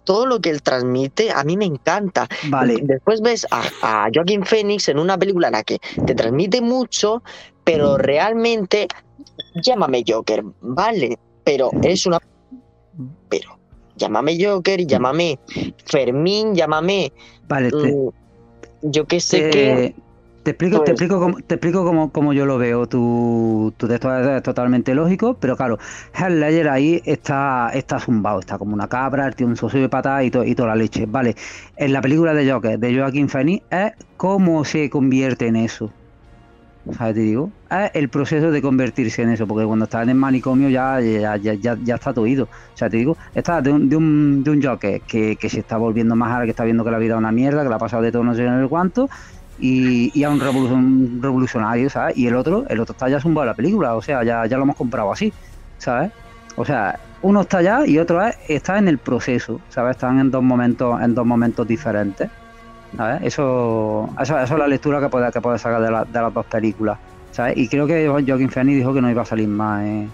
todo 0.00 0.26
lo 0.26 0.40
que 0.40 0.50
él 0.50 0.62
transmite 0.62 1.30
a 1.30 1.44
mí 1.44 1.56
me 1.56 1.66
encanta. 1.66 2.28
Vale. 2.48 2.78
Después 2.82 3.20
ves 3.20 3.46
a, 3.50 3.62
a 3.82 4.08
Joaquín 4.12 4.44
Phoenix 4.44 4.88
en 4.88 4.98
una 4.98 5.18
película 5.18 5.48
en 5.48 5.52
la 5.52 5.62
que 5.62 5.78
te 6.06 6.14
transmite 6.14 6.60
mucho, 6.60 7.22
pero 7.64 7.96
realmente 7.98 8.88
llámame 9.62 10.04
Joker, 10.06 10.42
vale, 10.60 11.18
pero 11.44 11.70
es 11.82 12.06
una 12.06 12.18
pero 13.28 13.58
llámame 13.96 14.36
Joker 14.42 14.80
y 14.80 14.86
llámame 14.86 15.38
Fermín, 15.86 16.54
llámame 16.54 17.12
Vale, 17.48 17.70
mm, 17.70 18.08
yo 18.82 19.04
qué 19.06 19.20
sé 19.20 19.50
que 19.50 19.94
Te 20.42 20.50
explico, 20.50 20.78
te 20.78 20.80
Pues- 20.80 20.90
explico, 20.90 21.20
cómo, 21.20 21.36
te 21.36 21.54
explico 21.54 21.84
cómo, 21.84 22.10
cómo 22.10 22.32
yo 22.32 22.46
lo 22.46 22.58
veo. 22.58 22.86
Tu, 22.88 23.72
tu 23.76 23.86
texto 23.86 24.12
es, 24.18 24.26
es 24.26 24.42
totalmente 24.42 24.92
lógico, 24.92 25.38
pero 25.38 25.56
claro, 25.56 25.78
Heath 26.14 26.30
Ledger 26.32 26.68
ahí 26.68 27.00
está, 27.04 27.70
está 27.72 28.00
zumbado, 28.00 28.40
está 28.40 28.58
como 28.58 28.74
una 28.74 28.88
cabra, 28.88 29.28
el 29.28 29.36
tío 29.36 29.46
un 29.46 29.56
socio 29.56 29.80
de 29.80 29.88
patas 29.88 30.24
y, 30.24 30.30
to- 30.32 30.44
y 30.44 30.56
toda 30.56 30.70
la 30.70 30.74
leche. 30.76 31.06
Vale, 31.06 31.36
en 31.76 31.92
la 31.92 32.00
película 32.00 32.34
de 32.34 32.50
Joker, 32.50 32.76
de 32.76 32.98
Joaquín 32.98 33.28
Phoenix, 33.28 33.64
es 33.70 33.92
cómo 34.16 34.64
se 34.64 34.90
convierte 34.90 35.46
en 35.46 35.54
eso. 35.56 35.92
¿Sabes? 36.98 37.14
Te 37.14 37.20
digo, 37.20 37.52
es 37.70 37.92
el 37.94 38.08
proceso 38.10 38.50
de 38.50 38.60
convertirse 38.60 39.22
en 39.22 39.28
eso, 39.30 39.46
porque 39.46 39.64
cuando 39.64 39.84
está 39.84 40.02
en 40.02 40.08
el 40.08 40.16
manicomio 40.16 40.68
ya, 40.68 41.00
ya, 41.00 41.36
ya, 41.36 41.54
ya, 41.54 41.76
ya 41.80 41.94
está 41.94 42.12
todo 42.12 42.26
ido. 42.26 42.46
O 42.46 42.48
sea, 42.74 42.90
te 42.90 42.96
digo, 42.96 43.16
está 43.32 43.62
de 43.62 43.70
un, 43.70 43.88
de 43.88 43.94
un, 43.94 44.42
de 44.42 44.50
un 44.50 44.60
Joker 44.60 45.02
que, 45.06 45.36
que 45.36 45.48
se 45.48 45.60
está 45.60 45.76
volviendo 45.76 46.16
más 46.16 46.32
ahora, 46.32 46.44
que 46.46 46.50
está 46.50 46.64
viendo 46.64 46.84
que 46.84 46.90
la 46.90 46.98
vida 46.98 47.14
es 47.14 47.18
una 47.18 47.30
mierda, 47.30 47.62
que 47.62 47.68
la 47.68 47.76
ha 47.76 47.78
pasado 47.78 48.02
de 48.02 48.10
todo 48.10 48.24
no 48.24 48.34
sé 48.34 48.44
en 48.44 48.54
el 48.54 48.68
cuánto, 48.68 49.08
y, 49.56 50.10
y 50.18 50.24
a 50.24 50.30
un, 50.30 50.40
revolu- 50.40 50.72
un 50.72 51.20
revolucionario, 51.22 51.88
¿sabes? 51.90 52.16
Y 52.16 52.26
el 52.26 52.36
otro, 52.36 52.64
el 52.68 52.80
otro 52.80 52.92
está 52.92 53.08
ya 53.08 53.20
zumbado 53.20 53.46
la 53.46 53.54
película, 53.54 53.94
o 53.96 54.02
sea, 54.02 54.24
ya, 54.24 54.46
ya 54.46 54.56
lo 54.56 54.64
hemos 54.64 54.76
comprado 54.76 55.12
así, 55.12 55.32
¿sabes? 55.78 56.10
O 56.56 56.64
sea, 56.64 56.98
uno 57.20 57.42
está 57.42 57.58
allá 57.58 57.86
y 57.86 57.98
otro 57.98 58.24
es- 58.26 58.36
está 58.48 58.78
en 58.78 58.88
el 58.88 58.98
proceso, 58.98 59.60
¿sabes? 59.68 59.92
Están 59.92 60.18
en 60.18 60.30
dos 60.30 60.42
momentos, 60.42 61.00
en 61.00 61.14
dos 61.14 61.24
momentos 61.26 61.66
diferentes. 61.66 62.28
¿Sabes? 62.96 63.20
Eso, 63.22 64.08
eso, 64.20 64.38
eso 64.38 64.54
es 64.54 64.58
la 64.58 64.66
lectura 64.68 65.00
que 65.00 65.08
puedes 65.08 65.32
que 65.32 65.40
puede 65.40 65.58
sacar 65.58 65.80
de, 65.82 65.90
la- 65.90 66.04
de 66.04 66.20
las 66.20 66.32
dos 66.34 66.44
películas. 66.46 66.98
¿Sabes? 67.30 67.56
Y 67.56 67.68
creo 67.68 67.86
que 67.86 68.06
Joaquin 68.06 68.50
Phoenix 68.50 68.76
dijo 68.78 68.92
que 68.92 69.00
no 69.00 69.10
iba 69.10 69.22
a 69.22 69.24
salir 69.24 69.48
más 69.48 69.82
en, 69.82 70.10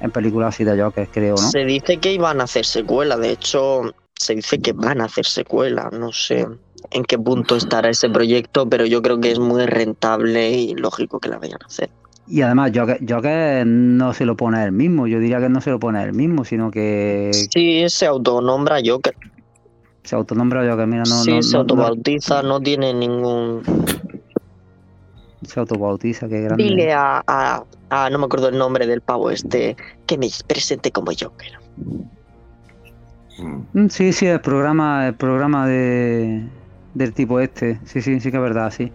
en 0.00 0.10
películas 0.10 0.54
así 0.54 0.64
de 0.64 0.78
Joker, 0.82 1.08
creo, 1.10 1.36
¿no? 1.36 1.50
Se 1.50 1.64
dice 1.64 1.98
que 1.98 2.12
iban 2.12 2.42
a 2.42 2.44
hacer 2.44 2.66
secuela, 2.66 3.16
de 3.16 3.30
hecho, 3.30 3.82
se 4.14 4.34
dice 4.34 4.60
que 4.60 4.72
van 4.72 5.00
a 5.00 5.04
hacer 5.04 5.24
secuela, 5.24 5.88
no 5.90 6.12
sé 6.12 6.46
en 6.90 7.04
qué 7.04 7.18
punto 7.18 7.56
estará 7.56 7.88
ese 7.90 8.08
proyecto, 8.10 8.68
pero 8.68 8.86
yo 8.86 9.02
creo 9.02 9.20
que 9.20 9.30
es 9.32 9.38
muy 9.38 9.66
rentable 9.66 10.50
y 10.50 10.74
lógico 10.74 11.20
que 11.20 11.28
la 11.28 11.38
vayan 11.38 11.58
a 11.62 11.66
hacer. 11.66 11.90
Y 12.26 12.42
además, 12.42 12.72
Joker, 12.74 12.98
Joker 13.08 13.66
no 13.66 14.12
se 14.12 14.26
lo 14.26 14.36
pone 14.36 14.62
él 14.62 14.72
mismo. 14.72 15.06
Yo 15.06 15.18
diría 15.18 15.40
que 15.40 15.48
no 15.48 15.60
se 15.62 15.70
lo 15.70 15.78
pone 15.80 16.02
él 16.02 16.12
mismo, 16.12 16.44
sino 16.44 16.70
que 16.70 17.30
Sí, 17.32 17.84
se 17.88 18.04
autonombra 18.06 18.78
Joker. 18.84 19.14
se 20.04 20.14
autonombra 20.14 20.68
Joker. 20.68 20.86
Mira, 20.86 21.04
no, 21.04 21.22
sí, 21.24 21.30
no, 21.30 21.42
se 21.42 21.52
no- 21.54 21.60
autobautiza, 21.60 22.42
no 22.42 22.60
tiene 22.60 22.92
ningún... 22.92 23.62
se 25.42 25.58
autobautiza, 25.60 26.28
qué 26.28 26.42
grande. 26.42 26.62
Dile 26.64 26.92
a, 26.92 27.22
a- 27.26 27.64
a- 27.90 28.10
no 28.10 28.18
me 28.18 28.26
acuerdo 28.26 28.48
el 28.48 28.58
nombre 28.58 28.86
del 28.86 29.00
pavo 29.00 29.30
este, 29.30 29.76
que 30.06 30.18
me 30.18 30.28
presente 30.46 30.90
como 30.92 31.12
Joker. 31.18 31.52
Mm, 33.72 33.88
Sí, 33.88 34.12
sí, 34.12 34.26
el 34.26 34.40
programa, 34.40 35.06
el 35.06 35.14
programa 35.14 35.66
de, 35.66 36.46
del 36.98 37.14
tipo 37.14 37.40
este. 37.40 37.80
Sí, 37.86 38.02
sí, 38.02 38.20
sí 38.20 38.30
que 38.30 38.36
es 38.36 38.42
verdad, 38.42 38.70
sí. 38.70 38.92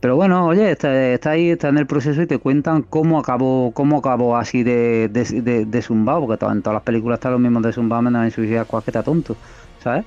Pero 0.00 0.16
bueno, 0.16 0.46
oye, 0.46 0.70
está, 0.70 1.12
está 1.12 1.30
ahí, 1.30 1.50
está 1.50 1.68
en 1.68 1.78
el 1.78 1.86
proceso 1.86 2.20
y 2.22 2.26
te 2.26 2.38
cuentan 2.38 2.82
cómo 2.82 3.18
acabó, 3.18 3.72
cómo 3.72 3.98
acabó 3.98 4.36
así 4.36 4.62
de, 4.62 5.08
de, 5.08 5.24
de, 5.42 5.64
de 5.64 5.82
porque 6.20 6.44
en 6.44 6.62
todas 6.62 6.74
las 6.74 6.82
películas 6.82 7.16
están 7.16 7.32
los 7.32 7.40
mismos 7.40 7.62
de 7.62 7.72
zumbado, 7.72 8.02
menos 8.02 8.24
en 8.24 8.30
Suicida 8.30 8.64
Squad 8.64 8.84
que 8.84 8.90
tonto, 9.02 9.36
¿sabes? 9.78 10.04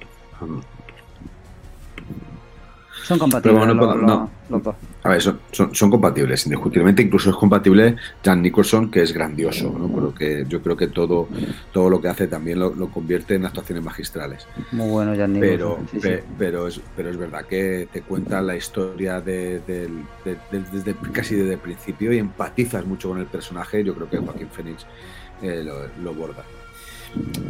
Son 3.07 3.17
compatibles 3.19 3.57
bueno, 3.57 3.73
los, 3.73 3.85
pues, 3.87 3.97
los- 4.01 4.07
no. 4.49 4.59
dos. 4.59 4.75
A 5.03 5.09
ver, 5.09 5.21
son, 5.21 5.39
son, 5.51 5.73
son 5.73 5.89
compatibles, 5.89 6.45
indiscutiblemente. 6.45 7.01
Incluso 7.01 7.29
es 7.29 7.35
compatible 7.37 7.95
Jan 8.25 8.41
Nicholson, 8.41 8.91
que 8.91 9.01
es 9.03 9.13
grandioso. 9.13 9.73
¿no? 9.77 9.87
Creo 9.87 10.13
que, 10.13 10.45
yo 10.49 10.61
creo 10.61 10.75
que 10.75 10.87
todo, 10.87 11.29
todo 11.71 11.89
lo 11.89 12.01
que 12.01 12.09
hace 12.09 12.27
también 12.27 12.59
lo, 12.59 12.73
lo 12.75 12.89
convierte 12.89 13.35
en 13.35 13.45
actuaciones 13.45 13.83
magistrales. 13.83 14.45
Muy 14.73 14.89
bueno, 14.89 15.15
Jan 15.15 15.37
Pero, 15.39 15.77
Nicholson, 15.79 15.87
sí, 15.91 16.01
sí. 16.01 16.07
pe- 16.07 16.23
pero, 16.37 16.67
es, 16.67 16.81
pero 16.95 17.09
es 17.09 17.17
verdad 17.17 17.45
que 17.45 17.87
te 17.91 18.01
cuenta 18.01 18.41
la 18.41 18.55
historia 18.57 19.21
de, 19.21 19.59
del- 19.61 20.03
de- 20.25 20.37
de- 20.51 20.65
desde 20.71 20.95
casi 21.13 21.35
desde 21.35 21.53
el 21.53 21.59
principio 21.59 22.11
y 22.11 22.17
empatizas 22.17 22.85
mucho 22.85 23.07
con 23.09 23.19
el 23.19 23.27
personaje. 23.27 23.83
Yo 23.85 23.95
creo 23.95 24.09
que 24.09 24.17
Joaquín 24.17 24.49
Phoenix 24.51 24.85
eh, 25.41 25.63
lo, 25.63 26.03
lo 26.03 26.13
borda. 26.13 26.43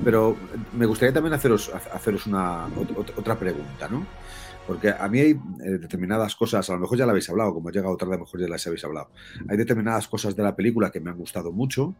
Pero 0.03 0.37
me 0.77 0.85
gustaría 0.85 1.11
también 1.13 1.33
haceros, 1.33 1.71
haceros 1.93 2.27
una, 2.27 2.67
ot- 2.67 3.13
otra 3.17 3.35
pregunta, 3.35 3.87
¿no? 3.89 4.05
Porque 4.67 4.89
a 4.89 5.07
mí 5.07 5.19
hay 5.19 5.31
eh, 5.31 5.77
determinadas 5.79 6.35
cosas, 6.35 6.69
a 6.69 6.73
lo 6.73 6.79
mejor 6.79 6.97
ya 6.97 7.05
la 7.05 7.11
habéis 7.11 7.29
hablado, 7.29 7.53
como 7.53 7.69
he 7.69 7.73
llegado 7.73 7.95
tarde, 7.97 8.13
a 8.15 8.17
lo 8.17 8.25
mejor 8.25 8.41
ya 8.41 8.47
las 8.49 8.67
habéis 8.67 8.83
hablado. 8.83 9.09
Hay 9.47 9.55
determinadas 9.57 10.07
cosas 10.09 10.35
de 10.35 10.43
la 10.43 10.55
película 10.55 10.91
que 10.91 10.99
me 10.99 11.09
han 11.09 11.17
gustado 11.17 11.51
mucho, 11.53 11.95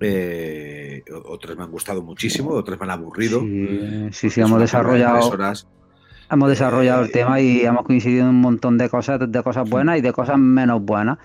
eh, 0.00 1.02
otras 1.24 1.56
me 1.56 1.62
han 1.64 1.70
gustado 1.70 2.02
muchísimo, 2.02 2.50
otras 2.50 2.78
me 2.78 2.84
han 2.84 2.90
aburrido. 2.90 3.40
Sí, 4.12 4.30
sí, 4.30 4.40
hemos 4.40 4.60
desarrollado, 4.60 5.28
horas. 5.28 5.66
hemos 6.30 6.48
desarrollado 6.48 7.02
el 7.02 7.08
Eh, 7.10 7.12
tema 7.12 7.40
y 7.40 7.60
hemos 7.60 7.84
coincidido 7.84 8.22
en 8.24 8.30
un 8.30 8.40
montón 8.40 8.76
de 8.78 8.88
cosas, 8.88 9.20
de 9.30 9.42
cosas 9.42 9.68
buenas 9.68 9.98
y 9.98 10.00
de 10.00 10.12
cosas 10.12 10.38
menos 10.38 10.82
buenas, 10.82 11.18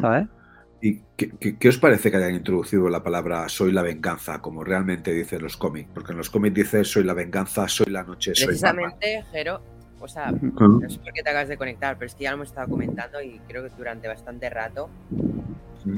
¿sabes? 0.00 0.26
¿Y 0.80 1.00
qué, 1.16 1.30
qué- 1.40 1.56
qué 1.58 1.68
os 1.70 1.78
parece 1.78 2.10
que 2.10 2.18
hayan 2.18 2.34
introducido 2.34 2.90
la 2.90 3.02
palabra 3.02 3.48
soy 3.48 3.72
la 3.72 3.80
venganza, 3.80 4.42
como 4.42 4.62
realmente 4.64 5.12
dicen 5.14 5.40
los 5.42 5.56
cómics? 5.56 5.88
Porque 5.94 6.12
en 6.12 6.18
los 6.18 6.28
cómics 6.28 6.54
dice 6.54 6.84
soy 6.84 7.04
la 7.04 7.14
venganza, 7.14 7.66
soy 7.68 7.86
la 7.90 8.02
noche, 8.02 8.34
soy 8.34 8.48
Batman. 8.60 8.92
Precisamente, 8.98 9.24
Jero, 9.32 9.62
o 10.04 10.08
sea, 10.08 10.30
no 10.30 10.88
sé 10.90 10.98
por 10.98 11.12
qué 11.12 11.22
te 11.22 11.30
acabas 11.30 11.48
de 11.48 11.56
conectar, 11.56 11.96
pero 11.96 12.06
es 12.06 12.14
que 12.14 12.24
ya 12.24 12.30
lo 12.30 12.36
hemos 12.36 12.48
estado 12.48 12.68
comentando 12.68 13.20
y 13.22 13.40
creo 13.48 13.62
que 13.64 13.70
durante 13.76 14.06
bastante 14.08 14.48
rato. 14.50 14.88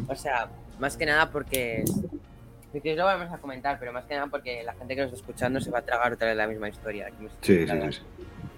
O 0.09 0.15
sea, 0.17 0.49
más 0.79 0.97
que 0.97 1.07
nada 1.07 1.31
porque. 1.31 1.85
Si 2.83 2.95
lo 2.95 3.05
vamos 3.07 3.33
a 3.33 3.39
comentar, 3.39 3.79
pero 3.79 3.93
más 3.93 4.05
que 4.05 4.15
nada 4.15 4.27
porque 4.27 4.63
la 4.63 4.75
gente 4.75 4.95
que 4.95 5.01
nos 5.03 5.13
está 5.13 5.21
escuchando 5.21 5.61
se 5.61 5.71
va 5.71 5.79
a 5.79 5.83
tragar 5.83 6.13
otra 6.13 6.29
vez 6.29 6.37
la 6.37 6.47
misma 6.47 6.69
historia. 6.69 7.09
Sí, 7.41 7.67
sí, 7.67 7.67
sí, 7.67 7.93
sí. 7.93 8.03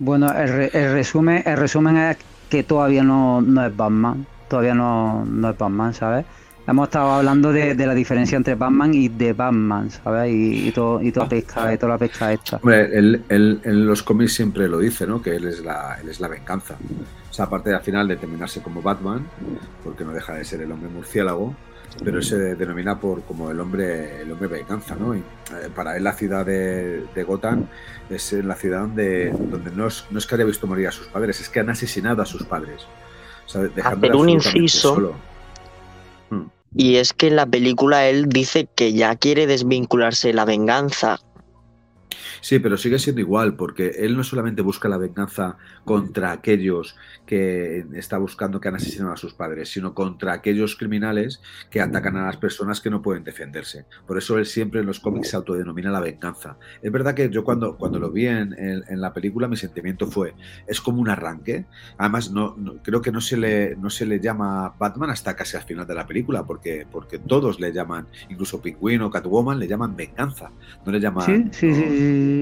Bueno, 0.01 0.33
el, 0.33 0.49
re- 0.49 0.71
el 0.73 0.93
resumen, 0.93 1.43
el 1.47 1.57
resumen 1.57 1.97
es 1.97 2.17
que 2.51 2.65
todavía 2.65 3.05
no, 3.05 3.41
no 3.41 3.65
es 3.65 3.77
Batman, 3.77 4.27
todavía 4.49 4.75
no, 4.75 5.25
no 5.25 5.51
es 5.51 5.57
Batman, 5.59 5.95
¿sabes? 5.95 6.25
Hemos 6.69 6.89
estado 6.89 7.11
hablando 7.13 7.51
de, 7.51 7.75
de 7.75 7.87
la 7.87 7.95
diferencia 7.95 8.37
entre 8.37 8.55
Batman 8.55 8.93
y 8.93 9.09
de 9.09 9.33
Batman, 9.33 9.91
¿sabes? 9.91 10.31
Y, 10.33 10.69
y 10.69 10.73
todo, 10.73 11.01
y 11.01 11.11
toda 11.11 11.27
pesca, 11.29 11.73
y 11.73 11.79
toda 11.79 11.93
la 11.95 11.99
pesca 11.99 12.31
esta. 12.33 12.57
Hombre, 12.59 12.91
él, 12.97 13.23
él- 13.31 13.61
en 13.65 13.87
los 13.87 14.03
cómics 14.03 14.35
siempre 14.35 14.69
lo 14.69 14.79
dice, 14.79 15.07
¿no? 15.07 15.23
Que 15.23 15.37
él 15.37 15.47
es 15.47 15.61
la, 15.65 15.99
él 16.03 16.11
es 16.11 16.21
la 16.21 16.29
venganza. 16.29 16.77
O 17.31 17.33
sea, 17.33 17.47
aparte 17.47 17.71
de 17.71 17.77
al 17.77 17.83
final 17.83 18.07
determinarse 18.07 18.61
como 18.61 18.83
Batman, 18.83 19.27
porque 19.83 20.05
no 20.05 20.13
deja 20.13 20.35
de 20.35 20.45
ser 20.45 20.61
el 20.61 20.71
hombre 20.71 20.91
murciélago, 20.91 21.55
pero 22.05 22.21
se 22.21 22.37
denomina 22.55 23.01
por 23.01 23.23
como 23.23 23.51
el 23.51 23.59
hombre, 23.61 24.21
el 24.21 24.31
hombre 24.31 24.49
venganza, 24.49 24.95
¿no? 24.95 25.15
Y, 25.17 25.19
eh, 25.21 25.71
para 25.75 25.97
él 25.97 26.05
la 26.05 26.13
ciudad 26.13 26.45
de, 26.45 27.07
de 27.15 27.23
Gotham 27.25 27.65
es 28.11 28.31
la 28.35 28.55
ciudad 28.57 28.81
donde, 28.83 29.31
donde 29.31 29.71
no, 29.71 29.87
es, 29.87 30.05
no 30.11 30.19
es 30.19 30.27
que 30.27 30.35
haya 30.35 30.45
visto 30.45 30.67
morir 30.67 30.89
a 30.89 30.93
sus 30.93 31.07
padres, 31.07 31.41
es 31.41 31.49
que 31.49 31.61
han 31.61 31.71
asesinado 31.71 32.21
a 32.21 32.27
sus 32.27 32.45
padres. 32.45 32.83
O 33.47 33.49
sea, 33.49 33.63
dejándole 33.63 34.09
Hacer 34.13 34.17
un 34.21 34.29
absolutamente 34.37 34.59
inciso. 34.59 34.95
solo. 34.95 35.15
Mm. 36.31 36.43
Y 36.75 36.97
es 36.97 37.13
que 37.13 37.29
en 37.29 37.37
la 37.37 37.47
película 37.47 38.07
él 38.09 38.29
dice 38.29 38.69
que 38.75 38.93
ya 38.93 39.17
quiere 39.17 39.47
desvincularse 39.47 40.29
de 40.29 40.35
la 40.35 40.45
venganza. 40.45 41.21
Sí, 42.41 42.59
pero 42.59 42.77
sigue 42.77 42.99
siendo 42.99 43.21
igual, 43.21 43.57
porque 43.57 43.89
él 43.99 44.17
no 44.17 44.25
solamente 44.25 44.63
busca 44.63 44.89
la 44.89 44.97
venganza 44.99 45.57
contra 45.85 46.33
aquellos 46.33 46.97
que 47.27 47.85
está 47.95 48.19
buscando 48.19 48.61
que 48.61 48.69
han 48.69 48.77
asesinado 48.77 49.13
a 49.13 49.17
sus 49.17 49.35
padres, 49.35 49.71
sino 49.71 49.95
contra 49.95 50.33
aquellos 50.33 50.77
criminales 50.77 51.41
que 51.71 51.81
atacan 51.81 52.17
a 52.17 52.27
las 52.27 52.37
personas 52.37 52.81
que 52.81 52.91
no 52.91 53.03
pueden 53.03 53.25
defenderse. 53.25 53.85
Por 54.07 54.19
eso 54.19 54.39
él 54.39 54.47
siempre 54.47 54.81
en 54.81 54.87
los 54.87 55.01
cómics 55.01 55.29
se 55.31 55.37
autodenomina 55.37 55.91
la 55.91 56.01
venganza. 56.01 56.57
Es 56.83 56.91
verdad 56.93 57.15
que 57.15 57.29
yo 57.31 57.45
cuando, 57.45 57.77
cuando 57.77 57.99
lo 57.99 58.11
vi 58.11 58.27
en, 58.27 58.53
en- 58.59 58.85
en 58.89 59.01
la 59.01 59.13
película 59.13 59.49
mi 59.49 59.57
sentimiento 59.57 60.07
fue, 60.07 60.35
es 60.67 60.81
como 60.81 61.01
un 61.01 61.09
arranque. 61.11 61.67
Además, 61.99 62.31
no, 62.31 62.55
no- 62.57 62.77
creo 62.83 63.03
que 63.03 63.13
no 63.13 63.21
se, 63.21 63.37
le, 63.37 63.77
no 63.77 63.91
se 63.91 64.07
le 64.07 64.21
llama 64.21 64.75
Batman 64.79 65.11
hasta 65.11 65.37
casi 65.37 65.57
al 65.57 65.65
final 65.65 65.87
de 65.87 65.95
la 65.95 66.07
película, 66.07 66.45
porque, 66.45 66.87
porque 66.91 67.19
todos 67.19 67.61
le 67.61 67.73
llaman, 67.73 68.07
incluso 68.29 68.61
Pingüino, 68.63 69.11
Catwoman, 69.11 69.59
le 69.59 69.69
llaman 69.69 69.97
venganza. 69.97 70.51
No 70.85 70.93
le 70.93 71.01
llaman... 71.01 71.27
Sí, 71.53 71.73
sí, 71.73 71.75
sí, 71.75 71.97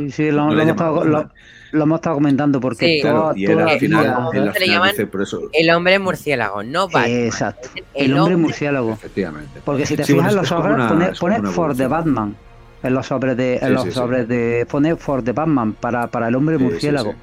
sí, 0.06 0.10
sí, 0.12 0.30
lo, 0.30 0.44
no 0.44 0.50
lo 0.50 0.56
le 0.56 0.62
hemos 0.62 0.72
estado, 0.72 1.04
lo, 1.04 1.82
hemos 1.82 1.96
estado 1.98 2.16
comentando 2.16 2.60
porque 2.60 2.86
Sí. 2.86 3.00
toda, 3.02 3.12
Claro, 3.12 3.36
y 3.36 3.44
él 3.46 3.52
toda 3.52 3.64
al 3.64 3.72
la 3.74 3.78
final, 3.78 4.00
vida- 4.04 4.28
él 4.32 4.38
al 4.48 4.52
Se 4.54 4.58
le 4.60 4.64
final 4.64 4.68
llaman 4.76 4.90
dice 4.90 5.06
por 5.06 5.22
eso. 5.22 5.40
El 5.52 5.70
hombre 5.70 5.98
murciélago, 5.98 6.62
no 6.62 6.86
Batman. 6.88 7.10
Exacto, 7.10 7.68
Es 7.74 7.82
el 7.94 8.18
hombre 8.18 8.36
murciélago. 8.36 8.92
Efectivamente. 8.92 9.60
Porque 9.64 9.86
si 9.86 9.96
te 9.96 10.04
Sí, 10.04 10.12
fijas 10.14 10.30
en 10.32 10.36
los 10.38 10.48
sobres, 10.48 10.86
pone, 10.86 11.12
pone 11.18 11.50
for 11.50 11.76
the. 11.76 11.86
Batman. 11.86 12.36
En 12.82 12.94
los 12.94 13.06
sobres 13.06 13.36
de, 13.36 13.54
en 13.56 13.60
Sí, 13.68 13.72
los 13.72 13.82
sí, 13.84 13.88
sí. 13.90 13.94
sobres 13.94 14.28
de, 14.28 14.66
pone 14.70 14.94
for 14.96 15.22
the 15.22 15.32
Batman 15.32 15.72
para, 15.72 16.06
para 16.08 16.28
el 16.28 16.34
hombre 16.36 16.56
Sí, 16.56 16.64
sí, 16.64 16.70
murciélago. 16.70 17.14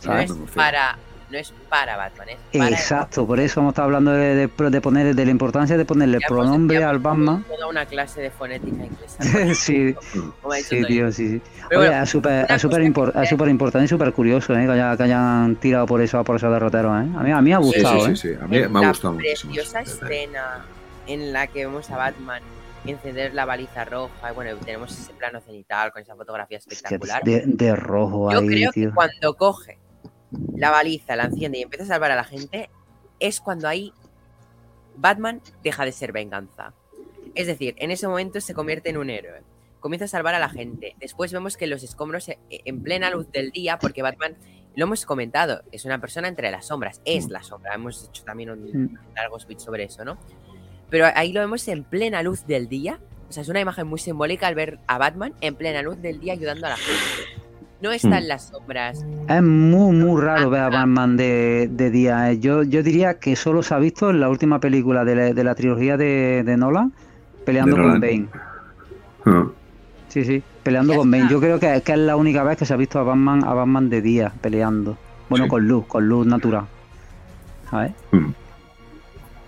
¿sabes? 0.00 0.30
es 0.30 0.36
para, 0.54 0.98
no 1.30 1.38
es 1.38 1.52
para 1.68 1.96
Batman, 1.96 2.28
es 2.28 2.58
para 2.58 2.70
Exacto, 2.70 3.26
por 3.26 3.40
eso 3.40 3.60
hemos 3.60 3.72
estado 3.72 3.86
hablando 3.86 4.12
de, 4.12 4.34
de, 4.46 4.70
de 4.70 4.80
poner 4.80 5.14
de 5.14 5.24
la 5.24 5.30
importancia 5.30 5.76
de 5.76 5.84
ponerle 5.84 6.18
Ya 6.20 6.26
hemos- 6.26 6.38
pronombre 6.42 6.76
al 6.84 6.96
hemos 6.96 7.02
Batman. 7.02 7.44
Toda 7.48 7.66
una 7.68 7.86
clase 7.86 8.20
de 8.20 8.30
fonética 8.30 8.84
inglesa. 8.84 9.54
sí, 9.54 9.94
como 10.42 10.52
ha 10.52 10.56
dicho 10.56 10.68
sí, 10.70 10.84
tío, 10.84 11.12
sí, 11.12 11.28
sí. 11.30 11.42
Pero 11.68 11.80
Oye, 11.80 11.88
bueno, 11.88 12.02
es 12.04 12.10
súper 13.30 13.48
importante 13.48 13.84
y 13.84 13.88
súper 13.88 14.12
curioso 14.12 14.54
¿eh? 14.54 14.66
que, 14.66 14.72
haya- 14.72 14.96
que 14.96 15.02
hayan 15.02 15.56
tirado 15.56 15.86
por 15.86 16.00
eso 16.02 16.22
por 16.24 16.36
esos 16.36 16.52
derroteros. 16.52 16.92
¿eh? 17.04 17.08
A, 17.16 17.22
mí, 17.22 17.30
a 17.32 17.40
mí 17.40 17.50
me 17.50 17.54
ha 17.54 17.58
gustado. 17.58 18.00
sí, 18.06 18.10
¿eh? 18.12 18.16
sí, 18.16 18.28
sí. 18.28 18.34
A 18.40 18.46
mí 18.46 18.58
me 18.68 18.78
ha 18.78 18.82
la 18.82 18.88
gustado 18.88 19.14
muchísimo. 19.14 19.52
preciosa 19.54 19.80
ese 19.80 19.94
detalle. 19.94 20.14
escena 20.24 20.64
en 21.06 21.32
la 21.32 21.46
que 21.48 21.66
vemos 21.66 21.90
a 21.90 21.96
Batman 21.96 22.42
encender 22.86 23.32
la 23.32 23.46
baliza 23.46 23.84
roja 23.86 24.30
y 24.30 24.34
bueno, 24.34 24.56
tenemos 24.64 24.92
ese 24.92 25.12
plano 25.14 25.40
cenital 25.40 25.90
con 25.90 26.02
esa 26.02 26.14
fotografía 26.14 26.58
Es 26.58 26.66
que 26.66 26.74
espectacular. 26.74 27.22
de, 27.24 27.42
de 27.46 27.74
rojo 27.76 28.30
Yo 28.30 28.38
ahí, 28.40 28.46
creo 28.46 28.70
tío. 28.72 28.88
que 28.90 28.94
cuando 28.94 29.34
coge 29.34 29.78
la 30.56 30.70
baliza, 30.70 31.16
la 31.16 31.24
enciende 31.24 31.58
y 31.58 31.62
empieza 31.62 31.84
a 31.84 31.88
salvar 31.88 32.10
a 32.10 32.16
la 32.16 32.24
gente, 32.24 32.70
es 33.20 33.40
cuando 33.40 33.68
ahí 33.68 33.92
Batman 34.96 35.40
deja 35.62 35.84
de 35.84 35.92
ser 35.92 36.12
venganza. 36.12 36.72
Es 37.34 37.46
decir, 37.46 37.74
en 37.78 37.90
ese 37.90 38.06
momento 38.06 38.40
se 38.40 38.54
convierte 38.54 38.90
en 38.90 38.96
un 38.96 39.10
héroe. 39.10 39.42
Comienza 39.80 40.04
a 40.06 40.08
salvar 40.08 40.34
a 40.34 40.38
la 40.38 40.48
gente. 40.48 40.94
Después 40.98 41.32
vemos 41.32 41.56
que 41.56 41.66
los 41.66 41.82
escombros 41.82 42.28
eh, 42.28 42.38
en 42.48 42.82
plena 42.82 43.10
luz 43.10 43.30
del 43.30 43.50
día, 43.50 43.78
porque 43.78 44.02
Batman, 44.02 44.36
lo 44.76 44.84
hemos 44.84 45.04
comentado, 45.04 45.62
es 45.72 45.84
una 45.84 46.00
persona 46.00 46.28
entre 46.28 46.50
las 46.50 46.66
sombras, 46.66 47.00
es 47.04 47.28
la 47.28 47.42
sombra. 47.42 47.74
Hemos 47.74 48.08
hecho 48.08 48.24
también 48.24 48.50
un 48.50 48.98
largo 49.14 49.38
speech 49.38 49.58
sobre 49.58 49.84
eso, 49.84 50.04
¿no? 50.04 50.16
Pero 50.90 51.06
ahí 51.14 51.32
lo 51.32 51.40
vemos 51.40 51.66
en 51.68 51.84
plena 51.84 52.22
luz 52.22 52.46
del 52.46 52.68
día. 52.68 53.00
O 53.28 53.32
sea, 53.32 53.42
es 53.42 53.48
una 53.48 53.60
imagen 53.60 53.86
muy 53.86 53.98
simbólica 53.98 54.46
al 54.46 54.54
ver 54.54 54.78
a 54.86 54.98
Batman 54.98 55.34
en 55.40 55.54
plena 55.56 55.82
luz 55.82 56.00
del 56.00 56.20
día 56.20 56.34
ayudando 56.34 56.66
a 56.66 56.70
la 56.70 56.76
gente. 56.76 57.43
No 57.84 57.92
está 57.92 58.16
en 58.16 58.28
las 58.28 58.48
sombras. 58.48 59.04
Es 59.28 59.42
muy, 59.42 59.94
muy 59.94 60.18
raro 60.18 60.48
ver 60.48 60.62
a 60.62 60.70
Batman 60.70 61.18
de, 61.18 61.68
día. 61.92 62.30
¿eh? 62.30 62.38
Yo, 62.38 62.62
yo 62.62 62.82
diría 62.82 63.18
que 63.18 63.36
solo 63.36 63.62
se 63.62 63.74
ha 63.74 63.78
visto 63.78 64.08
en 64.08 64.20
la 64.20 64.30
última 64.30 64.58
película 64.58 65.04
de 65.04 65.44
la, 65.44 65.54
trilogía 65.54 65.98
de, 65.98 66.44
de 66.44 66.56
Nolan 66.56 66.94
peleando 67.44 67.76
con 67.76 68.00
Bane. 68.00 68.28
Ah. 69.26 69.48
Sí, 70.08 70.24
sí, 70.24 70.42
peleando 70.62 70.96
con 70.96 71.10
Bane. 71.10 71.28
Yo 71.28 71.38
creo 71.40 71.60
que, 71.60 71.74
es 71.76 71.98
la 71.98 72.16
única 72.16 72.42
vez 72.42 72.56
que 72.56 72.64
se 72.64 72.72
ha 72.72 72.78
visto 72.78 72.98
a 72.98 73.02
Batman, 73.02 73.44
a 73.44 73.52
Batman 73.52 73.90
de 73.90 74.00
día 74.00 74.32
peleando. 74.40 74.96
Bueno, 75.28 75.46
con 75.46 75.68
luz, 75.68 75.84
con 75.86 76.08
luz 76.08 76.26
natural. 76.26 76.64
¿Sabes? 77.70 77.92
Hmm. 78.12 78.30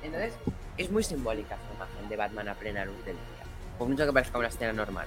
Entonces, 0.03 0.35
es 0.77 0.91
muy 0.91 1.03
simbólica 1.03 1.55
esa 1.55 1.75
imagen 1.75 2.09
de 2.11 2.17
Batman 2.17 2.49
a 2.51 2.55
plena 2.55 2.85
luz 2.85 3.03
del 3.07 3.15
día. 3.15 3.47
Por 3.79 3.89
mucho 3.89 4.05
que 4.05 4.13
parezca 4.13 4.39
una 4.39 4.49
escena 4.49 4.75
normal. 4.75 5.07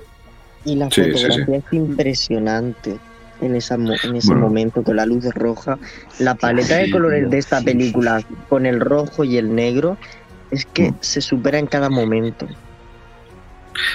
Y 0.66 0.76
la 0.78 0.90
fotografía 0.90 1.58
es 1.58 1.74
impresionante 1.74 2.98
en, 3.42 3.56
esa, 3.56 3.76
en 3.76 4.16
ese 4.16 4.34
momento 4.34 4.84
con 4.84 4.96
la 4.96 5.06
luz 5.06 5.26
roja. 5.34 5.78
La 6.20 6.36
paleta 6.36 6.78
de 6.78 6.92
colores 6.92 7.30
de 7.30 7.38
esta 7.38 7.62
película 7.62 8.22
con 8.48 8.66
el 8.66 8.80
rojo 8.80 9.24
y 9.24 9.38
el 9.38 9.54
negro 9.54 9.98
es 10.52 10.66
que 10.66 10.92
mm. 10.92 10.96
se 11.00 11.22
supera 11.22 11.60
en 11.60 11.68
cada 11.68 11.90
momento. 11.90 12.48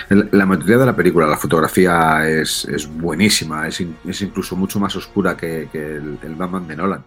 La 0.08 0.46
mayoría 0.46 0.78
de 0.78 0.86
la 0.86 0.96
película, 0.96 1.26
la 1.26 1.36
fotografía 1.36 2.26
es, 2.26 2.66
buenísima, 2.94 3.68
es, 3.68 3.80
incluso 4.22 4.56
mucho 4.56 4.80
más 4.80 4.96
oscura 4.96 5.36
que, 5.36 5.68
el, 5.72 6.18
el, 6.22 6.34
Batman 6.36 6.66
de 6.66 6.76
Nolan 6.76 7.04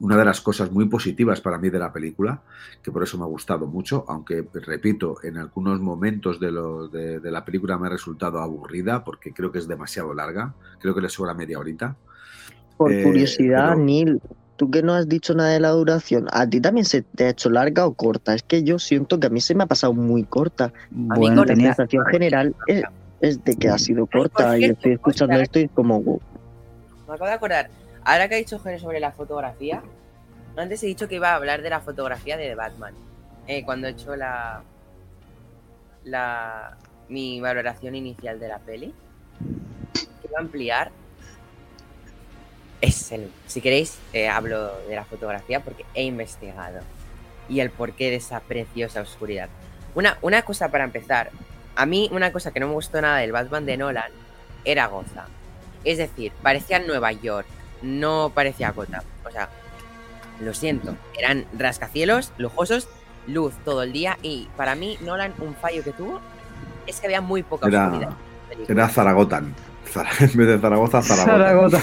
una 0.00 0.16
de 0.16 0.24
las 0.24 0.40
cosas 0.40 0.70
muy 0.72 0.86
positivas 0.86 1.40
para 1.40 1.58
mí 1.58 1.70
de 1.70 1.78
la 1.78 1.92
película, 1.92 2.40
que 2.82 2.90
por 2.90 3.02
eso 3.02 3.16
me 3.16 3.24
ha 3.24 3.28
gustado 3.28 3.66
mucho, 3.66 4.04
aunque 4.08 4.44
repito, 4.52 5.18
en 5.22 5.38
algunos 5.38 5.80
momentos 5.80 6.40
de, 6.40 6.50
lo, 6.50 6.88
de, 6.88 7.30
la 7.30 7.44
película 7.44 7.78
me 7.78 7.86
ha 7.86 7.90
resultado 7.90 8.40
aburrida 8.40 9.04
porque 9.04 9.32
creo 9.32 9.52
que 9.52 9.58
es 9.58 9.68
demasiado 9.68 10.14
larga, 10.14 10.54
creo 10.80 10.94
que 10.94 11.00
le 11.00 11.08
sobra 11.08 11.34
media 11.34 11.58
horita. 11.58 11.96
Por 12.76 12.92
eh, 12.92 13.04
curiosidad, 13.04 13.76
Neil, 13.76 14.20
tú 14.56 14.70
que 14.70 14.82
no 14.82 14.94
has 14.94 15.08
dicho 15.08 15.32
nada 15.34 15.50
de 15.50 15.60
la 15.60 15.70
duración, 15.70 16.26
¿a 16.32 16.48
ti 16.48 16.60
también 16.60 16.84
se 16.84 17.02
te 17.02 17.26
ha 17.26 17.30
hecho 17.30 17.48
larga 17.48 17.86
o 17.86 17.94
corta? 17.94 18.34
Es 18.34 18.42
que 18.42 18.64
yo 18.64 18.80
siento 18.80 19.20
que 19.20 19.28
a 19.28 19.30
mí 19.30 19.40
se 19.40 19.54
me 19.54 19.62
ha 19.62 19.66
pasado 19.66 19.92
muy 19.92 20.24
corta. 20.24 20.72
A 21.10 21.18
mí 21.18 21.32
con 21.34 21.46
la 21.46 21.54
sensación 21.54 22.04
general 22.06 22.56
es, 22.66 23.44
de 23.44 23.56
que 23.56 23.68
ha 23.68 23.78
sido 23.78 24.06
corta 24.06 24.58
y 24.58 24.64
estoy 24.64 24.92
escuchando 24.92 25.34
esto 25.36 25.60
y 25.60 25.68
como... 25.68 26.00
Me 26.00 27.14
acabo 27.14 27.26
de 27.26 27.32
acordar, 27.32 27.70
Ahora 28.04 28.28
que 28.28 28.34
ha 28.34 28.38
dicho 28.38 28.58
Jere 28.58 28.78
sobre 28.78 29.00
la 29.00 29.12
fotografía, 29.12 29.82
antes 30.56 30.82
he 30.82 30.86
dicho 30.86 31.08
que 31.08 31.16
iba 31.16 31.30
a 31.30 31.36
hablar 31.36 31.62
de 31.62 31.70
la 31.70 31.80
fotografía 31.80 32.36
de 32.36 32.54
Batman. 32.54 32.94
Eh, 33.46 33.64
cuando 33.64 33.86
he 33.86 33.90
hecho 33.90 34.16
la, 34.16 34.62
la 36.04 36.76
mi 37.08 37.40
valoración 37.40 37.94
inicial 37.94 38.40
de 38.40 38.48
la 38.48 38.58
peli, 38.58 38.94
quiero 40.20 40.38
ampliar. 40.38 40.90
Es 42.80 43.12
si 43.46 43.60
queréis, 43.60 43.98
eh, 44.12 44.28
hablo 44.28 44.76
de 44.88 44.96
la 44.96 45.04
fotografía 45.04 45.60
porque 45.60 45.84
he 45.94 46.02
investigado 46.02 46.80
y 47.48 47.60
el 47.60 47.70
porqué 47.70 48.10
de 48.10 48.16
esa 48.16 48.40
preciosa 48.40 49.00
oscuridad. 49.00 49.48
Una, 49.94 50.18
una 50.22 50.42
cosa 50.42 50.70
para 50.70 50.84
empezar, 50.84 51.30
a 51.76 51.86
mí 51.86 52.08
una 52.12 52.32
cosa 52.32 52.52
que 52.52 52.58
no 52.58 52.66
me 52.66 52.74
gustó 52.74 53.00
nada 53.00 53.18
del 53.18 53.30
Batman 53.30 53.66
de 53.66 53.76
Nolan 53.76 54.10
era 54.64 54.86
Gotham. 54.86 55.28
Es 55.84 55.98
decir, 55.98 56.32
parecía 56.42 56.80
Nueva 56.80 57.12
York, 57.12 57.46
no 57.82 58.32
parecía 58.34 58.70
Gotham. 58.70 59.02
O 59.26 59.30
sea, 59.30 59.48
lo 60.40 60.54
siento, 60.54 60.96
eran 61.18 61.46
rascacielos, 61.56 62.32
lujosos, 62.38 62.88
luz 63.26 63.54
todo 63.64 63.82
el 63.82 63.92
día 63.92 64.18
y 64.22 64.48
para 64.56 64.74
mí 64.74 64.98
Nolan 65.00 65.34
un 65.38 65.54
fallo 65.54 65.84
que 65.84 65.92
tuvo 65.92 66.20
es 66.86 67.00
que 67.00 67.06
había 67.06 67.20
muy 67.20 67.42
poca 67.42 67.68
era, 67.68 67.86
oscuridad. 67.86 68.12
Era 68.68 68.88
Zaragoza. 68.88 69.42
En 70.20 70.36
vez 70.36 70.48
de 70.48 70.58
Zaragoza, 70.58 71.02
Zaragoza. 71.02 71.82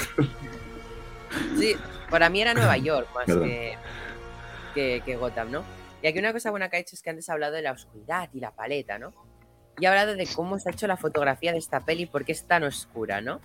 Sí, 1.58 1.76
para 2.10 2.30
mí 2.30 2.42
era 2.42 2.54
Nueva 2.54 2.78
York 2.78 3.08
más 3.14 3.26
que, 4.74 5.02
que, 5.06 5.16
Gotham, 5.16 5.52
¿no? 5.52 5.64
Y 6.02 6.08
aquí 6.08 6.18
una 6.18 6.34
cosa 6.34 6.50
buena 6.50 6.70
que 6.70 6.78
ha 6.78 6.80
hecho 6.80 6.96
es 6.96 7.04
que 7.04 7.10
antes 7.10 7.30
ha 7.30 7.34
hablado 7.34 7.54
de 7.54 7.62
la 7.62 7.72
oscuridad 7.72 8.30
y 8.34 8.40
la 8.40 8.52
paleta, 8.52 8.98
¿no? 8.98 9.14
Y 9.80 9.86
ha 9.86 9.90
hablado 9.90 10.16
de 10.16 10.28
cómo 10.28 10.58
se 10.58 10.70
ha 10.70 10.72
hecho 10.72 10.88
la 10.88 10.98
fotografía 10.98 11.52
de 11.52 11.60
esta 11.60 11.82
peli 11.82 12.06
porque 12.06 12.32
es 12.32 12.46
tan 12.46 12.64
oscura, 12.64 13.22
¿no? 13.22 13.42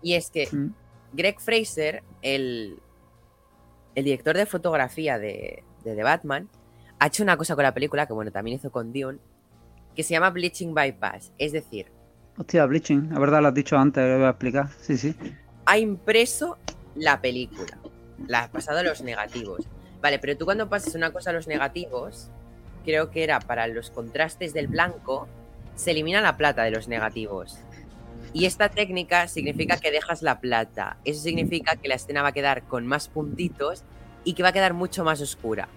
Y 0.00 0.14
es 0.14 0.30
que 0.30 0.48
mm. 0.50 0.74
Greg 1.12 1.40
Fraser, 1.40 2.02
el, 2.22 2.78
el 3.94 4.04
director 4.04 4.36
de 4.36 4.46
fotografía 4.46 5.18
de, 5.18 5.62
The 5.84 6.02
Batman, 6.02 6.48
ha 6.98 7.06
hecho 7.06 7.22
una 7.22 7.36
cosa 7.36 7.54
con 7.54 7.64
la 7.64 7.74
película, 7.74 8.06
que 8.06 8.12
bueno, 8.12 8.30
también 8.30 8.56
hizo 8.56 8.70
con 8.70 8.92
Dune, 8.92 9.18
que 9.94 10.02
se 10.02 10.14
llama 10.14 10.30
Bleaching 10.30 10.74
Bypass. 10.74 11.32
Es 11.38 11.52
decir... 11.52 11.86
Hostia, 12.36 12.64
Bleaching, 12.64 13.10
la 13.12 13.18
verdad 13.18 13.42
lo 13.42 13.48
has 13.48 13.54
dicho 13.54 13.76
antes, 13.76 14.02
lo 14.04 14.16
voy 14.16 14.26
a 14.26 14.30
explicar. 14.30 14.68
Sí, 14.80 14.96
sí. 14.96 15.14
Ha 15.66 15.78
impreso 15.78 16.56
la 16.94 17.20
película. 17.20 17.78
La 18.26 18.44
ha 18.44 18.48
pasado 18.48 18.78
a 18.78 18.82
los 18.82 19.02
negativos. 19.02 19.66
Vale, 20.00 20.18
pero 20.18 20.36
tú 20.36 20.44
cuando 20.44 20.68
pasas 20.68 20.94
una 20.94 21.12
cosa 21.12 21.30
a 21.30 21.32
los 21.32 21.46
negativos, 21.46 22.30
creo 22.84 23.10
que 23.10 23.22
era 23.22 23.40
para 23.40 23.66
los 23.66 23.90
contrastes 23.90 24.54
del 24.54 24.68
blanco, 24.68 25.28
se 25.74 25.90
elimina 25.90 26.20
la 26.20 26.36
plata 26.36 26.62
de 26.64 26.70
los 26.70 26.88
negativos. 26.88 27.58
Y 28.32 28.46
esta 28.46 28.70
técnica 28.70 29.28
significa 29.28 29.76
que 29.76 29.90
dejas 29.90 30.22
la 30.22 30.40
plata. 30.40 30.96
Eso 31.04 31.22
significa 31.22 31.76
que 31.76 31.88
la 31.88 31.96
escena 31.96 32.22
va 32.22 32.28
a 32.28 32.32
quedar 32.32 32.62
con 32.62 32.86
más 32.86 33.08
puntitos 33.08 33.84
y 34.24 34.34
que 34.34 34.42
va 34.42 34.50
a 34.50 34.52
quedar 34.52 34.72
mucho 34.72 35.04
más 35.04 35.20
oscura. 35.20 35.68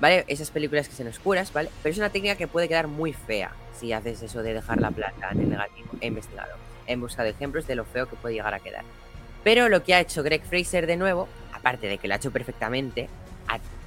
¿Vale? 0.00 0.24
Esas 0.28 0.50
películas 0.50 0.88
que 0.88 0.94
son 0.94 1.06
oscuras, 1.08 1.52
¿vale? 1.52 1.70
Pero 1.82 1.92
es 1.92 1.98
una 1.98 2.10
técnica 2.10 2.36
que 2.36 2.46
puede 2.46 2.68
quedar 2.68 2.86
muy 2.86 3.12
fea 3.12 3.52
si 3.78 3.92
haces 3.92 4.22
eso 4.22 4.42
de 4.42 4.54
dejar 4.54 4.80
la 4.80 4.90
plata 4.90 5.30
en 5.32 5.40
el 5.40 5.50
negativo. 5.50 5.88
He 6.00 6.08
investigado, 6.08 6.54
he 6.86 6.96
buscado 6.96 7.28
ejemplos 7.28 7.66
de 7.66 7.76
lo 7.76 7.84
feo 7.84 8.06
que 8.06 8.16
puede 8.16 8.34
llegar 8.34 8.52
a 8.52 8.60
quedar. 8.60 8.84
Pero 9.42 9.68
lo 9.68 9.82
que 9.82 9.94
ha 9.94 10.00
hecho 10.00 10.22
Greg 10.22 10.42
Fraser 10.42 10.86
de 10.86 10.96
nuevo, 10.96 11.28
aparte 11.52 11.86
de 11.86 11.98
que 11.98 12.08
lo 12.08 12.14
ha 12.14 12.16
hecho 12.18 12.30
perfectamente, 12.30 13.08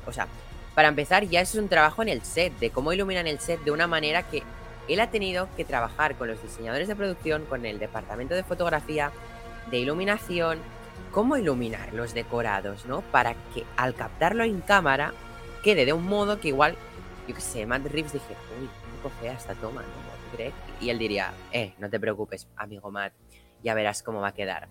o 0.08 0.12
sea, 0.12 0.28
para 0.74 0.88
empezar 0.88 1.26
ya 1.26 1.42
es 1.42 1.54
un 1.56 1.68
trabajo 1.68 2.02
en 2.02 2.10
el 2.10 2.24
set, 2.24 2.58
de 2.60 2.70
cómo 2.70 2.94
iluminan 2.94 3.28
el 3.28 3.40
set 3.40 3.62
de 3.64 3.72
una 3.72 3.86
manera 3.86 4.24
que 4.24 4.42
él 4.94 5.00
ha 5.00 5.12
tenido 5.12 5.48
que 5.56 5.66
trabajar 5.66 6.16
con 6.16 6.28
los 6.28 6.42
diseñadores 6.42 6.88
de 6.88 6.96
producción, 6.96 7.46
con 7.46 7.66
el 7.66 7.80
departamento 7.80 8.34
de 8.34 8.44
fotografía, 8.44 9.12
de 9.70 9.80
iluminación, 9.80 10.60
cómo 11.12 11.38
iluminar 11.38 11.94
los 11.94 12.14
decorados, 12.14 12.86
¿no? 12.86 13.02
Para 13.02 13.36
que 13.54 13.66
al 13.78 13.94
captarlo 13.94 14.44
en 14.44 14.62
cámara 14.62 15.14
quede 15.64 15.86
de 15.86 15.94
un 15.94 16.06
modo 16.06 16.40
que 16.40 16.50
igual, 16.50 16.76
yo 17.28 17.36
qué 17.36 17.42
sé, 17.42 17.66
Matt 17.66 17.86
Reeves 17.86 18.14
dije, 18.14 18.36
uy, 18.60 18.66
un 18.66 19.04
poco 19.04 19.16
fea 19.22 19.34
esta 19.34 19.54
toma, 19.56 19.82
¿no? 19.82 20.10
Y 20.80 20.90
él 20.90 21.00
diría, 21.00 21.34
eh, 21.52 21.74
no 21.80 21.90
te 21.90 22.00
preocupes, 22.00 22.48
amigo 22.56 22.92
Matt, 22.92 23.14
ya 23.64 23.74
verás 23.74 24.04
cómo 24.04 24.22
va 24.22 24.30
a 24.30 24.34
quedar, 24.34 24.70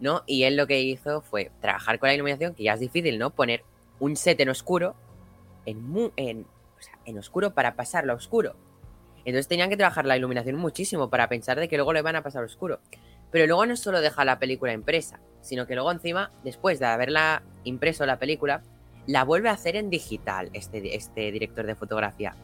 ¿no? 0.00 0.22
Y 0.26 0.44
él 0.44 0.56
lo 0.56 0.66
que 0.66 0.80
hizo 0.80 1.22
fue 1.22 1.50
trabajar 1.60 1.98
con 1.98 2.08
la 2.08 2.14
iluminación, 2.14 2.54
que 2.54 2.62
ya 2.62 2.74
es 2.74 2.80
difícil, 2.80 3.18
¿no? 3.18 3.30
Poner 3.30 3.64
un 3.98 4.16
set 4.16 4.38
en 4.40 4.50
oscuro, 4.50 4.94
en, 5.66 6.12
en, 6.16 6.42
o 6.42 6.82
sea, 6.82 6.98
en 7.04 7.18
oscuro 7.18 7.54
para 7.54 7.74
pasarlo 7.74 8.12
a 8.12 8.16
oscuro 8.16 8.54
entonces 9.28 9.46
tenían 9.46 9.68
que 9.68 9.76
trabajar 9.76 10.06
la 10.06 10.16
iluminación 10.16 10.56
muchísimo 10.56 11.10
para 11.10 11.28
pensar 11.28 11.60
de 11.60 11.68
que 11.68 11.76
luego 11.76 11.92
le 11.92 12.00
van 12.00 12.16
a 12.16 12.22
pasar 12.22 12.42
oscuro. 12.44 12.80
Pero 13.30 13.46
luego 13.46 13.66
no 13.66 13.76
solo 13.76 14.00
deja 14.00 14.24
la 14.24 14.38
película 14.38 14.72
impresa, 14.72 15.20
sino 15.42 15.66
que 15.66 15.74
luego 15.74 15.92
encima, 15.92 16.30
después 16.44 16.78
de 16.78 16.86
haberla 16.86 17.42
impreso 17.64 18.06
la 18.06 18.18
película, 18.18 18.62
la 19.06 19.24
vuelve 19.24 19.50
a 19.50 19.52
hacer 19.52 19.76
en 19.76 19.90
digital 19.90 20.48
este, 20.54 20.96
este 20.96 21.30
director 21.30 21.66
de 21.66 21.74
fotografía. 21.74 22.36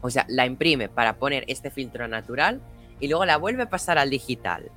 O 0.00 0.10
sea, 0.10 0.26
la 0.28 0.44
imprime 0.44 0.88
para 0.88 1.18
poner 1.18 1.44
este 1.46 1.70
filtro 1.70 2.08
natural 2.08 2.60
y 2.98 3.06
luego 3.06 3.24
la 3.24 3.36
vuelve 3.36 3.62
a 3.62 3.70
pasar 3.70 3.96
al 3.96 4.10
digital. 4.10 4.72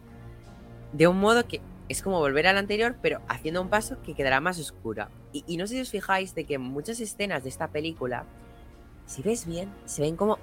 De 0.94 1.08
un 1.08 1.20
modo 1.20 1.48
que 1.48 1.60
es 1.90 2.04
como 2.04 2.20
volver 2.20 2.46
al 2.46 2.60
anterior, 2.60 2.98
pero 3.02 3.20
haciendo 3.28 3.64
un 3.64 3.70
paso 3.70 4.00
que 4.04 4.14
quedará 4.14 4.42
más 4.42 4.60
oscura. 4.60 5.10
Y, 5.34 5.44
y 5.48 5.58
no 5.58 5.66
sé 5.66 5.74
si 5.74 5.82
os 5.82 5.90
fijáis 5.90 6.36
de 6.36 6.46
que 6.46 6.60
muchas 6.60 7.00
escenas 7.00 7.42
de 7.42 7.50
esta 7.50 7.70
película, 7.70 8.26
si 9.08 9.24
ves 9.24 9.48
bien, 9.48 9.74
se 9.86 10.04
ven 10.04 10.16
como 10.16 10.38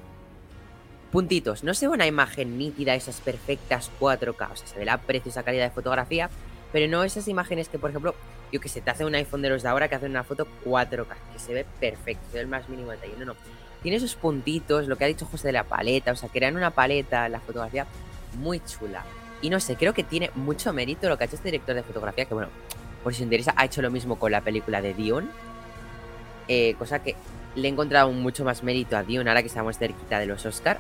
puntitos. 1.10 1.64
No 1.64 1.74
se 1.74 1.86
ve 1.86 1.94
una 1.94 2.06
imagen 2.06 2.58
nítida, 2.58 2.94
esas 2.94 3.20
perfectas 3.20 3.90
4K, 4.00 4.52
o 4.52 4.56
sea, 4.56 4.66
se 4.66 4.78
ve 4.78 4.84
la 4.84 4.98
preciosa 4.98 5.42
calidad 5.42 5.64
de 5.64 5.70
fotografía, 5.70 6.30
pero 6.72 6.88
no 6.88 7.04
esas 7.04 7.28
imágenes 7.28 7.68
que, 7.68 7.78
por 7.78 7.90
ejemplo, 7.90 8.14
yo 8.52 8.60
que 8.60 8.68
sé, 8.68 8.80
te 8.80 8.90
hace 8.90 9.04
un 9.04 9.14
iPhone 9.14 9.42
de 9.42 9.50
los 9.50 9.62
de 9.62 9.68
ahora 9.68 9.88
que 9.88 9.94
hacen 9.94 10.10
una 10.10 10.24
foto 10.24 10.46
4K, 10.64 11.06
que 11.32 11.38
se 11.38 11.54
ve 11.54 11.66
perfecto, 11.80 12.24
se 12.30 12.34
ve 12.34 12.40
el 12.40 12.48
más 12.48 12.68
mínimo 12.68 12.90
detalle. 12.90 13.14
No, 13.18 13.26
no. 13.26 13.34
Tiene 13.82 13.96
esos 13.96 14.16
puntitos, 14.16 14.88
lo 14.88 14.96
que 14.96 15.04
ha 15.04 15.08
dicho 15.08 15.26
José 15.26 15.48
de 15.48 15.52
la 15.52 15.64
paleta, 15.64 16.12
o 16.12 16.16
sea, 16.16 16.28
crean 16.28 16.56
una 16.56 16.70
paleta, 16.70 17.28
la 17.28 17.40
fotografía 17.40 17.86
muy 18.38 18.60
chula. 18.60 19.04
Y 19.40 19.50
no 19.50 19.60
sé, 19.60 19.76
creo 19.76 19.94
que 19.94 20.02
tiene 20.02 20.30
mucho 20.34 20.72
mérito 20.72 21.08
lo 21.08 21.16
que 21.16 21.24
ha 21.24 21.26
hecho 21.26 21.36
este 21.36 21.48
director 21.48 21.74
de 21.74 21.82
fotografía, 21.84 22.24
que 22.24 22.34
bueno, 22.34 22.50
por 23.04 23.14
si 23.14 23.22
os 23.22 23.24
interesa, 23.24 23.54
ha 23.56 23.64
hecho 23.64 23.82
lo 23.82 23.90
mismo 23.90 24.18
con 24.18 24.32
la 24.32 24.40
película 24.40 24.82
de 24.82 24.94
Dion. 24.94 25.30
Eh, 26.48 26.74
cosa 26.78 27.00
que 27.00 27.14
le 27.54 27.68
he 27.68 27.70
encontrado 27.70 28.10
mucho 28.10 28.44
más 28.44 28.62
mérito 28.62 28.96
a 28.96 29.04
Dion 29.04 29.28
ahora 29.28 29.42
que 29.42 29.48
estamos 29.48 29.78
cerquita 29.78 30.18
de 30.18 30.26
los 30.26 30.44
Oscar. 30.44 30.78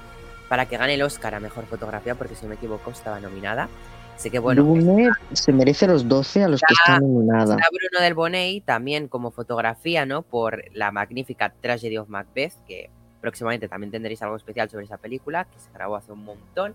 Para 0.48 0.66
que 0.66 0.76
gane 0.76 0.94
el 0.94 1.02
Oscar 1.02 1.34
a 1.34 1.40
Mejor 1.40 1.66
Fotografía, 1.66 2.14
porque 2.14 2.34
si 2.34 2.42
no 2.44 2.50
me 2.50 2.54
equivoco 2.54 2.90
estaba 2.90 3.20
nominada. 3.20 3.68
Sé 4.16 4.30
que 4.30 4.38
bueno... 4.40 4.64
Dune 4.64 5.10
se 5.32 5.52
merece 5.52 5.86
los 5.86 6.08
12 6.08 6.42
a 6.44 6.48
los 6.48 6.60
que 6.60 6.72
Está- 6.72 6.94
están 6.94 7.12
nominadas. 7.12 7.50
Está 7.50 7.68
Bruno 7.70 8.02
del 8.02 8.14
Boney 8.14 8.60
también 8.62 9.06
como 9.08 9.30
fotografía, 9.30 10.06
¿no? 10.06 10.22
Por 10.22 10.64
la 10.74 10.90
magnífica 10.90 11.52
Tragedy 11.60 11.98
of 11.98 12.08
Macbeth, 12.08 12.54
que 12.66 12.90
próximamente 13.20 13.68
también 13.68 13.92
tendréis 13.92 14.20
algo 14.22 14.36
especial 14.36 14.68
sobre 14.70 14.86
esa 14.86 14.96
película, 14.96 15.44
que 15.44 15.58
se 15.60 15.70
grabó 15.72 15.96
hace 15.96 16.10
un 16.10 16.24
montón. 16.24 16.74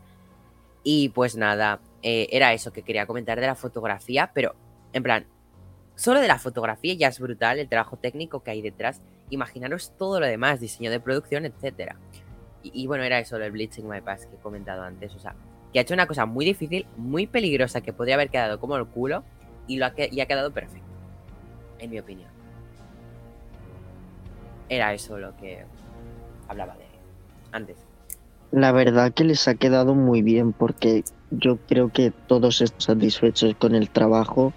Y 0.84 1.10
pues 1.10 1.36
nada, 1.36 1.80
eh, 2.02 2.28
era 2.32 2.54
eso 2.54 2.72
que 2.72 2.84
quería 2.84 3.06
comentar 3.06 3.40
de 3.40 3.48
la 3.48 3.56
fotografía, 3.56 4.32
pero 4.34 4.56
en 4.94 5.04
plan, 5.04 5.26
solo 5.96 6.20
de 6.22 6.28
la 6.28 6.40
fotografía 6.40 6.94
ya 6.94 7.08
es 7.08 7.20
brutal 7.20 7.60
el 7.60 7.68
trabajo 7.68 7.98
técnico 7.98 8.42
que 8.44 8.52
hay 8.52 8.62
detrás. 8.62 9.02
Imaginaros 9.30 9.92
todo 9.98 10.20
lo 10.20 10.28
demás, 10.28 10.60
diseño 10.60 10.92
de 10.92 11.00
producción, 11.00 11.46
etcétera. 11.46 11.98
Y, 12.64 12.88
bueno, 12.88 13.04
era 13.04 13.20
eso, 13.20 13.38
lo 13.38 13.44
del 13.44 13.52
Bleaching 13.52 13.84
My 13.84 14.02
Past 14.02 14.30
que 14.30 14.36
he 14.36 14.40
comentado 14.40 14.84
antes. 14.84 15.14
O 15.16 15.20
sea, 15.20 15.36
que 15.72 15.80
ha 15.80 15.82
hecho 15.82 15.94
una 15.94 16.08
cosa 16.08 16.26
muy 16.26 16.46
difícil, 16.46 16.86
muy 16.98 17.28
peligrosa, 17.28 17.82
que 17.82 17.92
podría 17.94 18.16
haber 18.16 18.30
quedado 18.30 18.60
como 18.60 18.78
el 18.78 18.86
culo, 18.86 19.24
y, 19.68 19.78
lo 19.78 19.86
ha, 19.86 19.94
y 19.98 20.22
ha 20.22 20.26
quedado 20.26 20.52
perfecto, 20.52 20.88
en 21.80 21.90
mi 21.90 22.00
opinión. 22.00 22.30
Era 24.70 24.94
eso 24.94 25.18
lo 25.18 25.36
que 25.38 25.66
hablaba 26.48 26.76
de 26.76 26.86
antes. 27.52 27.78
La 28.52 28.72
verdad 28.72 29.12
que 29.14 29.24
les 29.24 29.48
ha 29.48 29.56
quedado 29.56 29.96
muy 29.96 30.22
bien 30.22 30.54
porque 30.54 31.04
yo 31.32 31.58
creo 31.68 31.90
que 31.90 32.12
todos 32.28 32.62
están 32.62 32.82
satisfechos 32.98 33.56
con 33.56 33.76
el 33.76 33.90
trabajo 33.90 34.54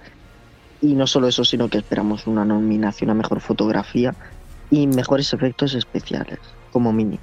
y 0.83 0.95
no 0.95 1.07
solo 1.07 1.29
eso, 1.29 1.45
sino 1.45 1.69
que 1.69 1.79
esperamos 1.79 2.27
una 2.27 2.45
nominación 2.45 3.11
a 3.11 3.15
mejor 3.15 3.41
fotografía 3.41 4.15
y 4.71 4.87
mejores 4.87 5.33
efectos 5.33 5.75
especiales, 5.75 6.39
como 6.73 6.93
mínimo, 6.93 7.23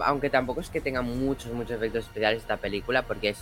Aunque 0.00 0.30
tampoco 0.30 0.60
es 0.60 0.68
que 0.68 0.80
tenga 0.80 1.02
muchos, 1.02 1.52
muchos 1.52 1.72
efectos 1.72 2.04
especiales 2.04 2.42
esta 2.42 2.56
película, 2.56 3.02
porque 3.02 3.30
es 3.30 3.38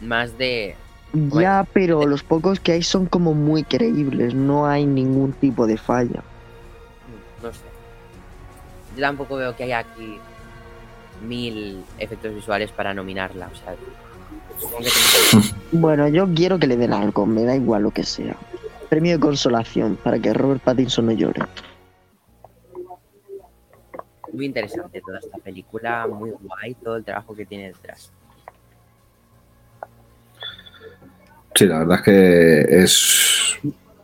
más 0.00 0.36
de... 0.38 0.76
Ya, 1.12 1.66
pero 1.72 2.06
los 2.06 2.22
pocos 2.22 2.60
que 2.60 2.72
hay 2.72 2.82
son 2.84 3.06
como 3.06 3.34
muy 3.34 3.64
creíbles, 3.64 4.32
no 4.32 4.66
hay 4.66 4.86
ningún 4.86 5.32
tipo 5.32 5.66
de 5.66 5.76
falla. 5.76 6.22
No 7.42 7.52
sé. 7.52 7.60
Yo 8.96 9.02
tampoco 9.02 9.36
veo 9.36 9.56
que 9.56 9.64
haya 9.64 9.80
aquí 9.80 10.18
mil 11.26 11.82
efectos 11.98 12.32
visuales 12.34 12.70
para 12.70 12.94
nominarla. 12.94 13.50
O 13.52 13.56
sea, 13.56 13.74
Bueno, 15.72 16.08
yo 16.08 16.28
quiero 16.34 16.58
que 16.58 16.66
le 16.66 16.76
den 16.76 16.92
algo, 16.92 17.26
me 17.26 17.44
da 17.44 17.56
igual 17.56 17.82
lo 17.82 17.90
que 17.90 18.04
sea. 18.04 18.36
Premio 18.88 19.12
de 19.12 19.20
consolación 19.20 19.96
para 20.02 20.18
que 20.18 20.32
Robert 20.32 20.62
Pattinson 20.62 21.06
no 21.06 21.12
llore. 21.12 21.42
Muy 24.32 24.46
interesante 24.46 25.00
toda 25.00 25.18
esta 25.18 25.38
película, 25.38 26.06
muy 26.06 26.30
guay, 26.30 26.74
todo 26.74 26.96
el 26.96 27.04
trabajo 27.04 27.34
que 27.34 27.46
tiene 27.46 27.68
detrás. 27.68 28.12
Sí, 31.54 31.66
la 31.66 31.80
verdad 31.80 31.98
es 31.98 32.04
que 32.04 32.82
es 32.82 33.58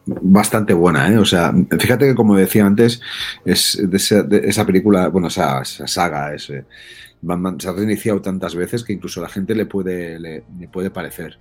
bastante 0.07 0.74
buena, 0.74 1.11
¿eh? 1.11 1.19
O 1.19 1.24
sea, 1.24 1.53
fíjate 1.78 2.07
que 2.07 2.15
como 2.15 2.36
decía 2.36 2.66
antes, 2.66 3.01
es 3.44 3.81
de 3.82 4.43
esa, 4.44 4.66
película, 4.66 5.09
bueno, 5.09 5.28
esa, 5.28 5.62
esa 5.62 5.86
saga, 5.86 6.35
ese 6.35 6.65
se 7.59 7.69
ha 7.69 7.73
reiniciado 7.73 8.20
tantas 8.20 8.55
veces 8.55 8.85
que 8.85 8.93
incluso 8.93 9.20
a 9.20 9.24
la 9.24 9.28
gente 9.28 9.55
le 9.55 9.66
puede, 9.66 10.19
le, 10.19 10.44
le 10.59 10.69
puede 10.69 10.90
parecer. 10.90 11.39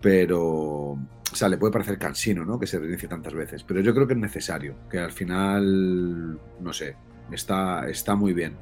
Pero, 0.00 0.40
o 0.40 0.98
sea, 1.34 1.48
le 1.48 1.56
puede 1.56 1.72
parecer 1.72 1.98
cansino, 1.98 2.44
¿no? 2.44 2.58
Que 2.58 2.66
se 2.66 2.78
reinicie 2.78 3.08
tantas 3.08 3.34
veces. 3.34 3.64
Pero 3.64 3.80
yo 3.80 3.94
creo 3.94 4.06
que 4.06 4.14
es 4.14 4.18
necesario, 4.18 4.74
que 4.90 4.98
al 4.98 5.12
final, 5.12 6.38
no 6.60 6.72
sé, 6.72 6.96
está, 7.32 7.88
está 7.88 8.14
muy 8.14 8.32
bien. 8.32 8.56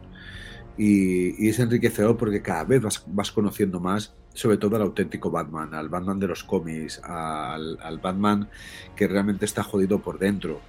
Y, 0.78 1.48
es 1.48 1.58
enriquecedor 1.58 2.16
porque 2.16 2.42
cada 2.42 2.64
vez 2.64 2.82
vas, 2.82 3.04
vas 3.06 3.32
conociendo 3.32 3.80
más 3.80 4.12
sobre 4.36 4.58
todo 4.58 4.76
al 4.76 4.82
auténtico 4.82 5.30
Batman, 5.30 5.74
al 5.74 5.88
Batman 5.88 6.20
de 6.20 6.28
los 6.28 6.44
cómics, 6.44 7.00
al, 7.02 7.78
al 7.80 7.98
Batman 7.98 8.48
que 8.94 9.08
realmente 9.08 9.46
está 9.46 9.62
jodido 9.62 10.00
por 10.00 10.18
dentro, 10.18 10.60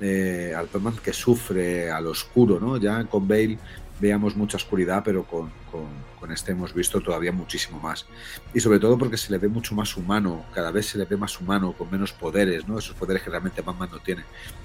eh, 0.00 0.52
al 0.54 0.68
Batman 0.72 0.96
que 1.02 1.12
sufre, 1.12 1.90
al 1.90 2.06
oscuro, 2.06 2.60
¿no? 2.60 2.76
Ya 2.76 3.04
con 3.04 3.26
Bale 3.26 3.58
veíamos 4.00 4.36
mucha 4.36 4.56
oscuridad, 4.56 5.02
pero 5.04 5.24
con, 5.24 5.50
con, 5.70 6.06
este 6.32 6.52
hemos 6.52 6.74
visto 6.74 7.00
todavía 7.00 7.30
muchísimo 7.30 7.78
más. 7.78 8.04
Y 8.52 8.58
sobre 8.58 8.80
todo 8.80 8.98
porque 8.98 9.16
se 9.16 9.30
le 9.30 9.38
ve 9.38 9.46
mucho 9.46 9.76
más 9.76 9.96
humano, 9.96 10.44
cada 10.52 10.72
vez 10.72 10.86
se 10.86 10.98
le 10.98 11.04
ve 11.04 11.16
más 11.16 11.40
humano, 11.40 11.72
con 11.72 11.88
menos 11.88 12.12
poderes, 12.12 12.66
¿no? 12.66 12.78
Esos 12.78 12.96
poderes 12.96 13.22
que 13.22 13.30
realmente 13.30 13.62
Batman 13.62 13.90
no 13.92 14.00
tiene. 14.00 14.24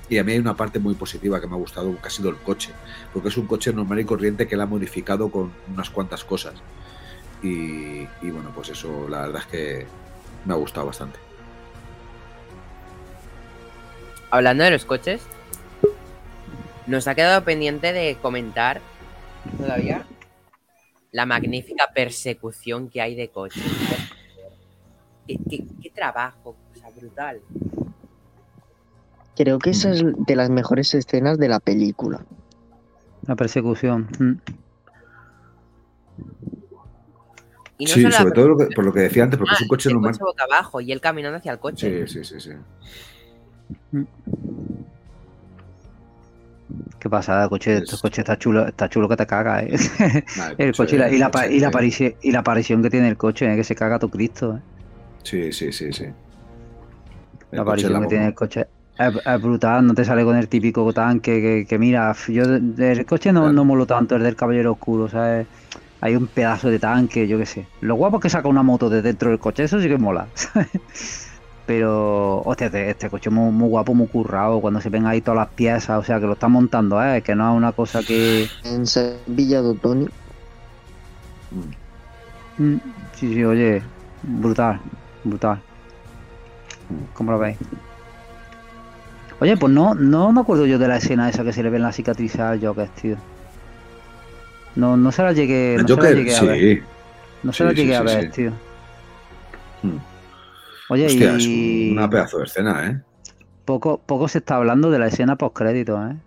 Y 0.09 0.17
a 0.17 0.23
mí 0.23 0.31
hay 0.31 0.39
una 0.39 0.55
parte 0.55 0.79
muy 0.79 0.95
positiva 0.95 1.39
que 1.39 1.45
me 1.45 1.53
ha 1.53 1.57
gustado, 1.57 1.95
que 2.01 2.07
ha 2.07 2.09
sido 2.09 2.29
el 2.29 2.37
coche, 2.37 2.71
porque 3.13 3.29
es 3.29 3.37
un 3.37 3.45
coche 3.45 3.71
normal 3.71 3.99
y 3.99 4.05
corriente 4.05 4.47
que 4.47 4.55
él 4.55 4.61
ha 4.61 4.65
modificado 4.65 5.29
con 5.29 5.51
unas 5.71 5.89
cuantas 5.91 6.23
cosas. 6.23 6.55
Y, 7.43 8.05
bueno, 8.23 8.51
pues 8.53 8.69
eso 8.69 9.07
la 9.07 9.21
verdad 9.21 9.41
es 9.41 9.47
que 9.47 9.87
me 10.45 10.53
ha 10.53 10.57
gustado 10.57 10.87
bastante. 10.87 11.19
Hablando 14.31 14.63
de 14.63 14.71
los 14.71 14.85
coches, 14.85 15.21
nos 16.87 17.07
ha 17.07 17.15
quedado 17.15 17.43
pendiente 17.43 17.93
de 17.93 18.17
comentar 18.21 18.81
todavía 19.57 20.05
la 21.11 21.25
magnífica 21.25 21.89
persecución 21.93 22.89
que 22.89 23.01
hay 23.01 23.15
de 23.15 23.29
coches. 23.29 23.63
¿Qué, 25.27 25.37
qué, 25.49 25.65
qué 25.81 25.89
trabajo? 25.89 26.55
O 26.73 26.75
sea, 26.79 26.89
brutal. 26.89 27.41
Creo 29.35 29.59
que 29.59 29.71
esa 29.71 29.91
es 29.91 30.03
de 30.03 30.35
las 30.35 30.49
mejores 30.49 30.93
escenas 30.93 31.37
de 31.37 31.47
la 31.49 31.59
película. 31.59 32.25
La 33.27 33.35
persecución. 33.35 34.07
Mm. 34.19 34.33
Y 37.77 37.87
sí, 37.87 38.01
la 38.03 38.11
sobre 38.11 38.31
todo 38.33 38.47
lo 38.49 38.57
que- 38.57 38.67
por 38.75 38.85
lo 38.85 38.93
que 38.93 38.99
decía 39.01 39.23
antes, 39.23 39.39
porque 39.39 39.51
Ah, 39.53 39.55
es 39.55 39.61
un 39.63 39.67
coche 39.67 39.89
el 39.89 39.95
normal. 39.95 40.11
coche 40.11 40.23
boca 40.23 40.43
abajo 40.43 40.81
y 40.81 40.91
él 40.91 41.01
caminando 41.01 41.37
hacia 41.37 41.51
el 41.53 41.59
coche. 41.59 42.07
Sí, 42.07 42.23
sí, 42.23 42.39
sí, 42.39 42.51
sí. 43.91 44.01
Qué 46.99 47.09
pasada, 47.09 47.43
el 47.43 47.49
coche, 47.49 47.77
Es- 47.77 47.83
este 47.83 47.97
coche 47.97 48.21
está 48.21 48.37
chulo, 48.37 48.67
está 48.67 48.89
chulo 48.89 49.07
que 49.09 49.17
te 49.17 49.25
caga, 49.25 49.63
eh. 49.63 49.71
Nah, 50.37 50.53
El 50.57 50.75
coche 50.75 50.95
y 50.95 50.99
la, 50.99 51.09
y 51.11 51.17
la, 51.17 51.31
y 51.49 51.59
la, 51.59 51.71
y 52.21 52.31
la 52.31 52.39
aparición 52.39 52.81
que 52.83 52.89
tiene 52.89 53.07
el 53.09 53.17
coche, 53.17 53.51
eh, 53.51 53.55
que 53.55 53.63
se 53.63 53.75
caga 53.75 53.99
todo 53.99 54.09
Cristo. 54.11 54.57
eh. 54.57 54.61
Sí, 55.23 55.51
sí, 55.53 55.71
sí, 55.71 55.91
sí. 55.93 56.03
El 56.05 56.15
La 57.51 57.61
aparición 57.61 57.93
la 57.93 58.01
que 58.01 58.07
tiene 58.07 58.27
el 58.27 58.33
coche 58.33 58.65
es, 58.97 59.11
es 59.25 59.41
brutal, 59.41 59.85
no 59.85 59.93
te 59.93 60.05
sale 60.05 60.23
con 60.23 60.35
el 60.37 60.47
típico 60.47 60.91
tanque 60.93 61.41
que, 61.41 61.65
que 61.67 61.79
mira, 61.79 62.13
yo 62.27 62.47
de- 62.47 62.59
del 62.59 63.05
coche 63.05 63.31
no, 63.31 63.41
Claro. 63.41 63.53
no 63.53 63.65
molo 63.65 63.85
tanto, 63.85 64.15
el 64.15 64.23
del 64.23 64.35
caballero 64.35 64.73
oscuro, 64.73 65.07
¿sabes? 65.09 65.47
Hay 66.01 66.15
un 66.15 66.27
pedazo 66.27 66.69
de 66.69 66.79
tanque, 66.79 67.27
yo 67.27 67.37
qué 67.37 67.45
sé. 67.45 67.67
Lo 67.81 67.95
guapo 67.95 68.17
es 68.17 68.23
que 68.23 68.29
saca 68.29 68.47
una 68.47 68.63
moto 68.63 68.89
de 68.89 69.01
dentro 69.01 69.29
del 69.29 69.39
coche, 69.39 69.63
eso 69.63 69.79
sí 69.79 69.87
que 69.87 69.97
mola. 69.97 70.27
¿sabes? 70.35 70.69
Pero, 71.65 72.41
hostia, 72.41 72.67
este, 72.67 72.89
este 72.89 73.09
coche 73.09 73.29
es 73.29 73.33
muy, 73.33 73.51
muy 73.51 73.69
guapo, 73.69 73.93
muy 73.93 74.07
currado, 74.07 74.59
cuando 74.59 74.81
se 74.81 74.89
ven 74.89 75.05
ahí 75.05 75.21
todas 75.21 75.37
las 75.37 75.49
piezas, 75.49 75.99
o 75.99 76.03
sea, 76.03 76.19
que 76.19 76.25
lo 76.25 76.33
están 76.33 76.51
montando, 76.51 77.01
¿eh? 77.03 77.21
Que 77.21 77.35
no 77.35 77.49
es 77.49 77.55
una 77.55 77.71
cosa 77.71 78.01
que... 78.03 78.47
En 78.63 78.85
Sevilla 78.85 79.61
de 79.61 79.75
Tony, 79.75 80.07
Mm. 82.57 82.75
Sí, 83.15 83.33
sí, 83.33 83.43
oye, 83.43 83.81
brutal, 84.23 84.79
brutal. 85.23 85.59
¿Cómo 87.13 87.31
lo 87.31 87.39
veis? 87.39 87.57
Oye, 89.39 89.57
pues 89.57 89.73
no, 89.73 89.95
no 89.95 90.31
me 90.31 90.41
acuerdo 90.41 90.65
yo 90.65 90.77
de 90.77 90.87
la 90.87 90.97
escena 90.97 91.29
esa 91.29 91.43
que 91.43 91.53
se 91.53 91.63
le 91.63 91.69
ve 91.69 91.77
en 91.77 91.83
la 91.83 91.91
cicatriz 91.91 92.37
al 92.39 92.63
Joker, 92.63 92.87
tío. 92.89 93.15
No, 94.75 94.95
no 94.95 95.11
se 95.11 95.23
la 95.23 95.33
llegué, 95.33 95.77
no 95.79 95.87
se 95.87 95.95
la 95.95 96.11
llegué 96.11 96.35
a 96.35 96.41
ver. 96.43 96.59
sí. 96.59 96.83
No 97.43 97.51
se 97.51 97.57
sí, 97.57 97.63
la 97.63 97.69
sí, 97.71 97.75
llegué 97.75 97.95
a 97.95 98.01
ver, 98.03 98.23
sí. 98.25 98.29
tío. 98.29 98.51
Mm. 99.81 100.10
Oye, 100.91 101.05
Hostia, 101.05 101.37
y 101.37 101.87
es 101.87 101.93
una 101.93 102.09
pedazo 102.09 102.39
de 102.39 102.43
escena, 102.43 102.85
¿eh? 102.85 103.01
poco, 103.63 104.01
poco 104.05 104.27
se 104.27 104.39
está 104.39 104.57
hablando 104.57 104.91
de 104.91 104.99
la 104.99 105.07
escena 105.07 105.37
post 105.37 105.55
crédito, 105.55 106.05
¿eh? 106.05 106.17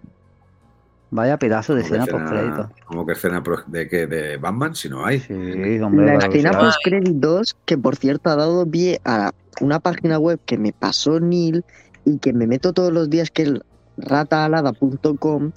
Vaya 1.10 1.38
pedazo 1.38 1.74
de 1.74 1.82
escena 1.82 2.06
post 2.06 2.24
crédito. 2.30 2.70
Como 2.86 3.04
que 3.04 3.12
escena 3.12 3.42
de, 3.66 3.88
que 3.90 4.06
de 4.06 4.38
Batman, 4.38 4.74
si 4.74 4.88
no 4.88 5.04
hay. 5.04 5.20
Sí, 5.20 5.34
hombre, 5.80 6.06
la 6.06 6.14
escena 6.14 6.52
sí. 6.52 6.58
post 6.58 6.78
créditos, 6.82 7.58
que 7.66 7.76
por 7.76 7.96
cierto 7.96 8.30
ha 8.30 8.36
dado 8.36 8.64
pie 8.64 9.02
a 9.04 9.32
una 9.60 9.80
página 9.80 10.18
web 10.18 10.40
que 10.46 10.56
me 10.56 10.72
pasó 10.72 11.20
Neil 11.20 11.62
y 12.06 12.16
que 12.16 12.32
me 12.32 12.46
meto 12.46 12.72
todos 12.72 12.90
los 12.90 13.10
días, 13.10 13.30
que 13.30 13.42
es 13.42 13.52
rataalada.com, 13.98 15.52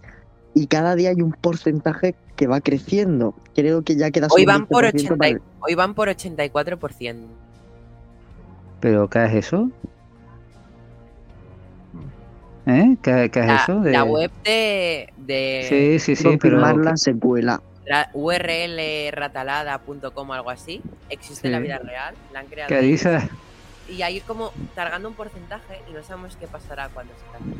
y 0.54 0.68
cada 0.68 0.96
día 0.96 1.12
hay 1.12 1.22
un 1.22 1.32
porcentaje 1.32 2.14
que 2.36 2.48
va 2.48 2.60
creciendo. 2.60 3.36
Creo 3.56 3.84
que 3.84 3.96
ya 3.96 4.12
queda 4.12 4.28
Hoy 4.32 4.44
van 4.44 4.68
por 4.68 4.84
20% 4.84 4.90
80 4.90 5.16
para 5.16 5.40
hoy 5.62 5.76
van 5.76 5.96
por 5.96 6.10
84%. 6.10 7.47
¿Pero 8.80 9.10
qué 9.10 9.26
es 9.26 9.34
eso? 9.34 9.70
¿Eh? 12.66 12.98
¿Qué, 13.02 13.30
qué 13.32 13.40
es 13.40 13.48
La, 13.48 13.56
eso? 13.56 13.80
De- 13.80 13.92
la 13.94 14.04
web 14.04 14.32
de, 14.44 15.08
de 15.16 15.66
Sí, 15.70 16.00
sí, 16.00 16.16
sí, 16.16 16.38
pero... 16.38 16.60
la 16.60 16.98
secuela. 16.98 17.62
ra- 17.86 18.10
url 18.14 18.80
ratalada.com 19.12 20.30
o 20.30 20.34
algo 20.34 20.50
así 20.50 20.82
existe 21.10 21.48
en 21.48 21.54
la 21.54 21.60
vida 21.60 21.80
real. 21.80 22.16
La 22.32 22.42
han 22.42 22.48
creado. 22.48 22.70
¿Qué 22.70 22.82
dices? 22.82 23.24
y 23.88 24.02
ahí 24.02 24.20
como 24.22 24.52
cargando 24.76 25.08
un 25.08 25.16
porcentaje 25.16 25.82
y 25.88 25.94
no 25.94 26.04
sabemos 26.04 26.36
qué 26.38 26.48
pasará 26.48 26.90
cuando 26.90 27.14
se 27.16 27.26
cargue. 27.32 27.56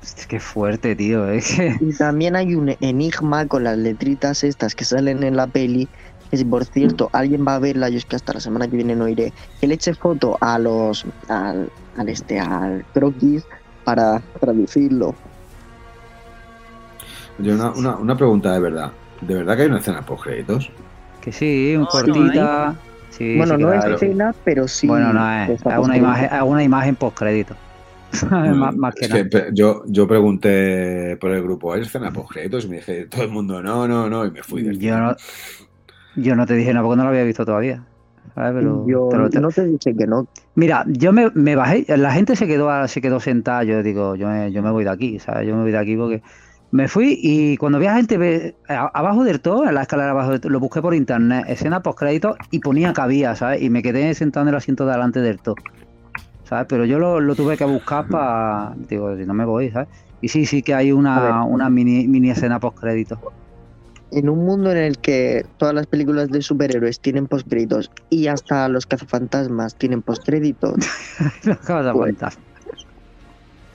Es 0.00 0.26
que 0.26 0.40
fuerte, 0.40 0.96
tío. 0.96 1.26
Y 1.34 1.96
también 1.96 2.34
hay 2.36 2.54
un 2.54 2.74
enigma 2.80 3.46
con 3.46 3.64
las 3.64 3.78
letritas 3.78 4.42
estas 4.44 4.74
que 4.74 4.84
salen 4.84 5.22
en 5.22 5.36
la 5.36 5.46
peli. 5.46 5.90
Que 6.32 6.38
si 6.38 6.44
por 6.46 6.64
cierto 6.64 7.10
alguien 7.12 7.46
va 7.46 7.56
a 7.56 7.58
verla, 7.58 7.90
yo 7.90 7.98
es 7.98 8.06
que 8.06 8.16
hasta 8.16 8.32
la 8.32 8.40
semana 8.40 8.66
que 8.66 8.74
viene 8.76 8.96
no 8.96 9.06
iré, 9.06 9.34
que 9.60 9.66
le 9.66 9.74
eche 9.74 9.92
foto 9.94 10.38
a 10.40 10.58
los. 10.58 11.04
al, 11.28 11.70
al 11.98 12.08
este, 12.08 12.40
al 12.40 12.84
croquis 12.94 13.44
para 13.84 14.20
traducirlo. 14.40 15.14
Yo 17.38 17.54
una, 17.54 17.70
una, 17.72 17.96
una 17.96 18.16
pregunta 18.16 18.52
de 18.54 18.60
verdad. 18.60 18.92
¿De 19.20 19.34
verdad 19.34 19.56
que 19.56 19.62
hay 19.62 19.68
una 19.68 19.78
escena 19.78 20.04
post 20.04 20.24
créditos? 20.24 20.70
Que 21.20 21.32
sí, 21.32 21.76
un 21.76 21.84
no. 21.84 22.76
Sí, 23.10 23.36
bueno, 23.36 23.56
sí 23.56 23.62
no 23.62 23.72
es 23.74 23.84
escena, 23.84 24.34
pero 24.42 24.66
sí. 24.66 24.86
Bueno, 24.86 25.12
no 25.12 25.32
es. 25.44 25.50
Es 25.50 25.62
una 25.66 25.96
imagen, 25.98 26.42
una 26.44 26.64
imagen 26.64 26.96
post 26.96 27.18
crédito. 27.18 27.54
más, 28.30 28.74
más 28.74 28.94
que 28.94 29.04
Es 29.04 29.10
nada. 29.10 29.28
que 29.28 29.50
yo, 29.52 29.82
yo 29.86 30.08
pregunté 30.08 31.16
por 31.18 31.30
el 31.30 31.42
grupo, 31.42 31.72
¿hay 31.72 31.82
escena 31.82 32.10
post 32.10 32.32
créditos? 32.32 32.64
Y 32.64 32.68
me 32.68 32.76
dije 32.76 33.06
todo 33.06 33.22
el 33.22 33.30
mundo, 33.30 33.62
no, 33.62 33.86
no, 33.86 34.08
no, 34.08 34.26
y 34.26 34.30
me 34.30 34.42
fui 34.42 34.62
del 34.62 34.78
Yo 34.78 34.98
no, 34.98 35.16
yo 36.14 36.36
no 36.36 36.46
te 36.46 36.54
dije 36.54 36.72
nada 36.72 36.84
porque 36.84 36.96
no 36.98 37.04
lo 37.04 37.10
había 37.10 37.24
visto 37.24 37.44
todavía. 37.44 37.86
¿sabes? 38.34 38.52
Pero 38.54 38.86
Yo 38.86 39.08
te 39.10 39.18
lo- 39.18 39.30
te- 39.30 39.40
no 39.40 39.48
te 39.50 39.64
dije 39.66 39.94
que 39.96 40.06
no. 40.06 40.26
Mira, 40.54 40.84
yo 40.88 41.12
me, 41.12 41.30
me 41.34 41.56
bajé, 41.56 41.84
la 41.96 42.12
gente 42.12 42.36
se 42.36 42.46
quedó, 42.46 42.86
se 42.88 43.00
quedó 43.00 43.20
sentada, 43.20 43.64
yo 43.64 43.82
digo, 43.82 44.14
yo 44.16 44.28
me, 44.28 44.50
yo 44.52 44.62
me 44.62 44.70
voy 44.70 44.84
de 44.84 44.90
aquí, 44.90 45.18
¿sabes? 45.18 45.46
Yo 45.48 45.54
me 45.56 45.62
voy 45.62 45.72
de 45.72 45.78
aquí 45.78 45.96
porque 45.96 46.22
me 46.70 46.88
fui 46.88 47.18
y 47.20 47.56
cuando 47.58 47.78
vi 47.78 47.86
a 47.86 47.96
gente 47.96 48.16
ve- 48.16 48.56
a- 48.68 48.90
abajo 48.94 49.24
del 49.24 49.40
todo, 49.42 49.68
en 49.68 49.74
la 49.74 49.82
escalera 49.82 50.10
abajo 50.12 50.30
del 50.30 50.40
todo, 50.40 50.50
lo 50.52 50.60
busqué 50.60 50.80
por 50.80 50.94
internet, 50.94 51.44
escena 51.48 51.82
post 51.82 51.98
crédito 51.98 52.36
y 52.50 52.60
ponía 52.60 52.92
que 52.92 53.00
había, 53.00 53.34
¿sabes? 53.36 53.60
Y 53.60 53.68
me 53.70 53.82
quedé 53.82 54.14
sentado 54.14 54.44
en 54.44 54.48
el 54.50 54.54
asiento 54.54 54.86
de 54.86 54.92
delante 54.92 55.20
del 55.20 55.38
todo, 55.40 55.56
¿sabes? 56.44 56.66
Pero 56.68 56.84
yo 56.84 56.98
lo, 56.98 57.20
lo 57.20 57.34
tuve 57.34 57.56
que 57.56 57.64
buscar 57.64 58.06
para, 58.06 58.72
digo, 58.76 59.14
si 59.16 59.24
no 59.26 59.34
me 59.34 59.44
voy, 59.44 59.70
¿sabes? 59.70 59.88
Y 60.20 60.28
sí, 60.28 60.46
sí 60.46 60.62
que 60.62 60.72
hay 60.74 60.92
una, 60.92 61.44
una 61.44 61.68
mini, 61.68 62.06
mini 62.08 62.30
escena 62.30 62.60
post 62.60 62.78
crédito. 62.78 63.20
En 64.14 64.28
un 64.28 64.44
mundo 64.44 64.70
en 64.70 64.76
el 64.76 64.98
que 64.98 65.46
todas 65.56 65.74
las 65.74 65.86
películas 65.86 66.28
de 66.28 66.42
superhéroes 66.42 67.00
tienen 67.00 67.26
postcréditos 67.26 67.90
y 68.10 68.26
hasta 68.26 68.68
los 68.68 68.84
cazafantasmas 68.84 69.74
tienen 69.76 70.02
postcréditos, 70.02 70.74
Lo 71.44 71.54
acabas 71.54 71.86
de 71.86 71.92
Pues- 71.92 72.00
aguantar. 72.20 72.32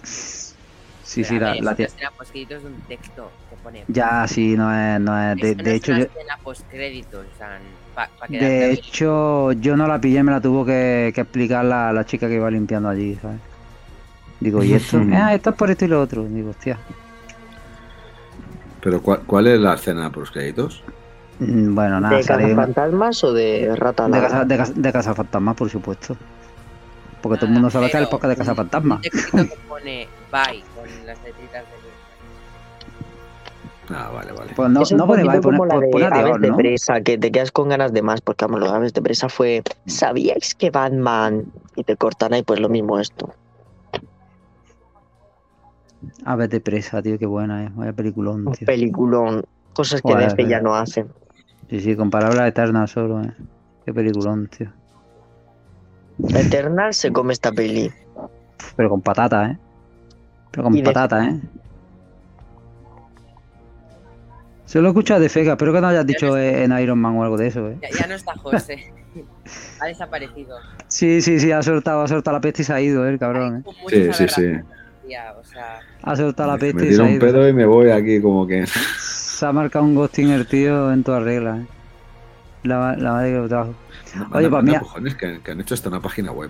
Sí, 0.03 1.23
sí, 1.23 1.33
Pero, 1.39 1.45
la, 1.45 1.51
ver, 1.53 1.63
la 1.63 1.71
escena 1.71 2.11
postcréditos 2.17 2.61
de 2.63 2.67
un 2.69 2.81
texto 2.81 3.31
que 3.49 3.55
pone. 3.63 3.83
Ya, 3.87 4.27
sí, 4.27 4.55
no 4.55 4.71
es, 4.71 4.99
no 5.01 5.19
es. 5.31 5.37
De, 5.37 5.55
no 5.55 5.69
hecho, 5.71 5.93
yo, 5.93 6.03
escena 6.03 6.37
postcréditos, 6.43 7.25
o 7.33 7.37
sea, 7.37 7.59
para 7.95 8.09
de 8.27 8.73
hecho, 8.73 9.53
yo 9.53 9.75
no 9.75 9.87
la 9.87 9.99
pillé, 9.99 10.21
me 10.21 10.31
la 10.31 10.41
tuvo 10.41 10.63
que, 10.65 11.11
que 11.15 11.21
explicar 11.21 11.65
la, 11.65 11.91
la 11.93 12.05
chica 12.05 12.27
que 12.27 12.35
iba 12.35 12.51
limpiando 12.51 12.89
allí, 12.89 13.15
¿sabes? 13.15 13.39
Digo, 14.39 14.63
¿y 14.63 14.73
esto? 14.75 15.01
ah, 15.13 15.33
esto 15.33 15.49
es 15.49 15.55
por 15.55 15.71
esto 15.71 15.85
y 15.85 15.87
lo 15.87 16.01
otro. 16.01 16.23
Digo, 16.25 16.51
hostia. 16.51 16.77
Pero 18.81 19.01
¿cuál, 19.01 19.21
cuál 19.21 19.47
es 19.47 19.59
la 19.59 19.73
escena 19.75 20.11
post 20.11 20.33
créditos? 20.33 20.83
Mm, 21.39 21.75
Bueno, 21.75 21.99
nada, 21.99 22.17
¿de 22.17 22.23
cazafantasmas 22.23 23.23
o 23.23 23.33
de 23.33 23.75
rata 23.75 24.07
de, 24.07 24.19
casa, 24.21 24.45
de, 24.45 24.57
casa- 24.57 24.73
de 24.75 24.91
Cazafantasmas, 24.91 25.55
por 25.55 25.69
supuesto. 25.69 26.15
Porque 27.21 27.37
todo 27.37 27.47
el 27.47 27.53
mundo 27.53 27.69
sabe 27.69 27.89
que 27.89 27.97
es 27.97 28.03
el 28.03 28.09
podcast 28.09 28.29
de 28.31 28.35
Cazafantasmas. 28.37 28.99
Un 29.33 29.47
que 29.47 29.55
pone 29.67 30.07
bye 30.31 30.63
con 30.75 31.05
las 31.05 31.17
letritas 31.23 31.63
de 31.63 31.87
Ah, 33.89 34.11
vale, 34.13 34.33
vale. 34.33 34.51
Pues 34.53 34.69
no, 34.69 34.81
es 34.81 34.91
no 34.91 35.07
pone, 35.07 35.23
poquito 35.23 35.41
pone, 35.43 35.57
la 35.57 35.73
pone, 35.75 35.85
de 35.85 35.91
pone 35.93 36.05
Aves 36.05 36.19
adiós, 36.23 36.41
de 36.41 36.49
¿no? 36.49 36.57
Presa, 36.57 37.01
que 37.01 37.17
te 37.17 37.31
quedas 37.31 37.51
con 37.53 37.69
ganas 37.69 37.93
de 37.93 38.01
más, 38.01 38.19
porque 38.19 38.43
vamos, 38.45 38.59
lo 38.59 38.69
de 38.69 38.75
Aves 38.75 38.93
de 38.93 39.01
Presa 39.01 39.29
fue, 39.29 39.63
¿sabíais 39.85 40.55
que 40.55 40.71
Batman? 40.71 41.45
Y 41.77 41.83
te 41.85 41.95
cortan 41.95 42.33
ahí, 42.33 42.43
pues 42.43 42.59
lo 42.59 42.67
mismo 42.67 42.99
esto. 42.99 43.33
Aves 46.25 46.49
de 46.49 46.59
presa, 46.61 47.01
tío, 47.01 47.17
qué 47.17 47.25
buena 47.25 47.65
es. 47.65 47.75
Vaya 47.75 47.93
peliculón, 47.93 48.47
Un 48.47 48.53
tío. 48.53 48.65
peliculón, 48.65 49.43
cosas 49.73 50.01
que 50.01 50.13
Joder, 50.13 50.29
desde 50.35 50.49
ya 50.49 50.59
no 50.61 50.75
hacen. 50.75 51.07
Sí, 51.69 51.79
sí, 51.79 51.95
con 51.95 52.09
palabras 52.09 52.47
eternas 52.47 52.91
solo, 52.91 53.21
eh. 53.23 53.33
Qué 53.85 53.93
peliculón, 53.93 54.47
tío. 54.47 54.71
Eternal 56.35 56.93
se 56.93 57.11
come 57.11 57.33
esta 57.33 57.51
peli. 57.51 57.91
Pero 58.75 58.89
con 58.89 59.01
patata, 59.01 59.51
¿eh? 59.51 59.57
Pero 60.51 60.63
con 60.63 60.73
de- 60.73 60.83
patata, 60.83 61.25
¿eh? 61.25 61.39
Se 64.65 64.79
lo 64.81 64.87
he 64.87 64.89
escuchado 64.89 65.21
de 65.21 65.29
Fega, 65.29 65.53
espero 65.53 65.71
que 65.71 65.79
no 65.79 65.87
hayas 65.87 66.05
dicho 66.05 66.37
eh, 66.37 66.63
en 66.65 66.77
Iron 66.79 66.99
Man 66.99 67.15
o 67.15 67.23
algo 67.23 67.37
de 67.37 67.47
eso, 67.47 67.69
¿eh? 67.69 67.77
Ya, 67.81 67.89
ya 68.01 68.07
no 68.07 68.15
está 68.15 68.33
José. 68.37 68.91
ha 69.79 69.85
desaparecido. 69.85 70.57
Sí, 70.89 71.21
sí, 71.21 71.39
sí, 71.39 71.51
ha 71.53 71.61
soltado, 71.63 72.01
ha 72.01 72.07
soltado 72.07 72.35
la 72.35 72.41
peste 72.41 72.63
y 72.63 72.65
se 72.65 72.73
ha 72.73 72.81
ido, 72.81 73.05
eh, 73.07 73.11
el 73.11 73.19
cabrón, 73.19 73.63
¿eh? 73.65 73.71
Sí, 73.87 74.11
sí, 74.13 74.27
sí. 74.27 74.51
Aberraciones, 75.07 75.07
tía, 75.07 75.35
o 75.39 75.43
sea, 75.43 75.79
Ha 76.03 76.15
soltado 76.15 76.49
la 76.49 76.53
Me 76.55 76.59
peste 76.59 76.77
y 76.83 76.85
se 76.85 76.89
tiro 76.91 77.03
ha 77.03 77.07
un 77.07 77.19
pedo 77.19 77.47
y 77.47 77.53
me 77.53 77.65
voy 77.65 77.89
aquí 77.89 78.21
como 78.21 78.45
que... 78.47 78.65
Se 78.67 79.45
ha 79.45 79.51
marcado 79.51 79.85
un 79.85 79.95
ghosting 79.95 80.29
el 80.31 80.47
tío 80.47 80.91
en 80.91 81.03
toda 81.03 81.19
regla, 81.19 81.57
¿eh? 81.57 81.65
La, 82.63 82.95
la 82.95 83.11
madre 83.13 83.31
que 83.31 83.37
lo 83.37 83.47
trajo. 83.47 83.73
Oye, 84.33 84.49
cojones 84.79 85.15
que, 85.15 85.39
que 85.41 85.51
han 85.51 85.61
hecho 85.61 85.73
hasta 85.75 85.89
una 85.89 86.01
página 86.01 86.31
web. 86.31 86.49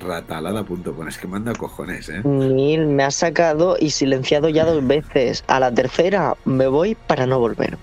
Ratalada.com. 0.00 1.08
Es 1.08 1.18
que 1.18 1.26
manda 1.26 1.52
cojones, 1.54 2.08
¿eh? 2.08 2.22
Neil 2.24 2.86
me 2.86 3.04
ha 3.04 3.10
sacado 3.10 3.76
y 3.78 3.90
silenciado 3.90 4.48
ya 4.48 4.64
dos 4.64 4.86
veces. 4.86 5.44
A 5.48 5.60
la 5.60 5.72
tercera 5.72 6.34
me 6.44 6.66
voy 6.68 6.94
para 6.94 7.26
no 7.26 7.38
volver. 7.38 7.76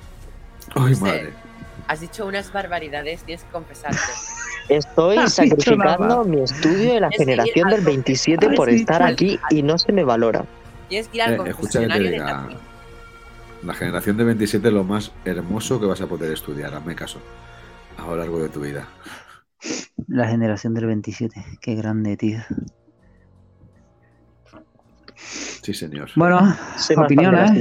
Ay, 0.76 0.96
Sí. 0.96 1.02
madre. 1.04 1.34
Has 1.90 2.02
dicho 2.02 2.28
unas 2.28 2.54
barbaridades, 2.54 3.24
tienes 3.24 3.44
que 3.44 3.52
confesarte. 3.52 3.98
Estoy 4.70 5.28
sacrificando 5.28 6.24
mi 6.24 6.44
estudio 6.44 6.94
de 6.94 7.00
la 7.00 7.10
generación 7.10 7.70
del 7.70 7.82
27 7.82 8.46
Has 8.46 8.56
por 8.56 8.70
estar 8.70 9.02
aquí 9.02 9.40
y 9.50 9.64
no 9.64 9.80
se 9.80 9.92
me 9.92 10.04
valora. 10.04 10.46
Tienes 10.88 11.08
que 11.08 11.18
ir 11.18 11.24
al 11.24 11.34
Eh, 11.34 11.50
escucha 11.50 11.80
que 11.80 11.88
te 11.88 11.92
confesionario 11.92 12.06
de 12.06 12.12
diga. 12.12 12.48
La 13.64 13.74
generación 13.74 14.18
de 14.18 14.24
27 14.24 14.68
es 14.68 14.74
lo 14.74 14.84
más 14.84 15.12
hermoso 15.26 15.80
que 15.80 15.88
vas 15.88 16.00
a 16.02 16.06
poder 16.06 16.32
estudiar. 16.32 16.76
Hazme 16.76 16.94
caso. 16.94 17.20
A 17.98 18.06
lo 18.06 18.18
largo 18.18 18.40
de 18.40 18.50
tu 18.50 18.62
vida. 18.62 18.88
La 20.08 20.28
generación 20.28 20.76
del 20.76 20.86
27. 20.86 21.44
Qué 21.60 21.74
grande, 21.74 22.16
tío. 22.18 22.40
Sí, 25.16 25.74
señor. 25.74 26.12
Bueno, 26.16 26.56
Soy 26.78 26.96
más 26.96 27.08
fan 27.08 27.08
de 27.08 27.16
opiniones, 27.16 27.52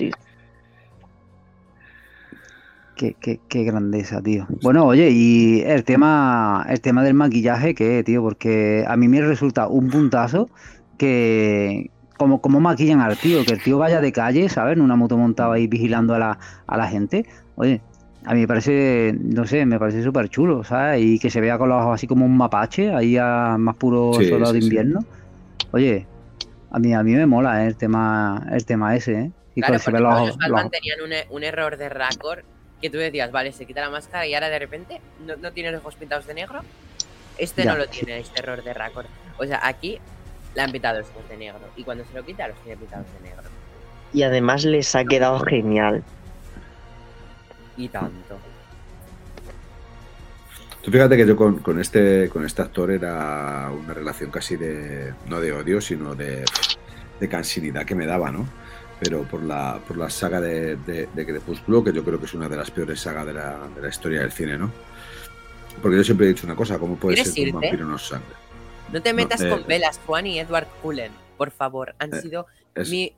¿eh? 0.00 0.10
Qué, 2.96 3.16
qué, 3.20 3.40
qué 3.48 3.64
grandeza, 3.64 4.20
tío. 4.22 4.46
Bueno, 4.62 4.84
oye, 4.84 5.10
y 5.10 5.60
el 5.62 5.82
tema, 5.84 6.64
el 6.68 6.80
tema 6.80 7.02
del 7.02 7.14
maquillaje, 7.14 7.74
¿qué, 7.74 8.02
tío? 8.04 8.22
Porque 8.22 8.84
a 8.86 8.96
mí 8.96 9.08
me 9.08 9.20
resulta 9.22 9.66
un 9.66 9.88
puntazo 9.90 10.48
que 10.98 11.90
como, 12.18 12.40
como 12.40 12.60
maquillan 12.60 13.00
al 13.00 13.16
tío, 13.18 13.44
que 13.44 13.54
el 13.54 13.62
tío 13.62 13.78
vaya 13.78 14.00
de 14.00 14.12
calle, 14.12 14.48
¿sabes? 14.48 14.76
En 14.76 14.82
una 14.82 14.94
moto 14.94 15.16
montada 15.16 15.54
ahí 15.54 15.66
vigilando 15.66 16.14
a 16.14 16.18
la, 16.18 16.38
a 16.66 16.76
la 16.76 16.86
gente. 16.86 17.24
Oye, 17.56 17.80
a 18.24 18.34
mí 18.34 18.40
me 18.40 18.46
parece, 18.46 19.16
no 19.20 19.46
sé, 19.46 19.66
me 19.66 19.78
parece 19.78 20.02
súper 20.02 20.28
chulo, 20.28 20.62
¿sabes? 20.62 21.02
Y 21.02 21.18
que 21.18 21.30
se 21.30 21.40
vea 21.40 21.58
con 21.58 21.68
los 21.70 21.80
ojos 21.82 21.94
así 21.94 22.06
como 22.06 22.24
un 22.24 22.36
mapache, 22.36 22.94
ahí 22.94 23.16
a 23.18 23.56
más 23.58 23.74
puro 23.76 24.12
Sí, 24.14 24.28
soldado 24.28 24.52
sí, 24.52 24.58
de 24.58 24.60
sí. 24.60 24.66
invierno. 24.66 25.00
Oye, 25.72 26.06
a 26.70 26.78
mí, 26.78 26.94
a 26.94 27.02
mí 27.02 27.14
me 27.14 27.26
mola 27.26 27.64
¿eh? 27.64 27.68
el 27.68 27.76
tema, 27.76 28.46
el 28.52 28.64
tema 28.64 28.94
ese, 28.94 29.12
¿eh? 29.14 29.30
Y 29.54 29.60
Claro, 29.60 29.78
porque 29.84 30.00
los 30.00 30.36
los 30.48 30.70
tenían 30.70 31.00
un, 31.04 31.36
un 31.36 31.42
error 31.44 31.76
de 31.76 31.88
raccord 31.88 32.40
que 32.82 32.90
tú 32.90 32.98
decías, 32.98 33.30
vale, 33.30 33.52
se 33.52 33.64
quita 33.64 33.80
la 33.80 33.88
máscara 33.88 34.26
y 34.26 34.34
ahora 34.34 34.50
de 34.50 34.58
repente 34.58 35.00
no, 35.24 35.36
no 35.36 35.52
tiene 35.52 35.70
los 35.70 35.80
ojos 35.80 35.94
pintados 35.94 36.26
de 36.26 36.34
negro. 36.34 36.60
Este 37.38 37.62
Ya. 37.64 37.72
no 37.72 37.78
lo 37.78 37.86
tiene, 37.86 38.18
este 38.18 38.40
error 38.40 38.62
de 38.62 38.74
raccord. 38.74 39.06
O 39.38 39.46
sea, 39.46 39.60
aquí 39.62 39.98
le 40.54 40.60
han 40.60 40.70
pintado 40.70 40.98
los 40.98 41.08
ojos 41.10 41.26
de 41.30 41.36
negro 41.38 41.60
y 41.76 41.84
cuando 41.84 42.04
se 42.04 42.12
lo 42.12 42.24
quita 42.24 42.48
los 42.48 42.58
tiene 42.62 42.76
pintados 42.76 43.06
de 43.14 43.28
negro. 43.28 43.44
Y 44.12 44.22
además 44.24 44.64
les 44.64 44.94
ha 44.94 45.04
quedado 45.04 45.40
genial. 45.40 46.02
Y 47.78 47.88
tanto. 47.88 48.36
Tú 50.82 50.90
fíjate 50.90 51.16
que 51.16 51.26
yo 51.26 51.36
con, 51.36 51.58
con 51.60 51.80
este 51.80 52.28
con 52.28 52.44
este 52.44 52.60
actor 52.60 52.90
era 52.90 53.70
una 53.70 53.94
relación 53.94 54.30
casi 54.30 54.56
de 54.56 55.14
no 55.26 55.40
de 55.40 55.52
odio, 55.52 55.80
sino 55.80 56.14
de, 56.16 56.44
de 57.20 57.28
cansinidad 57.28 57.86
que 57.86 57.94
me 57.94 58.04
daba, 58.04 58.30
¿no? 58.32 58.46
Pero 59.02 59.24
por 59.24 59.42
la, 59.42 59.80
por 59.86 59.96
la 59.96 60.08
saga 60.08 60.40
de, 60.40 60.76
de, 60.76 61.08
de 61.12 61.26
Crepúsculo, 61.26 61.82
que 61.82 61.92
yo 61.92 62.04
creo 62.04 62.20
que 62.20 62.26
es 62.26 62.34
una 62.34 62.48
de 62.48 62.56
las 62.56 62.70
peores 62.70 63.00
sagas 63.00 63.26
de 63.26 63.32
la, 63.32 63.68
de 63.74 63.82
la 63.82 63.88
historia 63.88 64.20
del 64.20 64.30
cine, 64.30 64.56
¿no? 64.56 64.70
Porque 65.80 65.96
yo 65.96 66.04
siempre 66.04 66.26
he 66.26 66.28
dicho 66.28 66.46
una 66.46 66.54
cosa, 66.54 66.78
¿cómo 66.78 66.94
puede 66.96 67.16
¿Quieres 67.16 67.32
ser 67.34 67.44
que 67.46 67.50
un 67.50 67.60
vampiro 67.60 67.84
no 67.86 67.98
sangre? 67.98 68.28
No 68.92 69.02
te 69.02 69.12
metas 69.12 69.40
eh, 69.40 69.48
con 69.48 69.66
velas, 69.66 69.98
Juan 70.06 70.26
y 70.28 70.38
Edward 70.38 70.68
Cullen, 70.82 71.10
por 71.36 71.50
favor. 71.50 71.96
Han 71.98 72.14
Eh, 72.14 72.20
sido 72.20 72.46
Es, 72.76 72.90
mi, 72.90 73.12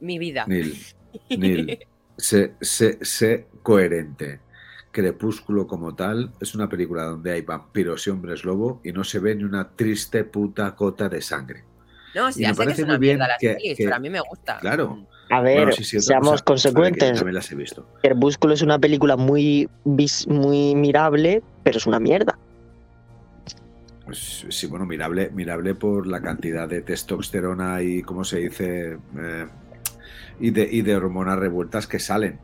mi 0.00 0.18
vida. 0.18 0.46
Neil, 0.46 0.74
Neil, 1.36 1.78
sé, 2.16 2.54
sé, 2.62 2.98
sé 3.04 3.48
coherente. 3.62 4.40
Crepúsculo 4.90 5.66
como 5.66 5.94
tal 5.94 6.32
es 6.40 6.54
una 6.54 6.70
película 6.70 7.04
donde 7.04 7.32
hay 7.32 7.42
vampiros 7.42 8.06
y 8.06 8.10
hombres 8.10 8.44
lobo 8.44 8.80
y 8.82 8.92
no 8.92 9.04
se 9.04 9.18
ve 9.18 9.34
ni 9.34 9.44
una 9.44 9.68
triste 9.76 10.24
puta 10.24 10.74
cota 10.74 11.10
de 11.10 11.20
sangre. 11.20 11.64
No, 12.14 12.32
sí, 12.32 12.40
ya 12.40 12.48
me 12.48 12.54
sé 12.54 12.56
que 12.56 12.62
es 12.62 12.66
parece 12.66 12.84
una 12.84 12.92
muy 12.94 13.00
bien 13.00 13.18
mierda 13.18 13.36
que- 13.38 13.74
pero 13.76 13.94
a 13.94 13.98
mí 13.98 14.08
me 14.08 14.20
gusta. 14.20 14.58
Claro. 14.60 15.06
A 15.30 15.40
ver, 15.40 15.58
Bueno, 15.58 15.72
sí, 15.72 15.84
sí, 15.84 15.96
otra 15.98 16.06
seamos 16.06 16.40
que 16.40 16.44
consecuentes. 16.44 17.14
también 17.16 17.34
las 17.34 17.50
he 17.52 17.54
visto. 17.54 17.86
Crepúsculo 18.02 18.54
es 18.54 18.62
una 18.62 18.78
película 18.78 19.16
muy, 19.16 19.68
muy 19.84 20.74
mirable, 20.74 21.42
pero 21.62 21.78
es 21.78 21.86
una 21.86 22.00
mierda. 22.00 22.38
Pues 24.04 24.46
sí, 24.48 24.66
bueno, 24.66 24.86
mirable, 24.86 25.30
mirable 25.34 25.74
por 25.74 26.06
la 26.06 26.22
cantidad 26.22 26.66
de 26.66 26.80
testosterona 26.80 27.82
y, 27.82 28.00
¿cómo 28.02 28.24
se 28.24 28.38
dice? 28.38 28.96
Eh, 29.18 29.46
y, 30.40 30.50
de, 30.50 30.66
y 30.70 30.80
de 30.80 30.96
hormonas 30.96 31.38
revueltas 31.38 31.86
que 31.86 31.98
salen. 31.98 32.38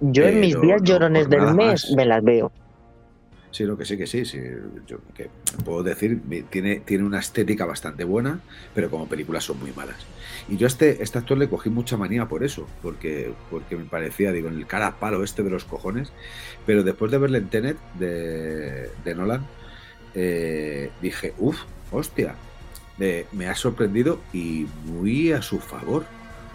Yo 0.00 0.24
en 0.26 0.38
mis 0.40 0.60
días 0.60 0.80
llorones 0.84 1.26
por 1.26 1.30
del 1.30 1.54
mes 1.54 1.54
más. 1.54 1.92
me 1.96 2.06
las 2.06 2.22
veo. 2.22 2.52
Sí, 3.50 3.64
lo 3.64 3.78
que 3.78 3.84
sí, 3.84 3.96
que 3.96 4.06
sí, 4.06 4.24
sí. 4.24 4.38
Yo 4.86 4.98
que 5.14 5.30
puedo 5.64 5.82
decir, 5.82 6.20
tiene, 6.50 6.80
tiene 6.80 7.04
una 7.04 7.18
estética 7.18 7.64
bastante 7.64 8.04
buena, 8.04 8.40
pero 8.74 8.90
como 8.90 9.08
películas 9.08 9.44
son 9.44 9.58
muy 9.58 9.72
malas. 9.72 9.96
Y 10.48 10.56
yo 10.56 10.66
a 10.66 10.68
este, 10.68 11.02
este 11.02 11.18
actor 11.18 11.38
le 11.38 11.48
cogí 11.48 11.70
mucha 11.70 11.96
manía 11.96 12.26
por 12.26 12.44
eso, 12.44 12.66
porque, 12.82 13.32
porque 13.50 13.76
me 13.76 13.84
parecía, 13.84 14.32
digo, 14.32 14.48
en 14.48 14.56
el 14.56 14.66
cara 14.66 14.88
a 14.88 14.96
palo 14.98 15.24
este 15.24 15.42
de 15.42 15.50
los 15.50 15.64
cojones. 15.64 16.12
Pero 16.66 16.82
después 16.82 17.10
de 17.10 17.18
verle 17.18 17.38
en 17.38 17.48
Tenet 17.48 17.78
de, 17.98 18.90
de 19.04 19.14
Nolan, 19.14 19.46
eh, 20.14 20.90
dije, 21.00 21.34
uff, 21.38 21.58
hostia, 21.90 22.34
me 23.32 23.48
ha 23.48 23.54
sorprendido 23.54 24.20
y 24.32 24.66
muy 24.84 25.32
a 25.32 25.42
su 25.42 25.58
favor. 25.58 26.04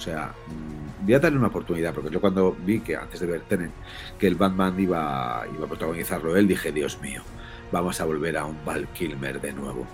O 0.04 0.06
sea, 0.06 0.34
mm, 0.48 1.06
voy 1.06 1.14
a 1.14 1.20
darle 1.20 1.38
una 1.38 1.48
oportunidad, 1.48 1.94
porque 1.94 2.10
yo 2.10 2.20
cuando 2.20 2.52
vi 2.52 2.82
que 2.82 2.98
antes 2.98 3.22
de 3.22 3.26
ver 3.26 3.42
Tenet, 3.42 3.72
que 4.20 4.28
el 4.28 4.36
Batman 4.36 4.78
iba, 4.78 5.46
iba 5.56 5.66
a 5.66 5.68
protagonizarlo 5.70 6.36
él, 6.36 6.46
dije, 6.46 6.74
Dios 6.74 7.00
mío, 7.02 7.22
vamos 7.72 8.02
a 8.02 8.06
volver 8.06 8.36
a 8.36 8.44
un 8.44 8.58
Val 8.66 8.86
Kilmer 8.90 9.40
de 9.40 9.54
nuevo. 9.54 9.88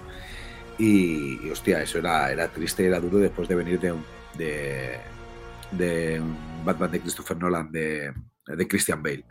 Y, 0.80 1.45
y, 1.45 1.52
hostia, 1.52 1.84
eso 1.84 1.99
era, 1.99 2.31
era 2.31 2.48
triste 2.48 2.81
y 2.81 2.86
era 2.88 2.99
duro 2.99 3.19
después 3.19 3.48
de 3.48 3.53
venir 3.53 3.80
de 3.80 3.91
un, 3.91 4.03
de, 4.36 4.98
de 5.73 6.19
un 6.19 6.36
Batman 6.65 6.90
de 6.90 7.02
Christopher 7.02 7.38
Nolan, 7.38 7.72
de, 7.72 8.11
de 8.48 8.68
Christian 8.68 9.03
Bale. 9.03 9.26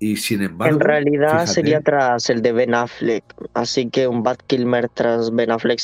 Y 0.00 0.16
sin 0.16 0.42
embargo. 0.42 0.74
En 0.74 0.80
realidad 0.80 1.42
fíjate, 1.42 1.52
sería 1.52 1.80
tras 1.82 2.28
el 2.30 2.42
de 2.42 2.50
Ben 2.50 2.74
Affleck, 2.74 3.24
así 3.54 3.88
que 3.90 4.08
un 4.08 4.24
Bad 4.24 4.38
Kilmer 4.48 4.88
tras 4.88 5.32
Ben 5.32 5.52
Affleck. 5.52 5.80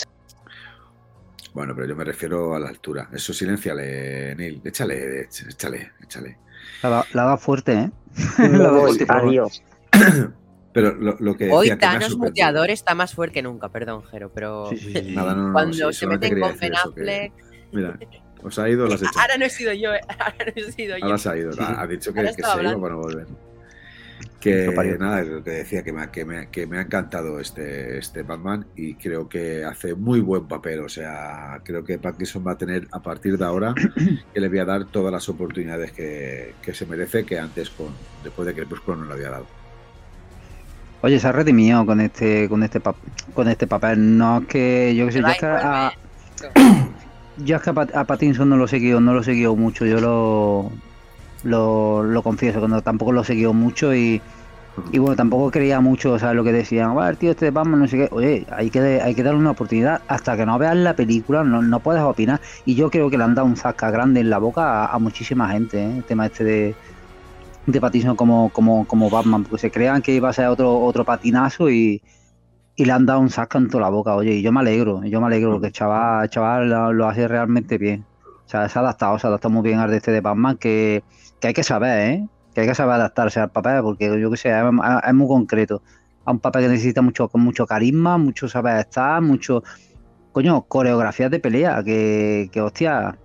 Bueno, 1.52 1.74
pero 1.74 1.86
yo 1.88 1.96
me 1.96 2.04
refiero 2.04 2.54
a 2.54 2.60
la 2.60 2.68
altura. 2.68 3.08
Eso 3.12 3.32
silenciale, 3.32 4.34
Neil. 4.36 4.60
Échale, 4.64 5.22
échale, 5.22 5.92
échale. 6.02 6.38
La, 6.82 7.04
la 7.12 7.24
da 7.24 7.36
fuerte, 7.36 7.72
¿eh? 7.72 7.90
La 8.38 8.70
fuerte, 8.70 9.06
adiós. 9.08 9.62
Pero 10.72 10.94
lo, 10.94 11.16
lo 11.18 11.36
que 11.36 11.46
decía 11.46 11.58
Hoy 11.58 11.76
Thanos 11.76 12.16
muteador 12.16 12.70
está 12.70 12.94
más 12.94 13.12
fuerte 13.12 13.34
que 13.34 13.42
nunca, 13.42 13.68
perdón, 13.70 14.04
Jero, 14.04 14.30
pero 14.32 14.68
Sí, 14.70 14.78
sí, 14.78 14.92
sí. 14.92 15.14
Nada, 15.16 15.34
no, 15.34 15.40
no, 15.40 15.46
no, 15.48 15.52
cuando 15.52 15.92
sí, 15.92 15.98
se 15.98 16.06
meten 16.06 16.38
con 16.38 16.56
Ben 16.56 16.76
Affleck... 16.76 17.32
Mira, 17.72 17.98
os 18.42 18.58
ha 18.58 18.68
ido, 18.68 18.86
las 18.86 19.02
hecho. 19.02 19.10
Ahora 19.18 19.36
no 19.36 19.44
he 19.46 19.50
sido 19.50 19.72
yo, 19.72 19.92
eh, 19.94 20.00
ahora 20.08 20.44
no 20.46 20.52
he 20.54 20.72
sido 20.72 20.96
yo. 20.96 21.04
Ahora 21.04 21.18
se 21.18 21.28
ha 21.28 21.36
ido. 21.36 21.50
Ha 21.58 21.80
ha 21.80 21.86
dicho 21.86 22.12
que, 22.12 22.22
que 22.22 22.32
se 22.32 22.40
iba 22.40 22.54
para 22.54 22.94
no 22.94 22.98
volver. 22.98 23.26
Que 24.40 24.66
nada, 24.98 25.22
lo 25.22 25.44
que 25.44 25.50
decía, 25.50 25.82
que 25.82 25.92
me, 25.92 26.02
ha- 26.02 26.10
que, 26.10 26.24
me, 26.24 26.38
ha- 26.38 26.46
que 26.46 26.66
me 26.66 26.78
ha 26.78 26.80
encantado 26.80 27.38
este, 27.40 27.98
este 27.98 28.22
Batman 28.22 28.64
y 28.74 28.94
creo 28.94 29.28
que 29.28 29.64
hace 29.64 29.94
muy 29.94 30.20
buen 30.20 30.48
papel. 30.48 30.80
O 30.80 30.88
sea, 30.88 31.60
creo 31.62 31.84
que 31.84 31.98
Pattinson 31.98 32.44
va 32.46 32.52
a 32.52 32.58
tener 32.58 32.88
a 32.90 33.00
partir 33.00 33.36
de 33.36 33.44
ahora 33.44 33.74
que 34.34 34.40
le 34.40 34.48
voy 34.48 34.58
a 34.60 34.64
dar 34.64 34.86
todas 34.86 35.12
las 35.12 35.28
oportunidades 35.28 35.92
que, 35.92 36.54
que 36.62 36.72
se 36.72 36.86
merece, 36.86 37.24
que 37.24 37.38
antes, 37.38 37.68
con 37.70 37.88
después 38.24 38.46
de 38.46 38.54
que 38.54 38.60
Crepúsculo 38.62 38.96
no 38.96 39.04
le 39.06 39.12
había 39.12 39.30
dado. 39.30 39.46
Oye, 41.02 41.18
se 41.18 41.28
ha 41.28 41.32
redimido 41.32 41.84
con 41.86 42.00
este, 42.00 42.48
con 42.48 42.62
este 42.62 42.80
pap- 42.80 42.94
con 43.34 43.48
este 43.48 43.66
papel. 43.66 44.16
No 44.18 44.38
es 44.38 44.46
que 44.46 44.94
yo 44.94 45.06
que 45.06 45.12
sé, 45.12 45.20
yo 45.20 45.28
es 45.28 45.38
que 45.38 45.46
a, 45.46 45.92
yo 47.38 47.56
es 47.56 47.62
que 47.62 47.70
a, 47.70 47.72
Pat- 47.72 47.94
a 47.96 48.04
Pattinson 48.04 48.48
no 48.48 48.56
lo 48.56 48.64
he 48.66 48.68
seguido, 48.68 49.00
no 49.00 49.14
lo 49.14 49.20
he 49.20 49.24
seguido 49.24 49.56
mucho, 49.56 49.86
yo 49.86 50.00
lo, 50.00 50.70
lo, 51.44 52.02
lo 52.02 52.22
confieso, 52.22 52.60
que 52.60 52.68
no, 52.68 52.82
tampoco 52.82 53.12
lo 53.12 53.22
he 53.22 53.24
seguido 53.24 53.52
mucho 53.52 53.94
y, 53.94 54.20
y 54.92 54.98
bueno, 54.98 55.16
tampoco 55.16 55.50
creía 55.50 55.80
mucho, 55.80 56.12
o 56.12 56.18
sea, 56.18 56.32
lo 56.34 56.44
que 56.44 56.52
decían, 56.52 56.94
"Buah, 56.94 57.10
el 57.10 57.16
tío 57.16 57.30
este 57.30 57.50
Batman, 57.50 57.80
no 57.80 57.88
sé 57.88 57.96
qué, 57.96 58.08
oye, 58.12 58.46
hay 58.50 58.70
que, 58.70 58.80
hay 58.80 59.14
que 59.14 59.22
darle 59.22 59.40
una 59.40 59.52
oportunidad, 59.52 60.02
hasta 60.08 60.36
que 60.36 60.46
no 60.46 60.58
veas 60.58 60.76
la 60.76 60.94
película 60.96 61.44
no, 61.44 61.62
no 61.62 61.80
puedes 61.80 62.02
opinar, 62.02 62.40
y 62.64 62.74
yo 62.74 62.90
creo 62.90 63.10
que 63.10 63.18
le 63.18 63.24
han 63.24 63.34
dado 63.34 63.46
un 63.46 63.56
zasca 63.56 63.90
grande 63.90 64.20
en 64.20 64.30
la 64.30 64.38
boca 64.38 64.86
a, 64.86 64.98
muchísima 64.98 65.50
gente, 65.50 65.82
¿eh? 65.82 65.96
el 65.98 66.04
tema 66.04 66.26
este 66.26 66.44
de, 66.44 66.74
de 67.66 68.14
como, 68.16 68.50
como, 68.50 68.86
como 68.86 69.10
Batman, 69.10 69.44
porque 69.44 69.60
se 69.60 69.70
crean 69.70 70.02
que 70.02 70.12
iba 70.14 70.28
a 70.28 70.32
ser 70.32 70.46
otro, 70.46 70.80
otro 70.80 71.04
patinazo 71.04 71.70
y, 71.70 72.02
y 72.76 72.84
le 72.84 72.92
han 72.92 73.06
dado 73.06 73.20
un 73.20 73.30
zasca 73.30 73.58
en 73.58 73.68
toda 73.68 73.82
la 73.82 73.90
boca, 73.90 74.14
oye, 74.14 74.34
y 74.34 74.42
yo 74.42 74.52
me 74.52 74.60
alegro, 74.60 75.04
yo 75.04 75.20
me 75.20 75.26
alegro, 75.26 75.52
porque 75.52 75.68
el 75.68 75.72
chaval, 75.72 76.28
chaval 76.30 76.70
lo, 76.70 76.92
lo 76.92 77.08
hace 77.08 77.28
realmente 77.28 77.78
bien. 77.78 78.04
O 78.46 78.48
sea, 78.50 78.68
se 78.68 78.78
ha 78.78 78.82
adaptado, 78.82 79.18
se 79.18 79.26
ha 79.26 79.28
adaptado 79.28 79.52
muy 79.52 79.62
bien 79.62 79.78
al 79.78 79.90
de 79.90 79.98
este 79.98 80.10
de 80.10 80.20
Batman, 80.20 80.56
que, 80.56 81.04
que 81.40 81.48
hay 81.48 81.54
que 81.54 81.64
saber, 81.64 82.10
¿eh? 82.10 82.28
Que 82.54 82.62
hay 82.62 82.66
que 82.66 82.74
saber 82.74 82.94
adaptarse 82.94 83.40
al 83.40 83.50
papel, 83.50 83.82
porque 83.82 84.20
yo 84.20 84.30
que 84.30 84.36
sé, 84.36 84.50
es, 84.50 85.14
muy 85.14 85.28
concreto. 85.28 85.82
A 86.24 86.32
un 86.32 86.38
papel 86.38 86.64
que 86.64 86.68
necesita 86.68 87.02
mucho, 87.02 87.30
mucho 87.34 87.66
carisma, 87.66 88.18
mucho 88.18 88.48
saber 88.48 88.78
estar, 88.78 89.22
mucho, 89.22 89.62
coño, 90.32 90.62
coreografías 90.62 91.30
de 91.30 91.40
pelea, 91.40 91.82
que, 91.82 92.50
que 92.52 92.60
hostia, 92.60 93.16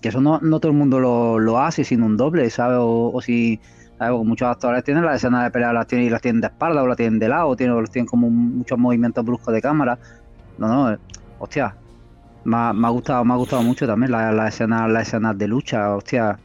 que 0.00 0.08
eso 0.08 0.20
no, 0.20 0.38
no 0.40 0.60
todo 0.60 0.70
el 0.72 0.78
mundo 0.78 1.00
lo, 1.00 1.38
lo 1.38 1.58
hace 1.60 1.84
sin 1.84 2.02
un 2.02 2.16
doble, 2.16 2.48
¿sabes? 2.50 2.78
O, 2.80 3.20
si, 3.22 3.60
¿sabes? 3.98 4.24
Muchos 4.24 4.48
actores 4.48 4.84
tienen 4.84 5.04
las 5.04 5.16
escenas 5.16 5.44
de 5.44 5.50
pelea, 5.50 5.72
las 5.72 5.86
tienen 5.86 6.06
y 6.06 6.10
las 6.10 6.22
tienen 6.22 6.40
de 6.40 6.46
espalda, 6.46 6.82
o 6.82 6.86
las 6.86 6.96
tienen 6.96 7.18
de 7.18 7.28
lado, 7.28 7.48
o 7.48 7.56
tienen, 7.56 7.84
tienen 7.86 8.06
como 8.06 8.30
muchos 8.30 8.78
movimientos 8.78 9.24
bruscos 9.24 9.52
de 9.52 9.60
cámara. 9.60 9.98
No, 10.58 10.68
no, 10.68 10.92
eh, 10.92 10.98
hostia, 11.38 11.74
me 12.44 12.56
ha, 12.56 12.88
gustado, 12.90 13.24
me 13.24 13.34
ha 13.34 13.36
gustado 13.36 13.62
mucho 13.62 13.86
también 13.86 14.12
las 14.12 14.34
las 14.34 14.54
escenas, 14.54 14.88
las 14.90 15.08
escenas 15.08 15.36
de 15.36 15.48
lucha, 15.48 15.94
hostia. 15.94 16.38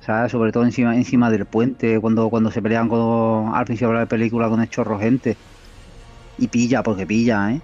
¿Sabes? 0.00 0.32
Sobre 0.32 0.52
todo 0.52 0.64
encima, 0.64 0.96
encima 0.96 1.30
del 1.30 1.46
puente, 1.46 2.00
cuando, 2.00 2.30
cuando 2.30 2.50
se 2.50 2.62
pelean 2.62 2.88
con, 2.88 3.54
al 3.54 3.64
principio 3.64 3.88
de 3.92 4.00
la 4.00 4.06
película 4.06 4.48
con 4.48 4.60
el 4.60 4.68
chorro 4.68 4.98
gente. 4.98 5.36
Y 6.38 6.48
pilla, 6.48 6.82
porque 6.82 7.06
pilla, 7.06 7.52
¿eh? 7.52 7.60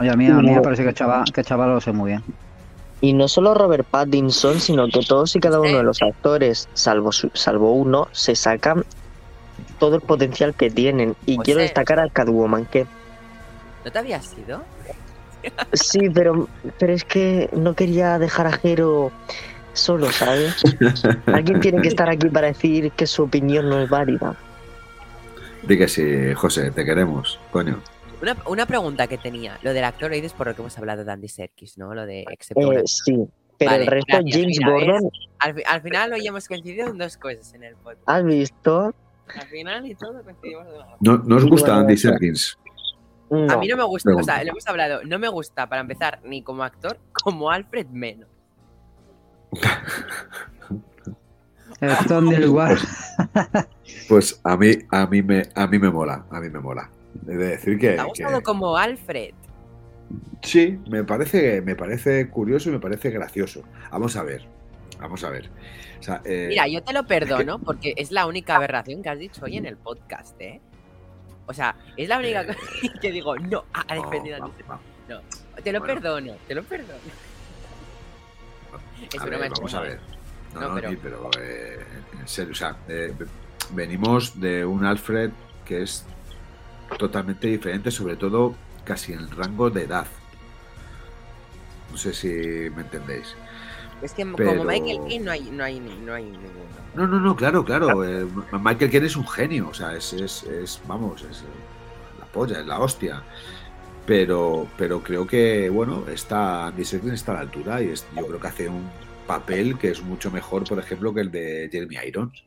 Oye, 0.00 0.10
a 0.10 0.16
mí, 0.16 0.26
a 0.26 0.34
mí 0.42 0.52
me 0.52 0.60
parece 0.62 0.82
que 0.82 0.90
el 0.90 0.94
chaval, 0.94 1.24
que 1.32 1.40
el 1.40 1.46
chaval 1.46 1.70
lo 1.70 1.76
hace 1.76 1.92
muy 1.92 2.10
bien. 2.10 2.22
Y 3.00 3.14
no 3.14 3.28
solo 3.28 3.54
Robert 3.54 3.86
Pattinson, 3.90 4.60
sino 4.60 4.86
que 4.88 5.00
todos 5.00 5.34
y 5.34 5.40
cada 5.40 5.60
uno 5.60 5.78
de 5.78 5.82
los 5.82 6.00
actores, 6.02 6.68
salvo, 6.74 7.10
su- 7.12 7.30
salvo 7.34 7.72
uno, 7.72 8.06
se 8.12 8.36
sacan 8.36 8.84
todo 9.78 9.96
el 9.96 10.02
potencial 10.02 10.54
que 10.54 10.70
tienen. 10.70 11.14
Y 11.26 11.36
Pues 11.36 11.46
quiero 11.46 11.60
destacar 11.60 11.98
a 11.98 12.08
Catwoman, 12.08 12.66
que 12.66 12.86
¿No 13.84 13.90
te 13.90 13.98
habías 13.98 14.38
ido? 14.38 14.62
sí, 15.72 16.08
pero, 16.14 16.48
pero 16.78 16.92
es 16.92 17.04
que 17.04 17.48
no 17.52 17.74
quería 17.74 18.18
dejar 18.18 18.46
a 18.46 18.52
Jero 18.52 19.10
solo, 19.72 20.10
¿sabes? 20.12 20.62
Alguien 21.26 21.60
tiene 21.60 21.80
que 21.82 21.88
estar 21.88 22.08
aquí 22.08 22.28
para 22.28 22.48
decir 22.48 22.90
que 22.92 23.06
su 23.06 23.24
opinión 23.24 23.68
no 23.68 23.80
es 23.80 23.88
válida. 23.88 24.36
Di 25.62 25.78
que 25.78 25.88
sí, 25.88 26.34
José, 26.34 26.70
te 26.70 26.84
queremos, 26.84 27.38
coño. 27.50 27.80
Una, 28.20 28.36
una 28.46 28.66
pregunta 28.66 29.06
que 29.06 29.18
tenía. 29.18 29.58
Lo 29.62 29.72
del 29.72 29.84
actor, 29.84 30.10
lo 30.10 30.16
dices 30.16 30.32
por 30.32 30.46
lo 30.48 30.54
que 30.54 30.62
hemos 30.62 30.76
hablado 30.78 31.04
de 31.04 31.12
Andy 31.12 31.28
Serkis, 31.28 31.78
¿no? 31.78 31.94
Lo 31.94 32.06
de 32.06 32.24
excepto 32.30 32.60
Eh, 32.62 32.66
una- 32.66 32.82
sí, 32.84 33.16
pero 33.58 33.70
Vale, 33.72 33.84
el 33.84 33.90
resto, 33.90 34.06
gracias, 34.16 34.36
James 34.36 34.56
mira, 34.58 34.70
Gordon, 34.70 35.10
al, 35.38 35.54
fi- 35.54 35.62
al 35.66 35.82
final 35.82 36.12
hoy 36.12 36.26
hemos 36.26 36.48
coincidido 36.48 36.88
en 36.88 36.98
dos 36.98 37.16
cosas 37.16 37.54
en 37.54 37.62
el 37.64 37.74
podcast. 37.76 38.08
¿has 38.08 38.24
visto? 38.24 38.94
Al 39.34 39.46
final 39.48 39.86
y 39.86 39.94
todo 39.94 40.22
coincidimos 40.22 40.66
en. 40.66 40.72
¿No, 41.00 41.18
¿no 41.18 41.36
os 41.36 41.44
gusta 41.46 41.76
Andy? 41.76 41.94
No. 43.30 43.50
A 43.52 43.56
mí 43.56 43.66
no 43.68 43.76
me 43.78 43.84
gusta, 43.84 44.14
o 44.14 44.22
sea, 44.22 44.44
lo 44.44 44.50
hemos 44.50 44.66
hablado, 44.66 45.00
no 45.04 45.18
me 45.18 45.28
gusta 45.28 45.66
para 45.68 45.80
empezar 45.80 46.20
ni 46.24 46.42
como 46.42 46.64
actor, 46.64 46.98
como 47.12 47.50
Alfred 47.50 47.86
menos. 47.86 48.28
Esto 51.80 52.18
en 52.18 52.32
el 52.32 52.42
lugar. 52.46 52.78
Pues 54.08 54.40
a 54.44 54.56
mí, 54.56 54.70
a 54.90 55.06
mí 55.06 55.22
me, 55.22 55.48
a 55.54 55.66
mí 55.66 55.78
me 55.78 55.90
mola, 55.90 56.24
a 56.30 56.40
mí 56.40 56.48
me 56.48 56.60
mola. 56.60 56.88
He 57.26 57.32
de 57.36 57.46
decir 57.48 57.78
que, 57.78 57.90
¿Te 57.92 58.00
ha 58.00 58.04
gustado 58.04 58.38
que- 58.38 58.44
como 58.44 58.76
Alfred? 58.76 59.34
sí, 60.42 60.78
me 60.90 61.04
parece, 61.04 61.60
me 61.62 61.74
parece 61.74 62.28
curioso 62.28 62.68
y 62.68 62.72
me 62.72 62.78
parece 62.80 63.10
gracioso. 63.10 63.62
Vamos 63.90 64.16
a 64.16 64.22
ver, 64.22 64.44
vamos 65.00 65.24
a 65.24 65.30
ver. 65.30 65.50
O 65.98 66.02
sea, 66.02 66.20
eh, 66.24 66.46
Mira, 66.48 66.66
yo 66.68 66.82
te 66.82 66.92
lo 66.92 67.06
perdono 67.06 67.58
porque 67.58 67.94
es 67.96 68.10
la 68.12 68.26
única 68.26 68.56
aberración 68.56 69.02
que 69.02 69.08
has 69.08 69.18
dicho 69.18 69.44
hoy 69.44 69.56
en 69.56 69.66
el 69.66 69.76
podcast, 69.76 70.38
¿eh? 70.40 70.60
O 71.46 71.54
sea, 71.54 71.76
es 71.96 72.08
la 72.08 72.18
única 72.18 72.42
Eh, 72.42 72.46
cosa 72.46 72.58
que 73.00 73.10
digo, 73.12 73.36
no, 73.38 73.64
ha 73.72 73.94
no, 73.94 74.02
defendido 74.02 74.36
a 74.36 74.46
Serkis. 74.46 74.66
Te 75.62 75.72
lo 75.72 75.78
bueno. 75.80 75.94
perdono, 75.94 76.32
te 76.48 76.54
lo 76.54 76.62
perdono. 76.64 76.98
A 79.20 79.24
ver, 79.24 79.50
vamos 79.50 79.74
a 79.74 79.80
ver. 79.80 80.00
No, 80.54 80.60
No, 80.60 80.68
no, 80.68 80.74
pero- 81.02 81.30
eh, 81.40 81.84
en 82.20 82.28
serio, 82.28 82.52
o 82.52 82.54
sea, 82.54 82.76
eh, 82.88 83.14
venimos 83.70 84.38
de 84.38 84.64
un 84.64 84.84
Alfred 84.84 85.30
que 85.64 85.82
es 85.82 86.04
totalmente 86.98 87.46
diferente, 87.46 87.90
sobre 87.90 88.16
todo 88.16 88.54
casi 88.84 89.12
en 89.14 89.20
el 89.20 89.30
rango 89.30 89.70
de 89.70 89.84
edad. 89.84 90.06
No 91.90 91.96
sé 91.96 92.12
si 92.14 92.28
me 92.74 92.82
entendéis. 92.82 93.34
Es 94.02 94.12
que 94.12 94.26
Pero- 94.26 94.50
como 94.50 94.64
Michael 94.64 94.98
Caine 95.06 95.24
no 95.24 95.30
hay, 95.30 95.50
no 95.50 95.64
hay, 95.64 95.80
no 95.80 96.14
hay 96.14 96.24
ninguno. 96.24 96.48
No, 96.94 97.06
no, 97.06 97.20
no, 97.20 97.36
claro, 97.36 97.64
claro. 97.64 98.04
eh, 98.04 98.26
Michael 98.52 98.90
Caine 98.90 99.06
es 99.06 99.16
un 99.16 99.26
genio, 99.26 99.68
o 99.68 99.74
sea, 99.74 99.94
es, 99.94 100.12
es, 100.12 100.42
es, 100.44 100.80
vamos, 100.86 101.22
es 101.22 101.44
la 102.18 102.26
polla, 102.26 102.60
es 102.60 102.66
la 102.66 102.78
hostia. 102.80 103.22
Pero, 104.06 104.66
pero 104.76 105.00
creo 105.02 105.26
que, 105.26 105.68
bueno, 105.70 106.04
está 106.08 106.66
Andy 106.66 106.84
Serkis 106.84 107.12
está 107.12 107.32
a 107.32 107.34
la 107.36 107.40
altura 107.42 107.80
y 107.82 107.88
es- 107.90 108.06
yo 108.16 108.26
creo 108.26 108.40
que 108.40 108.46
hace 108.48 108.68
un 108.68 108.90
papel 109.26 109.78
que 109.78 109.90
es 109.90 110.02
mucho 110.02 110.30
mejor, 110.30 110.64
por 110.64 110.78
ejemplo, 110.78 111.14
que 111.14 111.20
el 111.20 111.30
de 111.30 111.68
Jeremy 111.70 111.96
Irons. 112.08 112.44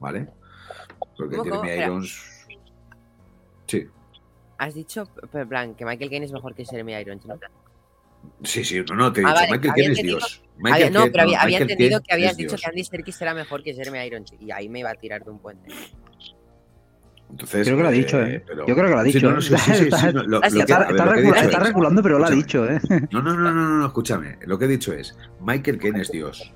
¿Vale? 0.00 0.26
Porque 1.16 1.36
Ojo, 1.36 1.44
Jeremy 1.44 1.68
espera. 1.68 1.86
Irons. 1.86 2.46
Sí, 3.66 3.86
Has 4.58 4.74
dicho, 4.74 5.08
en 5.32 5.48
plan, 5.48 5.74
que 5.74 5.84
Michael 5.84 6.08
Caine 6.10 6.26
es 6.26 6.32
mejor 6.32 6.54
que 6.54 6.64
Jeremy 6.64 6.92
Irons, 6.94 7.24
¿no? 7.26 7.36
Sí, 8.44 8.64
sí, 8.64 8.80
no, 8.88 8.94
no, 8.94 9.12
te 9.12 9.20
he 9.20 9.24
Ah, 9.24 9.28
dicho, 9.30 9.34
vale, 9.40 9.50
Michael 9.52 9.74
Caine 9.74 9.92
es 9.92 9.98
entendido- 9.98 10.18
Dios. 10.18 10.42
Había- 10.72 10.90
no, 10.90 11.04
pero 11.10 11.22
había, 11.22 11.58
entendido 11.58 12.00
que 12.00 12.12
habías 12.14 12.36
dicho 12.36 12.50
Dios. 12.50 12.60
que 12.60 12.68
Andy 12.68 12.84
Serkis 12.84 13.20
era 13.22 13.34
mejor 13.34 13.62
que 13.64 13.74
Jeremy 13.74 13.98
Irons 14.06 14.32
y 14.38 14.52
ahí 14.52 14.68
me 14.68 14.78
iba 14.80 14.90
a 14.90 14.94
tirar 14.94 15.24
de 15.24 15.30
un 15.30 15.38
puente. 15.40 15.68
Entonces, 17.32 17.66
Creo 17.66 17.76
que 17.78 17.82
lo 17.82 17.88
ha 17.88 17.92
eh, 17.92 17.94
dicho, 17.94 18.20
¿eh? 18.22 18.44
pero- 18.46 18.66
Yo 18.66 18.74
creo 18.74 18.86
que 18.86 18.92
lo 18.94 18.98
ha 18.98 19.02
dicho. 19.02 19.28
Ah, 20.42 20.46
Está, 20.46 21.58
reculando, 21.60 22.02
pero 22.02 22.18
lo 22.18 22.26
ha 22.26 22.30
dicho, 22.30 22.68
¿eh? 22.70 22.78
No, 23.10 23.22
no, 23.22 23.34
no, 23.34 23.40
no, 23.50 23.52
no, 23.52 23.78
no, 23.78 23.86
escúchame. 23.86 24.38
Lo 24.46 24.58
que 24.58 24.66
he 24.66 24.68
dicho 24.68 24.92
es, 24.92 25.16
Michael 25.40 25.78
Caine 25.78 26.02
es 26.02 26.10
Dios. 26.10 26.52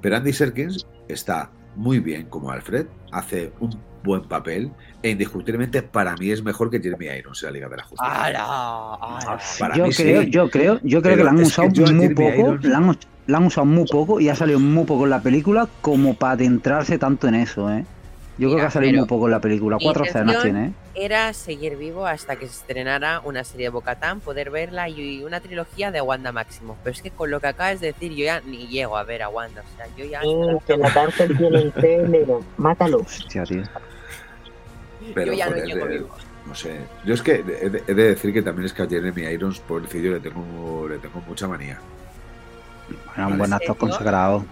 Pero 0.00 0.16
Andy 0.16 0.32
Serkins 0.32 0.86
está 1.08 1.50
muy 1.76 1.98
bien 1.98 2.26
como 2.26 2.50
Alfred, 2.50 2.86
hace 3.10 3.52
un 3.60 3.78
buen 4.04 4.22
papel 4.22 4.70
e 5.02 5.10
indiscutiblemente 5.10 5.82
para 5.82 6.16
mí 6.16 6.30
es 6.30 6.42
mejor 6.42 6.70
que 6.70 6.80
Jeremy 6.80 7.06
Irons 7.18 7.42
en 7.42 7.46
la 7.48 7.52
Liga 7.52 7.68
de 7.68 7.76
la 7.76 7.82
Justicia. 7.84 8.24
¡Hala! 8.24 9.38
Para 9.58 9.76
yo, 9.76 9.86
mí 9.86 9.92
sí. 9.92 10.02
creo, 10.02 10.22
yo 10.22 10.50
creo, 10.50 10.80
yo 10.82 11.02
creo 11.02 11.02
Pero 11.02 11.16
que 11.16 11.24
la 11.24 11.30
han 11.30 11.40
usado 11.40 11.68
muy 11.68 11.76
Jeremy 11.86 12.14
poco, 12.14 12.30
Irons- 12.54 12.62
la 12.62 12.78
han, 12.78 12.96
la 13.26 13.38
han 13.38 13.44
usado 13.46 13.64
muy 13.66 13.84
poco 13.86 14.20
y 14.20 14.28
ha 14.28 14.34
salido 14.36 14.58
muy 14.60 14.84
poco 14.84 15.04
en 15.04 15.10
la 15.10 15.20
película 15.22 15.68
como 15.80 16.14
para 16.14 16.32
adentrarse 16.34 16.98
tanto 16.98 17.28
en 17.28 17.34
eso, 17.36 17.70
¿eh? 17.72 17.84
Yo 18.38 18.48
creo 18.48 18.60
que 18.60 18.66
ha 18.66 18.70
salido 18.70 18.98
muy 18.98 19.06
poco 19.06 19.26
en 19.26 19.32
la 19.32 19.40
película, 19.40 19.76
cuatro 19.80 20.04
escenas 20.04 20.42
tiene, 20.42 20.66
¿eh? 20.66 20.72
Era 20.94 21.32
seguir 21.34 21.76
vivo 21.76 22.06
hasta 22.06 22.36
que 22.36 22.46
se 22.46 22.52
estrenara 22.52 23.20
una 23.24 23.44
serie 23.44 23.66
de 23.66 23.70
Bocatán, 23.70 24.20
poder 24.20 24.50
verla 24.50 24.88
y 24.88 25.22
una 25.22 25.40
trilogía 25.40 25.90
de 25.90 26.00
Wanda 26.00 26.32
Máximo. 26.32 26.76
Pero 26.82 26.94
es 26.94 27.02
que 27.02 27.10
con 27.10 27.30
lo 27.30 27.40
que 27.40 27.48
acabas 27.48 27.80
de 27.80 27.88
decir, 27.88 28.12
yo 28.12 28.24
ya 28.24 28.40
ni 28.40 28.68
llego 28.68 28.96
a 28.96 29.04
ver 29.04 29.22
a 29.22 29.28
Wanda. 29.28 29.62
O 29.62 29.76
sea, 29.76 29.86
yo 29.96 30.04
ya. 30.06 30.20
Que 30.66 30.76
la 30.76 30.92
cárcel 30.92 31.36
tiene 31.36 31.58
el 31.58 31.72
pelo, 31.72 32.42
mátalo. 32.56 32.98
Hostia, 33.00 33.44
tío. 33.44 33.62
Pero, 35.14 35.32
yo 35.32 35.38
ya 35.38 35.46
no 35.46 35.52
joder, 35.52 35.66
llego 35.66 35.86
eh, 35.86 35.98
vivo. 35.98 36.08
no 36.46 36.54
sé. 36.54 36.78
Yo 37.04 37.14
es 37.14 37.22
que 37.22 37.34
he 37.34 37.70
de, 37.70 37.82
he 37.86 37.94
de 37.94 38.02
decir 38.08 38.32
que 38.32 38.40
también 38.40 38.66
es 38.66 38.72
que 38.72 38.82
a 38.82 38.86
Jeremy 38.86 39.22
Irons, 39.22 39.60
pobrecillo, 39.60 40.12
le 40.12 40.20
tengo, 40.20 40.88
le 40.88 40.98
tengo 40.98 41.20
mucha 41.26 41.46
manía. 41.46 41.78
Era 43.14 43.26
un 43.26 43.36
buen 43.36 43.50
¿En 43.50 43.54
actor 43.54 43.76
consagrado. 43.76 44.44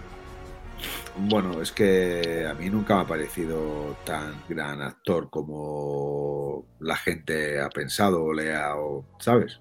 Bueno, 1.23 1.61
es 1.61 1.71
que 1.73 2.47
a 2.51 2.55
mí 2.55 2.71
nunca 2.71 2.97
me 2.97 3.03
ha 3.03 3.07
parecido 3.07 3.97
tan 4.05 4.43
gran 4.49 4.81
actor 4.81 5.29
como 5.31 6.65
la 6.81 6.97
gente 6.97 7.61
ha 7.61 7.69
pensado 7.69 8.23
o 8.25 8.33
lea 8.33 8.77
o, 8.77 9.05
¿sabes? 9.19 9.61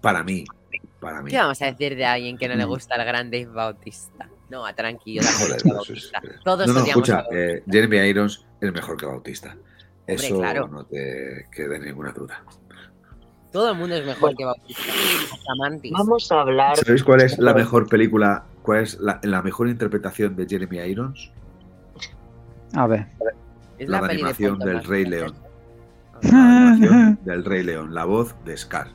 Para 0.00 0.24
mí, 0.24 0.44
para 1.00 1.22
mí. 1.22 1.30
¿Qué 1.30 1.36
vamos 1.36 1.60
a 1.62 1.66
decir 1.66 1.94
de 1.96 2.04
alguien 2.06 2.36
que 2.38 2.48
no 2.48 2.54
le 2.56 2.66
Mm. 2.66 2.68
gusta 2.68 2.96
el 2.96 3.04
gran 3.04 3.30
Dave 3.30 3.46
Bautista? 3.46 4.28
No, 4.48 4.64
tranquilo, 4.74 5.22
también 5.22 5.60
Joder, 5.60 5.74
a 5.74 5.76
pues 5.78 5.90
es-. 5.90 6.12
Todos 6.44 6.66
no, 6.66 6.72
no, 6.72 6.80
a 6.80 6.84
escucha, 6.88 7.14
Bautista. 7.16 7.38
eh, 7.38 7.62
Jeremy 7.70 7.96
Irons 8.08 8.44
es 8.60 8.72
mejor 8.72 8.96
que 8.96 9.06
Bautista. 9.06 9.56
Eso 10.06 10.38
claro. 10.38 10.66
no 10.66 10.84
te 10.86 11.46
quede 11.52 11.78
ninguna 11.78 12.10
duda. 12.12 12.42
Todo 13.52 13.70
el 13.70 13.76
mundo 13.78 13.94
es 13.96 14.04
mejor 14.04 14.34
que 14.36 14.44
Bautista. 14.44 14.82
Hasta 15.32 15.54
Mantis. 15.56 15.92
Vamos 15.92 16.32
a 16.32 16.40
hablar. 16.40 16.76
¿Sabéis 16.76 17.04
cuál 17.04 17.20
es 17.22 17.38
la 17.38 17.54
mejor 17.54 17.88
película? 17.88 18.44
¿Cuál 18.62 18.82
es 18.82 18.98
la, 19.00 19.20
la 19.22 19.42
mejor 19.42 19.68
interpretación 19.68 20.36
de 20.36 20.46
Jeremy 20.46 20.78
Irons? 20.78 21.32
A 22.74 22.86
ver. 22.86 23.06
Es 23.78 23.88
la 23.88 24.00
de 24.02 24.12
animación 24.12 24.58
del 24.58 24.84
Rey 24.84 25.04
Anderson. 25.04 25.36
La 26.22 26.28
animación 26.72 27.18
del 27.24 27.44
Rey 27.46 27.62
León, 27.62 27.94
la 27.94 28.04
voz 28.04 28.36
de 28.44 28.54
Scar. 28.54 28.88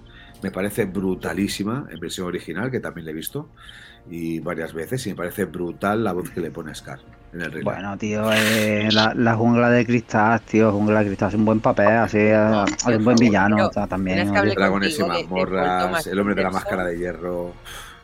Me 0.44 0.52
parece 0.52 0.86
brutalísima 0.86 1.88
en 1.90 2.00
versión 2.00 2.28
original, 2.28 2.70
que 2.70 2.80
también 2.80 3.06
la 3.06 3.12
he 3.12 3.16
visto 3.16 3.50
y 4.08 4.40
varias 4.40 4.76
veces, 4.76 5.08
y 5.08 5.10
me 5.10 5.16
parece 5.16 5.46
brutal 5.46 6.04
la 6.04 6.14
voz 6.14 6.30
que 6.30 6.40
le 6.40 6.52
pone 6.52 6.76
Scar 6.76 7.00
en 7.34 7.42
el 7.42 7.52
Rey 7.52 7.64
León. 7.64 7.74
Bueno, 7.74 7.98
tío, 7.98 8.32
eh, 8.32 8.90
la, 8.92 9.16
la 9.16 9.36
jungla 9.36 9.72
de 9.72 9.88
cristal, 9.88 10.40
tío, 10.42 10.72
jungla 10.72 11.00
de 11.00 11.08
cristal 11.08 11.30
es 11.30 11.36
un 11.36 11.46
buen 11.46 11.62
papel, 11.62 11.88
así, 11.88 12.20
eh, 12.20 12.64
es 12.68 12.86
un 12.86 13.04
buen 13.04 13.18
villano 13.18 13.56
Pero, 13.56 13.68
o 13.70 13.74
sea, 13.74 13.88
también. 13.88 14.32
Dragones 14.32 15.00
y 15.00 15.04
mazmorras, 15.04 16.06
el 16.06 16.20
hombre 16.20 16.36
de 16.36 16.44
la 16.44 16.52
máscara 16.52 16.86
de 16.86 17.00
hierro. 17.00 17.54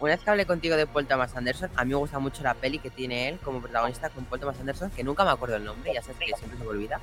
Una 0.01 0.13
vez 0.13 0.21
que 0.23 0.29
hablé 0.31 0.45
contigo 0.47 0.75
de 0.75 0.87
Paul 0.87 1.05
Thomas 1.05 1.35
Anderson, 1.35 1.69
a 1.75 1.85
mí 1.85 1.91
me 1.91 1.95
gusta 1.97 2.17
mucho 2.17 2.41
la 2.41 2.55
peli 2.55 2.79
que 2.79 2.89
tiene 2.89 3.29
él 3.29 3.37
como 3.43 3.61
protagonista 3.61 4.09
con 4.09 4.25
Paul 4.25 4.39
Thomas 4.41 4.59
Anderson, 4.59 4.89
que 4.89 5.03
nunca 5.03 5.23
me 5.23 5.29
acuerdo 5.29 5.57
el 5.57 5.63
nombre, 5.63 5.93
ya 5.93 6.01
sabes 6.01 6.17
que 6.17 6.25
siempre 6.35 6.57
se 6.57 6.63
me 6.63 6.69
olvida. 6.69 6.99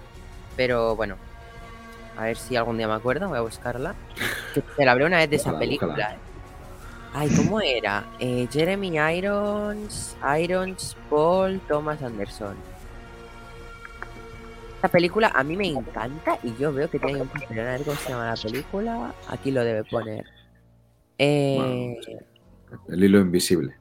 Pero 0.56 0.96
bueno, 0.96 1.16
a 2.16 2.24
ver 2.24 2.36
si 2.36 2.56
algún 2.56 2.76
día 2.76 2.88
me 2.88 2.94
acuerdo, 2.94 3.28
voy 3.28 3.38
a 3.38 3.42
buscarla. 3.42 3.94
Que 4.52 4.62
te 4.62 4.84
la 4.84 4.92
hablé 4.92 5.04
una 5.04 5.18
vez 5.18 5.30
de 5.30 5.36
esa 5.36 5.56
película. 5.56 6.14
eh. 6.14 6.18
Ay, 7.14 7.30
¿cómo 7.36 7.60
era? 7.60 8.04
Eh, 8.18 8.48
Jeremy 8.50 8.98
Irons, 9.16 10.16
Irons, 10.40 10.96
Paul 11.08 11.60
Thomas 11.68 12.02
Anderson. 12.02 12.56
Esta 14.74 14.88
película 14.88 15.32
a 15.34 15.42
mí 15.44 15.56
me 15.56 15.68
encanta 15.68 16.38
y 16.42 16.54
yo 16.56 16.72
veo 16.72 16.90
que 16.90 16.98
tiene 16.98 17.22
un 17.22 17.28
papelón. 17.28 17.66
A 17.66 17.70
ver 17.72 17.82
cómo 17.82 17.96
se 17.96 18.08
llama 18.10 18.26
la 18.26 18.36
película. 18.36 19.14
Aquí 19.28 19.50
lo 19.52 19.62
debe 19.64 19.84
poner. 19.84 20.24
Eh, 21.16 21.96
El 22.88 23.04
hilo 23.04 23.20
invisible. 23.20 23.74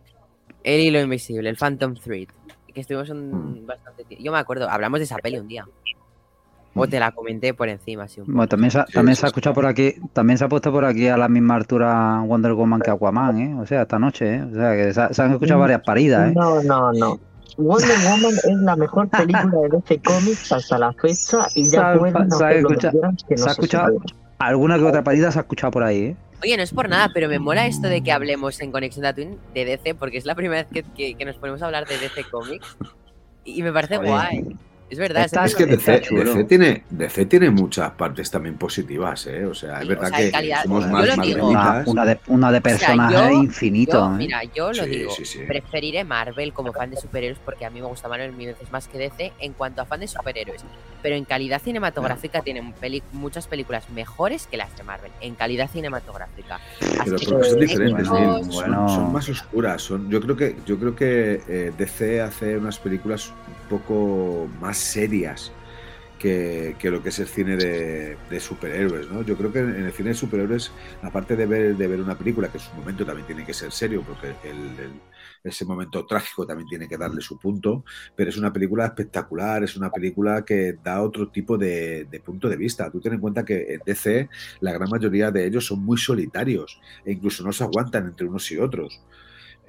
el 0.63 0.81
hilo 0.81 0.99
invisible, 0.99 1.49
el 1.49 1.55
Phantom 1.57 1.93
Thread. 1.95 2.27
Que 2.73 2.81
estuvimos 2.81 3.09
un 3.09 3.61
Mm. 3.63 3.65
bastante 3.65 4.03
tiempo. 4.03 4.23
Yo 4.25 4.31
me 4.31 4.37
acuerdo, 4.37 4.69
hablamos 4.69 4.99
de 4.99 5.05
esa 5.05 5.17
peli 5.17 5.37
un 5.39 5.47
día. 5.47 5.65
O 6.79 6.87
te 6.87 6.99
la 6.99 7.11
comenté 7.11 7.55
por 7.55 7.69
encima, 7.69 8.03
así 8.03 8.19
un 8.19 8.27
poco. 8.27 8.35
Bueno, 8.35 8.47
también, 8.49 8.69
se, 8.69 8.83
también 8.93 9.15
se 9.15 9.25
ha 9.25 9.29
escuchado 9.29 9.55
por 9.55 9.65
aquí, 9.65 9.95
también 10.13 10.37
se 10.37 10.43
ha 10.45 10.47
puesto 10.49 10.71
por 10.71 10.85
aquí 10.85 11.07
a 11.07 11.17
la 11.17 11.27
misma 11.27 11.55
altura 11.55 12.21
Wonder 12.23 12.53
Woman 12.53 12.81
que 12.81 12.91
Aquaman, 12.91 13.39
¿eh? 13.39 13.55
O 13.59 13.65
sea, 13.65 13.81
esta 13.81 13.97
noche, 13.97 14.35
¿eh? 14.35 14.43
O 14.43 14.53
sea, 14.53 14.75
que 14.75 14.93
se, 14.93 15.01
ha- 15.01 15.11
se 15.11 15.21
han 15.23 15.31
escuchado 15.31 15.57
Mm, 15.59 15.61
varias 15.61 15.81
paridas, 15.81 16.29
¿eh? 16.29 16.33
No, 16.35 16.61
no, 16.61 16.91
no. 16.93 17.19
Wonder 17.57 17.97
Woman 18.05 18.33
es 18.35 18.57
la 18.57 18.75
mejor 18.75 19.09
película 19.09 19.57
de 19.61 19.69
DC 19.69 20.01
Comics 20.03 20.51
hasta 20.51 20.77
la 20.77 20.93
fecha 20.93 21.47
y 21.55 21.67
ya 21.67 21.95
pueden 21.97 22.29
sabe 22.29 22.45
hacer 22.59 22.61
lo 22.61 22.69
que 22.69 22.75
escuchar- 22.75 22.91
quieran 22.91 23.15
que 23.27 23.35
no 23.35 23.37
se 23.37 23.43
ha 23.43 23.47
se 23.47 23.51
escuchado-. 23.61 23.97
Alguna 24.37 24.77
que 24.77 24.83
otra 24.83 25.03
parida 25.03 25.31
se 25.31 25.39
ha 25.39 25.41
escuchado 25.41 25.71
por 25.71 25.83
ahí, 25.83 25.99
¿eh? 26.03 26.15
Oye, 26.43 26.55
no 26.55 26.63
es 26.63 26.71
por 26.71 26.87
nada, 26.87 27.09
pero 27.13 27.27
me 27.27 27.39
mola 27.39 27.65
esto 27.65 27.87
de 27.87 28.01
que 28.01 28.11
hablemos 28.11 28.59
en 28.61 28.71
Conexión 28.71 29.03
Tatooine 29.03 29.37
de 29.53 29.65
DC, 29.65 29.95
porque 29.95 30.17
es 30.17 30.25
la 30.25 30.35
primera 30.35 30.63
vez 30.63 30.71
que, 30.71 30.83
que- 30.93 31.15
que 31.15 31.25
nos 31.25 31.35
ponemos 31.37 31.61
a 31.61 31.65
hablar 31.65 31.87
de 31.87 31.97
DC 31.97 32.23
Comics. 32.25 32.77
Y 33.43 33.63
me 33.63 33.71
parece 33.73 33.97
guay. 33.97 34.43
Es 34.89 34.97
verdad, 34.97 35.25
Está- 35.25 35.43
es 35.45 35.51
Es 35.51 35.57
que 35.57 35.65
DC, 35.65 36.43
tiene, 36.47 36.83
DC 36.89 37.25
tiene 37.25 37.49
muchas 37.49 37.91
partes 37.91 38.31
también 38.31 38.55
positivas, 38.57 39.27
¿eh? 39.27 39.45
O 39.45 39.53
sea, 39.53 39.75
es 39.77 39.81
Sí, 39.83 39.87
verdad 39.89 40.05
o 40.05 40.15
sea, 40.15 40.17
que 40.25 40.31
calidad- 40.31 40.63
somos 40.63 40.85
yo 40.85 40.89
más 40.91 41.17
lo 41.17 41.23
digo. 41.23 41.47
Una, 41.49 41.59
marvelitas. 41.59 41.87
una 41.87 42.05
de, 42.05 42.19
una 42.27 42.51
de 42.51 42.57
O 42.57 42.61
sea, 42.61 42.61
personajes 42.77 43.19
yo- 43.19 43.31
infinito, 43.43 43.91
Yo, 43.99 44.05
¿eh? 44.05 44.17
mira, 44.17 44.41
yo 44.55 44.67
lo 44.71 44.83
Sí, 44.85 44.89
digo. 44.89 45.11
sí, 45.11 45.25
sí. 45.25 45.39
Preferiré 45.45 46.03
Marvel 46.05 46.53
como 46.53 46.71
fan 46.71 46.89
de 46.89 46.95
superhéroes 46.97 47.39
porque 47.43 47.65
a 47.65 47.69
mí 47.69 47.81
me 47.81 47.87
gusta 47.87 48.07
Marvel 48.07 48.31
mil 48.31 48.47
veces 48.47 48.71
más 48.71 48.87
que 48.87 48.97
DC 48.97 49.33
en 49.39 49.51
cuanto 49.53 49.81
a 49.81 49.85
fan 49.85 49.99
de 49.99 50.07
superhéroes. 50.07 50.63
Pero 51.03 51.15
en 51.15 51.25
calidad 51.25 51.61
cinematográfica 51.61 52.41
tienen 52.41 52.71
peli- 52.73 53.03
muchas 53.11 53.45
películas 53.47 53.89
mejores 53.89 54.47
que 54.47 54.55
las 54.57 54.75
de 54.77 54.83
Marvel. 54.83 55.11
En 55.21 55.35
calidad 55.35 55.69
cinematográfica. 55.69 56.59
Pero 56.79 57.01
Así 57.01 57.09
porque 57.11 57.25
que, 57.25 57.49
son 57.49 57.59
diferentes, 57.59 58.09
Neil. 58.09 58.25
Son- 58.43 58.49
bueno. 58.49 58.89
Son, 58.89 59.11
más 59.11 59.27
oscuras. 59.27 59.81
Son, 59.81 60.09
yo 60.09 60.21
creo 60.21 60.35
que, 60.37 60.55
yo 60.65 60.77
creo 60.79 60.95
que 60.95 61.41
eh, 61.47 61.71
DC 61.77 62.21
hace 62.21 62.57
unas 62.57 62.79
películas 62.79 63.33
poco 63.67 64.49
más 64.59 64.77
serias 64.77 65.51
que, 66.17 66.75
que 66.79 66.89
lo 66.89 67.01
que 67.01 67.09
es 67.09 67.19
el 67.19 67.27
cine 67.27 67.55
de, 67.55 68.39
superhéroes, 68.39 69.09
¿no? 69.09 69.21
Yo 69.21 69.37
creo 69.37 69.51
que 69.51 69.59
en 69.59 69.85
el 69.85 69.91
cine 69.91 70.09
de 70.09 70.15
superhéroes, 70.15 70.71
aparte 71.01 71.35
de 71.35 71.45
ver, 71.45 71.77
de 71.77 71.87
ver 71.87 72.01
una 72.01 72.17
película, 72.17 72.49
que 72.49 72.57
en 72.57 72.63
su 72.63 72.73
momento 72.75 73.05
también 73.05 73.27
tiene 73.27 73.45
que 73.45 73.53
ser 73.53 73.71
serio, 73.71 74.03
porque 74.05 74.33
ese 75.43 75.65
momento 75.65 76.05
trágico 76.05 76.45
también 76.45 76.67
tiene 76.67 76.87
que 76.87 76.97
darle 76.97 77.21
su 77.21 77.37
punto, 77.39 77.83
pero 78.15 78.29
es 78.29 78.37
una 78.37 78.51
película 78.51 78.85
espectacular, 78.85 79.63
es 79.63 79.75
una 79.77 79.91
película 79.91 80.43
que 80.43 80.73
da 80.83 81.01
otro 81.01 81.29
tipo 81.29 81.57
de, 81.57 82.05
de 82.05 82.19
punto 82.19 82.49
de 82.49 82.57
vista. 82.57 82.91
Tú 82.91 82.99
ten 82.99 83.13
en 83.13 83.21
cuenta 83.21 83.45
que 83.45 83.73
en 83.73 83.81
DC 83.85 84.29
la 84.61 84.73
gran 84.73 84.89
mayoría 84.89 85.31
de 85.31 85.45
ellos 85.45 85.65
son 85.65 85.83
muy 85.83 85.97
solitarios 85.97 86.79
e 87.05 87.11
incluso 87.13 87.43
no 87.43 87.51
se 87.51 87.63
aguantan 87.63 88.07
entre 88.07 88.27
unos 88.27 88.51
y 88.51 88.57
otros. 88.57 89.01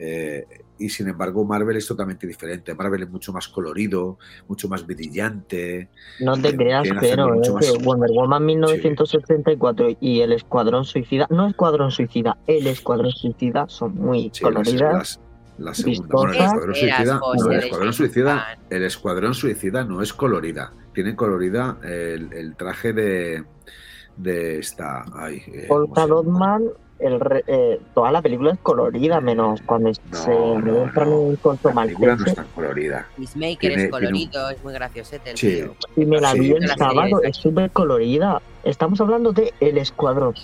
Eh, 0.01 0.47
y 0.79 0.89
sin 0.91 1.09
embargo, 1.09 1.45
Marvel 1.45 1.77
es 1.77 1.87
totalmente 1.89 2.25
diferente. 2.27 2.73
Marvel 2.75 3.03
es 3.03 3.11
mucho 3.11 3.33
más 3.33 3.49
colorido, 3.49 4.17
mucho 4.47 4.69
más 4.69 4.87
brillante. 4.87 5.89
No 6.21 6.37
te 6.37 6.51
que 6.53 6.57
creas, 6.57 6.87
pero 7.01 7.35
es 7.43 7.49
que 7.49 7.53
más- 7.55 7.83
Wonder 7.85 8.11
Woman 8.13 8.47
1984 8.47 9.97
y 10.01 10.21
el 10.21 10.33
Escuadrón 10.33 10.85
Suicida, 10.85 11.27
no 11.31 11.49
Escuadrón 11.49 11.91
Suicida, 11.91 12.39
el 12.47 12.67
Escuadrón 12.69 13.11
Suicida 13.11 13.67
son 13.69 13.95
muy 13.97 14.31
Sí, 14.33 14.43
coloridas. 14.43 14.93
las- 14.93 15.21
la 15.59 15.75
segunda. 15.75 16.07
Bueno, 16.15 16.33
el. 16.33 16.39
Escuadrón 16.45 16.75
Suicida, 16.77 17.21
no, 17.21 17.33
el 17.51 17.59
Escuadrón 17.59 17.93
Suicida, 17.93 18.33
Gunn. 18.35 18.67
el 18.77 18.85
Escuadrón 18.85 19.35
Suicida 19.35 19.85
no 19.85 20.03
es 20.03 20.13
colorida. 20.13 20.73
Tiene 20.95 21.17
colorida 21.17 21.79
el, 21.83 22.33
el 22.33 22.55
traje 22.55 22.93
de, 22.93 23.45
de 24.17 24.59
esta. 24.61 25.05
Ay, 25.13 25.43
eh, 25.53 25.67
el 26.99 27.21
re- 27.21 27.45
eh, 27.47 27.81
toda 27.95 28.11
la 28.13 28.21
película 28.23 28.53
es 28.53 28.59
colorida, 28.61 29.21
menos 29.21 29.61
cuando 29.63 29.89
No, 29.91 30.17
se 30.19 30.31
no, 30.31 30.83
entran 30.85 31.11
no. 31.11 31.21
en 31.23 31.31
el 31.31 31.39
corto 31.39 31.69
La 31.73 31.83
película 31.83 32.17
no 32.17 32.27
es 32.27 32.35
tan 32.35 32.47
colorida. 32.55 33.07
Peacemaker 33.17 33.59
Tiene- 33.59 33.75
es 33.75 33.77
tiene 33.77 33.85
un- 33.85 33.91
colorido, 33.91 34.51
es 34.51 34.65
muy 34.65 34.73
graciosete 34.75 35.31
el 35.31 35.37
Sí. 35.39 35.55
tío. 35.57 35.75
Y 35.97 36.05
me 36.07 36.21
la 36.21 36.33
Sí, 36.33 36.41
vi 36.41 36.51
el 36.53 36.69
sábado, 36.69 37.23
es 37.23 37.37
súper 37.37 37.71
colorida. 37.71 38.43
Estamos 38.65 39.01
hablando 39.01 39.33
de 39.33 39.53
El 39.61 39.79
Escuadrón 39.79 40.35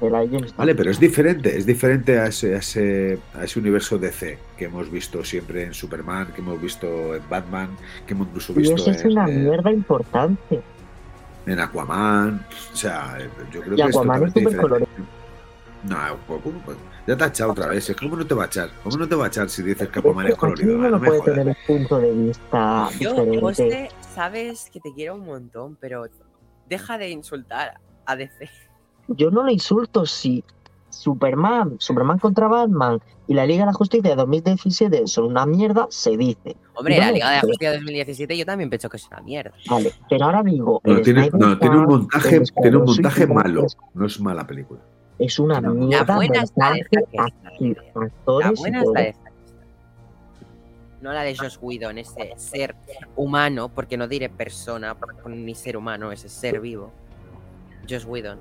de 0.00 0.10
la. 0.10 0.24
Vale, 0.56 0.74
pero 0.74 0.90
es 0.90 0.98
diferente, 0.98 1.56
es 1.56 1.64
diferente 1.64 2.18
a 2.18 2.26
ese, 2.26 2.54
a 2.54 2.58
ese, 2.58 3.18
a 3.38 3.44
ese 3.44 3.58
universo 3.60 3.98
DC 3.98 4.36
que 4.56 4.64
hemos 4.64 4.90
visto 4.90 5.24
siempre 5.24 5.62
en 5.64 5.74
Superman, 5.74 6.28
que 6.34 6.40
hemos 6.40 6.60
visto 6.60 7.14
en 7.14 7.22
Batman, 7.30 7.68
que 8.06 8.14
hemos 8.14 8.26
incluso 8.28 8.52
Y 8.52 8.56
visto 8.56 8.76
eso 8.76 8.90
es 8.90 9.04
en, 9.04 9.12
una 9.12 9.28
en- 9.28 9.44
mierda 9.44 9.70
importante. 9.70 10.60
en 11.46 11.58
Aquaman. 11.60 12.44
O 12.72 12.76
sea, 12.76 13.16
yo 13.52 13.60
creo 13.62 13.72
Y 13.74 13.76
que 13.76 13.82
Aquaman 13.82 14.22
es 14.24 14.28
es 14.36 14.42
súper 14.42 14.60
colorido. 14.60 14.88
No, 15.84 15.96
¿cómo? 16.26 16.60
Pues, 16.64 16.76
ya 17.06 17.16
te 17.16 17.24
ha 17.24 17.26
echado 17.26 17.52
otra 17.52 17.66
vez. 17.68 17.94
¿Cómo 17.98 18.16
no 18.16 18.26
te 18.26 18.34
va 18.34 18.44
a 18.44 18.46
echar? 18.46 18.70
¿Cómo 18.84 18.96
no 18.96 19.08
te 19.08 19.14
va 19.14 19.24
a 19.24 19.28
echar 19.28 19.48
si 19.48 19.62
dices 19.62 19.88
que 19.88 19.98
Aquaman 19.98 20.26
es 20.26 20.32
Es 20.32 20.38
que 20.38 20.46
aquí 20.46 20.54
colorido? 20.62 20.78
uno 20.78 20.90
No 20.90 21.00
puede 21.00 21.20
tener 21.22 21.46
un 21.48 21.56
punto 21.66 21.98
de 21.98 22.12
vista 22.12 22.88
Yo, 23.00 23.10
diferente. 23.10 23.40
José, 23.40 23.88
sabes 24.14 24.70
que 24.72 24.80
te 24.80 24.92
quiero 24.94 25.14
un 25.14 25.24
montón, 25.24 25.76
pero 25.80 26.04
deja 26.68 26.98
de 26.98 27.10
insultar 27.10 27.80
a 28.06 28.16
DC. 28.16 28.48
Yo 29.08 29.30
no 29.30 29.42
lo 29.42 29.50
insulto 29.50 30.06
si 30.06 30.44
Superman, 30.90 31.76
Superman 31.78 32.18
contra 32.18 32.46
Batman 32.46 33.00
y 33.26 33.34
la 33.34 33.46
Liga 33.46 33.60
de 33.60 33.66
la 33.66 33.72
Justicia 33.72 34.10
de 34.10 34.16
2017 34.16 35.06
son 35.06 35.24
una 35.24 35.46
mierda, 35.46 35.86
se 35.90 36.16
dice. 36.16 36.56
Hombre, 36.74 36.98
la 36.98 37.10
Liga 37.10 37.30
de 37.30 37.36
la. 37.36 37.40
Justicia 37.40 37.72
2017 37.72 38.38
yo 38.38 38.46
también 38.46 38.70
pienso 38.70 38.88
que 38.88 38.98
es 38.98 39.06
una 39.08 39.20
mierda. 39.22 39.52
Vale, 39.68 39.92
pero 40.08 40.26
ahora 40.26 40.42
digo, 40.42 40.80
No, 40.84 41.00
tiene, 41.00 41.30
no, 41.32 41.58
tiene 41.58 41.76
un 41.78 41.86
montaje, 41.86 42.42
tiene 42.60 42.76
un 42.76 42.84
montaje 42.84 43.26
malo. 43.26 43.66
No 43.94 44.06
es 44.06 44.20
mala 44.20 44.46
película. 44.46 44.80
Es 45.18 45.38
una 45.38 45.60
La 45.60 45.70
mierda, 45.70 46.14
buena 46.16 46.42
está 46.42 46.72
esta 46.76 46.88
que 46.90 46.98
está, 47.04 47.24
acti- 47.24 47.76
La 48.40 48.50
buena 48.52 48.82
está 48.82 49.02
esta. 49.02 49.30
No 51.00 51.12
la 51.12 51.22
de 51.22 51.36
Josh 51.36 51.56
Whedon, 51.60 51.98
ese 51.98 52.32
ser 52.36 52.76
humano, 53.16 53.68
porque 53.68 53.96
no 53.96 54.06
diré 54.06 54.28
persona, 54.28 54.96
ni 55.26 55.54
ser 55.54 55.76
humano, 55.76 56.12
ese 56.12 56.28
ser 56.28 56.60
vivo. 56.60 56.92
Josh 57.88 58.04
Whedon. 58.06 58.38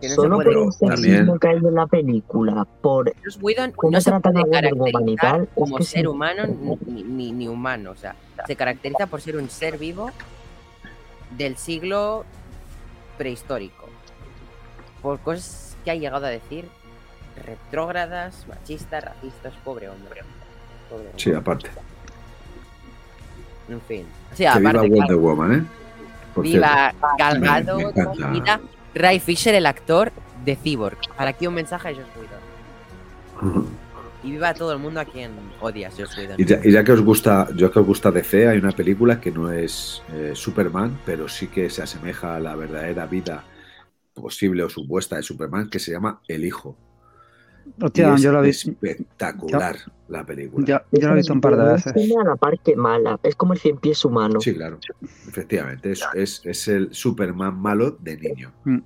Que 0.00 0.08
no 0.08 0.14
Solo 0.16 0.36
puede- 0.36 0.52
por 0.54 0.64
el 0.66 0.72
sexismo 0.72 1.38
que 1.38 1.48
hay 1.48 1.56
en 1.56 1.74
la 1.74 1.86
película, 1.86 2.66
por 2.82 3.10
Josh 3.24 3.38
Whedon 3.40 3.72
cómo 3.72 3.92
no 3.92 4.00
se 4.00 4.10
puede 4.20 4.50
caracterizar 4.50 5.48
como 5.54 5.76
que 5.78 5.84
ser 5.84 6.00
sí. 6.02 6.06
humano 6.06 6.42
ni, 6.86 7.02
ni- 7.04 7.32
ni 7.32 7.48
humano. 7.48 7.92
O 7.92 7.96
sea, 7.96 8.14
se 8.46 8.54
caracteriza 8.56 9.06
por 9.06 9.20
ser 9.20 9.36
un 9.36 9.48
ser 9.48 9.78
vivo 9.78 10.10
del 11.38 11.56
siglo 11.56 12.24
prehistórico. 13.16 13.77
Por 15.02 15.18
cosas 15.20 15.76
que 15.84 15.90
ha 15.90 15.94
llegado 15.94 16.26
a 16.26 16.30
decir 16.30 16.68
retrógradas, 17.44 18.46
machistas, 18.48 19.04
racistas, 19.04 19.54
pobre 19.64 19.88
hombre. 19.88 20.22
Pobre 20.90 21.04
hombre. 21.06 21.18
Sí, 21.22 21.32
aparte. 21.32 21.70
En 23.68 23.80
fin. 23.82 24.06
O 24.26 24.30
Que 24.30 24.36
sea, 24.36 24.56
viva 24.58 24.72
Wonder 24.82 25.06
que 25.08 25.14
Woman, 25.14 25.52
¿eh? 25.54 25.64
Por 26.34 26.44
viva 26.44 26.94
Gal 27.18 27.40
Me- 27.40 27.40
me 27.40 27.46
Gadot, 27.54 27.96
encanta. 27.96 28.28
mira 28.28 28.60
Ray 28.94 29.20
Fisher, 29.20 29.54
el 29.54 29.66
actor 29.66 30.10
de 30.44 30.56
Cyborg. 30.56 30.98
Para 31.16 31.30
aquí 31.30 31.46
un 31.46 31.54
mensaje 31.54 31.88
a 31.88 31.92
Josh 31.92 32.04
Whedon. 33.40 33.78
Y 34.24 34.32
viva 34.32 34.52
todo 34.52 34.72
el 34.72 34.80
mundo 34.80 34.98
a 34.98 35.04
quien 35.04 35.30
odias, 35.60 35.94
Josh 35.96 36.18
Whedon. 36.18 36.34
Y 36.40 36.44
ya, 36.44 36.58
y 36.64 36.72
ya 36.72 36.82
que 36.82 36.90
os 36.90 37.00
gusta, 37.02 37.46
ya 37.54 37.70
que 37.70 37.78
os 37.78 37.86
gusta 37.86 38.10
DC, 38.10 38.48
hay 38.48 38.58
una 38.58 38.72
película 38.72 39.20
que 39.20 39.30
no 39.30 39.52
es 39.52 40.02
eh, 40.12 40.32
Superman, 40.34 40.98
pero 41.06 41.28
sí 41.28 41.46
que 41.46 41.70
se 41.70 41.82
asemeja 41.82 42.34
a 42.34 42.40
la 42.40 42.56
verdadera 42.56 43.06
vida 43.06 43.44
posible 44.20 44.62
o 44.62 44.68
supuesta 44.68 45.16
de 45.16 45.22
Superman, 45.22 45.68
que 45.70 45.78
se 45.78 45.92
llama 45.92 46.20
El 46.28 46.44
Hijo. 46.44 46.76
Hostia, 47.82 48.14
es 48.14 48.22
yo 48.22 48.32
lo 48.32 48.40
vi. 48.40 48.48
espectacular 48.50 49.76
la 50.08 50.24
película. 50.24 50.64
Yo, 50.66 50.78
yo 50.98 51.08
lo 51.08 51.14
he 51.14 51.16
visto 51.18 51.32
un 51.34 51.40
par 51.40 51.56
de 51.56 51.64
veces. 51.72 51.92
La 52.24 52.36
par 52.36 52.58
que 52.60 52.74
mala. 52.76 53.20
Es 53.22 53.34
como 53.36 53.52
el 53.52 53.58
cien 53.58 53.76
pies 53.76 54.04
humano. 54.04 54.40
Sí, 54.40 54.54
claro. 54.54 54.78
Efectivamente, 55.28 55.92
es, 55.92 56.02
es, 56.14 56.40
es 56.44 56.68
el 56.68 56.94
Superman 56.94 57.58
malo 57.60 57.90
de 58.00 58.16
niño. 58.16 58.52
Mm. 58.64 58.78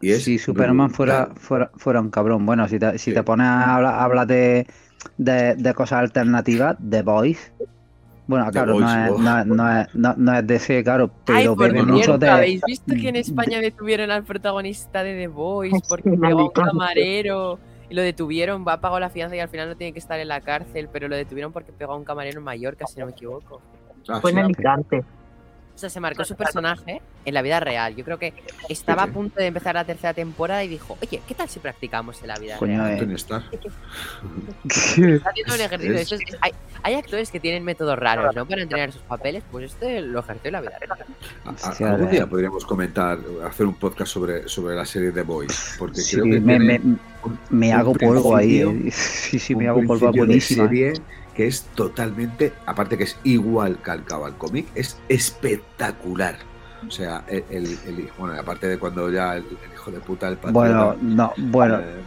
Y 0.00 0.10
es 0.12 0.22
si 0.22 0.38
Superman 0.38 0.90
fuera, 0.90 1.24
brutal. 1.24 1.40
fuera, 1.42 1.70
fuera 1.74 2.00
un 2.00 2.10
cabrón. 2.10 2.46
Bueno, 2.46 2.68
si 2.68 2.78
te, 2.78 2.92
si 2.98 3.10
Sí. 3.10 3.14
te 3.14 3.24
pones 3.24 3.48
a 3.48 3.74
hablar, 3.74 3.94
a 3.94 4.04
hablar 4.04 4.26
de, 4.28 4.66
de, 5.16 5.56
de 5.56 5.74
cosas 5.74 5.98
alternativas, 5.98 6.76
The 6.88 7.02
Voice. 7.02 7.52
Bueno, 8.28 8.50
claro, 8.52 8.78
no, 8.78 8.86
es, 8.86 9.18
no, 9.18 9.38
es, 9.40 9.46
no, 9.46 9.80
es, 9.80 9.94
no, 9.94 10.14
no 10.18 10.34
es 10.38 10.46
DC, 10.46 10.84
claro, 10.84 11.10
Ay, 11.26 11.44
pero 11.44 11.56
por 11.56 11.72
bebe 11.72 11.82
no, 11.86 11.94
mucho 11.94 12.18
de. 12.18 12.28
¿habéis 12.28 12.60
visto 12.62 12.94
que 12.94 13.08
en 13.08 13.14
de- 13.14 13.20
España 13.20 13.58
detuvieron 13.60 14.10
al 14.10 14.22
protagonista 14.22 15.02
de 15.02 15.14
The 15.14 15.28
Voice 15.28 15.80
porque 15.88 16.10
pegó 16.10 16.40
a 16.40 16.44
un 16.44 16.50
camarero 16.50 17.58
y 17.88 17.94
lo 17.94 18.02
detuvieron, 18.02 18.66
va 18.68 18.74
a 18.74 18.80
pagar 18.82 19.00
la 19.00 19.08
fianza 19.08 19.34
y 19.34 19.40
al 19.40 19.48
final 19.48 19.70
no 19.70 19.76
tiene 19.76 19.94
que 19.94 19.98
estar 19.98 20.20
en 20.20 20.28
la 20.28 20.42
cárcel, 20.42 20.90
pero 20.92 21.08
lo 21.08 21.16
detuvieron 21.16 21.52
porque 21.54 21.72
pegó 21.72 21.94
a 21.94 21.96
un 21.96 22.04
camarero 22.04 22.38
en 22.38 22.44
Mallorca, 22.44 22.86
si 22.86 23.00
no 23.00 23.06
me 23.06 23.12
equivoco. 23.12 23.62
Ah, 24.08 24.20
Fue 24.20 24.30
en 24.30 24.38
Alicante. 24.40 25.02
O 25.78 25.80
sea, 25.80 25.90
se 25.90 26.00
marcó 26.00 26.24
su 26.24 26.34
personaje 26.34 27.00
en 27.24 27.34
la 27.34 27.40
vida 27.40 27.60
real. 27.60 27.94
Yo 27.94 28.04
creo 28.04 28.18
que 28.18 28.34
estaba 28.68 29.04
a 29.04 29.06
punto 29.06 29.38
de 29.38 29.46
empezar 29.46 29.76
la 29.76 29.84
tercera 29.84 30.12
temporada 30.12 30.64
y 30.64 30.66
dijo, 30.68 30.98
oye, 31.00 31.22
¿qué 31.28 31.34
tal 31.36 31.48
si 31.48 31.60
practicamos 31.60 32.20
en 32.20 32.26
la 32.26 32.34
vida 32.34 32.56
Coño, 32.56 32.82
real? 32.82 32.98
Anthony 32.98 33.14
Starr. 33.14 33.44
Está 33.52 35.30
haciendo 35.30 35.54
el 35.54 35.60
ejercicio. 35.60 36.16
Es- 36.16 36.36
hay, 36.40 36.50
hay 36.82 36.94
actores 36.94 37.30
que 37.30 37.38
tienen 37.38 37.62
métodos 37.62 37.96
raros, 37.96 38.34
¿no? 38.34 38.44
Para 38.44 38.62
entrenar 38.62 38.90
sus 38.90 39.02
papeles, 39.02 39.44
pues 39.52 39.72
este 39.72 40.00
lo 40.00 40.18
ejerció 40.18 40.48
en 40.48 40.52
la 40.54 40.60
vida 40.62 40.78
real. 40.80 40.98
A- 41.44 41.90
algún 41.92 42.10
día 42.10 42.26
podríamos 42.26 42.64
comentar, 42.66 43.18
hacer 43.46 43.66
un 43.66 43.74
podcast 43.74 44.10
sobre, 44.12 44.48
sobre 44.48 44.74
la 44.74 44.84
serie 44.84 45.12
The 45.12 45.22
Boys, 45.22 45.76
porque 45.78 46.00
Sí, 46.00 46.16
creo 46.16 46.24
que 46.24 46.40
me, 46.40 46.58
me, 46.58 46.80
me 47.50 47.68
un 47.72 47.78
hago 47.78 47.92
polvo 47.94 48.34
ahí. 48.34 48.62
eh. 48.62 48.90
Sí, 48.90 49.38
sí, 49.38 49.54
un 49.54 49.62
me 49.62 49.68
hago 49.68 49.80
polvo 49.86 50.12
serie 50.40 50.94
que 51.38 51.46
es 51.46 51.62
totalmente, 51.76 52.52
aparte 52.66 52.98
que 52.98 53.04
es 53.04 53.16
igual 53.22 53.80
calcado 53.80 54.24
al 54.26 54.36
cómic, 54.36 54.66
es 54.74 54.98
espectacular. 55.08 56.34
O 56.84 56.90
sea, 56.90 57.22
el, 57.28 57.44
el- 57.48 57.78
el- 57.86 58.10
bueno, 58.18 58.34
aparte 58.40 58.66
de 58.66 58.76
cuando 58.76 59.08
ya 59.08 59.36
el, 59.36 59.44
el 59.44 59.72
hijo 59.72 59.92
de 59.92 60.00
puta, 60.00 60.26
el 60.26 60.34
patriota, 60.36 60.58
Bueno, 60.58 60.96
no, 61.00 61.32
bueno. 61.36 61.78
eh, 61.78 62.02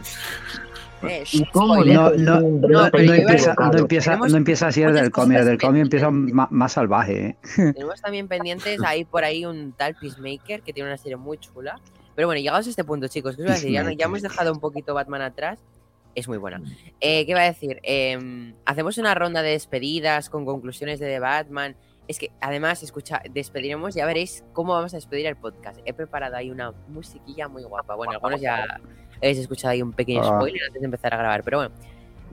Eh, 1.04 1.24
¿Y 1.32 1.44
cómo. 1.50 1.82
No, 1.82 2.10
no, 2.10 2.40
no, 2.42 2.86
empieza, 2.92 3.54
no, 3.58 3.78
empieza, 3.78 4.16
no 4.18 4.36
empieza 4.36 4.66
así 4.68 4.82
el 4.82 4.92
del 4.92 5.10
cómic, 5.10 5.38
el 5.38 5.46
del 5.46 5.58
cómic 5.58 5.82
empieza 5.82 6.10
más, 6.10 6.50
más 6.52 6.72
salvaje. 6.72 7.26
¿eh? 7.28 7.36
Tenemos 7.72 8.00
también 8.02 8.28
pendientes 8.28 8.80
ahí 8.84 9.04
por 9.06 9.24
ahí 9.24 9.46
un 9.46 9.72
tal 9.72 9.94
Peacemaker 9.94 10.60
que 10.60 10.74
tiene 10.74 10.90
una 10.90 10.98
serie 10.98 11.16
muy 11.16 11.38
chula. 11.38 11.80
Pero 12.14 12.28
bueno, 12.28 12.38
llegados 12.40 12.66
a 12.66 12.70
este 12.70 12.84
punto, 12.84 13.08
chicos, 13.08 13.34
¿qué 13.36 13.42
os 13.44 13.50
a 13.50 13.54
decir? 13.54 13.70
Ya, 13.72 13.90
ya 13.92 14.04
hemos 14.04 14.20
dejado 14.20 14.52
un 14.52 14.60
poquito 14.60 14.92
Batman 14.92 15.22
atrás. 15.22 15.58
Es 16.14 16.28
muy 16.28 16.38
buena. 16.38 16.60
Eh, 17.00 17.24
¿Qué 17.24 17.30
iba 17.30 17.40
a 17.40 17.44
decir? 17.44 17.80
Eh, 17.82 18.52
hacemos 18.64 18.98
una 18.98 19.14
ronda 19.14 19.42
de 19.42 19.50
despedidas 19.50 20.28
con 20.28 20.44
conclusiones 20.44 21.00
de 21.00 21.06
The 21.06 21.18
Batman. 21.18 21.74
Es 22.08 22.18
que 22.18 22.30
además, 22.40 22.82
escucha, 22.82 23.22
despediremos, 23.30 23.94
ya 23.94 24.04
veréis 24.04 24.44
cómo 24.52 24.74
vamos 24.74 24.92
a 24.92 24.96
despedir 24.96 25.26
el 25.26 25.36
podcast. 25.36 25.80
He 25.84 25.94
preparado 25.94 26.36
ahí 26.36 26.50
una 26.50 26.72
musiquilla 26.88 27.48
muy 27.48 27.62
guapa. 27.62 27.94
Bueno, 27.94 28.12
algunos 28.12 28.40
ya 28.40 28.80
habéis 29.16 29.38
escuchado 29.38 29.72
ahí 29.72 29.80
un 29.82 29.92
pequeño 29.92 30.20
Ah. 30.22 30.36
spoiler 30.38 30.62
antes 30.66 30.80
de 30.80 30.84
empezar 30.84 31.14
a 31.14 31.18
grabar, 31.18 31.42
pero 31.42 31.58
bueno. 31.58 31.74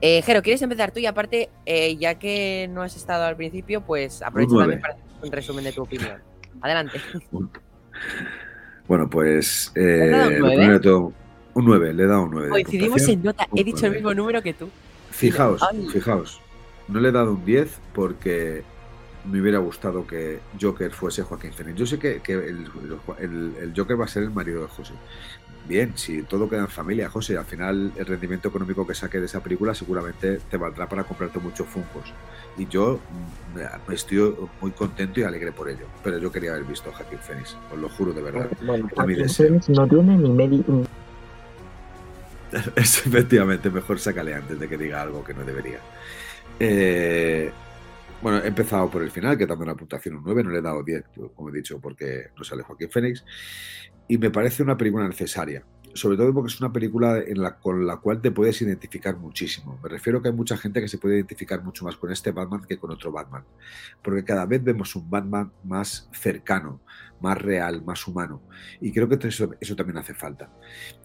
Eh, 0.02 0.22
Jero, 0.22 0.42
¿quieres 0.42 0.60
empezar 0.62 0.90
tú? 0.92 0.98
Y 0.98 1.06
aparte, 1.06 1.50
eh, 1.66 1.96
ya 1.96 2.18
que 2.18 2.68
no 2.70 2.82
has 2.82 2.96
estado 2.96 3.24
al 3.24 3.36
principio, 3.36 3.82
pues 3.82 4.22
aprovecha 4.22 4.56
también 4.56 4.80
para 4.80 4.94
hacer 4.94 5.04
un 5.22 5.30
resumen 5.32 5.64
de 5.64 5.72
tu 5.72 5.82
opinión. 5.82 6.22
Adelante. 6.62 7.00
bueno, 8.88 9.08
pues 9.08 9.72
¿Le 9.74 10.04
has 10.04 10.10
dado 10.10 10.26
un 10.28 10.32
eh, 10.32 10.38
lo 10.38 10.46
primero 10.48 10.72
de 10.72 10.80
todo, 10.80 11.12
un 11.54 11.64
9, 11.64 11.94
le 11.94 12.02
he 12.02 12.06
dado 12.06 12.22
un 12.22 12.30
9. 12.30 12.46
de 12.46 12.50
Coincidimos 12.52 13.08
en 13.08 13.22
nota. 13.22 13.46
He 13.54 13.64
dicho 13.64 13.86
el 13.86 13.92
mismo 13.92 14.14
número 14.14 14.42
que 14.42 14.54
tú. 14.54 14.68
Fijaos, 15.10 15.62
Ay. 15.70 15.88
fijaos. 15.92 16.40
No 16.88 17.00
le 17.00 17.08
he 17.08 17.12
dado 17.12 17.32
un 17.32 17.44
10 17.44 17.78
porque 17.94 18.62
me 19.24 19.40
hubiera 19.40 19.58
gustado 19.58 20.06
que 20.06 20.40
Joker 20.60 20.90
fuese 20.92 21.22
Joaquín 21.22 21.52
Phoenix. 21.52 21.76
Yo 21.78 21.86
sé 21.86 21.98
que, 21.98 22.20
que 22.20 22.32
el, 22.34 22.66
el- 23.18 23.52
el 23.60 23.72
Joker 23.76 24.00
va 24.00 24.04
a 24.04 24.08
ser 24.08 24.22
el 24.22 24.30
marido 24.30 24.62
de 24.62 24.68
José. 24.68 24.94
Bien, 25.68 25.92
si 25.94 26.22
todo 26.22 26.48
queda 26.48 26.60
en 26.60 26.68
familia, 26.68 27.10
José, 27.10 27.36
al 27.36 27.44
final 27.44 27.92
el 27.96 28.06
rendimiento 28.06 28.48
económico 28.48 28.86
que 28.86 28.94
saque 28.94 29.20
de 29.20 29.26
esa 29.26 29.40
película 29.42 29.74
seguramente 29.74 30.40
te 30.50 30.56
valdrá 30.56 30.88
para 30.88 31.04
comprarte 31.04 31.38
muchos 31.38 31.66
Funkos. 31.68 32.12
Y 32.56 32.66
yo 32.66 32.98
mm, 33.54 33.88
me 33.88 33.94
estoy 33.94 34.34
muy 34.60 34.70
contento 34.72 35.20
y 35.20 35.22
alegre 35.22 35.52
por 35.52 35.68
ello. 35.68 35.84
Pero 36.02 36.18
yo 36.18 36.32
quería 36.32 36.52
haber 36.52 36.64
visto 36.64 36.88
a 36.90 36.94
Joaquín 36.94 37.18
Phoenix, 37.18 37.56
os 37.72 37.78
lo 37.78 37.88
juro 37.90 38.12
de 38.12 38.22
verdad. 38.22 38.50
Bueno. 38.64 38.88
Phoenix 38.96 39.68
no 39.68 39.86
tiene 39.86 40.16
ni 40.16 40.30
medio. 40.30 40.64
Es 42.76 43.06
efectivamente 43.06 43.70
mejor 43.70 43.98
sácale 43.98 44.34
antes 44.34 44.58
de 44.58 44.68
que 44.68 44.76
diga 44.76 45.02
algo 45.02 45.24
que 45.24 45.34
no 45.34 45.44
debería. 45.44 45.78
Eh, 46.58 47.50
bueno, 48.22 48.38
he 48.38 48.48
empezado 48.48 48.90
por 48.90 49.02
el 49.02 49.10
final, 49.10 49.38
que 49.38 49.46
dando 49.46 49.64
una 49.64 49.74
puntuación 49.74 50.16
un 50.16 50.24
9, 50.24 50.44
no 50.44 50.50
le 50.50 50.58
he 50.58 50.62
dado 50.62 50.82
10, 50.82 51.04
como 51.34 51.48
he 51.48 51.52
dicho, 51.52 51.80
porque 51.80 52.28
no 52.36 52.44
sale 52.44 52.62
Joaquín 52.62 52.90
Phoenix. 52.90 53.24
Y 54.08 54.18
me 54.18 54.30
parece 54.30 54.62
una 54.62 54.76
película 54.76 55.08
necesaria, 55.08 55.64
sobre 55.94 56.16
todo 56.16 56.34
porque 56.34 56.52
es 56.52 56.60
una 56.60 56.72
película 56.72 57.24
con 57.62 57.86
la 57.86 57.96
cual 57.96 58.20
te 58.20 58.30
puedes 58.30 58.60
identificar 58.60 59.16
muchísimo. 59.16 59.78
Me 59.82 59.88
refiero 59.88 60.20
que 60.20 60.28
hay 60.28 60.34
mucha 60.34 60.56
gente 60.56 60.80
que 60.80 60.88
se 60.88 60.98
puede 60.98 61.16
identificar 61.16 61.62
mucho 61.62 61.84
más 61.84 61.96
con 61.96 62.12
este 62.12 62.32
Batman 62.32 62.62
que 62.68 62.76
con 62.76 62.90
otro 62.90 63.10
Batman, 63.10 63.44
porque 64.02 64.24
cada 64.24 64.44
vez 64.44 64.62
vemos 64.62 64.94
un 64.96 65.08
Batman 65.08 65.52
más 65.64 66.08
cercano, 66.12 66.80
más 67.20 67.38
real, 67.40 67.82
más 67.82 68.06
humano. 68.06 68.42
Y 68.80 68.92
creo 68.92 69.08
que 69.08 69.26
eso, 69.28 69.50
eso 69.60 69.76
también 69.76 69.98
hace 69.98 70.14
falta. 70.14 70.50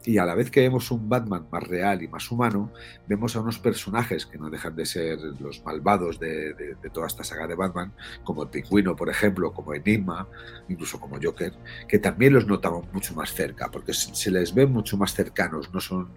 Y 0.03 0.17
a 0.17 0.25
la 0.25 0.35
vez 0.35 0.51
que 0.51 0.61
vemos 0.61 0.91
un 0.91 1.09
Batman 1.09 1.47
más 1.51 1.63
real 1.63 2.01
y 2.03 2.07
más 2.07 2.29
humano, 2.31 2.71
vemos 3.07 3.35
a 3.35 3.41
unos 3.41 3.59
personajes 3.59 4.25
que 4.25 4.37
no 4.37 4.49
dejan 4.49 4.75
de 4.75 4.85
ser 4.85 5.17
los 5.39 5.63
malvados 5.63 6.19
de, 6.19 6.75
toda 6.93 7.07
esta 7.07 7.23
saga 7.23 7.47
de 7.47 7.55
Batman, 7.55 7.93
como 8.23 8.43
el 8.43 8.49
Pingüino, 8.49 8.95
por 8.95 9.09
ejemplo, 9.09 9.51
como 9.53 9.73
Enigma, 9.73 10.27
incluso 10.69 10.99
como 10.99 11.17
Joker, 11.21 11.53
que 11.87 11.99
también 11.99 12.33
los 12.33 12.45
notamos 12.47 12.91
mucho 12.93 13.13
más 13.15 13.33
cerca, 13.33 13.69
porque 13.71 13.93
se 13.93 14.31
les 14.31 14.53
ve 14.53 14.65
mucho 14.65 14.97
más 14.97 15.13
cercanos, 15.13 15.73
no 15.73 15.79
son 15.81 16.13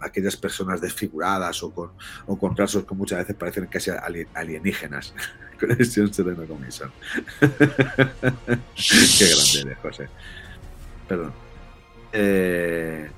aquellas 0.00 0.36
personas 0.36 0.80
desfiguradas 0.80 1.62
o 1.62 1.72
con, 1.72 1.92
o 2.26 2.36
con 2.38 2.56
rasgos 2.56 2.84
que 2.84 2.94
muchas 2.94 3.18
veces 3.20 3.36
parecen 3.36 3.66
casi 3.66 3.90
alien- 3.90 4.28
alienígenas, 4.34 5.14
Conexión 5.66 6.12
Serena 6.12 6.44
Commission. 6.46 6.90
Qué 7.40 9.26
grande 9.26 9.60
eres, 9.60 9.78
José. 9.80 10.08
Perdón. 11.08 11.32
Eh, 12.12 13.10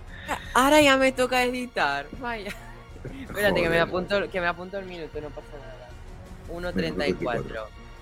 Ahora 0.55 0.81
ya 0.81 0.97
me 0.97 1.12
toca 1.12 1.43
editar. 1.45 2.07
Vaya. 2.21 2.53
Espérate, 3.21 3.62
que 3.62 3.69
me, 3.69 3.81
apunto, 3.81 4.31
que 4.31 4.41
me 4.41 4.47
apunto 4.47 4.79
el 4.79 4.87
minuto, 4.87 5.21
no 5.21 5.29
pasa 5.31 5.49
nada. 5.59 6.73
1.34. 6.73 7.45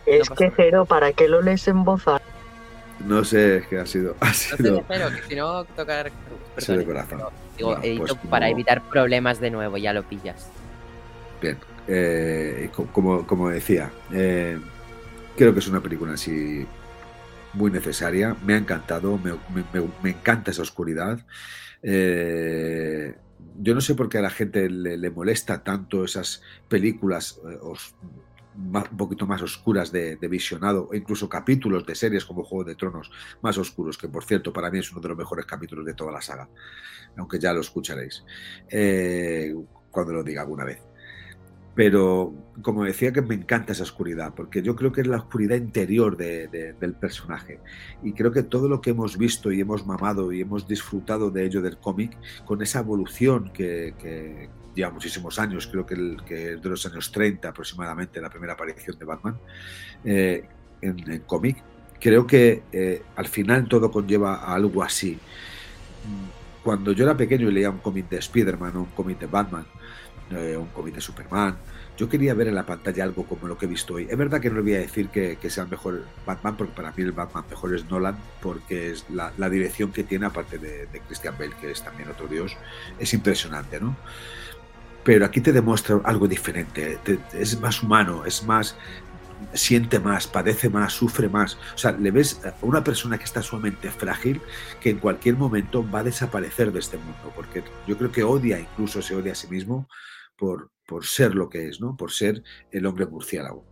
Es 0.06 0.30
que, 0.30 0.50
Jero, 0.50 0.84
¿para 0.84 1.12
qué 1.12 1.28
lo 1.28 1.42
lees 1.42 1.66
en 1.68 1.84
voz 1.84 2.06
alta? 2.06 2.24
No 3.00 3.24
sé, 3.24 3.58
es 3.58 3.66
que 3.66 3.78
ha 3.78 3.86
sido. 3.86 4.16
Ha 4.20 4.32
sido... 4.32 4.84
No 4.88 4.94
sé, 4.94 5.16
que 5.16 5.28
si 5.28 5.34
no 5.34 5.64
tocar. 5.64 6.12
Ha 6.56 6.60
sido 6.60 6.78
de 6.78 6.84
corazón. 6.84 7.22
Digo, 7.56 7.70
Bueno, 7.70 7.84
edito 7.84 8.16
pues 8.16 8.30
para 8.30 8.48
evitar 8.48 8.82
problemas 8.88 9.40
de 9.40 9.50
nuevo, 9.50 9.76
ya 9.76 9.92
lo 9.92 10.02
pillas. 10.04 10.48
Bien, 11.40 11.58
eh, 11.88 12.70
co- 12.74 12.86
como, 12.92 13.48
decía, 13.48 13.90
eh, 14.12 14.58
creo 15.36 15.52
que 15.52 15.60
es 15.60 15.68
una 15.68 15.82
película 15.82 16.12
así 16.14 16.66
muy 17.54 17.70
necesaria. 17.70 18.36
Me 18.44 18.54
ha 18.54 18.58
encantado, 18.58 19.18
me, 19.18 19.32
me- 20.02 20.10
encanta 20.10 20.50
esa 20.50 20.62
oscuridad. 20.62 21.18
Eh, 21.82 23.14
yo 23.58 23.74
no 23.74 23.80
sé 23.80 23.94
por 23.94 24.08
qué 24.08 24.18
a 24.18 24.22
la 24.22 24.30
gente 24.30 24.70
le, 24.70 24.96
le 24.96 25.10
molesta 25.10 25.62
tanto 25.62 26.04
esas 26.04 26.42
películas 26.68 27.38
eh, 27.50 27.58
más- 28.54 28.90
un 28.90 28.96
poquito 28.96 29.26
más 29.26 29.42
oscuras 29.42 29.90
de, 29.90 30.16
de 30.16 30.28
visionado, 30.28 30.88
o 30.90 30.94
incluso 30.94 31.28
capítulos 31.28 31.86
de 31.86 31.94
series 31.94 32.24
como 32.24 32.44
Juego 32.44 32.64
de 32.64 32.74
Tronos 32.76 33.10
más 33.42 33.56
oscuros, 33.58 33.96
que 33.98 34.08
por 34.08 34.24
cierto 34.24 34.52
para 34.52 34.70
mí 34.70 34.78
es 34.78 34.92
uno 34.92 35.00
de 35.00 35.08
los 35.08 35.18
mejores 35.18 35.46
capítulos 35.46 35.84
de 35.86 35.94
toda 35.94 36.12
la 36.12 36.20
saga, 36.20 36.48
aunque 37.16 37.38
ya 37.38 37.52
lo 37.52 37.60
escucharéis 37.60 38.24
eh, 38.70 39.54
cuando 39.90 40.12
lo 40.12 40.22
diga 40.22 40.42
alguna 40.42 40.64
vez. 40.64 40.80
Pero, 41.74 42.34
como 42.60 42.84
decía, 42.84 43.12
que 43.12 43.22
me 43.22 43.34
encanta 43.34 43.72
esa 43.72 43.82
oscuridad, 43.84 44.34
porque 44.34 44.60
yo 44.62 44.76
creo 44.76 44.92
que 44.92 45.00
es 45.00 45.06
la 45.06 45.16
oscuridad 45.16 45.56
interior 45.56 46.16
de- 46.18 46.48
de- 46.48 46.74
del 46.74 46.92
personaje. 46.94 47.60
Y 48.02 48.12
creo 48.12 48.30
que 48.30 48.42
todo 48.42 48.68
lo 48.68 48.80
que 48.82 48.90
hemos 48.90 49.16
visto 49.16 49.50
y 49.50 49.60
hemos 49.60 49.86
mamado 49.86 50.32
y 50.32 50.42
hemos 50.42 50.68
disfrutado 50.68 51.30
de 51.30 51.46
ello 51.46 51.62
del 51.62 51.78
cómic, 51.78 52.16
con 52.44 52.60
esa 52.60 52.80
evolución 52.80 53.50
que, 53.54 53.94
que 53.98 54.50
lleva 54.74 54.90
muchísimos 54.90 55.38
años, 55.38 55.66
creo 55.66 55.86
que, 55.86 55.94
el, 55.94 56.16
es 56.28 56.60
de 56.62 56.68
los 56.68 56.84
años 56.84 57.10
30 57.10 57.48
aproximadamente, 57.48 58.20
la 58.20 58.28
primera 58.30 58.52
aparición 58.52 58.98
de 58.98 59.04
Batman 59.06 59.36
eh, 60.04 60.44
en, 60.82 61.10
en 61.10 61.20
cómic, 61.20 61.56
creo 61.98 62.26
que 62.26 62.64
eh, 62.72 63.02
al 63.16 63.28
final 63.28 63.66
todo 63.66 63.90
conlleva 63.90 64.34
a 64.36 64.54
algo 64.54 64.82
así. 64.82 65.18
Cuando 66.62 66.92
yo 66.92 67.04
era 67.04 67.16
pequeño 67.16 67.48
y 67.48 67.52
leía 67.52 67.70
un 67.70 67.78
cómic 67.78 68.08
de 68.08 68.18
Spider-Man 68.18 68.76
o 68.76 68.80
un 68.80 68.86
cómic 68.86 69.18
de 69.18 69.26
Batman, 69.26 69.64
eh, 70.30 70.56
un 70.56 70.68
cómic 70.68 70.94
de 70.94 71.00
Superman. 71.00 71.56
Yo 71.96 72.08
quería 72.08 72.34
ver 72.34 72.48
en 72.48 72.54
la 72.54 72.64
pantalla 72.64 73.04
algo 73.04 73.24
como 73.24 73.46
lo 73.46 73.58
que 73.58 73.66
he 73.66 73.68
visto 73.68 73.94
hoy. 73.94 74.06
Es 74.10 74.16
verdad 74.16 74.40
que 74.40 74.48
no 74.48 74.56
le 74.56 74.62
voy 74.62 74.74
a 74.74 74.78
decir 74.78 75.08
que, 75.08 75.38
sea 75.50 75.64
el 75.64 75.70
mejor 75.70 76.04
Batman, 76.26 76.56
porque 76.56 76.72
para 76.72 76.90
mí 76.92 77.02
el 77.02 77.12
Batman 77.12 77.44
mejor 77.48 77.74
es 77.74 77.88
Nolan, 77.90 78.16
porque 78.40 78.90
es 78.90 79.04
la, 79.10 79.32
dirección 79.50 79.92
que 79.92 80.02
tiene, 80.02 80.26
aparte 80.26 80.58
de, 80.58 80.86
de 80.86 81.00
Christian 81.00 81.36
Bale, 81.38 81.54
que 81.60 81.70
es 81.70 81.82
también 81.82 82.08
otro 82.08 82.26
dios, 82.26 82.56
es 82.98 83.12
impresionante, 83.12 83.78
¿no? 83.78 83.96
Pero 85.04 85.26
aquí 85.26 85.40
te 85.40 85.52
demuestra 85.52 86.00
algo 86.04 86.28
diferente, 86.28 86.98
te- 87.02 87.18
es 87.34 87.60
más 87.60 87.82
humano, 87.82 88.24
es 88.24 88.44
más 88.44 88.76
siente 89.54 89.98
más, 89.98 90.26
padece 90.26 90.68
más, 90.68 90.92
sufre 90.92 91.28
más. 91.28 91.58
O 91.74 91.78
sea, 91.78 91.92
le 91.92 92.10
ves 92.10 92.40
a 92.44 92.54
una 92.62 92.84
persona 92.84 93.18
que 93.18 93.24
está 93.24 93.42
sumamente 93.42 93.90
frágil, 93.90 94.40
que 94.80 94.90
en 94.90 94.98
cualquier 94.98 95.36
momento 95.36 95.88
va 95.88 96.00
a 96.00 96.04
desaparecer 96.04 96.72
de 96.72 96.78
este 96.78 96.96
mundo, 96.96 97.32
porque 97.34 97.62
yo 97.86 97.98
creo 97.98 98.12
que 98.12 98.22
odia, 98.22 98.58
incluso 98.58 99.02
se 99.02 99.14
odia 99.14 99.32
a 99.32 99.34
sí 99.34 99.48
mismo 99.48 99.88
por, 100.42 100.72
por 100.88 101.06
ser 101.06 101.36
lo 101.36 101.48
que 101.48 101.68
es, 101.68 101.80
¿no? 101.80 101.96
Por 101.96 102.10
ser 102.10 102.42
el 102.72 102.84
hombre 102.86 103.06
murciélago. 103.06 103.64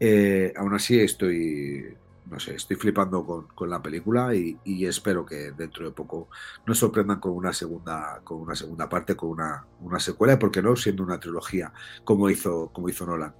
Eh, 0.00 0.52
aún 0.56 0.74
así 0.74 0.98
estoy, 0.98 1.96
no 2.26 2.40
sé, 2.40 2.56
estoy 2.56 2.76
flipando 2.76 3.24
con, 3.24 3.46
con 3.46 3.70
la 3.70 3.80
película 3.80 4.34
y, 4.34 4.58
y 4.64 4.84
espero 4.86 5.24
que 5.24 5.52
dentro 5.52 5.84
de 5.84 5.92
poco 5.92 6.28
nos 6.66 6.76
sorprendan 6.76 7.20
con 7.20 7.30
una 7.30 7.52
segunda, 7.52 8.20
con 8.24 8.40
una 8.40 8.56
segunda 8.56 8.88
parte, 8.88 9.14
con 9.14 9.30
una, 9.30 9.64
una 9.78 10.00
secuela, 10.00 10.40
porque 10.40 10.60
no 10.60 10.74
siendo 10.74 11.04
una 11.04 11.20
trilogía 11.20 11.72
como 12.02 12.28
hizo, 12.28 12.72
como 12.72 12.88
hizo 12.88 13.06
Nolan 13.06 13.36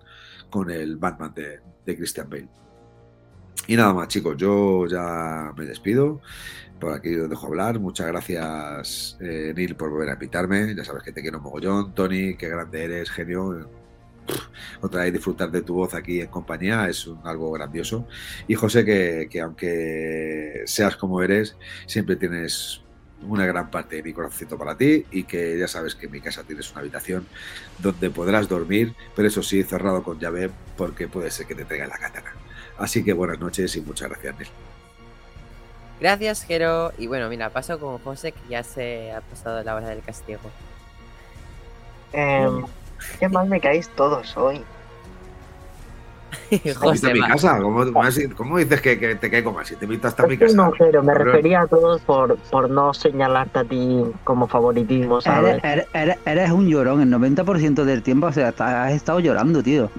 con 0.51 0.71
el 0.71 0.99
Batman 0.99 1.35
de, 1.35 1.59
de 1.85 1.97
Christian 1.97 2.31
Bale. 2.31 2.49
Y 3.67 3.77
nada 3.77 3.95
más, 3.95 4.09
chicos, 4.09 4.37
yo 4.37 4.87
ya 4.87 5.53
me 5.57 5.65
despido. 5.65 6.21
Por 6.81 6.95
aquí 6.95 7.15
os 7.15 7.29
dejo 7.29 7.47
hablar. 7.47 7.79
Muchas 7.79 8.07
gracias, 8.07 9.17
eh, 9.21 9.53
Neil, 9.55 9.77
por 9.77 9.91
volver 9.91 10.09
a 10.09 10.15
invitarme. 10.15 10.75
Ya 10.75 10.85
sabes 10.85 11.03
que 11.03 11.13
te 11.13 11.21
quiero 11.21 11.41
mogollón. 11.41 11.95
Tony, 11.95 12.37
qué 12.37 12.49
grande 12.49 12.85
eres, 12.85 13.11
genio. 13.11 13.69
Otra 14.81 15.03
vez 15.03 15.13
disfrutar 15.13 15.51
de 15.51 15.63
tu 15.63 15.75
voz 15.75 15.95
aquí 15.95 16.21
en 16.21 16.29
compañía 16.29 16.89
es 16.89 17.09
algo 17.25 17.51
grandioso. 17.53 18.07
Y 18.49 18.55
José, 18.55 18.85
que, 18.85 19.29
que 19.31 19.41
aunque 19.41 20.63
seas 20.67 20.97
como 20.97 21.23
eres, 21.23 21.57
siempre 21.87 22.17
tienes 22.17 22.83
una 23.23 23.47
gran 23.47 23.71
parte 23.71 23.97
de 23.97 24.03
mi 24.03 24.13
corazoncito 24.13 24.57
para 24.57 24.77
ti 24.77 25.05
y 25.11 25.25
que 25.25 25.59
ya 25.59 25.69
sabes 25.69 25.95
que 25.95 26.07
en 26.07 26.13
mi 26.13 26.21
casa 26.21 26.43
tienes 26.45 26.71
una 26.73 26.81
habitación 26.81 27.27
donde 27.79 28.11
podrás 28.11 28.49
dormir, 28.49 28.95
pero 29.15 29.29
eso 29.29 29.43
sí, 29.43 29.63
cerrado 29.63 30.03
con 30.03 30.19
llave 30.19 30.51
porque 30.77 31.09
puede 31.09 31.31
ser 31.31 31.47
que 31.47 31.55
te 31.55 31.65
traiga 31.65 31.87
la 31.87 31.99
katana. 31.99 32.40
Así 32.81 33.05
que 33.05 33.13
buenas 33.13 33.39
noches 33.39 33.77
y 33.77 33.81
muchas 33.83 34.09
gracias, 34.09 34.35
Neil. 34.39 34.51
Gracias, 36.01 36.45
Jero. 36.45 36.93
Y 36.99 37.07
bueno, 37.07 37.29
mira, 37.29 37.51
paso 37.51 37.79
con 37.79 37.99
José, 37.99 38.33
que 38.33 38.41
ya 38.49 38.63
se 38.63 39.13
ha 39.13 39.21
pasado 39.21 39.63
la 39.63 39.75
hora 39.75 39.89
del 39.89 40.01
castigo. 40.01 40.41
Em, 42.13 42.65
qué 43.19 43.29
mal 43.29 43.49
me 43.49 43.61
caéis 43.61 43.89
todos 43.91 44.35
hoy. 44.37 44.63
¿Has 46.51 46.63
visto 46.63 46.81
José, 46.81 47.13
mi 47.13 47.21
va. 47.21 47.29
casa? 47.29 47.59
¿Cómo, 47.61 48.57
dices 48.59 48.81
que, 48.81 48.99
que 48.99 49.15
te 49.17 49.31
caigo 49.31 49.53
mal? 49.53 49.67
Si 49.67 49.77
te 49.77 49.85
invito 49.85 50.09
hasta 50.09 50.27
mi 50.27 50.39
casa. 50.39 50.55
no, 50.57 50.73
pero 50.79 51.03
me 51.03 51.13
refería 51.13 51.61
a 51.63 51.67
todos 51.67 52.01
por, 52.03 52.39
por 52.39 52.71
no 52.71 52.95
señalarte 52.95 53.59
a 53.59 53.65
ti 53.65 54.03
como 54.25 54.49
favoritismo, 54.49 55.21
¿sabes? 55.21 55.63
Eres, 55.63 55.87
eres- 56.25 56.51
un 56.51 56.67
llorón, 56.69 57.03
el 57.03 57.11
90% 57.13 57.85
del 57.85 58.03
tiempo, 58.03 58.29
o 58.29 58.33
sea, 58.33 58.55
has 58.59 58.93
estado 58.93 59.21
llorando, 59.21 59.63
tío. 59.63 59.91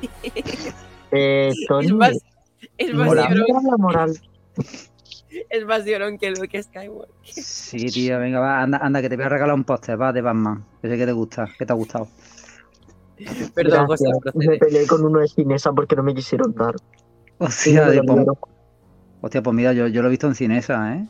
Eh, 1.14 1.52
Tony, 1.68 1.86
Es 1.86 1.92
más, 1.92 2.18
es 2.78 2.94
más 2.94 3.06
moral, 3.06 3.34
llorón, 3.34 3.64
la 3.70 3.76
moral. 3.76 4.20
es 5.50 5.64
más 5.66 5.84
llorón 5.84 6.18
que 6.18 6.30
Luke 6.30 6.62
Skywalker. 6.62 7.14
Sí, 7.22 7.86
tío, 7.86 8.18
venga, 8.18 8.40
va, 8.40 8.62
anda, 8.62 8.78
anda, 8.78 9.00
que 9.00 9.08
te 9.08 9.16
voy 9.16 9.24
a 9.26 9.28
regalar 9.28 9.54
un 9.54 9.64
póster, 9.64 10.00
va, 10.00 10.12
de 10.12 10.20
Batman. 10.22 10.64
Que 10.82 10.88
sé 10.88 10.96
que 10.98 11.06
te 11.06 11.12
gusta, 11.12 11.48
que 11.58 11.64
te 11.66 11.72
ha 11.72 11.76
gustado. 11.76 12.08
Perdón, 13.54 13.86
José, 13.86 14.04
Gracias. 14.08 14.34
Me 14.34 14.42
procede. 14.44 14.58
peleé 14.58 14.86
con 14.86 15.04
uno 15.04 15.20
de 15.20 15.28
Cinesa 15.28 15.72
porque 15.72 15.94
no 15.96 16.02
me 16.02 16.14
quisieron 16.14 16.52
dar. 16.54 16.74
Hostia, 17.38 17.86
de- 17.88 18.02
pues, 18.02 18.26
hostia, 19.20 19.42
pues 19.42 19.54
mira, 19.56 19.72
yo, 19.72 19.86
yo 19.86 20.02
lo 20.02 20.08
he 20.08 20.10
visto 20.10 20.26
en 20.26 20.34
Cinesa, 20.34 20.94
¿eh? 20.96 21.06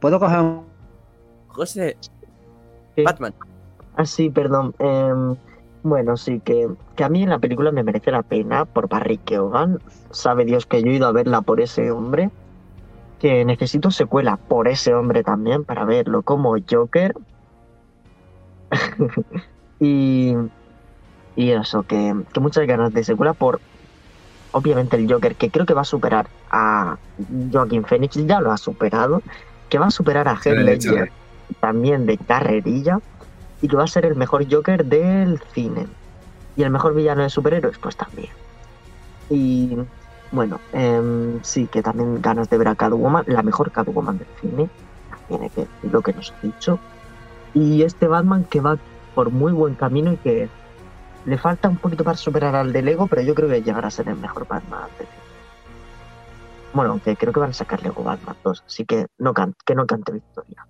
¿Puedo 0.00 0.18
coger 0.18 0.40
un... 0.40 0.64
José, 1.48 1.96
¿Qué? 2.96 3.02
Batman. 3.04 3.34
Ah, 3.96 4.04
sí, 4.06 4.30
perdón. 4.30 4.74
Em, 4.78 5.36
bueno, 5.82 6.16
sí, 6.16 6.40
que, 6.40 6.68
que 6.96 7.04
a 7.04 7.08
mí 7.08 7.22
en 7.22 7.30
la 7.30 7.38
película 7.38 7.70
me 7.72 7.82
merece 7.82 8.10
la 8.10 8.22
pena 8.22 8.64
por 8.64 8.88
Barry 8.88 9.18
Keoghan. 9.18 9.78
Sabe 10.10 10.44
Dios 10.44 10.66
que 10.66 10.82
yo 10.82 10.90
he 10.90 10.94
ido 10.94 11.06
a 11.06 11.12
verla 11.12 11.42
por 11.42 11.60
ese 11.60 11.90
hombre. 11.90 12.30
Que 13.18 13.44
necesito 13.44 13.90
secuela 13.90 14.36
por 14.36 14.68
ese 14.68 14.94
hombre 14.94 15.24
también 15.24 15.64
para 15.64 15.84
verlo 15.84 16.22
como 16.22 16.54
Joker. 16.68 17.14
y, 19.80 20.34
y 21.34 21.50
eso, 21.50 21.82
que, 21.82 22.14
que 22.32 22.40
muchas 22.40 22.66
ganas 22.66 22.92
de 22.92 23.02
secuela 23.02 23.32
por, 23.32 23.60
obviamente, 24.52 24.96
el 24.96 25.10
Joker, 25.10 25.34
que 25.34 25.50
creo 25.50 25.66
que 25.66 25.74
va 25.74 25.80
a 25.82 25.84
superar 25.84 26.28
a 26.50 26.96
Joaquin 27.52 27.84
Phoenix, 27.84 28.14
ya 28.26 28.40
lo 28.40 28.52
ha 28.52 28.56
superado. 28.56 29.22
Que 29.68 29.78
va 29.78 29.86
a 29.86 29.90
superar 29.90 30.28
a 30.28 30.34
Heath 30.34 30.56
Ledger 30.56 30.92
échale. 30.94 31.12
también 31.60 32.06
de 32.06 32.16
carrerilla 32.16 33.00
y 33.60 33.68
que 33.68 33.76
va 33.76 33.84
a 33.84 33.88
ser 33.88 34.06
el 34.06 34.16
mejor 34.16 34.46
Joker 34.50 34.84
del 34.84 35.40
cine. 35.52 35.86
Y 36.56 36.62
el 36.62 36.70
mejor 36.70 36.94
villano 36.94 37.22
de 37.22 37.30
superhéroes, 37.30 37.78
pues 37.78 37.96
también. 37.96 38.30
Y 39.30 39.76
bueno, 40.32 40.60
em, 40.72 41.42
sí, 41.42 41.66
que 41.66 41.82
también 41.82 42.20
ganas 42.20 42.50
de 42.50 42.58
ver 42.58 42.68
a 42.68 42.74
Catwoman, 42.74 43.24
la 43.26 43.42
mejor 43.42 43.70
Catwoman 43.70 44.18
del 44.18 44.28
cine, 44.40 44.68
tiene 45.28 45.50
que 45.50 45.62
decir 45.62 45.92
lo 45.92 46.02
que 46.02 46.12
nos 46.12 46.32
ha 46.32 46.46
dicho. 46.46 46.78
Y 47.54 47.82
este 47.82 48.08
Batman 48.08 48.44
que 48.44 48.60
va 48.60 48.78
por 49.14 49.30
muy 49.30 49.52
buen 49.52 49.74
camino 49.74 50.12
y 50.12 50.16
que 50.16 50.48
le 51.24 51.38
falta 51.38 51.68
un 51.68 51.76
poquito 51.76 52.04
para 52.04 52.16
superar 52.16 52.54
al 52.54 52.72
de 52.72 52.82
Lego, 52.82 53.06
pero 53.06 53.22
yo 53.22 53.34
creo 53.34 53.48
que 53.48 53.62
llegará 53.62 53.88
a 53.88 53.90
ser 53.90 54.08
el 54.08 54.16
mejor 54.16 54.46
Batman 54.46 54.88
del 54.98 55.06
cine. 55.06 55.28
Bueno, 56.72 56.92
aunque 56.92 57.16
creo 57.16 57.32
que 57.32 57.40
van 57.40 57.50
a 57.50 57.54
sacar 57.54 57.82
Lego 57.82 58.04
Batman 58.04 58.36
2, 58.44 58.64
así 58.66 58.84
que 58.84 59.06
no 59.18 59.32
que 59.64 59.74
no 59.74 59.86
cante 59.86 60.12
victoria. 60.12 60.66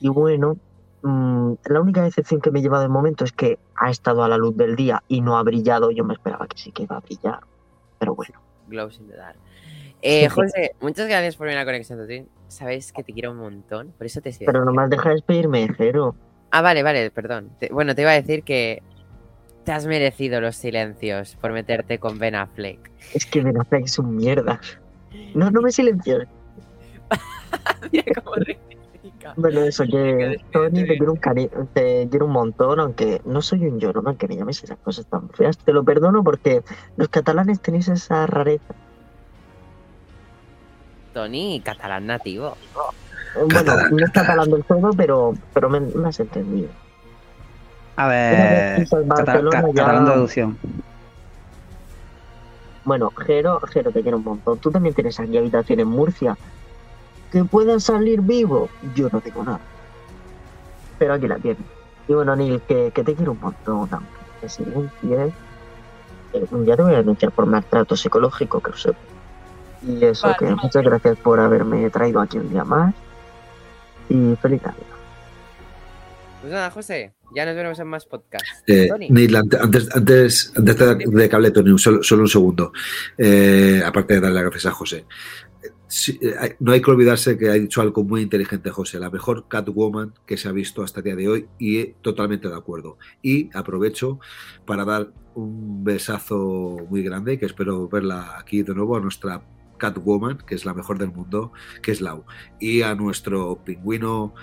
Y 0.00 0.08
bueno, 0.08 0.56
mm, 1.02 1.52
la 1.66 1.80
única 1.80 2.02
decepción 2.02 2.40
que 2.40 2.50
me 2.50 2.60
lleva 2.62 2.80
de 2.80 2.88
momento 2.88 3.24
es 3.24 3.32
que 3.32 3.58
ha 3.76 3.90
estado 3.90 4.22
a 4.24 4.28
la 4.28 4.36
luz 4.38 4.56
del 4.56 4.76
día 4.76 5.02
y 5.08 5.20
no 5.20 5.36
ha 5.38 5.42
brillado. 5.42 5.90
Yo 5.90 6.04
me 6.04 6.14
esperaba 6.14 6.46
que 6.46 6.58
sí 6.58 6.72
que 6.72 6.84
iba 6.84 6.96
a 6.96 7.00
brillar. 7.00 7.40
Pero 7.98 8.14
bueno, 8.14 8.40
Glows 8.68 8.98
in 8.98 9.08
the 9.08 9.16
Dark. 9.16 9.38
Eh, 10.02 10.28
José, 10.28 10.76
muchas 10.80 11.08
gracias 11.08 11.36
por 11.36 11.46
venir 11.46 11.58
a 11.60 11.64
Conexión. 11.64 11.98
Sabes 12.48 12.92
que 12.92 13.02
te 13.02 13.12
quiero 13.12 13.32
un 13.32 13.38
montón, 13.38 13.92
por 13.98 14.06
eso 14.06 14.20
te 14.20 14.32
sigo. 14.32 14.50
pero 14.50 14.64
no 14.64 14.72
me 14.72 14.82
has 14.82 14.90
dejado 14.90 15.14
despedirme 15.14 15.66
de 15.66 15.74
cero. 15.76 16.14
Ah, 16.50 16.62
vale, 16.62 16.82
vale, 16.82 17.10
perdón. 17.10 17.50
Te- 17.58 17.68
bueno, 17.72 17.94
te 17.94 18.02
iba 18.02 18.12
a 18.12 18.14
decir 18.14 18.42
que 18.44 18.82
te 19.64 19.72
has 19.72 19.86
merecido 19.86 20.40
los 20.40 20.56
silencios 20.56 21.36
por 21.36 21.52
meterte 21.52 21.98
con 21.98 22.18
Ben 22.18 22.36
Affleck. 22.36 22.90
Es 23.12 23.26
que 23.26 23.42
Ben 23.42 23.60
Affleck 23.60 23.84
es 23.84 23.98
un 23.98 24.16
mierda. 24.16 24.60
No, 25.34 25.50
no 25.50 25.60
me 25.60 25.72
silencio. 25.72 26.20
Mira 27.92 28.04
cómo. 28.22 28.36
Bueno, 29.36 29.60
eso, 29.62 29.84
que 29.90 30.36
Tony 30.50 30.86
te 30.86 30.96
quiero, 30.98 31.12
un 31.12 31.18
cari- 31.18 31.50
te 31.72 32.08
quiero 32.10 32.26
un 32.26 32.32
montón, 32.32 32.80
aunque 32.80 33.20
no 33.24 33.42
soy 33.42 33.66
un 33.66 33.78
llorón, 33.78 34.16
que 34.16 34.28
me 34.28 34.36
llames 34.36 34.62
esas 34.64 34.78
cosas 34.80 35.06
tan 35.08 35.28
feas. 35.30 35.56
Te 35.58 35.72
lo 35.72 35.84
perdono 35.84 36.22
porque 36.24 36.62
los 36.96 37.08
catalanes 37.08 37.60
tenéis 37.60 37.88
esa 37.88 38.26
rareza. 38.26 38.74
Tony, 41.12 41.60
catalán 41.64 42.06
nativo. 42.06 42.56
Eh, 43.34 43.40
Bueno, 43.46 43.54
Catalán, 43.64 43.90
no 43.90 44.04
es 44.04 44.10
catalán. 44.12 44.50
del 44.50 44.64
todo, 44.64 44.90
pero, 44.96 45.32
pero 45.52 45.68
me, 45.70 45.80
me 45.80 46.08
has 46.08 46.20
entendido. 46.20 46.70
A 47.96 48.08
ver, 48.08 48.76
ya- 49.52 49.62
catalán 49.74 50.04
de. 50.04 50.12
Bueno, 52.84 53.10
Jero, 53.26 53.60
Jero, 53.72 53.92
te 53.92 54.02
quiero 54.02 54.16
un 54.18 54.24
montón. 54.24 54.58
Tú 54.60 54.70
también 54.70 54.94
tienes 54.94 55.18
aquí 55.20 55.36
habitación 55.36 55.80
en 55.80 55.88
Murcia. 55.88 56.36
¿Que 57.32 57.44
puedas 57.44 57.84
salir 57.84 58.20
vivo? 58.22 58.68
Yo 58.94 59.08
no 59.12 59.20
tengo 59.20 59.44
nada. 59.44 59.60
Pero 60.98 61.14
aquí 61.14 61.28
la 61.28 61.36
tienes. 61.36 61.62
Y 62.08 62.14
bueno, 62.14 62.34
Neil, 62.34 62.60
que, 62.66 62.90
que 62.94 63.04
te 63.04 63.14
quiero 63.14 63.32
un 63.32 63.40
montón. 63.40 63.88
aunque 63.92 64.08
te 64.40 64.48
silencies. 64.48 65.32
Eh, 66.32 66.44
un 66.50 66.64
día 66.64 66.76
te 66.76 66.82
voy 66.82 66.94
a 66.94 66.98
denunciar 66.98 67.32
por 67.32 67.46
maltrato 67.46 67.96
psicológico, 67.96 68.60
que 68.60 68.70
lo 68.70 68.76
sé. 68.76 68.92
Y 69.86 70.04
eso, 70.04 70.26
Vale. 70.26 70.36
que 70.38 70.54
muchas 70.54 70.82
gracias 70.82 71.18
por 71.18 71.38
haberme 71.38 71.88
traído 71.90 72.20
aquí 72.20 72.38
un 72.38 72.50
día 72.50 72.64
más. 72.64 72.94
Y 74.08 74.34
feliz 74.40 74.62
Navidad. 74.62 74.84
Pues 76.40 76.52
nada, 76.52 76.70
José, 76.70 77.12
ya 77.34 77.44
nos 77.44 77.54
veremos 77.56 77.78
en 77.80 77.88
más 77.88 78.06
podcasts. 78.06 78.62
Eh. 78.66 78.88
Neil, 79.10 79.34
ante- 79.36 79.58
antes, 79.58 79.88
antes, 79.94 80.52
antes 80.56 80.78
de, 80.78 81.28
que 81.28 81.36
hable 81.36 81.50
Tony, 81.50 81.70
un 81.70 81.78
solo, 81.78 82.02
solo 82.02 82.22
un 82.22 82.28
segundo. 82.28 82.72
Eh, 83.18 83.82
aparte 83.84 84.14
de 84.14 84.20
darle 84.20 84.36
las 84.36 84.44
gracias 84.50 84.72
a 84.72 84.76
José. 84.76 85.04
Eh, 85.62 86.56
no 86.60 86.72
hay 86.72 86.82
que 86.82 86.90
olvidarse 86.90 87.38
que 87.38 87.48
ha 87.48 87.54
dicho 87.54 87.80
algo 87.80 88.04
muy 88.04 88.20
inteligente 88.20 88.70
José, 88.70 89.00
la 89.00 89.10
mejor 89.10 89.48
Catwoman 89.48 90.12
que 90.26 90.36
se 90.36 90.48
ha 90.48 90.52
visto 90.52 90.82
hasta 90.82 91.00
el 91.00 91.04
día 91.04 91.16
de 91.16 91.28
hoy 91.28 91.48
y 91.58 91.86
totalmente 92.02 92.48
de 92.48 92.56
acuerdo. 92.56 92.98
Y 93.22 93.50
aprovecho 93.56 94.20
para 94.66 94.84
dar 94.84 95.12
un 95.34 95.84
besazo 95.84 96.86
muy 96.90 97.02
grande, 97.02 97.38
que 97.38 97.46
espero 97.46 97.88
verla 97.88 98.38
aquí 98.38 98.62
de 98.62 98.74
nuevo, 98.74 98.96
a 98.96 99.00
nuestra 99.00 99.42
Catwoman, 99.78 100.38
que 100.38 100.54
es 100.54 100.64
la 100.64 100.74
mejor 100.74 100.98
del 100.98 101.12
mundo, 101.12 101.52
que 101.82 101.92
es 101.92 102.00
Lau. 102.00 102.24
Y 102.60 102.82
a 102.82 102.94
nuestro 102.94 103.64
pingüino 103.64 104.34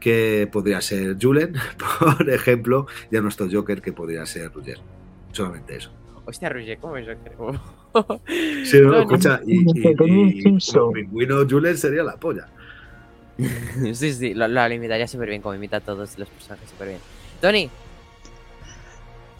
que 0.00 0.48
podría 0.50 0.80
ser 0.80 1.16
Julen, 1.20 1.54
por 1.98 2.30
ejemplo, 2.30 2.86
y 3.10 3.16
a 3.16 3.20
nuestro 3.20 3.48
Joker 3.50 3.82
que 3.82 3.92
podría 3.92 4.24
ser 4.26 4.52
Ruger. 4.52 4.78
Solamente 5.32 5.76
eso. 5.76 5.90
Hostia, 6.24 6.48
Roger, 6.48 6.78
¿cómo 6.78 6.96
es 6.96 7.06
creo? 7.24 7.83
Sí, 8.64 8.80
no, 8.80 8.90
Tony. 8.90 9.00
escucha, 9.02 9.40
y, 9.46 9.60
y- 9.60 9.62
y 10.42 10.48
inciso. 10.48 10.80
como 10.80 10.92
pingüino 10.92 11.46
Julen 11.48 11.76
sería 11.76 12.02
la 12.02 12.16
polla. 12.16 12.46
sí, 13.94 14.12
sí, 14.12 14.34
lo, 14.34 14.46
lo 14.48 14.72
imitaría 14.72 15.06
súper 15.08 15.28
bien, 15.28 15.42
como 15.42 15.54
imita 15.54 15.78
a 15.78 15.80
todos 15.80 16.18
los 16.18 16.28
personajes 16.28 16.70
súper 16.70 16.88
bien. 16.88 17.00
Tony, 17.40 17.68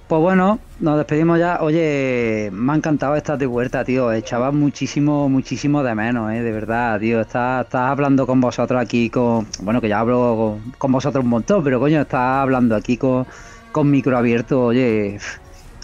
Pues 0.08 0.20
bueno, 0.20 0.58
nos 0.80 0.98
despedimos 0.98 1.38
ya. 1.38 1.58
Oye, 1.62 2.50
me 2.52 2.72
ha 2.72 2.76
encantado 2.76 3.16
estar 3.16 3.38
de 3.38 3.46
vuelta, 3.46 3.84
tío. 3.84 4.12
Echaba 4.12 4.50
muchísimo, 4.52 5.28
muchísimo 5.30 5.82
de 5.82 5.94
menos, 5.94 6.30
eh, 6.32 6.42
de 6.42 6.52
verdad, 6.52 7.00
tío. 7.00 7.20
Estás, 7.22 7.64
estás 7.64 7.90
hablando 7.90 8.26
con 8.26 8.40
vosotros 8.40 8.80
aquí 8.80 9.08
con. 9.08 9.46
Bueno, 9.62 9.80
que 9.80 9.88
ya 9.88 10.00
hablo 10.00 10.60
con, 10.62 10.72
con 10.72 10.92
vosotros 10.92 11.24
un 11.24 11.30
montón, 11.30 11.64
pero 11.64 11.80
coño, 11.80 12.02
estás 12.02 12.20
hablando 12.42 12.76
aquí 12.76 12.98
con, 12.98 13.26
con 13.72 13.90
micro 13.90 14.18
abierto. 14.18 14.66
Oye, 14.66 15.18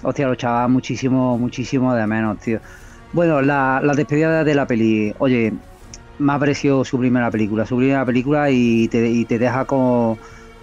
hostia, 0.03 0.27
lo 0.27 0.35
echaba 0.35 0.69
muchísimo, 0.69 1.39
muchísimo 1.39 1.95
de 1.95 2.07
menos, 2.07 2.39
tío. 2.39 2.61
Bueno, 3.13 3.43
la, 3.43 3.81
la 3.83 3.95
despedida 3.95 4.45
de 4.45 4.55
la 4.55 4.67
peli. 4.67 5.15
Oye, 5.19 5.53
me 6.21 6.35
ha 6.35 6.39
parecido 6.39 6.85
su 6.85 6.99
primera 6.99 7.31
película, 7.31 7.67
su 7.67 7.77
primera 7.77 8.05
película 8.05 8.51
y 8.51 8.89
te, 8.89 9.09
y 9.09 9.25
te 9.25 9.39
deja 9.39 9.65
con, 9.65 10.19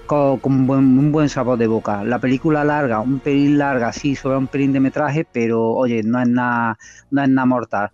un, 0.09 0.67
buen, 0.67 1.15
un 1.15 1.29
sabor 1.29 1.57
de 1.57 1.67
boca. 1.67 2.03
La 2.03 2.19
película 2.19 2.63
larga, 2.63 2.99
un 2.99 3.19
pelín 3.19 3.57
larga, 3.57 3.91
sí, 3.91 4.15
sobre 4.15 4.37
un 4.37 4.47
pelín 4.47 4.71
de 4.71 4.79
metraje, 4.79 5.25
pero 5.29 5.71
oye, 5.71 6.03
no 6.03 6.21
es 6.21 6.29
nada, 6.29 6.77
no 7.11 7.23
es 7.23 7.29
mortal. 7.29 7.89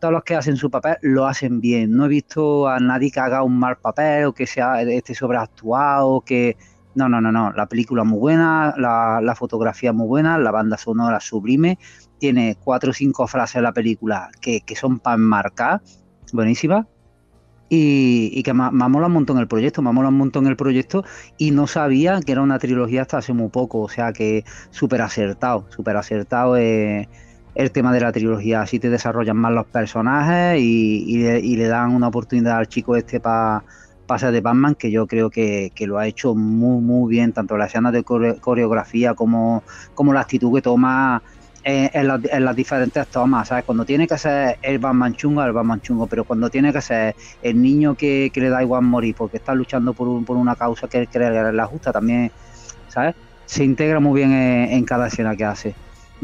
Todos 0.00 0.12
los 0.12 0.24
que 0.24 0.34
hacen 0.34 0.56
su 0.56 0.70
papel 0.70 0.96
lo 1.02 1.26
hacen 1.26 1.60
bien. 1.60 1.92
No 1.92 2.06
he 2.06 2.08
visto 2.08 2.68
a 2.68 2.80
nadie 2.80 3.10
que 3.10 3.20
haga 3.20 3.42
un 3.42 3.58
mal 3.58 3.76
papel 3.76 4.26
o 4.26 4.32
que 4.32 4.46
sea 4.46 4.82
esté 4.82 5.14
sobreactuado, 5.14 6.22
que 6.22 6.56
no, 6.94 7.08
no, 7.08 7.20
no, 7.20 7.32
no. 7.32 7.52
La 7.52 7.66
película 7.66 8.04
muy 8.04 8.18
buena, 8.18 8.74
la, 8.76 9.34
fotografía 9.36 9.92
muy 9.92 10.06
buena, 10.06 10.38
la 10.38 10.50
banda 10.50 10.76
sonora 10.76 11.20
sublime. 11.20 11.78
Tiene 12.18 12.56
cuatro 12.62 12.90
o 12.90 12.94
cinco 12.94 13.26
frases 13.26 13.56
de 13.56 13.62
la 13.62 13.72
película 13.72 14.30
que, 14.40 14.60
que 14.60 14.76
son 14.76 14.98
para 14.98 15.16
enmarcar, 15.16 15.82
buenísimas. 16.32 16.86
Y, 17.70 18.30
y 18.32 18.42
que 18.42 18.52
me, 18.52 18.70
mola 18.70 19.06
un 19.06 19.14
montón 19.14 19.38
el 19.38 19.48
proyecto, 19.48 19.82
me 19.82 19.90
mola 19.90 20.10
un 20.10 20.18
montón 20.18 20.46
el 20.46 20.54
proyecto 20.54 21.04
y 21.38 21.50
no 21.50 21.66
sabía 21.66 22.20
que 22.20 22.32
era 22.32 22.42
una 22.42 22.58
trilogía 22.58 23.02
hasta 23.02 23.18
hace 23.18 23.32
muy 23.32 23.48
poco, 23.48 23.80
o 23.80 23.88
sea 23.88 24.12
que 24.12 24.44
súper 24.70 25.00
acertado, 25.00 25.66
súper 25.70 25.96
acertado 25.96 26.56
eh, 26.56 27.08
el 27.54 27.70
tema 27.72 27.92
de 27.92 28.00
la 28.00 28.12
trilogía, 28.12 28.60
así 28.60 28.78
te 28.78 28.90
desarrollan 28.90 29.38
más 29.38 29.52
los 29.52 29.66
personajes 29.66 30.60
y, 30.60 31.04
y 31.08 31.18
le, 31.18 31.40
y 31.40 31.56
le 31.56 31.66
dan 31.66 31.92
una 31.92 32.08
oportunidad 32.08 32.58
al 32.58 32.68
chico 32.68 32.96
este 32.96 33.18
para 33.18 33.64
ser 34.18 34.32
de 34.32 34.40
Batman, 34.40 34.74
que 34.74 34.90
yo 34.90 35.06
creo 35.06 35.30
que, 35.30 35.72
que, 35.74 35.86
lo 35.86 35.98
ha 35.98 36.06
hecho 36.06 36.34
muy, 36.34 36.80
muy 36.80 37.10
bien, 37.10 37.32
tanto 37.32 37.56
la 37.56 37.66
escena 37.66 37.90
de 37.90 38.04
core, 38.04 38.36
coreografía 38.36 39.14
como, 39.14 39.62
como 39.94 40.12
la 40.12 40.20
actitud 40.20 40.54
que 40.54 40.62
toma 40.62 41.22
en, 41.64 41.90
en, 41.92 42.08
las, 42.08 42.20
en, 42.24 42.44
las, 42.44 42.54
diferentes 42.54 43.06
tomas, 43.08 43.48
¿sabes? 43.48 43.64
Cuando 43.64 43.84
tiene 43.84 44.06
que 44.06 44.18
ser 44.18 44.58
el 44.62 44.78
Batman 44.78 45.14
chungo, 45.14 45.42
el 45.42 45.52
Batman 45.52 45.80
chungo, 45.80 46.06
pero 46.06 46.24
cuando 46.24 46.50
tiene 46.50 46.72
que 46.72 46.80
ser 46.80 47.16
el 47.42 47.60
niño 47.60 47.94
que, 47.94 48.30
le 48.34 48.48
da 48.48 48.62
igual 48.62 48.82
morir 48.82 49.14
porque 49.16 49.38
está 49.38 49.54
luchando 49.54 49.94
por, 49.94 50.08
un, 50.08 50.24
por 50.24 50.36
una 50.36 50.54
causa 50.54 50.88
que 50.88 50.98
él 50.98 51.08
cree 51.08 51.30
que 51.30 51.48
es 51.48 51.54
la 51.54 51.66
justa, 51.66 51.92
también, 51.92 52.30
¿sabes? 52.88 53.14
Se 53.46 53.64
integra 53.64 54.00
muy 54.00 54.20
bien 54.20 54.32
en, 54.32 54.72
en, 54.72 54.84
cada 54.84 55.08
escena 55.08 55.34
que 55.36 55.44
hace. 55.44 55.74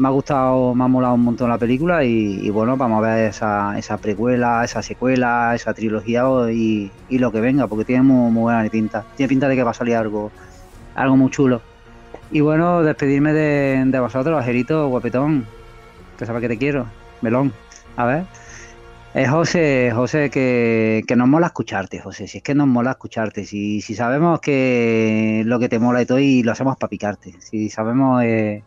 Me 0.01 0.07
ha 0.07 0.11
gustado, 0.11 0.73
me 0.73 0.83
ha 0.83 0.87
molado 0.87 1.13
un 1.13 1.21
montón 1.21 1.47
la 1.47 1.59
película 1.59 2.03
y, 2.03 2.49
bueno, 2.49 2.75
vamos 2.75 2.97
a 2.97 3.07
ver 3.07 3.29
esa, 3.29 3.77
esa 3.77 3.99
precuela, 3.99 4.65
esa 4.65 4.81
secuela, 4.81 5.53
esa 5.53 5.75
trilogía 5.75 6.23
y, 6.51 6.89
y 7.07 7.19
lo 7.19 7.31
que 7.31 7.39
venga, 7.39 7.67
porque 7.67 7.85
tiene 7.85 8.01
muy, 8.01 8.31
muy 8.31 8.41
buena 8.41 8.67
pinta. 8.67 9.05
Tiene 9.15 9.29
pinta 9.29 9.47
de 9.47 9.55
que 9.55 9.63
va 9.63 9.69
a 9.69 9.75
salir 9.75 9.95
algo, 9.95 10.31
algo 10.95 11.15
muy 11.17 11.29
chulo. 11.29 11.61
Y 12.31 12.39
bueno, 12.39 12.81
despedirme 12.81 13.31
de, 13.31 13.99
vosotros, 13.99 14.39
ajerito, 14.41 14.87
guapetón, 14.87 15.45
que 16.17 16.25
sabe 16.25 16.41
que 16.41 16.47
te 16.47 16.57
quiero, 16.57 16.87
melón. 17.21 17.53
A 17.95 18.05
ver. 18.07 18.23
Eh, 19.13 19.27
José, 19.27 19.91
José, 19.93 20.31
que, 20.31 21.03
que 21.07 21.15
nos 21.15 21.27
mola 21.27 21.45
escucharte, 21.45 21.99
José. 21.99 22.27
Si 22.27 22.39
es 22.39 22.43
que 22.43 22.55
nos 22.55 22.65
mola 22.65 22.89
escucharte. 22.89 23.45
Si, 23.45 23.81
si 23.81 23.93
sabemos 23.93 24.39
que 24.39 25.43
lo 25.45 25.59
que 25.59 25.69
te 25.69 25.77
mola 25.77 26.01
y 26.01 26.07
todo 26.07 26.17
y 26.17 26.41
lo 26.41 26.53
hacemos 26.53 26.75
para 26.77 26.89
picarte. 26.89 27.35
Si 27.39 27.69
sabemos 27.69 28.23
eh, 28.23 28.63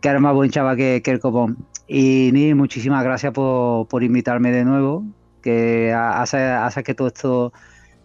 que 0.00 0.08
eres 0.08 0.20
más 0.20 0.34
buen 0.34 0.50
chava 0.50 0.76
que, 0.76 1.02
que 1.02 1.10
el 1.10 1.20
copón. 1.20 1.56
Y 1.86 2.30
ni 2.32 2.54
muchísimas 2.54 3.02
gracias 3.02 3.32
por, 3.32 3.88
por 3.88 4.02
invitarme 4.02 4.52
de 4.52 4.64
nuevo. 4.64 5.04
Que 5.42 5.92
hace, 5.94 6.82
que 6.84 6.94
todo 6.94 7.08
esto 7.08 7.52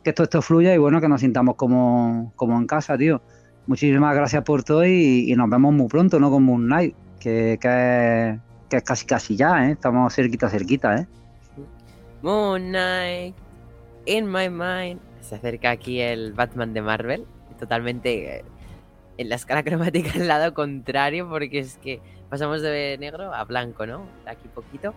que 0.04 0.12
todo 0.12 0.26
esto 0.26 0.42
fluya 0.42 0.74
y 0.74 0.78
bueno, 0.78 1.00
que 1.00 1.08
nos 1.08 1.22
sintamos 1.22 1.56
como, 1.56 2.34
como 2.36 2.58
en 2.58 2.68
casa, 2.68 2.98
tío. 2.98 3.22
Muchísimas 3.68 4.14
gracias 4.14 4.44
por 4.44 4.64
todo 4.64 4.86
y, 4.86 5.34
nos 5.38 5.50
vemos 5.50 5.74
muy 5.74 5.88
pronto, 5.88 6.20
¿no? 6.20 6.30
Con 6.30 6.44
Moon 6.44 6.66
Knight, 6.66 6.94
que, 7.22 7.58
que, 7.62 8.30
es, 8.30 8.40
que 8.70 8.78
es 8.78 8.84
casi 8.84 9.06
casi 9.06 9.36
ya, 9.38 9.68
¿eh? 9.68 9.72
Estamos 9.72 10.14
cerquita, 10.14 10.50
cerquita, 10.50 10.98
¿eh? 10.98 11.08
Moon 12.22 12.70
Knight, 12.70 13.34
in 14.06 14.30
my 14.30 14.50
mind. 14.50 15.00
Se 15.22 15.36
acerca 15.36 15.72
aquí 15.72 16.02
el 16.02 16.34
Batman 16.34 16.74
de 16.74 16.82
Marvel, 16.82 17.26
totalmente 17.58 18.44
en 19.18 19.30
la 19.30 19.36
escala 19.36 19.64
cromática 19.66 20.12
al 20.16 20.28
lado 20.28 20.54
contrario, 20.54 21.28
porque 21.30 21.60
es 21.60 21.78
que 21.78 22.02
pasamos 22.30 22.62
de 22.62 22.98
negro 23.00 23.34
a 23.34 23.44
blanco, 23.46 23.86
¿no? 23.86 24.08
Aquí 24.26 24.48
poquito. 24.48 24.94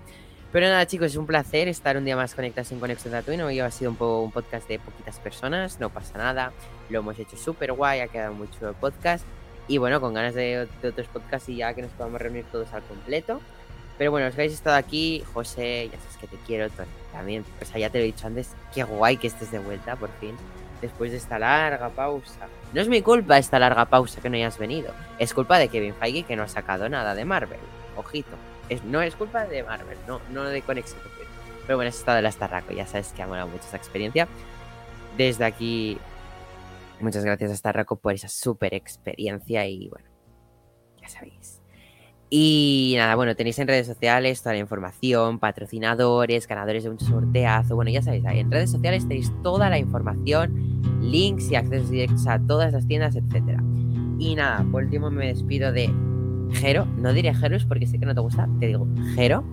Pero 0.53 0.69
nada, 0.69 0.87
chicos, 0.87 1.09
es 1.09 1.17
un 1.17 1.27
placer 1.27 1.69
estar 1.69 1.97
un 1.97 2.05
día 2.05 2.17
más 2.17 2.35
conectados 2.35 2.73
en 2.73 2.81
Conexión 2.81 3.13
Tatooine. 3.13 3.43
Hoy 3.43 3.61
ha 3.61 3.71
sido 3.71 3.91
un, 3.91 3.97
poco, 3.97 4.23
un 4.23 4.33
podcast 4.33 4.67
de 4.69 4.79
poquitas 4.79 5.19
personas, 5.19 5.81
no 5.81 5.91
pasa 5.91 6.17
nada. 6.17 6.53
Lo 6.89 7.01
hemos 7.01 7.19
hecho 7.19 7.37
súper 7.37 7.73
guay, 7.73 8.01
ha 8.01 8.09
quedado 8.09 8.33
muy 8.33 8.49
chulo 8.51 8.71
el 8.71 8.77
podcast. 8.77 9.25
Y 9.69 9.79
bueno, 9.79 10.01
con 10.01 10.15
ganas 10.15 10.35
de, 10.35 10.67
otros 10.83 11.09
podcasts 11.09 11.49
y 11.49 11.57
ya 11.57 11.75
que 11.75 11.83
nos 11.83 11.91
podamos 11.91 12.21
reunir 12.21 12.45
todos 12.51 12.73
al 12.73 12.83
completo. 12.85 13.41
Pero 13.99 14.11
bueno, 14.11 14.27
los 14.27 14.35
que 14.35 14.43
habéis 14.43 14.55
estado 14.55 14.77
aquí, 14.77 15.25
José, 15.35 15.91
ya 15.93 15.99
sabes 15.99 16.17
que 16.19 16.27
te 16.27 16.37
quiero 16.47 16.69
también. 17.13 17.45
O 17.61 17.65
sea, 17.65 17.79
ya 17.79 17.91
te 17.91 17.99
lo 17.99 18.05
he 18.05 18.07
dicho 18.07 18.27
antes, 18.27 18.55
qué 18.73 18.85
guay 18.85 19.17
que 19.17 19.27
estés 19.27 19.51
de 19.51 19.59
vuelta 19.59 19.97
por 19.97 20.11
fin. 20.21 20.37
Después 20.87 21.11
de 21.11 21.17
esta 21.17 21.37
larga 21.41 21.89
pausa. 21.89 22.47
No 22.73 22.81
es 22.81 22.87
mi 22.87 23.03
culpa 23.03 23.39
esta 23.39 23.59
larga 23.59 23.87
pausa 23.87 24.21
que 24.21 24.31
no 24.31 24.37
hayas 24.37 24.57
venido. 24.57 24.93
Es 25.19 25.35
culpa 25.35 25.59
de 25.59 25.67
Kevin 25.67 25.95
Feige 25.95 26.23
que 26.23 26.37
no 26.37 26.45
ha 26.45 26.49
sacado 26.49 26.89
nada 26.89 27.17
de 27.17 27.25
Marvel. 27.25 27.59
Ojito. 27.97 28.37
Es, 28.69 28.85
no 28.85 29.03
es 29.03 29.17
culpa 29.17 29.47
de 29.47 29.65
Marvel, 29.65 29.99
no, 30.07 30.21
no 30.31 30.45
de 30.45 30.63
Conexión. 30.63 31.01
Pero 31.67 31.77
bueno, 31.77 31.89
has 31.89 31.97
estado 31.97 32.19
el 32.19 32.27
Astarraco, 32.27 32.73
ya 32.73 32.87
sabes 32.87 33.13
que 33.13 33.21
ha 33.21 33.27
molado 33.27 33.49
mucho 33.49 33.65
esa 33.65 33.77
experiencia. 33.77 34.29
Desde 35.17 35.45
aquí, 35.45 35.99
muchas 37.01 37.25
gracias 37.25 37.51
a 37.51 37.55
Astarraco 37.55 37.97
por 37.97 38.15
esa 38.15 38.29
super 38.29 38.73
experiencia 38.73 39.67
y 39.67 39.89
bueno, 39.89 40.09
ya 41.03 41.09
sabéis. 41.09 41.56
Y 42.29 42.95
nada, 42.97 43.15
bueno, 43.15 43.37
tenéis 43.37 43.59
en 43.61 43.69
redes 43.69 43.87
sociales 43.87 44.43
toda 44.43 44.55
la 44.55 44.61
información, 44.61 45.39
patrocinadores, 45.39 46.49
ganadores 46.49 46.85
de 46.85 46.91
un 46.91 46.99
sorteazo. 46.99 47.77
Bueno, 47.77 47.91
ya 47.91 48.03
sabéis, 48.03 48.25
ahí 48.27 48.41
en 48.41 48.51
redes 48.51 48.71
sociales 48.71 49.07
tenéis 49.07 49.33
toda 49.43 49.71
la 49.71 49.79
información, 49.79 50.83
links 51.01 51.51
y 51.51 51.55
accesos 51.55 51.91
directos 51.91 52.27
a 52.27 52.41
todas 52.41 52.73
las 52.73 52.87
tiendas, 52.87 53.15
etcétera. 53.15 53.63
Y 54.19 54.35
nada, 54.35 54.67
por 54.73 54.83
último 54.83 55.11
me 55.11 55.29
despido 55.29 55.73
de 55.73 55.89
Jero. 56.53 56.87
No 56.97 57.13
diré 57.13 57.33
Jerus 57.33 57.65
porque 57.65 57.87
sé 57.87 57.99
que 57.99 58.07
no 58.07 58.15
te 58.15 58.21
gusta, 58.21 58.49
te 58.59 58.67
digo 58.67 58.89
Jero 59.15 59.45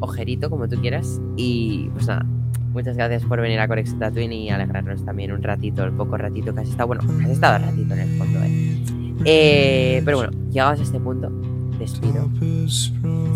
o 0.00 0.50
como 0.50 0.68
tú 0.68 0.76
quieras. 0.80 1.20
Y 1.36 1.88
pues 1.94 2.06
nada, 2.06 2.24
muchas 2.72 2.96
gracias 2.96 3.24
por 3.24 3.40
venir 3.40 3.58
a 3.58 3.66
Corex 3.66 3.98
Tatooine 3.98 4.32
y 4.32 4.50
alegrarnos 4.50 5.04
también 5.04 5.32
un 5.32 5.42
ratito, 5.42 5.82
el 5.82 5.92
poco 5.92 6.16
ratito 6.16 6.54
que 6.54 6.60
has 6.60 6.68
estado. 6.68 6.88
Bueno, 6.88 7.02
has 7.24 7.30
estado 7.30 7.58
ratito 7.58 7.94
en 7.94 8.00
el 8.00 8.18
fondo, 8.18 8.38
¿eh? 8.40 8.84
eh 9.24 10.02
pero 10.04 10.18
bueno, 10.18 10.32
llegados 10.50 10.80
a 10.80 10.82
este 10.82 11.00
punto 11.00 11.32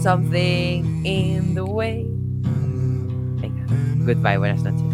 Something 0.01 1.05
in 1.05 1.55
the 1.55 1.65
way. 1.65 2.07
Venga, 3.41 3.67
goodbye, 4.05 4.39
buenas 4.39 4.63
noches. 4.63 4.89